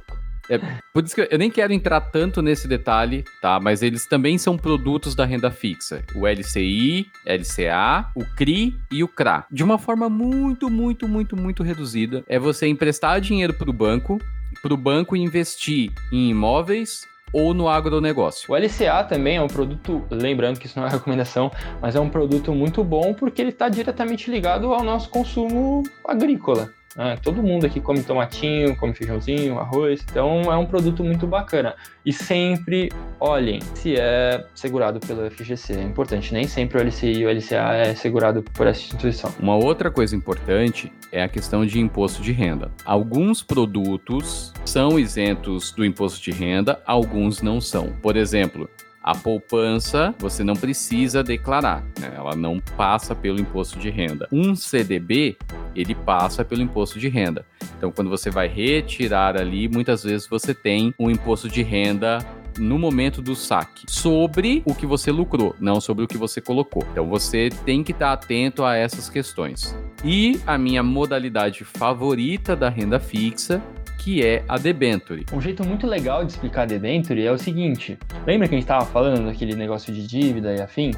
É, 0.48 0.60
por 0.94 1.04
isso 1.04 1.12
que 1.12 1.26
eu 1.28 1.38
nem 1.38 1.50
quero 1.50 1.72
entrar 1.72 2.00
tanto 2.00 2.40
nesse 2.40 2.68
detalhe, 2.68 3.24
tá? 3.42 3.58
Mas 3.60 3.82
eles 3.82 4.06
também 4.06 4.38
são 4.38 4.56
produtos 4.56 5.12
da 5.12 5.24
renda 5.24 5.50
fixa. 5.50 6.04
O 6.14 6.24
LCI, 6.24 7.06
LCA, 7.26 8.08
o 8.14 8.24
CRI 8.24 8.72
e 8.92 9.02
o 9.02 9.08
CRA. 9.08 9.44
De 9.50 9.64
uma 9.64 9.76
forma 9.76 10.08
muito, 10.08 10.70
muito, 10.70 11.08
muito, 11.08 11.36
muito 11.36 11.64
reduzida. 11.64 12.22
É 12.28 12.38
você 12.38 12.68
emprestar 12.68 13.20
dinheiro 13.20 13.54
para 13.54 13.68
o 13.68 13.72
banco 13.72 14.20
para 14.62 14.74
o 14.74 14.76
banco 14.76 15.16
investir 15.16 15.92
em 16.12 16.30
imóveis 16.30 17.06
ou 17.32 17.52
no 17.52 17.68
agronegócio. 17.68 18.52
O 18.52 18.56
LCA 18.56 19.04
também 19.04 19.36
é 19.36 19.42
um 19.42 19.48
produto, 19.48 20.04
lembrando 20.10 20.58
que 20.58 20.66
isso 20.66 20.78
não 20.78 20.86
é 20.86 20.90
recomendação, 20.90 21.50
mas 21.80 21.94
é 21.94 22.00
um 22.00 22.08
produto 22.08 22.52
muito 22.52 22.82
bom 22.82 23.12
porque 23.12 23.42
ele 23.42 23.50
está 23.50 23.68
diretamente 23.68 24.30
ligado 24.30 24.72
ao 24.72 24.82
nosso 24.82 25.08
consumo 25.10 25.82
agrícola. 26.04 26.70
Ah, 26.96 27.16
todo 27.20 27.42
mundo 27.42 27.66
aqui 27.66 27.78
come 27.78 28.02
tomatinho, 28.02 28.74
come 28.76 28.94
feijãozinho, 28.94 29.58
arroz, 29.58 30.04
então 30.10 30.50
é 30.50 30.56
um 30.56 30.64
produto 30.64 31.04
muito 31.04 31.26
bacana. 31.26 31.74
E 32.04 32.12
sempre 32.12 32.90
olhem 33.20 33.60
se 33.74 33.96
é 33.96 34.46
segurado 34.54 34.98
pelo 35.00 35.30
FGC. 35.30 35.74
É 35.74 35.82
importante, 35.82 36.32
nem 36.32 36.48
sempre 36.48 36.78
o 36.78 36.82
LCI 36.82 37.18
e 37.18 37.26
o 37.26 37.30
LCA 37.30 37.74
é 37.74 37.94
segurado 37.94 38.42
por 38.42 38.66
essa 38.66 38.80
instituição. 38.80 39.30
Uma 39.38 39.56
outra 39.56 39.90
coisa 39.90 40.16
importante 40.16 40.90
é 41.12 41.22
a 41.22 41.28
questão 41.28 41.66
de 41.66 41.78
imposto 41.78 42.22
de 42.22 42.32
renda. 42.32 42.70
Alguns 42.84 43.42
produtos 43.42 44.54
são 44.64 44.98
isentos 44.98 45.72
do 45.72 45.84
imposto 45.84 46.22
de 46.22 46.30
renda, 46.30 46.80
alguns 46.86 47.42
não 47.42 47.60
são. 47.60 47.92
Por 48.00 48.16
exemplo, 48.16 48.70
a 49.02 49.14
poupança 49.14 50.14
você 50.18 50.42
não 50.42 50.54
precisa 50.54 51.22
declarar, 51.22 51.84
né? 52.00 52.12
ela 52.16 52.34
não 52.34 52.58
passa 52.76 53.14
pelo 53.14 53.40
imposto 53.40 53.78
de 53.78 53.88
renda. 53.88 54.26
Um 54.32 54.56
CDB 54.56 55.36
ele 55.76 55.94
passa 55.94 56.44
pelo 56.44 56.62
imposto 56.62 56.98
de 56.98 57.08
renda. 57.08 57.44
Então, 57.76 57.92
quando 57.92 58.10
você 58.10 58.30
vai 58.30 58.48
retirar 58.48 59.36
ali, 59.36 59.68
muitas 59.68 60.02
vezes 60.02 60.26
você 60.26 60.54
tem 60.54 60.94
um 60.98 61.10
imposto 61.10 61.48
de 61.48 61.62
renda 61.62 62.18
no 62.58 62.78
momento 62.78 63.20
do 63.20 63.34
saque 63.34 63.84
sobre 63.88 64.62
o 64.64 64.74
que 64.74 64.86
você 64.86 65.10
lucrou, 65.10 65.54
não 65.60 65.80
sobre 65.80 66.04
o 66.04 66.08
que 66.08 66.16
você 66.16 66.40
colocou. 66.40 66.84
Então 66.90 67.06
você 67.06 67.50
tem 67.64 67.82
que 67.82 67.92
estar 67.92 68.12
atento 68.12 68.64
a 68.64 68.74
essas 68.76 69.08
questões. 69.08 69.76
E 70.04 70.40
a 70.46 70.56
minha 70.56 70.82
modalidade 70.82 71.64
favorita 71.64 72.56
da 72.56 72.68
renda 72.68 72.98
fixa 72.98 73.62
que 74.06 74.24
é 74.24 74.44
a 74.48 74.56
debenture. 74.56 75.26
Um 75.32 75.40
jeito 75.40 75.66
muito 75.66 75.84
legal 75.84 76.24
de 76.24 76.30
explicar 76.30 76.62
a 76.62 76.64
debenture 76.64 77.26
é 77.26 77.32
o 77.32 77.36
seguinte: 77.36 77.98
lembra 78.24 78.46
que 78.46 78.54
a 78.54 78.56
gente 78.56 78.62
estava 78.62 78.86
falando 78.86 79.26
daquele 79.26 79.56
negócio 79.56 79.92
de 79.92 80.06
dívida 80.06 80.54
e 80.54 80.62
afim? 80.62 80.92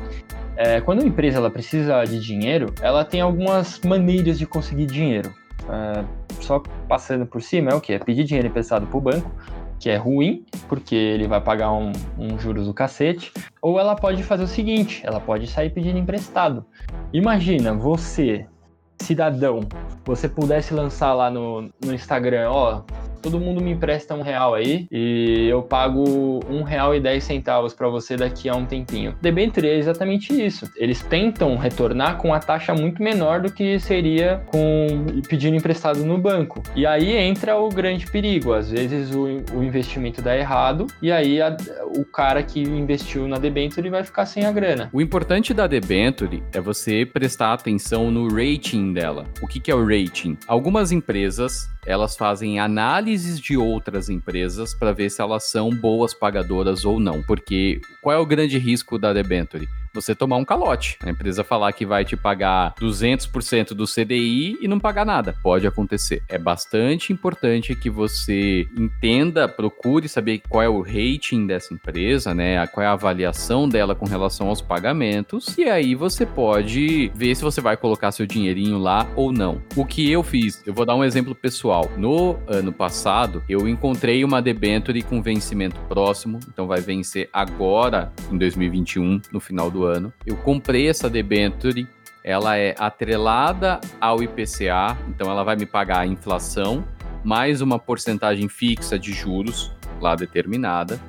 É, 0.55 0.79
quando 0.83 0.99
uma 0.99 1.09
empresa 1.09 1.39
ela 1.39 1.51
precisa 1.51 2.05
de 2.05 2.21
dinheiro, 2.21 2.67
ela 2.83 3.07
tem 3.07 3.23
algumas 3.23 3.81
maneiras 3.81 4.39
de 4.39 4.45
conseguir 4.45 4.85
dinheiro. 4.85 5.33
É, 5.71 6.05
só 6.43 6.63
passando 6.87 7.25
por 7.25 7.41
cima 7.41 7.71
é 7.71 7.75
o 7.75 7.81
que? 7.81 7.95
É 7.95 7.99
pedir 7.99 8.25
dinheiro 8.25 8.49
emprestado 8.49 8.87
para 8.87 8.99
o 8.99 9.01
banco, 9.01 9.33
que 9.81 9.89
é 9.89 9.97
ruim, 9.97 10.45
porque 10.69 10.95
ele 10.95 11.27
vai 11.27 11.41
pagar 11.41 11.73
um, 11.73 11.93
um, 12.19 12.39
juros 12.39 12.67
do 12.67 12.75
cacete, 12.75 13.33
ou 13.63 13.81
ela 13.81 13.97
pode 13.97 14.23
fazer 14.23 14.45
o 14.45 14.49
seguinte, 14.49 15.01
ela 15.03 15.19
pode 15.19 15.47
sair 15.47 15.71
pedindo 15.71 15.99
emprestado. 15.99 16.63
Imagina 17.11 17.73
você 17.73 18.45
cidadão, 19.01 19.61
você 20.05 20.29
pudesse 20.29 20.75
lançar 20.75 21.13
lá 21.15 21.31
no, 21.31 21.63
no 21.85 21.95
Instagram, 21.95 22.51
ó, 22.51 22.83
todo 23.21 23.39
mundo 23.41 23.61
me 23.61 23.73
empresta 23.73 24.15
um 24.15 24.23
real 24.23 24.55
aí 24.55 24.87
e 24.91 25.47
eu 25.49 25.63
pago 25.63 26.41
um 26.49 26.63
real 26.63 26.95
e 26.95 27.01
dez 27.01 27.25
centavos 27.25 27.75
para 27.75 27.89
você 27.89 28.17
daqui 28.17 28.49
a 28.49 28.55
um 28.55 28.65
tempinho. 28.65 29.15
Debenture 29.21 29.69
é 29.69 29.77
exatamente 29.77 30.33
isso. 30.33 30.71
Eles 30.77 31.03
tentam 31.03 31.57
retornar 31.57 32.17
com 32.17 32.33
a 32.33 32.39
taxa 32.39 32.75
muito 32.75 33.03
menor 33.03 33.41
do 33.41 33.53
que 33.53 33.79
seria 33.79 34.43
com 34.47 34.87
pedindo 35.29 35.57
emprestado 35.57 36.05
no 36.05 36.19
banco. 36.19 36.63
E 36.75 36.87
aí 36.87 37.17
entra 37.17 37.57
o 37.57 37.69
grande 37.69 38.07
perigo. 38.11 38.53
Às 38.53 38.71
vezes 38.71 39.15
o, 39.15 39.25
o 39.55 39.63
investimento 39.63 40.23
dá 40.23 40.37
errado 40.37 40.87
e 41.03 41.11
aí 41.11 41.41
a, 41.41 41.57
o 41.97 42.05
cara 42.05 42.43
que 42.43 42.61
investiu 42.61 43.27
na 43.29 43.39
debenture 43.39 43.89
vai 43.91 44.05
ficar 44.05 44.27
sem 44.27 44.45
a 44.45 44.53
grana. 44.53 44.89
O 44.93 45.01
importante 45.01 45.53
da 45.53 45.67
debenture 45.67 46.43
é 46.53 46.61
você 46.61 47.05
prestar 47.05 47.53
atenção 47.53 48.11
no 48.11 48.29
rating 48.29 48.93
dela. 48.93 49.25
O 49.43 49.47
que, 49.47 49.61
que 49.61 49.71
é 49.71 49.75
o 49.75 49.85
rating? 49.85 50.37
Algumas 50.47 50.93
empresas 50.93 51.69
elas 51.87 52.17
fazem 52.17 52.61
análises 53.09 53.41
de 53.41 53.57
outras 53.57 54.11
empresas 54.11 54.75
para 54.75 54.93
ver 54.93 55.11
se 55.11 55.23
elas 55.23 55.45
são 55.45 55.71
boas 55.71 56.13
pagadoras 56.13 56.85
ou 56.85 57.01
não. 57.01 57.23
Porque 57.23 57.81
qual 58.03 58.15
é 58.15 58.19
o 58.19 58.27
grande 58.27 58.59
risco 58.59 58.99
da 58.99 59.15
debenture? 59.15 59.67
Você 59.93 60.15
tomar 60.15 60.37
um 60.37 60.45
calote. 60.45 60.99
A 61.05 61.11
empresa 61.11 61.45
falar 61.45 61.73
que 61.73 61.87
vai 61.87 62.05
te 62.05 62.17
pagar 62.17 62.75
200% 62.81 63.75
do 63.75 63.85
CDI 63.85 64.59
e 64.61 64.69
não 64.69 64.79
pagar 64.79 65.05
nada. 65.05 65.35
Pode 65.43 65.67
acontecer. 65.67 66.23
É 66.29 66.39
bastante 66.39 67.13
importante 67.13 67.75
que 67.75 67.91
você 67.91 68.67
entenda, 68.77 69.49
procure 69.49 70.09
saber 70.09 70.43
qual 70.49 70.63
é 70.63 70.69
o 70.69 70.81
rating 70.81 71.47
dessa 71.47 71.73
empresa, 71.75 72.35
né? 72.35 72.67
Qual 72.69 72.85
é 72.85 72.87
a 72.87 72.93
avaliação 72.93 73.69
dela 73.69 73.95
com 73.95 74.07
relação 74.07 74.49
aos 74.49 74.61
pagamentos. 74.61 75.57
E 75.57 75.65
aí 75.65 75.95
você 75.95 76.25
pode 76.27 77.11
ver 77.15 77.35
se 77.35 77.43
você 77.43 77.61
vai 77.61 77.77
colocar 77.77 78.13
seu 78.13 78.27
dinheirinho 78.27 78.79
lá 78.79 79.09
ou 79.17 79.33
não. 79.33 79.63
O 79.77 79.85
que 79.85 80.11
eu 80.11 80.23
fiz, 80.23 80.63
eu 80.67 80.75
vou 80.75 80.85
dar 80.85 80.95
um 80.95 81.05
exemplo 81.05 81.35
pessoal. 81.35 81.91
No 81.97 82.39
ano 82.47 82.73
passado, 82.73 83.43
eu 83.49 83.69
encontrei 83.69 84.25
uma 84.25 84.43
debenture 84.43 85.03
com 85.03 85.23
vencimento 85.23 85.79
próximo, 85.89 86.41
então 86.49 86.67
vai 86.67 86.81
vencer 86.81 87.29
agora 87.33 88.13
em 88.31 88.39
2021, 88.39 89.21
no 89.33 89.41
final 89.41 89.71
do 89.71 89.78
ano. 89.85 90.13
Eu 90.27 90.37
comprei 90.37 90.89
essa 90.89 91.09
debenture, 91.09 91.87
ela 92.25 92.57
é 92.57 92.75
atrelada 92.79 93.81
ao 94.01 94.23
IPCA, 94.23 94.97
então 95.09 95.31
ela 95.31 95.43
vai 95.43 95.57
me 95.57 95.67
pagar 95.67 96.01
a 96.01 96.07
inflação 96.07 96.85
mais 97.25 97.61
uma 97.61 97.79
porcentagem 97.79 98.49
fixa 98.49 98.99
de 98.99 99.13
juros 99.13 99.73
lá 100.01 100.15
determinada. 100.15 101.01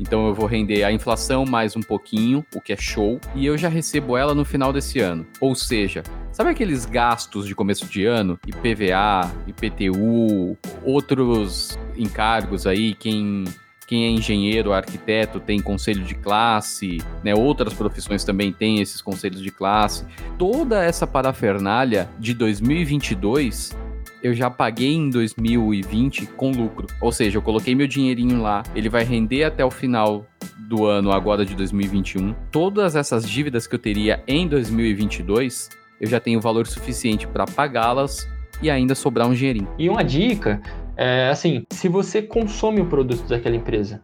Então 0.00 0.26
eu 0.26 0.34
vou 0.34 0.46
render 0.46 0.82
a 0.82 0.92
inflação 0.92 1.44
mais 1.46 1.76
um 1.76 1.80
pouquinho, 1.80 2.44
o 2.54 2.60
que 2.60 2.72
é 2.72 2.76
show, 2.76 3.20
e 3.34 3.46
eu 3.46 3.56
já 3.56 3.68
recebo 3.68 4.16
ela 4.16 4.34
no 4.34 4.44
final 4.44 4.72
desse 4.72 4.98
ano. 4.98 5.24
Ou 5.40 5.54
seja, 5.54 6.02
sabe 6.32 6.50
aqueles 6.50 6.84
gastos 6.84 7.46
de 7.46 7.54
começo 7.54 7.86
de 7.86 8.04
ano, 8.04 8.38
IPVA, 8.46 9.30
IPTU, 9.46 10.58
outros 10.82 11.78
encargos 11.96 12.66
aí, 12.66 12.94
quem 12.94 13.44
quem 13.84 14.04
é 14.04 14.10
engenheiro, 14.10 14.72
arquiteto, 14.72 15.40
tem 15.40 15.60
conselho 15.60 16.02
de 16.02 16.14
classe, 16.14 16.98
né? 17.22 17.34
Outras 17.34 17.74
profissões 17.74 18.24
também 18.24 18.52
têm 18.52 18.80
esses 18.80 19.00
conselhos 19.00 19.40
de 19.40 19.50
classe. 19.50 20.04
Toda 20.38 20.82
essa 20.82 21.06
parafernália 21.06 22.08
de 22.18 22.34
2022 22.34 23.76
eu 24.24 24.32
já 24.32 24.48
paguei 24.48 24.94
em 24.94 25.10
2020 25.10 26.24
com 26.28 26.50
lucro. 26.50 26.86
Ou 26.98 27.12
seja, 27.12 27.36
eu 27.36 27.42
coloquei 27.42 27.74
meu 27.74 27.86
dinheirinho 27.86 28.40
lá, 28.40 28.62
ele 28.74 28.88
vai 28.88 29.04
render 29.04 29.44
até 29.44 29.62
o 29.62 29.70
final 29.70 30.26
do 30.60 30.86
ano 30.86 31.12
agora 31.12 31.44
de 31.44 31.54
2021. 31.54 32.34
Todas 32.50 32.96
essas 32.96 33.28
dívidas 33.28 33.66
que 33.66 33.74
eu 33.74 33.78
teria 33.78 34.22
em 34.26 34.48
2022, 34.48 35.68
eu 36.00 36.08
já 36.08 36.18
tenho 36.18 36.40
valor 36.40 36.66
suficiente 36.66 37.26
para 37.26 37.44
pagá-las 37.44 38.26
e 38.62 38.70
ainda 38.70 38.94
sobrar 38.94 39.28
um 39.28 39.34
dinheirinho. 39.34 39.68
E 39.78 39.90
uma 39.90 40.02
dica 40.02 40.62
é 40.96 41.28
assim, 41.28 41.64
se 41.70 41.88
você 41.88 42.22
consome 42.22 42.80
o 42.80 42.86
produto 42.86 43.26
daquela 43.28 43.56
empresa, 43.56 44.02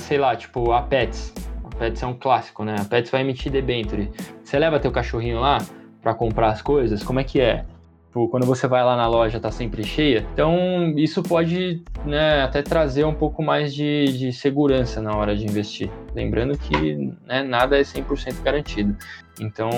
sei 0.00 0.18
lá, 0.18 0.36
tipo 0.36 0.72
a 0.72 0.82
Pets, 0.82 1.32
a 1.64 1.76
Pets 1.76 2.02
é 2.02 2.06
um 2.06 2.14
clássico, 2.14 2.64
né? 2.64 2.76
A 2.78 2.84
Pets 2.84 3.10
vai 3.10 3.22
emitir 3.22 3.50
debenture. 3.50 4.10
Você 4.42 4.58
leva 4.58 4.78
teu 4.78 4.90
cachorrinho 4.90 5.40
lá 5.40 5.58
para 6.00 6.14
comprar 6.14 6.48
as 6.48 6.62
coisas, 6.62 7.02
como 7.02 7.20
é 7.20 7.24
que 7.24 7.40
é? 7.40 7.64
Tipo, 8.16 8.28
quando 8.28 8.46
você 8.46 8.66
vai 8.66 8.82
lá 8.82 8.96
na 8.96 9.06
loja, 9.06 9.38
tá 9.38 9.50
sempre 9.50 9.84
cheia. 9.84 10.26
Então, 10.32 10.94
isso 10.96 11.22
pode 11.22 11.82
né, 12.02 12.40
até 12.40 12.62
trazer 12.62 13.04
um 13.04 13.12
pouco 13.12 13.42
mais 13.42 13.74
de, 13.74 14.06
de 14.06 14.32
segurança 14.32 15.02
na 15.02 15.14
hora 15.14 15.36
de 15.36 15.44
investir. 15.44 15.90
Lembrando 16.14 16.56
que 16.56 17.12
né, 17.26 17.42
nada 17.42 17.78
é 17.78 17.82
100% 17.82 18.40
garantido. 18.42 18.96
Então, 19.38 19.68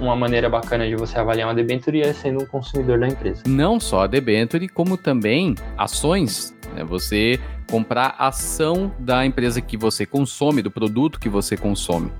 uma 0.00 0.14
maneira 0.14 0.48
bacana 0.48 0.86
de 0.86 0.94
você 0.94 1.18
avaliar 1.18 1.48
uma 1.48 1.56
debenture 1.56 2.02
é 2.02 2.12
sendo 2.12 2.44
um 2.44 2.46
consumidor 2.46 3.00
da 3.00 3.08
empresa. 3.08 3.42
Não 3.48 3.80
só 3.80 4.02
a 4.02 4.06
debenture, 4.06 4.68
como 4.68 4.96
também 4.96 5.56
ações. 5.76 6.56
Né? 6.72 6.84
Você 6.84 7.40
comprar 7.68 8.14
ação 8.16 8.94
da 8.96 9.26
empresa 9.26 9.60
que 9.60 9.76
você 9.76 10.06
consome, 10.06 10.62
do 10.62 10.70
produto 10.70 11.18
que 11.18 11.28
você 11.28 11.56
consome. 11.56 12.12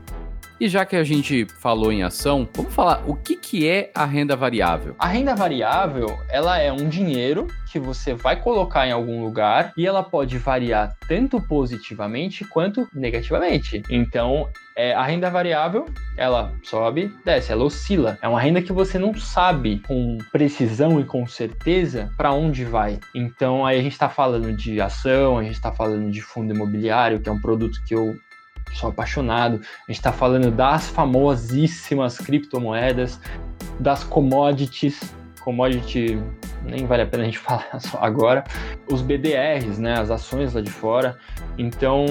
E 0.59 0.69
já 0.69 0.87
que 0.87 0.97
a 0.97 1.05
gente 1.05 1.47
falou 1.59 1.93
em 1.93 2.03
ação, 2.03 2.49
vamos 2.55 2.74
falar 2.74 3.03
o 3.07 3.15
que, 3.15 3.37
que 3.37 3.69
é 3.69 3.91
a 3.95 4.07
renda 4.07 4.35
variável. 4.35 4.95
A 4.99 5.07
renda 5.07 5.35
variável, 5.35 6.19
ela 6.31 6.59
é 6.59 6.73
um 6.73 6.89
dinheiro 6.89 7.47
que 7.70 7.78
você 7.78 8.15
vai 8.15 8.41
colocar 8.41 8.87
em 8.87 8.93
algum 8.93 9.23
lugar 9.23 9.73
e 9.77 9.87
ela 9.87 10.03
pode 10.03 10.39
variar 10.39 10.97
tanto 11.07 11.41
positivamente 11.43 12.43
quanto 12.45 12.89
negativamente. 12.95 13.83
Então, 13.91 14.49
é, 14.74 14.95
a 14.95 15.03
renda 15.03 15.31
variável, 15.31 15.87
ela 16.16 16.53
sobe, 16.62 17.12
desce, 17.23 17.53
ela 17.53 17.65
oscila. 17.65 18.19
É 18.23 18.28
uma 18.28 18.41
renda 18.41 18.62
que 18.62 18.73
você 18.73 18.99
não 18.99 19.15
sabe 19.15 19.83
com 19.87 20.16
precisão 20.33 20.99
e 21.01 21.05
com 21.05 21.27
certeza 21.27 22.11
para 22.16 22.33
onde 22.33 22.65
vai. 22.65 22.99
Então, 23.15 23.66
aí 23.66 23.78
a 23.78 23.83
gente 23.83 23.93
está 23.93 24.09
falando 24.09 24.53
de 24.55 24.81
ação, 24.81 25.39
a 25.39 25.43
gente 25.43 25.55
está 25.55 25.73
falando 25.73 26.11
de 26.11 26.23
fundo 26.23 26.55
imobiliário, 26.55 27.20
que 27.20 27.28
é 27.28 27.33
um 27.33 27.41
produto 27.41 27.78
que 27.87 27.95
eu 27.95 28.15
sou 28.77 28.90
apaixonado. 28.90 29.57
A 29.57 29.93
gente 29.93 29.98
está 29.98 30.12
falando 30.12 30.51
das 30.51 30.89
famosíssimas 30.89 32.19
criptomoedas, 32.19 33.20
das 33.81 34.05
commodities, 34.05 35.15
commodity 35.40 36.19
nem 36.65 36.86
vale 36.86 37.03
a 37.03 37.07
pena 37.07 37.23
a 37.23 37.27
gente 37.27 37.39
falar 37.40 37.81
só 37.81 37.98
agora, 38.01 38.44
os 38.90 39.03
BDRs, 39.03 39.78
né, 39.78 39.98
as 39.98 40.11
ações 40.11 40.55
lá 40.55 40.61
de 40.61 40.70
fora. 40.70 41.16
Então, 41.57 42.05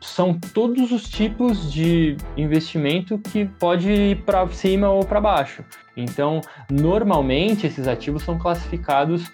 são 0.00 0.32
todos 0.32 0.90
os 0.92 1.08
tipos 1.08 1.70
de 1.70 2.16
investimento 2.36 3.18
que 3.18 3.44
pode 3.44 3.90
ir 3.92 4.22
para 4.22 4.46
cima 4.48 4.88
ou 4.88 5.04
para 5.04 5.20
baixo. 5.20 5.62
Então, 5.96 6.40
normalmente 6.70 7.66
esses 7.66 7.86
ativos 7.86 8.22
são 8.22 8.38
classificados 8.38 9.30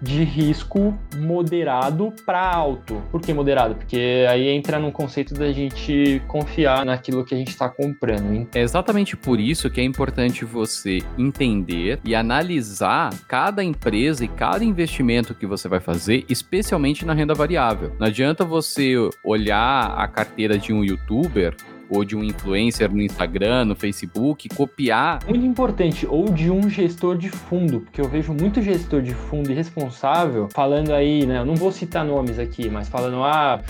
de 0.00 0.24
risco 0.24 0.98
moderado 1.16 2.12
para 2.24 2.40
alto. 2.40 3.02
Por 3.10 3.20
que 3.20 3.32
moderado? 3.32 3.74
Porque 3.74 4.26
aí 4.28 4.48
entra 4.48 4.78
no 4.78 4.90
conceito 4.90 5.34
da 5.34 5.52
gente 5.52 6.22
confiar 6.26 6.84
naquilo 6.84 7.24
que 7.24 7.34
a 7.34 7.38
gente 7.38 7.48
está 7.48 7.68
comprando. 7.68 8.32
Hein? 8.32 8.48
É 8.54 8.60
exatamente 8.60 9.16
por 9.16 9.38
isso 9.38 9.70
que 9.70 9.80
é 9.80 9.84
importante 9.84 10.44
você 10.44 10.98
entender 11.18 12.00
e 12.04 12.14
analisar 12.14 13.12
cada 13.28 13.62
empresa 13.62 14.24
e 14.24 14.28
cada 14.28 14.64
investimento 14.64 15.34
que 15.34 15.46
você 15.46 15.68
vai 15.68 15.80
fazer, 15.80 16.24
especialmente 16.28 17.04
na 17.04 17.12
renda 17.12 17.34
variável. 17.34 17.94
Não 17.98 18.06
adianta 18.06 18.44
você 18.44 18.94
olhar 19.24 19.94
a 19.96 20.08
carteira 20.08 20.58
de 20.58 20.72
um 20.72 20.84
youtuber 20.84 21.54
ou 21.90 22.04
de 22.04 22.16
um 22.16 22.22
influencer 22.22 22.90
no 22.90 23.02
Instagram, 23.02 23.64
no 23.64 23.74
Facebook, 23.74 24.48
copiar. 24.50 25.18
Muito 25.28 25.44
importante, 25.44 26.06
ou 26.06 26.26
de 26.26 26.50
um 26.50 26.70
gestor 26.70 27.18
de 27.18 27.28
fundo, 27.28 27.80
porque 27.80 28.00
eu 28.00 28.08
vejo 28.08 28.32
muito 28.32 28.62
gestor 28.62 29.02
de 29.02 29.12
fundo 29.12 29.50
irresponsável 29.50 30.48
falando 30.54 30.92
aí, 30.92 31.26
né? 31.26 31.38
Eu 31.38 31.44
não 31.44 31.56
vou 31.56 31.72
citar 31.72 32.04
nomes 32.04 32.38
aqui, 32.38 32.70
mas 32.70 32.88
falando, 32.88 33.22
ah, 33.24 33.60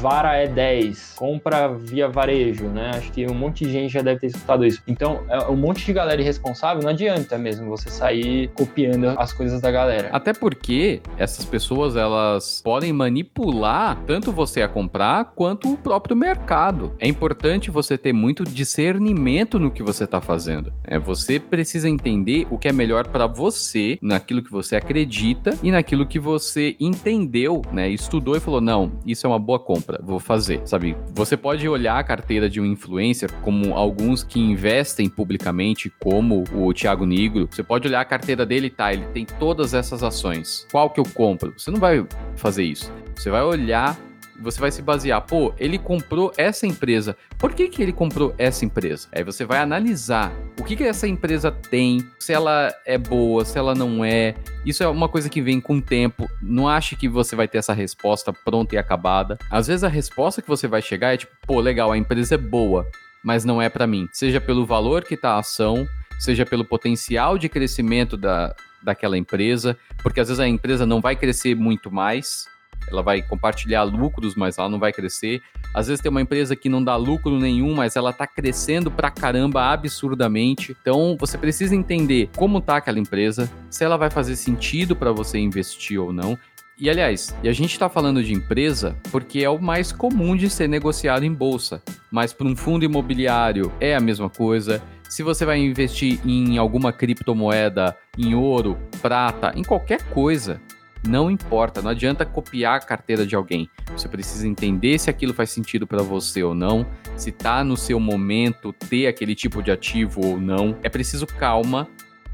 Vara 0.00 0.36
é 0.36 0.46
10, 0.46 1.14
compra 1.16 1.68
via 1.68 2.08
varejo, 2.08 2.64
né? 2.66 2.92
Acho 2.94 3.10
que 3.12 3.26
um 3.26 3.34
monte 3.34 3.64
de 3.64 3.72
gente 3.72 3.92
já 3.92 4.02
deve 4.02 4.20
ter 4.20 4.26
escutado 4.28 4.64
isso. 4.64 4.82
Então, 4.86 5.22
é 5.28 5.38
um 5.48 5.56
monte 5.56 5.84
de 5.84 5.92
galera 5.92 6.20
irresponsável, 6.20 6.82
não 6.82 6.90
adianta 6.90 7.38
mesmo 7.38 7.68
você 7.68 7.90
sair 7.90 8.48
copiando 8.48 9.08
as 9.18 9.32
coisas 9.32 9.60
da 9.60 9.70
galera. 9.70 10.10
Até 10.12 10.32
porque 10.32 11.00
essas 11.16 11.44
pessoas, 11.44 11.96
elas 11.96 12.60
podem 12.62 12.92
manipular 12.92 13.98
tanto 14.06 14.32
você 14.32 14.62
a 14.62 14.68
comprar 14.68 15.32
quanto 15.34 15.72
o 15.72 15.76
próprio 15.76 16.16
mercado. 16.16 16.92
É 16.98 17.08
importante 17.08 17.70
você 17.70 17.96
ter 17.96 18.12
muito 18.12 18.44
discernimento 18.44 19.58
no 19.58 19.70
que 19.70 19.82
você 19.82 20.04
está 20.04 20.20
fazendo. 20.20 20.72
É, 20.84 20.98
você 20.98 21.38
precisa 21.38 21.88
entender 21.88 22.46
o 22.50 22.58
que 22.58 22.68
é 22.68 22.72
melhor 22.72 23.08
para 23.08 23.26
você, 23.26 23.98
naquilo 24.02 24.42
que 24.42 24.50
você 24.50 24.76
acredita 24.76 25.56
e 25.62 25.70
naquilo 25.70 26.06
que 26.06 26.18
você 26.18 26.76
entendeu, 26.78 27.62
né? 27.72 27.88
Estudou 27.88 28.36
e 28.36 28.40
falou: 28.40 28.60
não, 28.60 28.92
isso 29.06 29.26
é 29.26 29.30
uma 29.30 29.38
boa 29.38 29.58
compra, 29.62 30.00
vou 30.02 30.18
fazer, 30.18 30.60
sabe? 30.66 30.96
Você 31.14 31.36
pode 31.36 31.68
olhar 31.68 31.98
a 31.98 32.04
carteira 32.04 32.50
de 32.50 32.60
um 32.60 32.66
influencer 32.66 33.32
como 33.40 33.74
alguns 33.74 34.22
que 34.22 34.38
investem 34.38 35.08
publicamente, 35.08 35.90
como 36.00 36.44
o 36.52 36.72
Thiago 36.74 37.06
Nigro. 37.06 37.48
Você 37.50 37.62
pode 37.62 37.88
olhar 37.88 38.00
a 38.00 38.04
carteira 38.04 38.44
dele, 38.44 38.68
tá? 38.68 38.92
Ele 38.92 39.06
tem 39.14 39.24
todas 39.24 39.74
essas 39.74 40.02
ações. 40.02 40.66
Qual 40.70 40.90
que 40.90 41.00
eu 41.00 41.04
compro? 41.14 41.54
Você 41.56 41.70
não 41.70 41.78
vai 41.78 42.06
fazer 42.36 42.64
isso. 42.64 42.92
Você 43.14 43.30
vai 43.30 43.42
olhar 43.42 43.98
você 44.42 44.60
vai 44.60 44.70
se 44.70 44.82
basear, 44.82 45.20
pô, 45.22 45.54
ele 45.58 45.78
comprou 45.78 46.32
essa 46.36 46.66
empresa. 46.66 47.16
Por 47.38 47.54
que, 47.54 47.68
que 47.68 47.82
ele 47.82 47.92
comprou 47.92 48.34
essa 48.36 48.64
empresa? 48.64 49.08
Aí 49.12 49.22
você 49.22 49.44
vai 49.44 49.58
analisar 49.58 50.32
o 50.60 50.64
que, 50.64 50.76
que 50.76 50.84
essa 50.84 51.06
empresa 51.06 51.50
tem, 51.50 52.06
se 52.18 52.32
ela 52.32 52.74
é 52.84 52.98
boa, 52.98 53.44
se 53.44 53.56
ela 53.56 53.74
não 53.74 54.04
é. 54.04 54.34
Isso 54.66 54.82
é 54.82 54.88
uma 54.88 55.08
coisa 55.08 55.28
que 55.28 55.40
vem 55.40 55.60
com 55.60 55.76
o 55.76 55.82
tempo. 55.82 56.28
Não 56.42 56.68
ache 56.68 56.96
que 56.96 57.08
você 57.08 57.36
vai 57.36 57.46
ter 57.46 57.58
essa 57.58 57.72
resposta 57.72 58.32
pronta 58.32 58.74
e 58.74 58.78
acabada. 58.78 59.38
Às 59.50 59.68
vezes 59.68 59.84
a 59.84 59.88
resposta 59.88 60.42
que 60.42 60.48
você 60.48 60.66
vai 60.66 60.82
chegar 60.82 61.14
é 61.14 61.16
tipo, 61.16 61.32
pô, 61.46 61.60
legal, 61.60 61.92
a 61.92 61.98
empresa 61.98 62.34
é 62.34 62.38
boa, 62.38 62.86
mas 63.24 63.44
não 63.44 63.62
é 63.62 63.68
para 63.68 63.86
mim. 63.86 64.08
Seja 64.12 64.40
pelo 64.40 64.66
valor 64.66 65.04
que 65.04 65.16
tá 65.16 65.34
a 65.34 65.38
ação, 65.38 65.86
seja 66.18 66.44
pelo 66.44 66.64
potencial 66.64 67.38
de 67.38 67.48
crescimento 67.48 68.16
da, 68.16 68.54
daquela 68.82 69.16
empresa, 69.16 69.76
porque 70.02 70.20
às 70.20 70.28
vezes 70.28 70.40
a 70.40 70.48
empresa 70.48 70.84
não 70.84 71.00
vai 71.00 71.16
crescer 71.16 71.54
muito 71.54 71.90
mais, 71.90 72.46
ela 72.90 73.02
vai 73.02 73.22
compartilhar 73.22 73.82
lucros, 73.82 74.34
mas 74.34 74.58
ela 74.58 74.68
não 74.68 74.78
vai 74.78 74.92
crescer. 74.92 75.40
Às 75.74 75.86
vezes 75.86 76.02
tem 76.02 76.10
uma 76.10 76.20
empresa 76.20 76.54
que 76.54 76.68
não 76.68 76.82
dá 76.82 76.96
lucro 76.96 77.38
nenhum, 77.38 77.74
mas 77.74 77.96
ela 77.96 78.10
está 78.10 78.26
crescendo 78.26 78.90
pra 78.90 79.10
caramba 79.10 79.72
absurdamente. 79.72 80.76
Então 80.80 81.16
você 81.18 81.38
precisa 81.38 81.74
entender 81.74 82.30
como 82.36 82.60
tá 82.60 82.76
aquela 82.76 82.98
empresa, 82.98 83.50
se 83.70 83.84
ela 83.84 83.96
vai 83.96 84.10
fazer 84.10 84.36
sentido 84.36 84.94
para 84.94 85.12
você 85.12 85.38
investir 85.38 86.00
ou 86.00 86.12
não. 86.12 86.38
E 86.78 86.90
aliás, 86.90 87.34
e 87.42 87.48
a 87.48 87.52
gente 87.52 87.72
está 87.72 87.88
falando 87.88 88.24
de 88.24 88.32
empresa 88.32 88.96
porque 89.10 89.40
é 89.40 89.48
o 89.48 89.60
mais 89.60 89.92
comum 89.92 90.36
de 90.36 90.50
ser 90.50 90.68
negociado 90.68 91.24
em 91.24 91.32
bolsa. 91.32 91.82
Mas 92.10 92.32
para 92.32 92.46
um 92.46 92.56
fundo 92.56 92.84
imobiliário 92.84 93.72
é 93.78 93.94
a 93.94 94.00
mesma 94.00 94.28
coisa. 94.28 94.82
Se 95.08 95.22
você 95.22 95.44
vai 95.44 95.58
investir 95.58 96.18
em 96.26 96.58
alguma 96.58 96.92
criptomoeda, 96.92 97.96
em 98.18 98.34
ouro, 98.34 98.78
prata, 99.00 99.52
em 99.54 99.62
qualquer 99.62 100.02
coisa, 100.08 100.60
não 101.06 101.30
importa, 101.30 101.82
não 101.82 101.90
adianta 101.90 102.24
copiar 102.24 102.76
a 102.76 102.80
carteira 102.80 103.26
de 103.26 103.34
alguém. 103.34 103.68
Você 103.96 104.08
precisa 104.08 104.46
entender 104.46 104.98
se 104.98 105.10
aquilo 105.10 105.34
faz 105.34 105.50
sentido 105.50 105.86
para 105.86 106.02
você 106.02 106.42
ou 106.42 106.54
não, 106.54 106.86
se 107.16 107.30
está 107.30 107.64
no 107.64 107.76
seu 107.76 107.98
momento 107.98 108.72
ter 108.72 109.06
aquele 109.06 109.34
tipo 109.34 109.62
de 109.62 109.70
ativo 109.70 110.24
ou 110.24 110.40
não. 110.40 110.76
É 110.82 110.88
preciso 110.88 111.26
calma, 111.26 111.88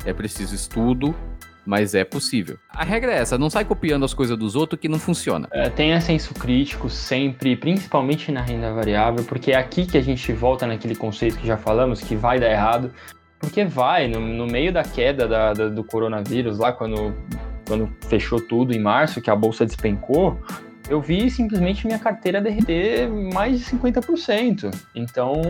é 0.05 0.13
preciso 0.13 0.55
estudo, 0.55 1.15
mas 1.69 1.95
é 1.95 2.03
possível. 2.03 2.59
A 2.71 2.83
regra 2.83 3.13
é 3.13 3.19
essa, 3.19 3.37
não 3.37 3.51
sai 3.51 3.63
copiando 3.63 4.03
as 4.03 4.15
coisas 4.15 4.39
dos 4.39 4.57
outros 4.57 4.81
que 4.81 4.89
não 4.89 4.99
funciona. 4.99 5.49
É, 5.53 5.69
tenha 5.69 6.01
senso 6.01 6.33
crítico 6.33 6.89
sempre, 6.89 7.55
principalmente 7.57 8.33
na 8.33 8.41
renda 8.41 8.73
variável, 8.73 9.23
porque 9.25 9.53
é 9.53 9.57
aqui 9.57 9.85
que 9.85 9.99
a 9.99 10.03
gente 10.03 10.33
volta 10.33 10.67
naquele 10.67 10.95
conceito 10.95 11.37
que 11.37 11.47
já 11.47 11.59
falamos, 11.59 12.01
que 12.01 12.17
vai 12.17 12.41
dar 12.41 12.51
errado, 12.51 12.91
porque 13.39 13.65
vai, 13.65 14.09
no, 14.09 14.21
no 14.21 14.47
meio 14.47 14.73
da 14.73 14.83
queda 14.83 15.29
da, 15.29 15.53
da, 15.53 15.69
do 15.69 15.85
coronavírus, 15.85 16.59
lá 16.59 16.73
quando 16.73 17.15
quando 17.69 17.87
fechou 18.09 18.41
tudo 18.41 18.73
em 18.73 18.81
março, 18.81 19.21
que 19.21 19.31
a 19.31 19.37
bolsa 19.37 19.67
despencou, 19.67 20.41
eu 20.89 21.01
vi 21.01 21.31
simplesmente 21.31 21.87
minha 21.87 21.99
carteira 21.99 22.41
derreter 22.41 23.09
mais 23.09 23.59
de 23.59 23.65
50%. 23.65 24.75
Então, 24.95 25.43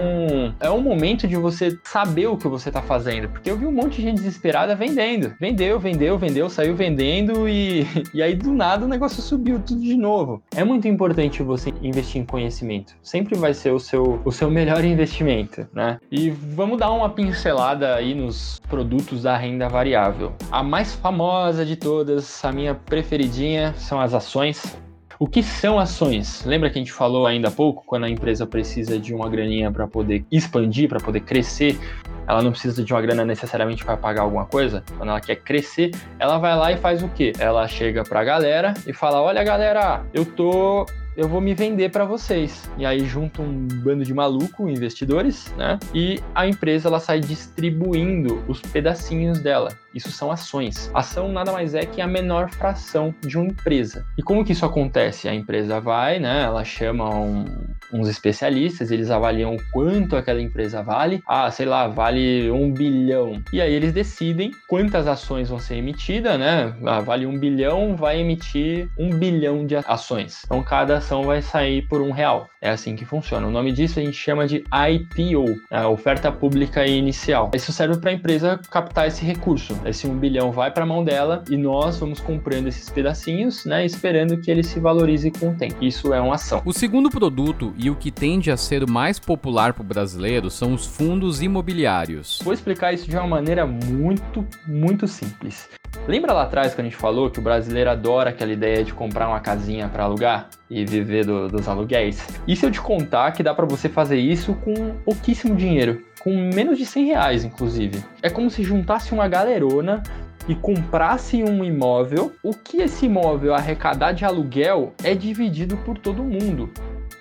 é 0.60 0.70
um 0.70 0.80
momento 0.80 1.26
de 1.26 1.36
você 1.36 1.78
saber 1.84 2.26
o 2.26 2.36
que 2.36 2.48
você 2.48 2.68
está 2.68 2.82
fazendo, 2.82 3.28
porque 3.28 3.50
eu 3.50 3.56
vi 3.56 3.66
um 3.66 3.72
monte 3.72 3.96
de 3.96 4.02
gente 4.02 4.16
desesperada 4.16 4.74
vendendo. 4.74 5.34
Vendeu, 5.40 5.78
vendeu, 5.78 6.18
vendeu, 6.18 6.50
saiu 6.50 6.74
vendendo 6.74 7.48
e, 7.48 7.86
e 8.12 8.22
aí 8.22 8.34
do 8.34 8.52
nada 8.52 8.84
o 8.84 8.88
negócio 8.88 9.22
subiu 9.22 9.60
tudo 9.60 9.80
de 9.80 9.96
novo. 9.96 10.42
É 10.54 10.64
muito 10.64 10.88
importante 10.88 11.42
você 11.42 11.72
investir 11.82 12.20
em 12.20 12.24
conhecimento. 12.24 12.94
Sempre 13.02 13.36
vai 13.36 13.54
ser 13.54 13.72
o 13.72 13.78
seu, 13.78 14.20
o 14.24 14.32
seu 14.32 14.50
melhor 14.50 14.84
investimento, 14.84 15.66
né? 15.72 15.98
E 16.10 16.30
vamos 16.30 16.78
dar 16.78 16.90
uma 16.90 17.10
pincelada 17.10 17.94
aí 17.94 18.14
nos 18.14 18.60
produtos 18.68 19.22
da 19.22 19.36
renda 19.36 19.68
variável. 19.68 20.32
A 20.50 20.62
mais 20.62 20.94
famosa 20.94 21.64
de 21.64 21.76
todas, 21.76 22.44
a 22.44 22.52
minha 22.52 22.74
preferidinha, 22.74 23.74
são 23.76 24.00
as 24.00 24.14
ações. 24.14 24.76
O 25.20 25.26
que 25.26 25.42
são 25.42 25.80
ações? 25.80 26.44
Lembra 26.44 26.70
que 26.70 26.78
a 26.78 26.80
gente 26.80 26.92
falou 26.92 27.26
ainda 27.26 27.48
há 27.48 27.50
pouco, 27.50 27.82
quando 27.84 28.04
a 28.04 28.08
empresa 28.08 28.46
precisa 28.46 29.00
de 29.00 29.12
uma 29.12 29.28
graninha 29.28 29.68
para 29.68 29.84
poder 29.88 30.24
expandir, 30.30 30.88
para 30.88 31.00
poder 31.00 31.20
crescer, 31.20 31.76
ela 32.24 32.40
não 32.40 32.52
precisa 32.52 32.84
de 32.84 32.92
uma 32.92 33.02
grana 33.02 33.24
necessariamente 33.24 33.84
para 33.84 33.96
pagar 33.96 34.22
alguma 34.22 34.46
coisa. 34.46 34.84
Quando 34.96 35.08
ela 35.08 35.20
quer 35.20 35.34
crescer, 35.34 35.90
ela 36.20 36.38
vai 36.38 36.56
lá 36.56 36.70
e 36.70 36.76
faz 36.76 37.02
o 37.02 37.08
quê? 37.08 37.32
Ela 37.36 37.66
chega 37.66 38.04
para 38.04 38.20
a 38.20 38.24
galera 38.24 38.74
e 38.86 38.92
fala: 38.92 39.20
"Olha, 39.20 39.42
galera, 39.42 40.04
eu 40.14 40.24
tô 40.24 40.86
eu 41.18 41.28
vou 41.28 41.40
me 41.40 41.52
vender 41.52 41.90
para 41.90 42.04
vocês. 42.04 42.70
E 42.78 42.86
aí 42.86 43.04
junta 43.04 43.42
um 43.42 43.66
bando 43.66 44.04
de 44.04 44.14
maluco, 44.14 44.68
investidores, 44.68 45.52
né? 45.56 45.76
E 45.92 46.20
a 46.32 46.46
empresa 46.46 46.88
ela 46.88 47.00
sai 47.00 47.18
distribuindo 47.18 48.44
os 48.46 48.60
pedacinhos 48.60 49.40
dela. 49.40 49.76
Isso 49.92 50.12
são 50.12 50.30
ações. 50.30 50.88
Ação 50.94 51.32
nada 51.32 51.50
mais 51.50 51.74
é 51.74 51.84
que 51.84 52.00
a 52.00 52.06
menor 52.06 52.50
fração 52.50 53.12
de 53.20 53.36
uma 53.36 53.48
empresa. 53.48 54.06
E 54.16 54.22
como 54.22 54.44
que 54.44 54.52
isso 54.52 54.64
acontece? 54.64 55.28
A 55.28 55.34
empresa 55.34 55.80
vai, 55.80 56.20
né? 56.20 56.44
Ela 56.44 56.64
chama 56.64 57.10
um, 57.12 57.46
uns 57.92 58.08
especialistas, 58.08 58.90
eles 58.90 59.10
avaliam 59.10 59.56
quanto 59.72 60.16
aquela 60.16 60.40
empresa 60.40 60.82
vale. 60.82 61.22
Ah, 61.26 61.50
sei 61.50 61.66
lá, 61.66 61.88
vale 61.88 62.50
um 62.50 62.72
bilhão. 62.72 63.42
E 63.52 63.60
aí 63.60 63.72
eles 63.72 63.92
decidem 63.92 64.50
quantas 64.68 65.06
ações 65.06 65.48
vão 65.48 65.58
ser 65.58 65.76
emitidas, 65.76 66.38
né? 66.38 66.74
Ah, 66.84 67.00
vale 67.00 67.26
um 67.26 67.38
bilhão, 67.38 67.96
vai 67.96 68.20
emitir 68.20 68.88
um 68.98 69.10
bilhão 69.10 69.66
de 69.66 69.76
ações. 69.76 70.42
Então 70.44 70.62
cada 70.62 70.98
ação 70.98 71.22
vai 71.22 71.42
sair 71.42 71.82
por 71.88 72.00
um 72.00 72.10
real. 72.10 72.48
É 72.60 72.70
assim 72.70 72.96
que 72.96 73.04
funciona. 73.04 73.46
O 73.46 73.50
nome 73.50 73.72
disso 73.72 74.00
a 74.00 74.02
gente 74.02 74.16
chama 74.16 74.46
de 74.46 74.64
IPO, 74.72 75.44
a 75.70 75.88
oferta 75.88 76.32
pública 76.32 76.84
inicial. 76.86 77.50
Isso 77.54 77.72
serve 77.72 77.98
para 77.98 78.10
a 78.10 78.14
empresa 78.14 78.60
captar 78.70 79.06
esse 79.06 79.24
recurso. 79.24 79.78
Esse 79.84 80.06
um 80.06 80.18
bilhão 80.18 80.50
vai 80.50 80.70
para 80.70 80.82
a 80.82 80.86
mão 80.86 81.04
dela 81.04 81.44
e 81.48 81.56
nós 81.56 81.98
vamos 81.98 82.20
comprando 82.20 82.66
esses 82.66 82.90
pedacinhos, 82.90 83.64
né, 83.64 83.84
esperando 83.84 84.40
que 84.40 84.50
ele 84.50 84.62
se 84.62 84.80
valorize 84.80 85.30
com 85.30 85.50
o 85.50 85.54
tempo. 85.54 85.76
Isso 85.80 86.12
é 86.12 86.20
uma 86.20 86.34
ação. 86.34 86.62
O 86.64 86.72
segundo 86.72 87.08
produto 87.10 87.72
e 87.78 87.88
o 87.88 87.94
que 87.94 88.10
tende 88.10 88.50
a 88.50 88.56
ser 88.56 88.82
o 88.82 88.90
mais 88.90 89.20
popular 89.20 89.72
para 89.72 89.82
o 89.82 89.86
brasileiro 89.86 90.50
são 90.50 90.74
os 90.74 90.84
fundos 90.84 91.40
imobiliários. 91.40 92.40
Vou 92.42 92.52
explicar 92.52 92.92
isso 92.92 93.08
de 93.08 93.16
uma 93.16 93.26
maneira 93.26 93.64
muito, 93.64 94.44
muito 94.66 95.06
simples. 95.06 95.68
Lembra 96.06 96.32
lá 96.32 96.42
atrás 96.42 96.74
que 96.74 96.80
a 96.80 96.84
gente 96.84 96.96
falou 96.96 97.30
que 97.30 97.38
o 97.38 97.42
brasileiro 97.42 97.88
adora 97.88 98.30
aquela 98.30 98.52
ideia 98.52 98.82
de 98.82 98.92
comprar 98.92 99.28
uma 99.28 99.40
casinha 99.40 99.88
para 99.88 100.04
alugar 100.04 100.48
e 100.68 100.84
viver 100.84 101.24
do, 101.24 101.48
dos 101.48 101.68
aluguéis? 101.68 102.26
E 102.46 102.56
se 102.56 102.66
eu 102.66 102.70
te 102.70 102.80
contar 102.80 103.30
que 103.32 103.42
dá 103.42 103.54
para 103.54 103.66
você 103.66 103.88
fazer 103.88 104.18
isso 104.18 104.54
com 104.54 104.74
pouquíssimo 105.04 105.54
dinheiro, 105.54 106.02
com 106.20 106.30
menos 106.34 106.78
de 106.78 106.84
100 106.84 107.06
reais, 107.06 107.44
inclusive? 107.44 108.02
É 108.22 108.28
como 108.28 108.50
se 108.50 108.62
juntasse 108.62 109.12
uma 109.12 109.28
galerona 109.28 110.02
e 110.48 110.54
comprasse 110.54 111.44
um 111.44 111.62
imóvel, 111.62 112.32
o 112.42 112.52
que 112.52 112.78
esse 112.78 113.06
imóvel 113.06 113.54
arrecadar 113.54 114.12
de 114.12 114.24
aluguel 114.24 114.94
é 115.04 115.14
dividido 115.14 115.76
por 115.76 115.98
todo 115.98 116.24
mundo. 116.24 116.70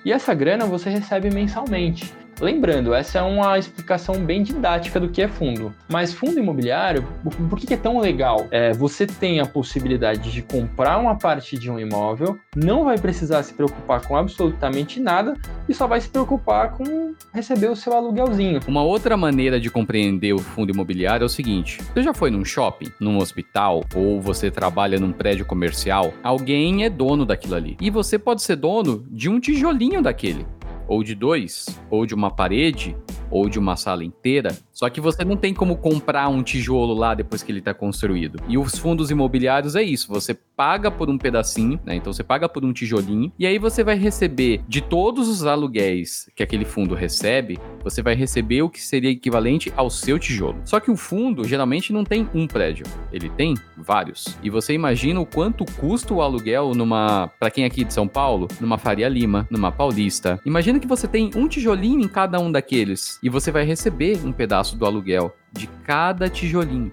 E 0.03 0.11
essa 0.11 0.33
grana 0.33 0.65
você 0.65 0.89
recebe 0.89 1.29
mensalmente. 1.29 2.13
Lembrando, 2.39 2.93
essa 2.93 3.19
é 3.19 3.21
uma 3.21 3.57
explicação 3.57 4.23
bem 4.23 4.43
didática 4.43 4.99
do 4.99 5.09
que 5.09 5.21
é 5.21 5.27
fundo. 5.27 5.73
Mas 5.89 6.13
fundo 6.13 6.39
imobiliário, 6.39 7.07
por 7.49 7.59
que 7.59 7.73
é 7.73 7.77
tão 7.77 7.99
legal? 7.99 8.47
É, 8.51 8.71
você 8.73 9.07
tem 9.07 9.39
a 9.39 9.45
possibilidade 9.45 10.31
de 10.31 10.41
comprar 10.43 10.97
uma 10.99 11.15
parte 11.15 11.57
de 11.57 11.71
um 11.71 11.79
imóvel, 11.79 12.37
não 12.55 12.85
vai 12.85 12.97
precisar 12.97 13.41
se 13.41 13.53
preocupar 13.53 14.01
com 14.01 14.15
absolutamente 14.15 14.99
nada 14.99 15.33
e 15.67 15.73
só 15.73 15.87
vai 15.87 15.99
se 15.99 16.09
preocupar 16.09 16.73
com 16.73 17.13
receber 17.33 17.69
o 17.69 17.75
seu 17.75 17.93
aluguelzinho. 17.93 18.59
Uma 18.67 18.83
outra 18.83 19.17
maneira 19.17 19.59
de 19.59 19.69
compreender 19.69 20.33
o 20.33 20.39
fundo 20.39 20.71
imobiliário 20.71 21.23
é 21.23 21.25
o 21.25 21.29
seguinte: 21.29 21.81
você 21.93 22.03
já 22.03 22.13
foi 22.13 22.29
num 22.29 22.45
shopping, 22.45 22.91
num 22.99 23.17
hospital 23.17 23.83
ou 23.95 24.21
você 24.21 24.51
trabalha 24.51 24.99
num 24.99 25.11
prédio 25.11 25.45
comercial? 25.45 26.13
Alguém 26.21 26.83
é 26.83 26.89
dono 26.89 27.25
daquilo 27.25 27.55
ali. 27.55 27.77
E 27.81 27.89
você 27.89 28.19
pode 28.19 28.43
ser 28.43 28.55
dono 28.57 29.05
de 29.09 29.27
um 29.27 29.39
tijolinho 29.39 30.01
daquele 30.01 30.45
ou 30.87 31.03
de 31.03 31.13
dois, 31.13 31.65
ou 31.89 32.05
de 32.05 32.13
uma 32.13 32.31
parede, 32.31 32.95
ou 33.29 33.49
de 33.49 33.59
uma 33.59 33.75
sala 33.75 34.03
inteira. 34.03 34.57
Só 34.77 34.87
que 34.91 35.01
você 35.01 35.25
não 35.25 35.35
tem 35.35 35.55
como 35.55 35.75
comprar 35.75 36.29
um 36.29 36.43
tijolo 36.43 36.93
lá 36.93 37.15
depois 37.15 37.41
que 37.41 37.51
ele 37.51 37.57
está 37.57 37.73
construído. 37.73 38.39
E 38.47 38.59
os 38.59 38.77
fundos 38.77 39.09
imobiliários 39.09 39.75
é 39.75 39.81
isso: 39.81 40.07
você 40.07 40.35
paga 40.35 40.91
por 40.91 41.09
um 41.09 41.17
pedacinho, 41.17 41.79
né? 41.83 41.95
Então 41.95 42.13
você 42.13 42.23
paga 42.23 42.47
por 42.47 42.63
um 42.63 42.71
tijolinho, 42.71 43.31
e 43.39 43.47
aí 43.47 43.57
você 43.57 43.83
vai 43.83 43.97
receber 43.97 44.61
de 44.67 44.79
todos 44.79 45.27
os 45.27 45.43
aluguéis 45.47 46.29
que 46.35 46.43
aquele 46.43 46.63
fundo 46.63 46.93
recebe, 46.93 47.57
você 47.83 48.03
vai 48.03 48.13
receber 48.13 48.61
o 48.61 48.69
que 48.69 48.79
seria 48.79 49.09
equivalente 49.09 49.73
ao 49.75 49.89
seu 49.89 50.19
tijolo. 50.19 50.61
Só 50.63 50.79
que 50.79 50.91
o 50.91 50.95
fundo 50.95 51.43
geralmente 51.43 51.91
não 51.91 52.03
tem 52.03 52.29
um 52.31 52.45
prédio, 52.45 52.85
ele 53.11 53.29
tem 53.29 53.55
vários. 53.75 54.37
E 54.43 54.49
você 54.49 54.73
imagina 54.73 55.19
o 55.19 55.25
quanto 55.25 55.65
custa 55.79 56.13
o 56.13 56.21
aluguel 56.21 56.75
numa, 56.75 57.31
para 57.39 57.49
quem 57.49 57.63
é 57.63 57.67
aqui 57.67 57.83
de 57.83 57.93
São 57.93 58.07
Paulo, 58.07 58.47
numa 58.59 58.77
Faria 58.77 59.09
Lima, 59.09 59.47
numa 59.49 59.71
Paulista. 59.71 60.39
Imagina 60.45 60.79
que 60.79 60.87
você 60.87 61.07
tem 61.07 61.31
um 61.35 61.47
tijolinho 61.47 62.01
em 62.01 62.07
cada 62.07 62.39
um 62.39 62.51
daqueles 62.51 63.17
e 63.23 63.29
você 63.29 63.51
vai 63.51 63.63
receber 63.63 64.23
um 64.23 64.31
pedaço 64.31 64.66
do 64.75 64.85
aluguel 64.85 65.35
de 65.51 65.67
cada 65.85 66.29
tijolinho. 66.29 66.91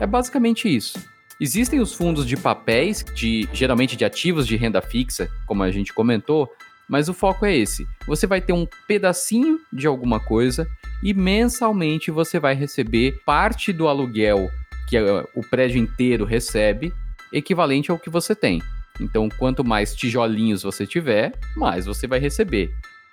É 0.00 0.06
basicamente 0.06 0.74
isso. 0.74 0.98
Existem 1.40 1.80
os 1.80 1.92
fundos 1.92 2.26
de 2.26 2.36
papéis, 2.36 3.04
de 3.14 3.48
geralmente 3.52 3.96
de 3.96 4.04
ativos 4.04 4.46
de 4.46 4.56
renda 4.56 4.80
fixa, 4.80 5.28
como 5.46 5.62
a 5.62 5.70
gente 5.70 5.92
comentou, 5.92 6.48
mas 6.88 7.08
o 7.08 7.14
foco 7.14 7.44
é 7.44 7.56
esse. 7.56 7.86
Você 8.06 8.26
vai 8.26 8.40
ter 8.40 8.52
um 8.52 8.66
pedacinho 8.86 9.58
de 9.72 9.86
alguma 9.86 10.20
coisa 10.20 10.66
e 11.02 11.12
mensalmente 11.12 12.10
você 12.10 12.38
vai 12.38 12.54
receber 12.54 13.20
parte 13.24 13.72
do 13.72 13.88
aluguel 13.88 14.50
que 14.88 14.96
o 15.34 15.40
prédio 15.48 15.78
inteiro 15.78 16.24
recebe, 16.24 16.92
equivalente 17.32 17.90
ao 17.90 17.98
que 17.98 18.10
você 18.10 18.34
tem. 18.34 18.62
Então, 19.00 19.28
quanto 19.28 19.64
mais 19.64 19.94
tijolinhos 19.94 20.62
você 20.62 20.86
tiver, 20.86 21.32
mais 21.56 21.86
você 21.86 22.06
vai 22.06 22.20
receber. 22.20 22.72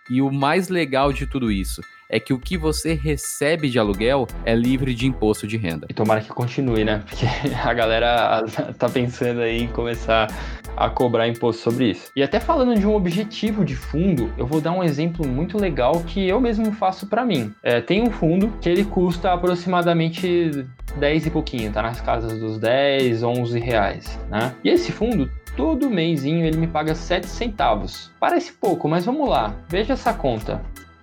E 0.10 0.22
o 0.22 0.32
mais 0.32 0.68
legal 0.68 1.12
de 1.12 1.26
tudo 1.26 1.52
isso 1.52 1.82
é 2.12 2.20
que 2.20 2.34
o 2.34 2.40
que 2.40 2.58
você 2.58 2.94
recebe 2.94 3.70
de 3.70 3.80
aluguel 3.80 4.28
é 4.46 4.54
livre 4.54 4.94
de 4.94 5.08
imposto 5.08 5.48
de 5.48 5.56
renda. 5.56 5.88
E 5.90 5.94
tomara 5.94 6.20
que 6.20 6.30
continue, 6.30 6.84
né? 6.84 7.02
Porque 7.08 7.26
a 7.64 7.74
galera 7.74 8.44
tá 8.78 8.90
pensando 8.90 9.40
aí 9.40 9.64
em 9.64 9.68
começar 9.68 10.28
a 10.76 10.90
cobrar 10.90 11.28
imposto 11.28 11.62
sobre 11.62 11.92
isso. 11.92 12.12
E 12.16 12.22
até 12.22 12.40
falando 12.40 12.78
de 12.78 12.86
um 12.86 12.96
objetivo 12.96 13.64
de 13.64 13.76
fundo, 13.76 14.32
eu 14.38 14.46
vou 14.46 14.60
dar 14.60 14.74
um 14.74 14.84
exemplo 14.84 15.26
muito 15.28 15.58
legal 15.58 16.04
que 16.06 16.28
eu 16.28 16.40
mesmo 16.40 16.72
faço 16.74 17.08
para 17.08 17.26
mim. 17.26 17.54
É, 17.64 17.80
tem 17.80 18.02
um 18.02 18.12
fundo 18.12 18.52
que 18.60 18.68
ele 18.68 18.84
custa 18.84 19.32
aproximadamente 19.32 20.66
10 20.98 21.28
e 21.28 21.30
pouquinho, 21.30 21.72
tá 21.72 21.82
nas 21.82 22.02
casas 22.02 22.40
dos 22.40 22.60
10, 22.60 23.24
11 23.24 23.60
reais, 23.60 24.20
né? 24.30 24.54
E 24.64 24.70
esse 24.70 24.92
fundo 24.92 25.30
todo 25.56 25.90
mêsinho 25.90 26.46
ele 26.46 26.58
me 26.58 26.68
paga 26.68 26.96
7 26.96 27.28
centavos. 27.28 28.12
Parece 28.20 28.54
pouco, 28.54 28.88
mas 28.88 29.06
vamos 29.06 29.30
lá. 29.30 29.54
Veja 29.68 29.94
essa 29.94 30.14
conta. 30.14 30.62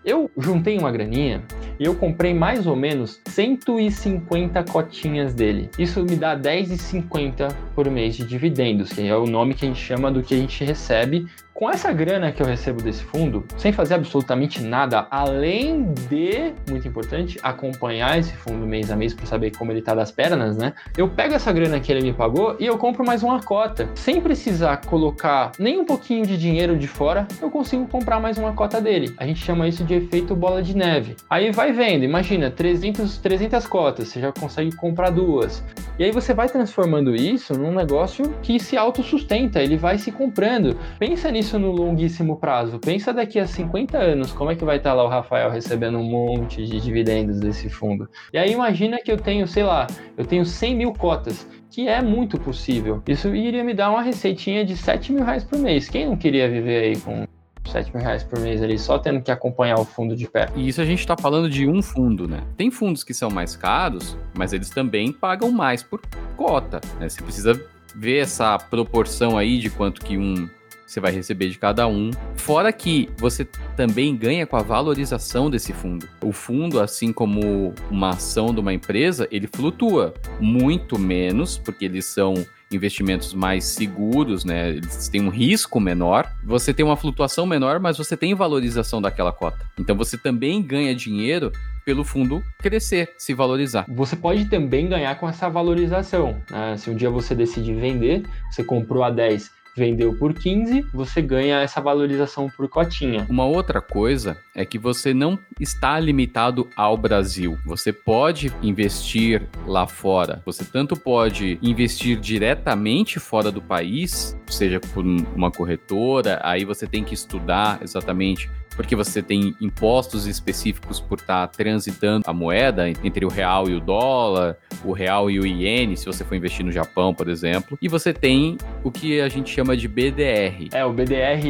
Eu 0.09 0.31
juntei 0.39 0.79
uma 0.79 0.91
graninha 0.91 1.43
e 1.79 1.85
eu 1.85 1.95
comprei 1.95 2.35
mais 2.35 2.67
ou 2.67 2.77
menos 2.77 3.21
150 3.27 4.65
cotinhas 4.65 5.35
dele. 5.35 5.71
Isso 5.79 6.03
me 6.03 6.17
dá 6.17 6.37
10,50 6.37 7.53
por 7.75 7.91
mês 7.91 8.17
de 8.17 8.25
dividendos, 8.25 8.93
que 8.93 9.07
é 9.07 9.17
o 9.17 9.27
nome 9.27 9.55
que 9.55 9.65
a 9.65 9.69
gente 9.69 9.81
chama 9.81 10.11
do 10.11 10.23
que 10.23 10.35
a 10.35 10.39
gente 10.39 10.65
recebe 10.65 11.27
com 11.59 11.69
essa 11.69 11.93
grana 11.93 12.31
que 12.31 12.41
eu 12.41 12.47
recebo 12.47 12.81
desse 12.81 13.03
fundo, 13.03 13.45
sem 13.57 13.73
fazer 13.73 13.95
absolutamente 13.95 14.63
nada, 14.63 15.09
além 15.11 15.93
de, 16.09 16.53
muito 16.71 16.87
importante, 16.87 17.37
acompanhar 17.43 18.17
esse 18.17 18.33
fundo 18.33 18.65
mês 18.65 18.93
a 18.93 18.97
mês 18.97 19.13
para 19.13 19.27
saber 19.27 19.51
como 19.57 19.73
ele 19.73 19.83
tá 19.83 19.93
das 19.93 20.13
pernas, 20.13 20.57
né? 20.57 20.73
Eu 20.97 21.09
pego 21.09 21.35
essa 21.35 21.53
grana 21.53 21.81
que 21.81 21.91
ele 21.91 22.01
me 22.01 22.13
pagou 22.13 22.55
e 22.61 22.67
eu 22.67 22.79
compro 22.79 23.05
mais 23.05 23.25
uma 23.25 23.43
cota. 23.43 23.89
Sem 23.97 24.21
precisar 24.21 24.83
colocar 24.83 25.51
nem 25.59 25.81
um 25.81 25.85
pouquinho 25.85 26.25
de 26.25 26.39
dinheiro 26.39 26.79
de 26.79 26.87
fora, 26.87 27.27
eu 27.43 27.51
consigo 27.51 27.89
comprar 27.89 28.21
mais 28.21 28.39
uma 28.39 28.53
cota 28.53 28.81
dele. 28.81 29.13
A 29.19 29.27
gente 29.27 29.45
chama 29.45 29.67
isso 29.67 29.83
de 29.83 29.95
efeito 29.95 30.37
bola 30.37 30.63
de 30.63 30.77
neve. 30.77 31.17
Aí 31.29 31.51
vai 31.51 31.68
vendo, 31.73 32.05
imagina, 32.05 32.51
300, 32.51 33.19
300 33.19 33.67
cotas, 33.67 34.09
você 34.09 34.21
já 34.21 34.33
consegue 34.33 34.75
comprar 34.77 35.11
duas. 35.11 35.65
E 35.99 36.05
aí 36.05 36.13
você 36.13 36.33
vai 36.33 36.49
transformando 36.49 37.17
isso 37.17 37.55
num 37.55 37.75
negócio 37.75 38.33
que 38.43 38.61
se 38.61 38.77
autossustenta, 38.77 39.61
ele 39.61 39.77
vai 39.77 39.99
se 39.99 40.13
comprando. 40.13 40.79
Pensa 40.99 41.31
nisso 41.31 41.49
isso 41.49 41.59
no 41.59 41.73
longuíssimo 41.73 42.37
prazo. 42.37 42.79
Pensa 42.79 43.13
daqui 43.13 43.39
a 43.39 43.47
50 43.47 43.97
anos, 43.97 44.33
como 44.33 44.51
é 44.51 44.55
que 44.55 44.65
vai 44.65 44.77
estar 44.77 44.93
lá 44.93 45.03
o 45.03 45.09
Rafael 45.09 45.51
recebendo 45.51 45.97
um 45.97 46.03
monte 46.03 46.65
de 46.67 46.79
dividendos 46.79 47.41
desse 47.41 47.71
fundo? 47.71 48.09
E 48.33 48.39
aí 48.39 48.53
imagina 48.53 48.99
que 48.99 49.11
eu 49.11 49.17
tenho, 49.17 49.47
sei 49.49 49.63
lá, 49.63 49.87
eu 50.17 50.27
tenho 50.27 50.45
100 50.45 50.77
mil 50.77 50.93
cotas 50.93 51.49
que 51.71 51.89
é 51.89 52.03
muito 52.03 52.39
possível. 52.39 53.03
Isso 53.07 53.35
iria 53.35 53.65
me 53.65 53.73
dar 53.73 53.91
uma 53.91 54.03
receitinha 54.03 54.65
de 54.65 54.77
7 54.77 55.13
mil 55.13 55.25
reais 55.25 55.45
por 55.45 55.59
mês. 55.59 55.89
Quem 55.89 56.07
não 56.07 56.17
queria 56.17 56.51
viver 56.51 56.85
aí 56.85 57.01
com 57.01 57.27
7 57.71 57.95
mil 57.95 58.03
reais 58.03 58.23
por 58.23 58.39
mês 58.41 58.63
ali, 58.63 58.79
só 58.79 58.99
tendo 58.99 59.21
que 59.21 59.31
acompanhar 59.31 59.79
o 59.79 59.85
fundo 59.85 60.17
de 60.17 60.27
pé. 60.27 60.49
E 60.55 60.69
isso 60.69 60.81
a 60.81 60.85
gente 60.85 61.01
está 61.01 61.17
falando 61.17 61.49
de 61.49 61.67
um 61.67 61.83
fundo, 61.83 62.27
né? 62.27 62.43
Tem 62.57 62.71
fundos 62.71 63.05
que 63.05 63.15
são 63.15 63.31
mais 63.31 63.57
caros, 63.57 64.17
mas 64.35 64.53
eles 64.53 64.71
também 64.71 65.13
pagam 65.13 65.51
mais 65.51 65.83
por 65.83 66.01
cota, 66.37 66.81
né? 66.99 67.09
Você 67.09 67.23
precisa 67.23 67.61
ver 67.95 68.19
essa 68.19 68.59
proporção 68.59 69.37
aí 69.37 69.59
de 69.59 69.71
quanto 69.71 70.01
que 70.01 70.17
um 70.17 70.49
você 70.89 71.01
vai 71.01 71.13
receber 71.13 71.51
de 71.51 71.59
cada 71.59 71.87
um. 71.87 72.11
Fora 72.35 72.73
que 72.73 73.11
você 73.19 73.45
também 73.77 74.17
ganha 74.17 74.47
com 74.47 74.57
a 74.57 74.63
valorização 74.63 75.51
desse 75.51 75.75
fundo. 75.75 76.09
O 76.25 76.33
fundo, 76.33 76.81
assim 76.81 77.13
como 77.13 77.75
uma 77.91 78.11
ação 78.11 78.55
de 78.55 78.61
uma 78.61 78.73
empresa, 78.73 79.29
ele 79.31 79.47
flutua 79.47 80.15
muito 80.41 80.99
menos, 80.99 81.59
porque 81.59 81.85
eles 81.85 82.07
são 82.07 82.33
investimentos 82.71 83.33
mais 83.35 83.65
seguros, 83.65 84.45
né? 84.45 84.71
Eles 84.71 85.09
têm 85.09 85.23
um 85.23 85.31
risco 85.31 85.81
menor. 85.81 86.31
Você 86.45 86.75
tem 86.75 86.85
uma 86.85 86.97
flutuação 86.97 87.47
menor, 87.47 87.81
mas 87.81 87.97
você 87.97 88.17
tem 88.17 88.35
valorização 88.35 89.01
daquela 89.01 89.33
cota. 89.33 89.65
Então 89.79 89.97
você 89.97 90.19
também 90.19 90.63
ganha 90.63 90.95
dinheiro 90.95 91.53
pelo 91.85 92.05
fundo 92.05 92.43
crescer, 92.59 93.15
se 93.17 93.33
valorizar. 93.33 93.87
Você 93.89 94.15
pode 94.15 94.45
também 94.45 94.89
ganhar 94.89 95.15
com 95.15 95.27
essa 95.27 95.49
valorização. 95.49 96.43
Né? 96.51 96.77
Se 96.77 96.91
um 96.91 96.95
dia 96.95 97.09
você 97.09 97.35
decidir 97.35 97.75
vender, 97.75 98.27
você 98.51 98.63
comprou 98.63 99.03
a 99.03 99.11
10 99.11 99.51
vendeu 99.79 100.15
por 100.15 100.35
15, 100.35 100.85
você 100.93 101.23
ganha 101.23 101.61
essa 101.61 101.81
valorização 101.81 102.51
por 102.51 102.69
cotinha. 102.69 103.25
Uma 103.31 103.45
outra 103.45 103.81
coisa 103.81 104.37
é 104.55 104.65
que 104.65 104.79
você 104.79 105.15
não 105.15 105.39
está 105.61 105.99
limitado 106.01 106.69
ao 106.77 106.97
Brasil. 106.97 107.57
Você 107.65 107.93
pode 107.93 108.53
investir 108.63 109.43
lá 109.67 109.87
fora. 109.87 110.43
Você 110.45 110.65
tanto 110.65 110.97
pode 110.97 111.59
investir 111.63 112.19
diretamente 112.19 113.21
fora 113.21 113.51
do 113.51 113.63
país, 113.63 114.37
seja 114.49 114.81
por 114.81 115.05
uma 115.05 115.51
corretora, 115.51 116.41
aí 116.43 116.65
você 116.65 116.87
tem 116.87 117.05
que 117.05 117.15
estudar 117.15 117.81
exatamente 117.83 118.51
porque 118.79 118.95
você 118.95 119.21
tem 119.21 119.57
impostos 119.61 120.25
específicos 120.25 121.01
por 121.01 121.19
estar 121.19 121.49
tá 121.49 121.53
transitando 121.53 122.23
a 122.29 122.33
moeda 122.33 122.89
entre 122.89 123.27
o 123.27 123.29
real 123.29 123.69
e 123.69 123.75
o 123.75 123.81
dólar, 123.81 124.57
o 124.85 124.93
real 124.93 125.29
e 125.29 125.41
o 125.41 125.45
iene, 125.45 125.97
se 125.97 126.07
você 126.07 126.25
for 126.25 126.37
investir 126.37 126.65
no 126.65 126.71
Japão, 126.71 127.13
por 127.13 127.29
exemplo. 127.29 127.77
E 127.83 127.89
você 127.89 128.13
tem 128.13 128.57
o 128.85 128.93
que 128.93 129.21
a 129.21 129.29
gente 129.29 129.53
chama 129.53 129.77
de 129.77 129.89
BDR. 129.89 130.69
É, 130.73 130.85
o 130.85 130.93
BDR, 130.93 131.45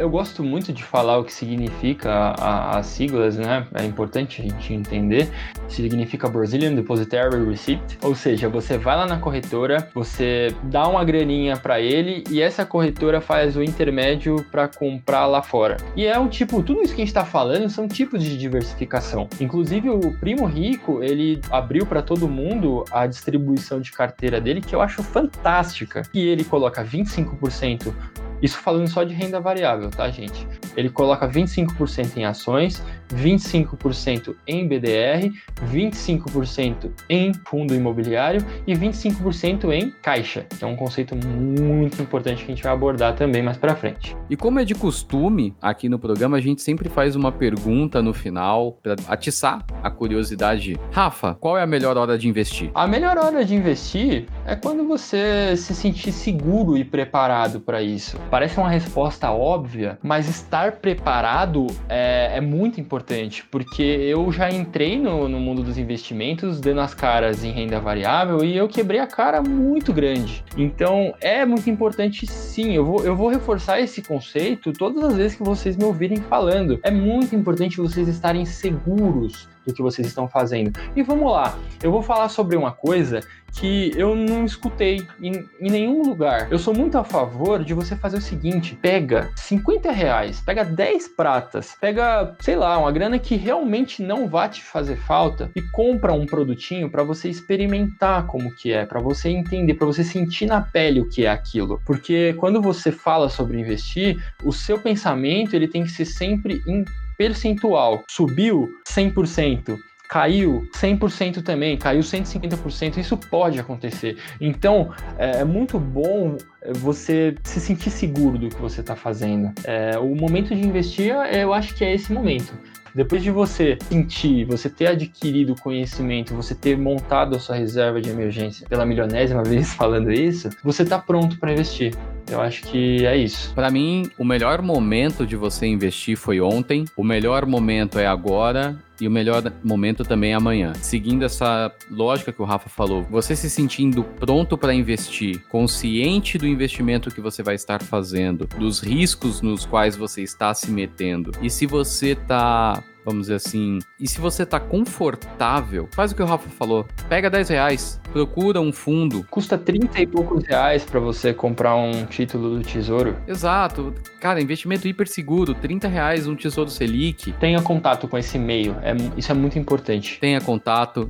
eu 0.00 0.08
gosto 0.08 0.42
muito 0.42 0.72
de 0.72 0.82
falar 0.82 1.18
o 1.18 1.24
que 1.24 1.34
significa 1.34 2.30
as 2.38 2.86
siglas, 2.86 3.36
né? 3.36 3.66
É 3.74 3.84
importante 3.84 4.40
a 4.40 4.44
gente 4.44 4.72
entender. 4.72 5.28
Significa 5.68 6.26
Brazilian 6.26 6.74
Depositary 6.74 7.44
Receipt, 7.44 7.98
ou 8.00 8.14
seja, 8.14 8.48
você 8.48 8.78
vai 8.78 8.96
lá 8.96 9.04
na 9.04 9.18
corretora, 9.18 9.90
você 9.92 10.54
dá 10.62 10.88
uma 10.88 11.04
graninha 11.04 11.54
para 11.58 11.82
ele 11.82 12.24
e 12.30 12.40
essa 12.40 12.64
corretora 12.64 13.20
faz 13.20 13.56
o 13.56 13.62
intermédio 13.62 14.42
para 14.50 14.68
comprar 14.68 15.26
lá 15.26 15.42
fora. 15.42 15.76
E 15.94 16.06
é 16.06 16.18
um 16.18 16.28
tipo 16.28 16.45
tipo, 16.46 16.62
tudo 16.62 16.80
isso 16.82 16.94
que 16.94 17.02
a 17.02 17.04
gente 17.04 17.08
está 17.08 17.24
falando 17.24 17.68
são 17.68 17.88
tipos 17.88 18.22
de 18.22 18.38
diversificação. 18.38 19.28
Inclusive, 19.40 19.90
o 19.90 20.12
Primo 20.18 20.46
Rico, 20.46 21.02
ele 21.02 21.40
abriu 21.50 21.84
para 21.84 22.00
todo 22.00 22.28
mundo 22.28 22.84
a 22.92 23.06
distribuição 23.06 23.80
de 23.80 23.90
carteira 23.90 24.40
dele, 24.40 24.60
que 24.60 24.74
eu 24.74 24.80
acho 24.80 25.02
fantástica. 25.02 26.02
E 26.14 26.20
ele 26.20 26.44
coloca 26.44 26.84
25% 26.84 27.92
isso 28.42 28.58
falando 28.58 28.88
só 28.88 29.04
de 29.04 29.14
renda 29.14 29.40
variável, 29.40 29.90
tá, 29.90 30.08
gente? 30.10 30.46
Ele 30.76 30.90
coloca 30.90 31.28
25% 31.28 32.16
em 32.16 32.24
ações, 32.24 32.82
25% 33.14 34.34
em 34.46 34.66
BDR, 34.66 35.32
25% 35.70 36.90
em 37.08 37.32
fundo 37.46 37.74
imobiliário 37.74 38.44
e 38.66 38.74
25% 38.74 39.72
em 39.72 39.90
caixa, 40.02 40.46
que 40.58 40.64
é 40.64 40.66
um 40.66 40.76
conceito 40.76 41.16
muito 41.16 42.02
importante 42.02 42.44
que 42.44 42.52
a 42.52 42.54
gente 42.54 42.62
vai 42.62 42.72
abordar 42.72 43.14
também 43.14 43.42
mais 43.42 43.56
para 43.56 43.74
frente. 43.74 44.16
E 44.28 44.36
como 44.36 44.58
é 44.58 44.64
de 44.64 44.74
costume, 44.74 45.54
aqui 45.60 45.88
no 45.88 45.98
programa 45.98 46.36
a 46.36 46.40
gente 46.40 46.62
sempre 46.62 46.88
faz 46.88 47.16
uma 47.16 47.32
pergunta 47.32 48.02
no 48.02 48.12
final 48.12 48.78
para 48.82 48.96
atiçar 49.08 49.64
a 49.82 49.90
curiosidade. 49.90 50.78
Rafa, 50.90 51.34
qual 51.34 51.56
é 51.56 51.62
a 51.62 51.66
melhor 51.66 51.96
hora 51.96 52.18
de 52.18 52.28
investir? 52.28 52.70
A 52.74 52.86
melhor 52.86 53.16
hora 53.18 53.44
de 53.44 53.54
investir 53.54 54.26
é 54.44 54.54
quando 54.54 54.86
você 54.86 55.56
se 55.56 55.74
sentir 55.74 56.12
seguro 56.12 56.76
e 56.76 56.84
preparado 56.84 57.60
para 57.60 57.82
isso. 57.82 58.18
Parece 58.30 58.58
uma 58.58 58.68
resposta 58.68 59.30
óbvia, 59.30 59.98
mas 60.02 60.28
estar 60.28 60.72
preparado 60.72 61.66
é, 61.88 62.32
é 62.36 62.40
muito 62.40 62.80
importante, 62.80 63.44
porque 63.50 63.82
eu 63.82 64.30
já 64.32 64.50
entrei 64.50 64.98
no, 64.98 65.28
no 65.28 65.38
mundo 65.38 65.62
dos 65.62 65.78
investimentos 65.78 66.60
dando 66.60 66.80
as 66.80 66.94
caras 66.94 67.44
em 67.44 67.52
renda 67.52 67.80
variável 67.80 68.44
e 68.44 68.56
eu 68.56 68.68
quebrei 68.68 69.00
a 69.00 69.06
cara 69.06 69.40
muito 69.42 69.92
grande. 69.92 70.44
Então 70.56 71.14
é 71.20 71.44
muito 71.44 71.70
importante 71.70 72.26
sim, 72.26 72.74
eu 72.74 72.84
vou, 72.84 73.04
eu 73.04 73.14
vou 73.14 73.28
reforçar 73.28 73.80
esse 73.80 74.02
conceito 74.02 74.72
todas 74.72 75.04
as 75.04 75.16
vezes 75.16 75.36
que 75.36 75.44
vocês 75.44 75.76
me 75.76 75.84
ouvirem 75.84 76.18
falando. 76.18 76.80
É 76.82 76.90
muito 76.90 77.34
importante 77.34 77.76
vocês 77.76 78.08
estarem 78.08 78.44
seguros 78.44 79.48
do 79.66 79.74
que 79.74 79.82
vocês 79.82 80.06
estão 80.06 80.28
fazendo. 80.28 80.78
E 80.94 81.02
vamos 81.02 81.30
lá, 81.30 81.58
eu 81.82 81.90
vou 81.90 82.02
falar 82.02 82.28
sobre 82.28 82.56
uma 82.56 82.72
coisa 82.72 83.20
que 83.56 83.90
eu 83.96 84.14
não 84.14 84.44
escutei 84.44 85.06
em, 85.20 85.32
em, 85.60 85.70
nenhum 85.70 86.02
lugar. 86.02 86.48
Eu 86.50 86.58
sou 86.58 86.74
muito 86.74 86.98
a 86.98 87.04
favor 87.04 87.64
de 87.64 87.72
você 87.72 87.96
fazer 87.96 88.18
o 88.18 88.20
seguinte: 88.20 88.76
pega 88.80 89.30
50 89.36 89.90
reais, 89.90 90.40
pega 90.40 90.64
10 90.64 91.08
pratas, 91.08 91.74
pega, 91.80 92.34
sei 92.40 92.56
lá, 92.56 92.78
uma 92.78 92.92
grana 92.92 93.18
que 93.18 93.36
realmente 93.36 94.02
não 94.02 94.28
vai 94.28 94.48
te 94.48 94.62
fazer 94.62 94.96
falta 94.96 95.50
e 95.56 95.62
compra 95.62 96.12
um 96.12 96.26
produtinho 96.26 96.90
para 96.90 97.02
você 97.02 97.28
experimentar 97.28 98.26
como 98.26 98.54
que 98.54 98.72
é, 98.72 98.84
para 98.84 99.00
você 99.00 99.30
entender, 99.30 99.74
para 99.74 99.86
você 99.86 100.04
sentir 100.04 100.46
na 100.46 100.60
pele 100.60 101.00
o 101.00 101.08
que 101.08 101.24
é 101.24 101.30
aquilo. 101.30 101.80
Porque 101.86 102.34
quando 102.34 102.60
você 102.60 102.92
fala 102.92 103.28
sobre 103.28 103.58
investir, 103.58 104.22
o 104.44 104.52
seu 104.52 104.78
pensamento 104.78 105.54
ele 105.54 105.68
tem 105.68 105.82
que 105.82 105.90
ser 105.90 106.04
sempre 106.04 106.62
em 106.66 106.84
percentual. 107.16 108.04
Subiu 108.08 108.68
100%, 108.88 109.78
caiu 110.08 110.68
100% 110.76 111.42
também, 111.42 111.76
caiu 111.76 112.00
150%, 112.00 112.98
isso 112.98 113.16
pode 113.16 113.58
acontecer. 113.58 114.16
Então, 114.40 114.92
é, 115.18 115.38
é 115.38 115.44
muito 115.44 115.78
bom 115.78 116.36
é, 116.62 116.72
você 116.72 117.34
se 117.42 117.60
sentir 117.60 117.90
seguro 117.90 118.38
do 118.38 118.48
que 118.48 118.60
você 118.60 118.80
está 118.80 118.96
fazendo. 118.96 119.52
É, 119.64 119.98
o 119.98 120.14
momento 120.14 120.54
de 120.54 120.60
investir, 120.60 121.14
eu 121.32 121.52
acho 121.52 121.74
que 121.74 121.84
é 121.84 121.94
esse 121.94 122.12
momento. 122.12 122.52
Depois 122.96 123.22
de 123.22 123.30
você 123.30 123.76
sentir, 123.90 124.46
você 124.46 124.70
ter 124.70 124.86
adquirido 124.86 125.54
conhecimento, 125.54 126.34
você 126.34 126.54
ter 126.54 126.78
montado 126.78 127.36
a 127.36 127.38
sua 127.38 127.54
reserva 127.54 128.00
de 128.00 128.08
emergência 128.08 128.66
pela 128.66 128.86
milionésima 128.86 129.44
vez 129.44 129.70
falando 129.76 130.10
isso, 130.10 130.48
você 130.64 130.82
está 130.82 130.98
pronto 130.98 131.38
para 131.38 131.52
investir. 131.52 131.94
Eu 132.30 132.40
acho 132.40 132.62
que 132.62 133.04
é 133.04 133.14
isso. 133.14 133.54
Para 133.54 133.70
mim, 133.70 134.10
o 134.18 134.24
melhor 134.24 134.62
momento 134.62 135.26
de 135.26 135.36
você 135.36 135.66
investir 135.66 136.16
foi 136.16 136.40
ontem, 136.40 136.86
o 136.96 137.04
melhor 137.04 137.44
momento 137.44 137.98
é 137.98 138.06
agora 138.06 138.74
e 139.00 139.08
o 139.08 139.10
melhor 139.10 139.42
momento 139.62 140.04
também 140.04 140.32
é 140.32 140.34
amanhã. 140.34 140.72
Seguindo 140.74 141.24
essa 141.24 141.72
lógica 141.90 142.32
que 142.32 142.42
o 142.42 142.44
Rafa 142.44 142.68
falou, 142.68 143.02
você 143.10 143.34
se 143.36 143.48
sentindo 143.50 144.02
pronto 144.02 144.56
para 144.56 144.74
investir, 144.74 145.42
consciente 145.48 146.38
do 146.38 146.46
investimento 146.46 147.10
que 147.10 147.20
você 147.20 147.42
vai 147.42 147.54
estar 147.54 147.82
fazendo, 147.82 148.46
dos 148.58 148.80
riscos 148.80 149.40
nos 149.40 149.64
quais 149.66 149.96
você 149.96 150.22
está 150.22 150.52
se 150.54 150.70
metendo. 150.70 151.32
E 151.42 151.50
se 151.50 151.66
você 151.66 152.12
está 152.12 152.82
vamos 153.06 153.22
dizer 153.22 153.36
assim. 153.36 153.78
E 154.00 154.08
se 154.08 154.20
você 154.20 154.44
tá 154.44 154.58
confortável, 154.58 155.88
faz 155.92 156.10
o 156.10 156.16
que 156.16 156.22
o 156.22 156.26
Rafa 156.26 156.50
falou. 156.50 156.84
Pega 157.08 157.30
10 157.30 157.48
reais, 157.50 158.00
procura 158.12 158.60
um 158.60 158.72
fundo. 158.72 159.24
Custa 159.30 159.56
30 159.56 160.00
e 160.00 160.06
poucos 160.06 160.44
reais 160.44 160.84
para 160.84 160.98
você 160.98 161.32
comprar 161.32 161.76
um 161.76 162.04
título 162.04 162.58
do 162.58 162.64
tesouro. 162.64 163.16
Exato. 163.28 163.94
Cara, 164.20 164.40
investimento 164.40 164.88
hiper 164.88 165.06
seguro, 165.06 165.54
30 165.54 165.86
reais 165.86 166.26
um 166.26 166.34
tesouro 166.34 166.68
Selic. 166.68 167.30
Tenha 167.32 167.62
contato 167.62 168.08
com 168.08 168.18
esse 168.18 168.38
meio, 168.38 168.76
é, 168.82 168.94
isso 169.16 169.30
é 169.30 169.34
muito 169.34 169.56
importante. 169.56 170.18
Tenha 170.18 170.40
contato, 170.40 171.08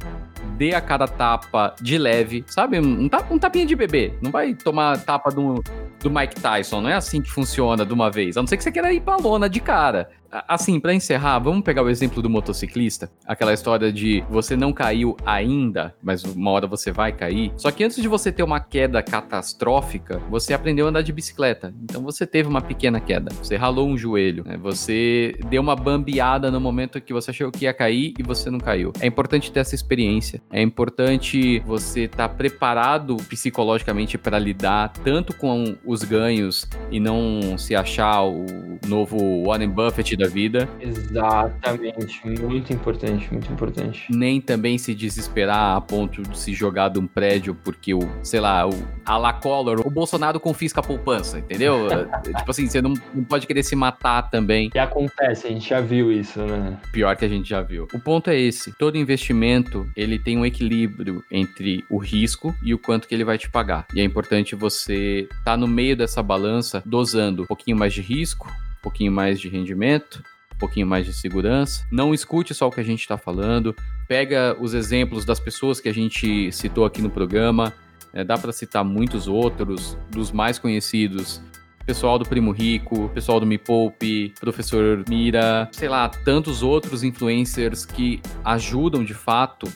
dê 0.59 0.75
a 0.75 0.81
cada 0.81 1.09
tapa 1.09 1.75
de 1.81 1.97
leve, 1.97 2.45
sabe? 2.47 2.79
Um, 2.79 3.09
tapa, 3.09 3.33
um 3.33 3.39
tapinha 3.39 3.65
de 3.65 3.75
bebê. 3.75 4.13
Não 4.21 4.31
vai 4.31 4.53
tomar 4.55 4.99
tapa 4.99 5.31
do, 5.31 5.63
do 6.01 6.11
Mike 6.11 6.41
Tyson, 6.41 6.83
não 6.83 6.91
é 6.91 6.95
assim 6.95 7.23
que 7.23 7.31
funciona 7.31 7.87
de 7.87 7.93
uma 7.93 8.11
vez. 8.11 8.37
A 8.37 8.41
não 8.41 8.47
ser 8.47 8.59
que 8.59 8.65
você 8.65 8.71
queira 8.71 8.93
ir 8.93 9.01
pra 9.01 9.17
lona 9.17 9.49
de 9.49 9.61
cara. 9.61 10.11
Assim, 10.49 10.81
para 10.81 10.95
encerrar, 10.95 11.39
vamos 11.39 11.63
pegar 11.63 11.83
o 11.83 11.89
exemplo 11.89 12.23
do 12.23 12.29
motociclista, 12.29 13.11
aquela 13.27 13.53
história 13.53 13.93
de 13.93 14.25
você 14.29 14.57
não 14.57 14.73
caiu 14.73 15.17
ainda, 15.25 15.95
mas 16.03 16.25
uma 16.25 16.51
hora 16.51 16.67
você 16.67 16.93
vai 16.93 17.13
cair. 17.13 17.53
Só 17.57 17.71
que 17.71 17.85
antes 17.85 18.01
de 18.01 18.09
você 18.09 18.33
ter 18.33 18.43
uma 18.43 18.61
queda 18.61 19.03
catastrófica, 19.03 20.21
você 20.31 20.53
aprendeu 20.53 20.87
a 20.87 20.89
andar 20.91 21.03
de 21.03 21.13
bicicleta. 21.13 21.75
Então 21.83 22.03
você 22.03 22.27
teve 22.27 22.49
uma 22.49 22.61
pequena 22.61 23.01
queda, 23.01 23.33
você 23.35 23.57
ralou 23.57 23.89
um 23.89 23.97
joelho, 23.97 24.45
né? 24.45 24.57
você 24.57 25.37
deu 25.49 25.63
uma 25.63 25.77
bambeada 25.77 26.51
no 26.51 26.61
momento 26.61 27.01
que 27.01 27.13
você 27.13 27.31
achou 27.31 27.51
que 27.51 27.65
ia 27.65 27.75
cair 27.75 28.15
e 28.19 28.23
você 28.23 28.51
não 28.51 28.59
caiu. 28.59 28.93
É 29.01 29.07
importante 29.07 29.51
ter 29.51 29.61
essa 29.61 29.75
experiência 29.75 30.41
É 30.51 30.63
importante 30.63 31.61
você 31.61 32.03
estar 32.03 32.29
tá 32.29 32.35
preparado 32.35 33.17
psicologicamente 33.29 34.19
para 34.19 34.39
lidar 34.39 34.93
tanto 35.05 35.37
com 35.37 35.77
os 35.85 36.03
ganhos 36.03 36.69
e 36.91 36.99
não 36.99 37.57
se 37.59 37.75
achar 37.75 38.23
o 38.23 38.45
novo 38.87 39.45
Warren 39.45 39.69
Buffett 39.69 40.17
da 40.17 40.26
vida. 40.29 40.69
Exatamente, 40.81 42.27
muito 42.27 42.73
importante, 42.73 43.33
muito 43.33 43.53
importante. 43.53 44.07
Nem 44.11 44.41
também 44.41 44.79
se 44.79 44.95
desesperar 44.95 45.77
a 45.77 45.81
ponto 45.81 46.23
de 46.23 46.39
se 46.39 46.53
jogar 46.53 46.89
de 46.89 46.99
um 46.99 47.07
prédio 47.07 47.55
porque 47.55 47.95
o, 47.95 48.01
sei 48.23 48.41
lá, 48.41 48.67
o 48.67 48.75
a 49.05 49.17
la 49.17 49.33
Collor, 49.33 49.87
o 49.87 49.91
Bolsonaro 49.91 50.41
confisca 50.41 50.81
a 50.81 50.83
poupança, 50.83 51.39
entendeu? 51.39 51.87
tipo 52.37 52.51
assim, 52.51 52.67
você 52.67 52.83
não, 52.83 52.95
não 53.15 53.25
pode 53.25 53.47
querer 53.47 53.63
se 53.63 53.77
matar 53.77 54.31
também. 54.31 54.71
E 54.75 54.79
acontece, 54.79 55.47
a 55.47 55.51
gente 55.51 55.69
já 55.69 55.81
viu 55.81 56.11
isso, 56.13 56.41
né? 56.41 56.79
Pior 56.93 57.17
que 57.17 57.25
a 57.25 57.29
gente 57.29 57.49
já 57.49 57.63
viu. 57.63 57.87
O 57.93 58.01
ponto 58.01 58.31
é 58.31 58.39
esse, 58.39 58.73
todo 58.73 58.97
investimento, 58.97 59.89
ele 59.97 60.19
tem 60.19 60.37
um 60.37 60.45
equilíbrio 60.45 61.23
entre 61.31 61.85
o 61.89 61.99
risco 61.99 62.55
e 62.63 62.75
o 62.75 62.79
quanto 62.79 63.07
que 63.07 63.15
ele 63.15 63.25
vai 63.25 63.39
te 63.39 63.49
pagar. 63.49 63.87
E 63.95 64.01
é 64.01 64.05
importante 64.05 64.55
você 64.55 65.29
estar 65.31 65.45
tá 65.45 65.57
no 65.57 65.69
meio 65.69 65.97
dessa 65.97 66.23
balança, 66.23 66.83
dosando 66.85 67.43
um 67.43 67.47
pouquinho 67.47 67.77
mais 67.77 67.95
de 67.95 68.01
risco, 68.01 68.51
pouquinho 68.87 69.11
mais 69.11 69.41
de 69.41 69.49
rendimento, 69.49 70.23
um 70.55 70.59
pouquinho 70.59 70.87
mais 70.87 71.05
de 71.05 71.13
segurança. 71.13 71.85
Não 71.91 72.15
escute 72.15 72.55
só 72.55 72.69
o 72.69 72.71
que 72.71 72.81
a 72.81 72.85
gente 72.85 73.01
está 73.01 73.19
falando. 73.19 73.75
Pega 74.07 74.57
os 74.61 74.75
exemplos 74.75 75.25
das 75.25 75.41
pessoas 75.41 75.81
que 75.81 75.89
a 75.89 75.93
gente 75.93 76.53
citou 76.53 76.85
aqui 76.85 77.03
no 77.03 77.11
programa. 77.11 77.75
É, 78.13 78.23
dá 78.23 78.39
para 78.39 78.53
citar 78.53 78.85
muitos 78.85 79.27
outros, 79.27 79.99
dos 80.09 80.31
mais 80.31 80.57
conhecidos. 80.57 81.43
Pessoal 81.85 82.17
do 82.17 82.25
Primo 82.25 82.53
Rico, 82.53 83.09
pessoal 83.09 83.41
do 83.41 83.47
Me 83.47 83.59
Poupe, 83.59 84.33
professor 84.41 85.05
Mira, 85.09 85.69
sei 85.73 85.89
lá, 85.89 86.09
tantos 86.09 86.63
outros 86.63 87.03
influencers 87.03 87.85
que 87.85 88.21
ajudam 88.45 89.05
de 89.05 89.15
fato 89.15 89.67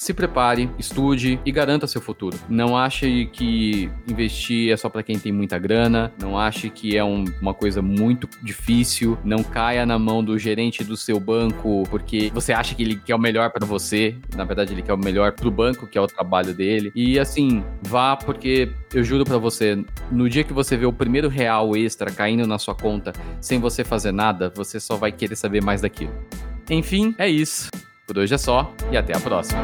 se 0.00 0.14
prepare, 0.14 0.70
estude 0.78 1.38
e 1.44 1.52
garanta 1.52 1.86
seu 1.86 2.00
futuro. 2.00 2.34
Não 2.48 2.74
ache 2.74 3.28
que 3.34 3.90
investir 4.08 4.72
é 4.72 4.76
só 4.76 4.88
para 4.88 5.02
quem 5.02 5.18
tem 5.18 5.30
muita 5.30 5.58
grana, 5.58 6.10
não 6.18 6.38
ache 6.38 6.70
que 6.70 6.96
é 6.96 7.04
um, 7.04 7.26
uma 7.38 7.52
coisa 7.52 7.82
muito 7.82 8.26
difícil, 8.42 9.18
não 9.22 9.42
caia 9.42 9.84
na 9.84 9.98
mão 9.98 10.24
do 10.24 10.38
gerente 10.38 10.82
do 10.82 10.96
seu 10.96 11.20
banco 11.20 11.82
porque 11.90 12.30
você 12.32 12.50
acha 12.50 12.74
que 12.74 12.82
ele 12.82 12.96
quer 12.96 13.14
o 13.14 13.18
melhor 13.18 13.50
para 13.50 13.66
você, 13.66 14.16
na 14.34 14.44
verdade 14.44 14.72
ele 14.72 14.80
quer 14.80 14.94
o 14.94 14.98
melhor 14.98 15.32
pro 15.32 15.50
banco, 15.50 15.86
que 15.86 15.98
é 15.98 16.00
o 16.00 16.06
trabalho 16.06 16.54
dele. 16.54 16.90
E 16.94 17.18
assim, 17.18 17.62
vá 17.82 18.16
porque 18.16 18.72
eu 18.94 19.04
juro 19.04 19.24
para 19.24 19.36
você, 19.36 19.84
no 20.10 20.30
dia 20.30 20.44
que 20.44 20.54
você 20.54 20.78
vê 20.78 20.86
o 20.86 20.94
primeiro 20.94 21.28
real 21.28 21.76
extra 21.76 22.10
caindo 22.10 22.46
na 22.46 22.58
sua 22.58 22.74
conta 22.74 23.12
sem 23.38 23.60
você 23.60 23.84
fazer 23.84 24.12
nada, 24.12 24.50
você 24.56 24.80
só 24.80 24.96
vai 24.96 25.12
querer 25.12 25.36
saber 25.36 25.62
mais 25.62 25.82
daquilo. 25.82 26.14
Enfim, 26.70 27.14
é 27.18 27.28
isso. 27.28 27.68
Por 28.10 28.18
hoje 28.18 28.34
é 28.34 28.38
só 28.38 28.74
e 28.90 28.96
até 28.96 29.16
a 29.16 29.20
próxima. 29.20 29.62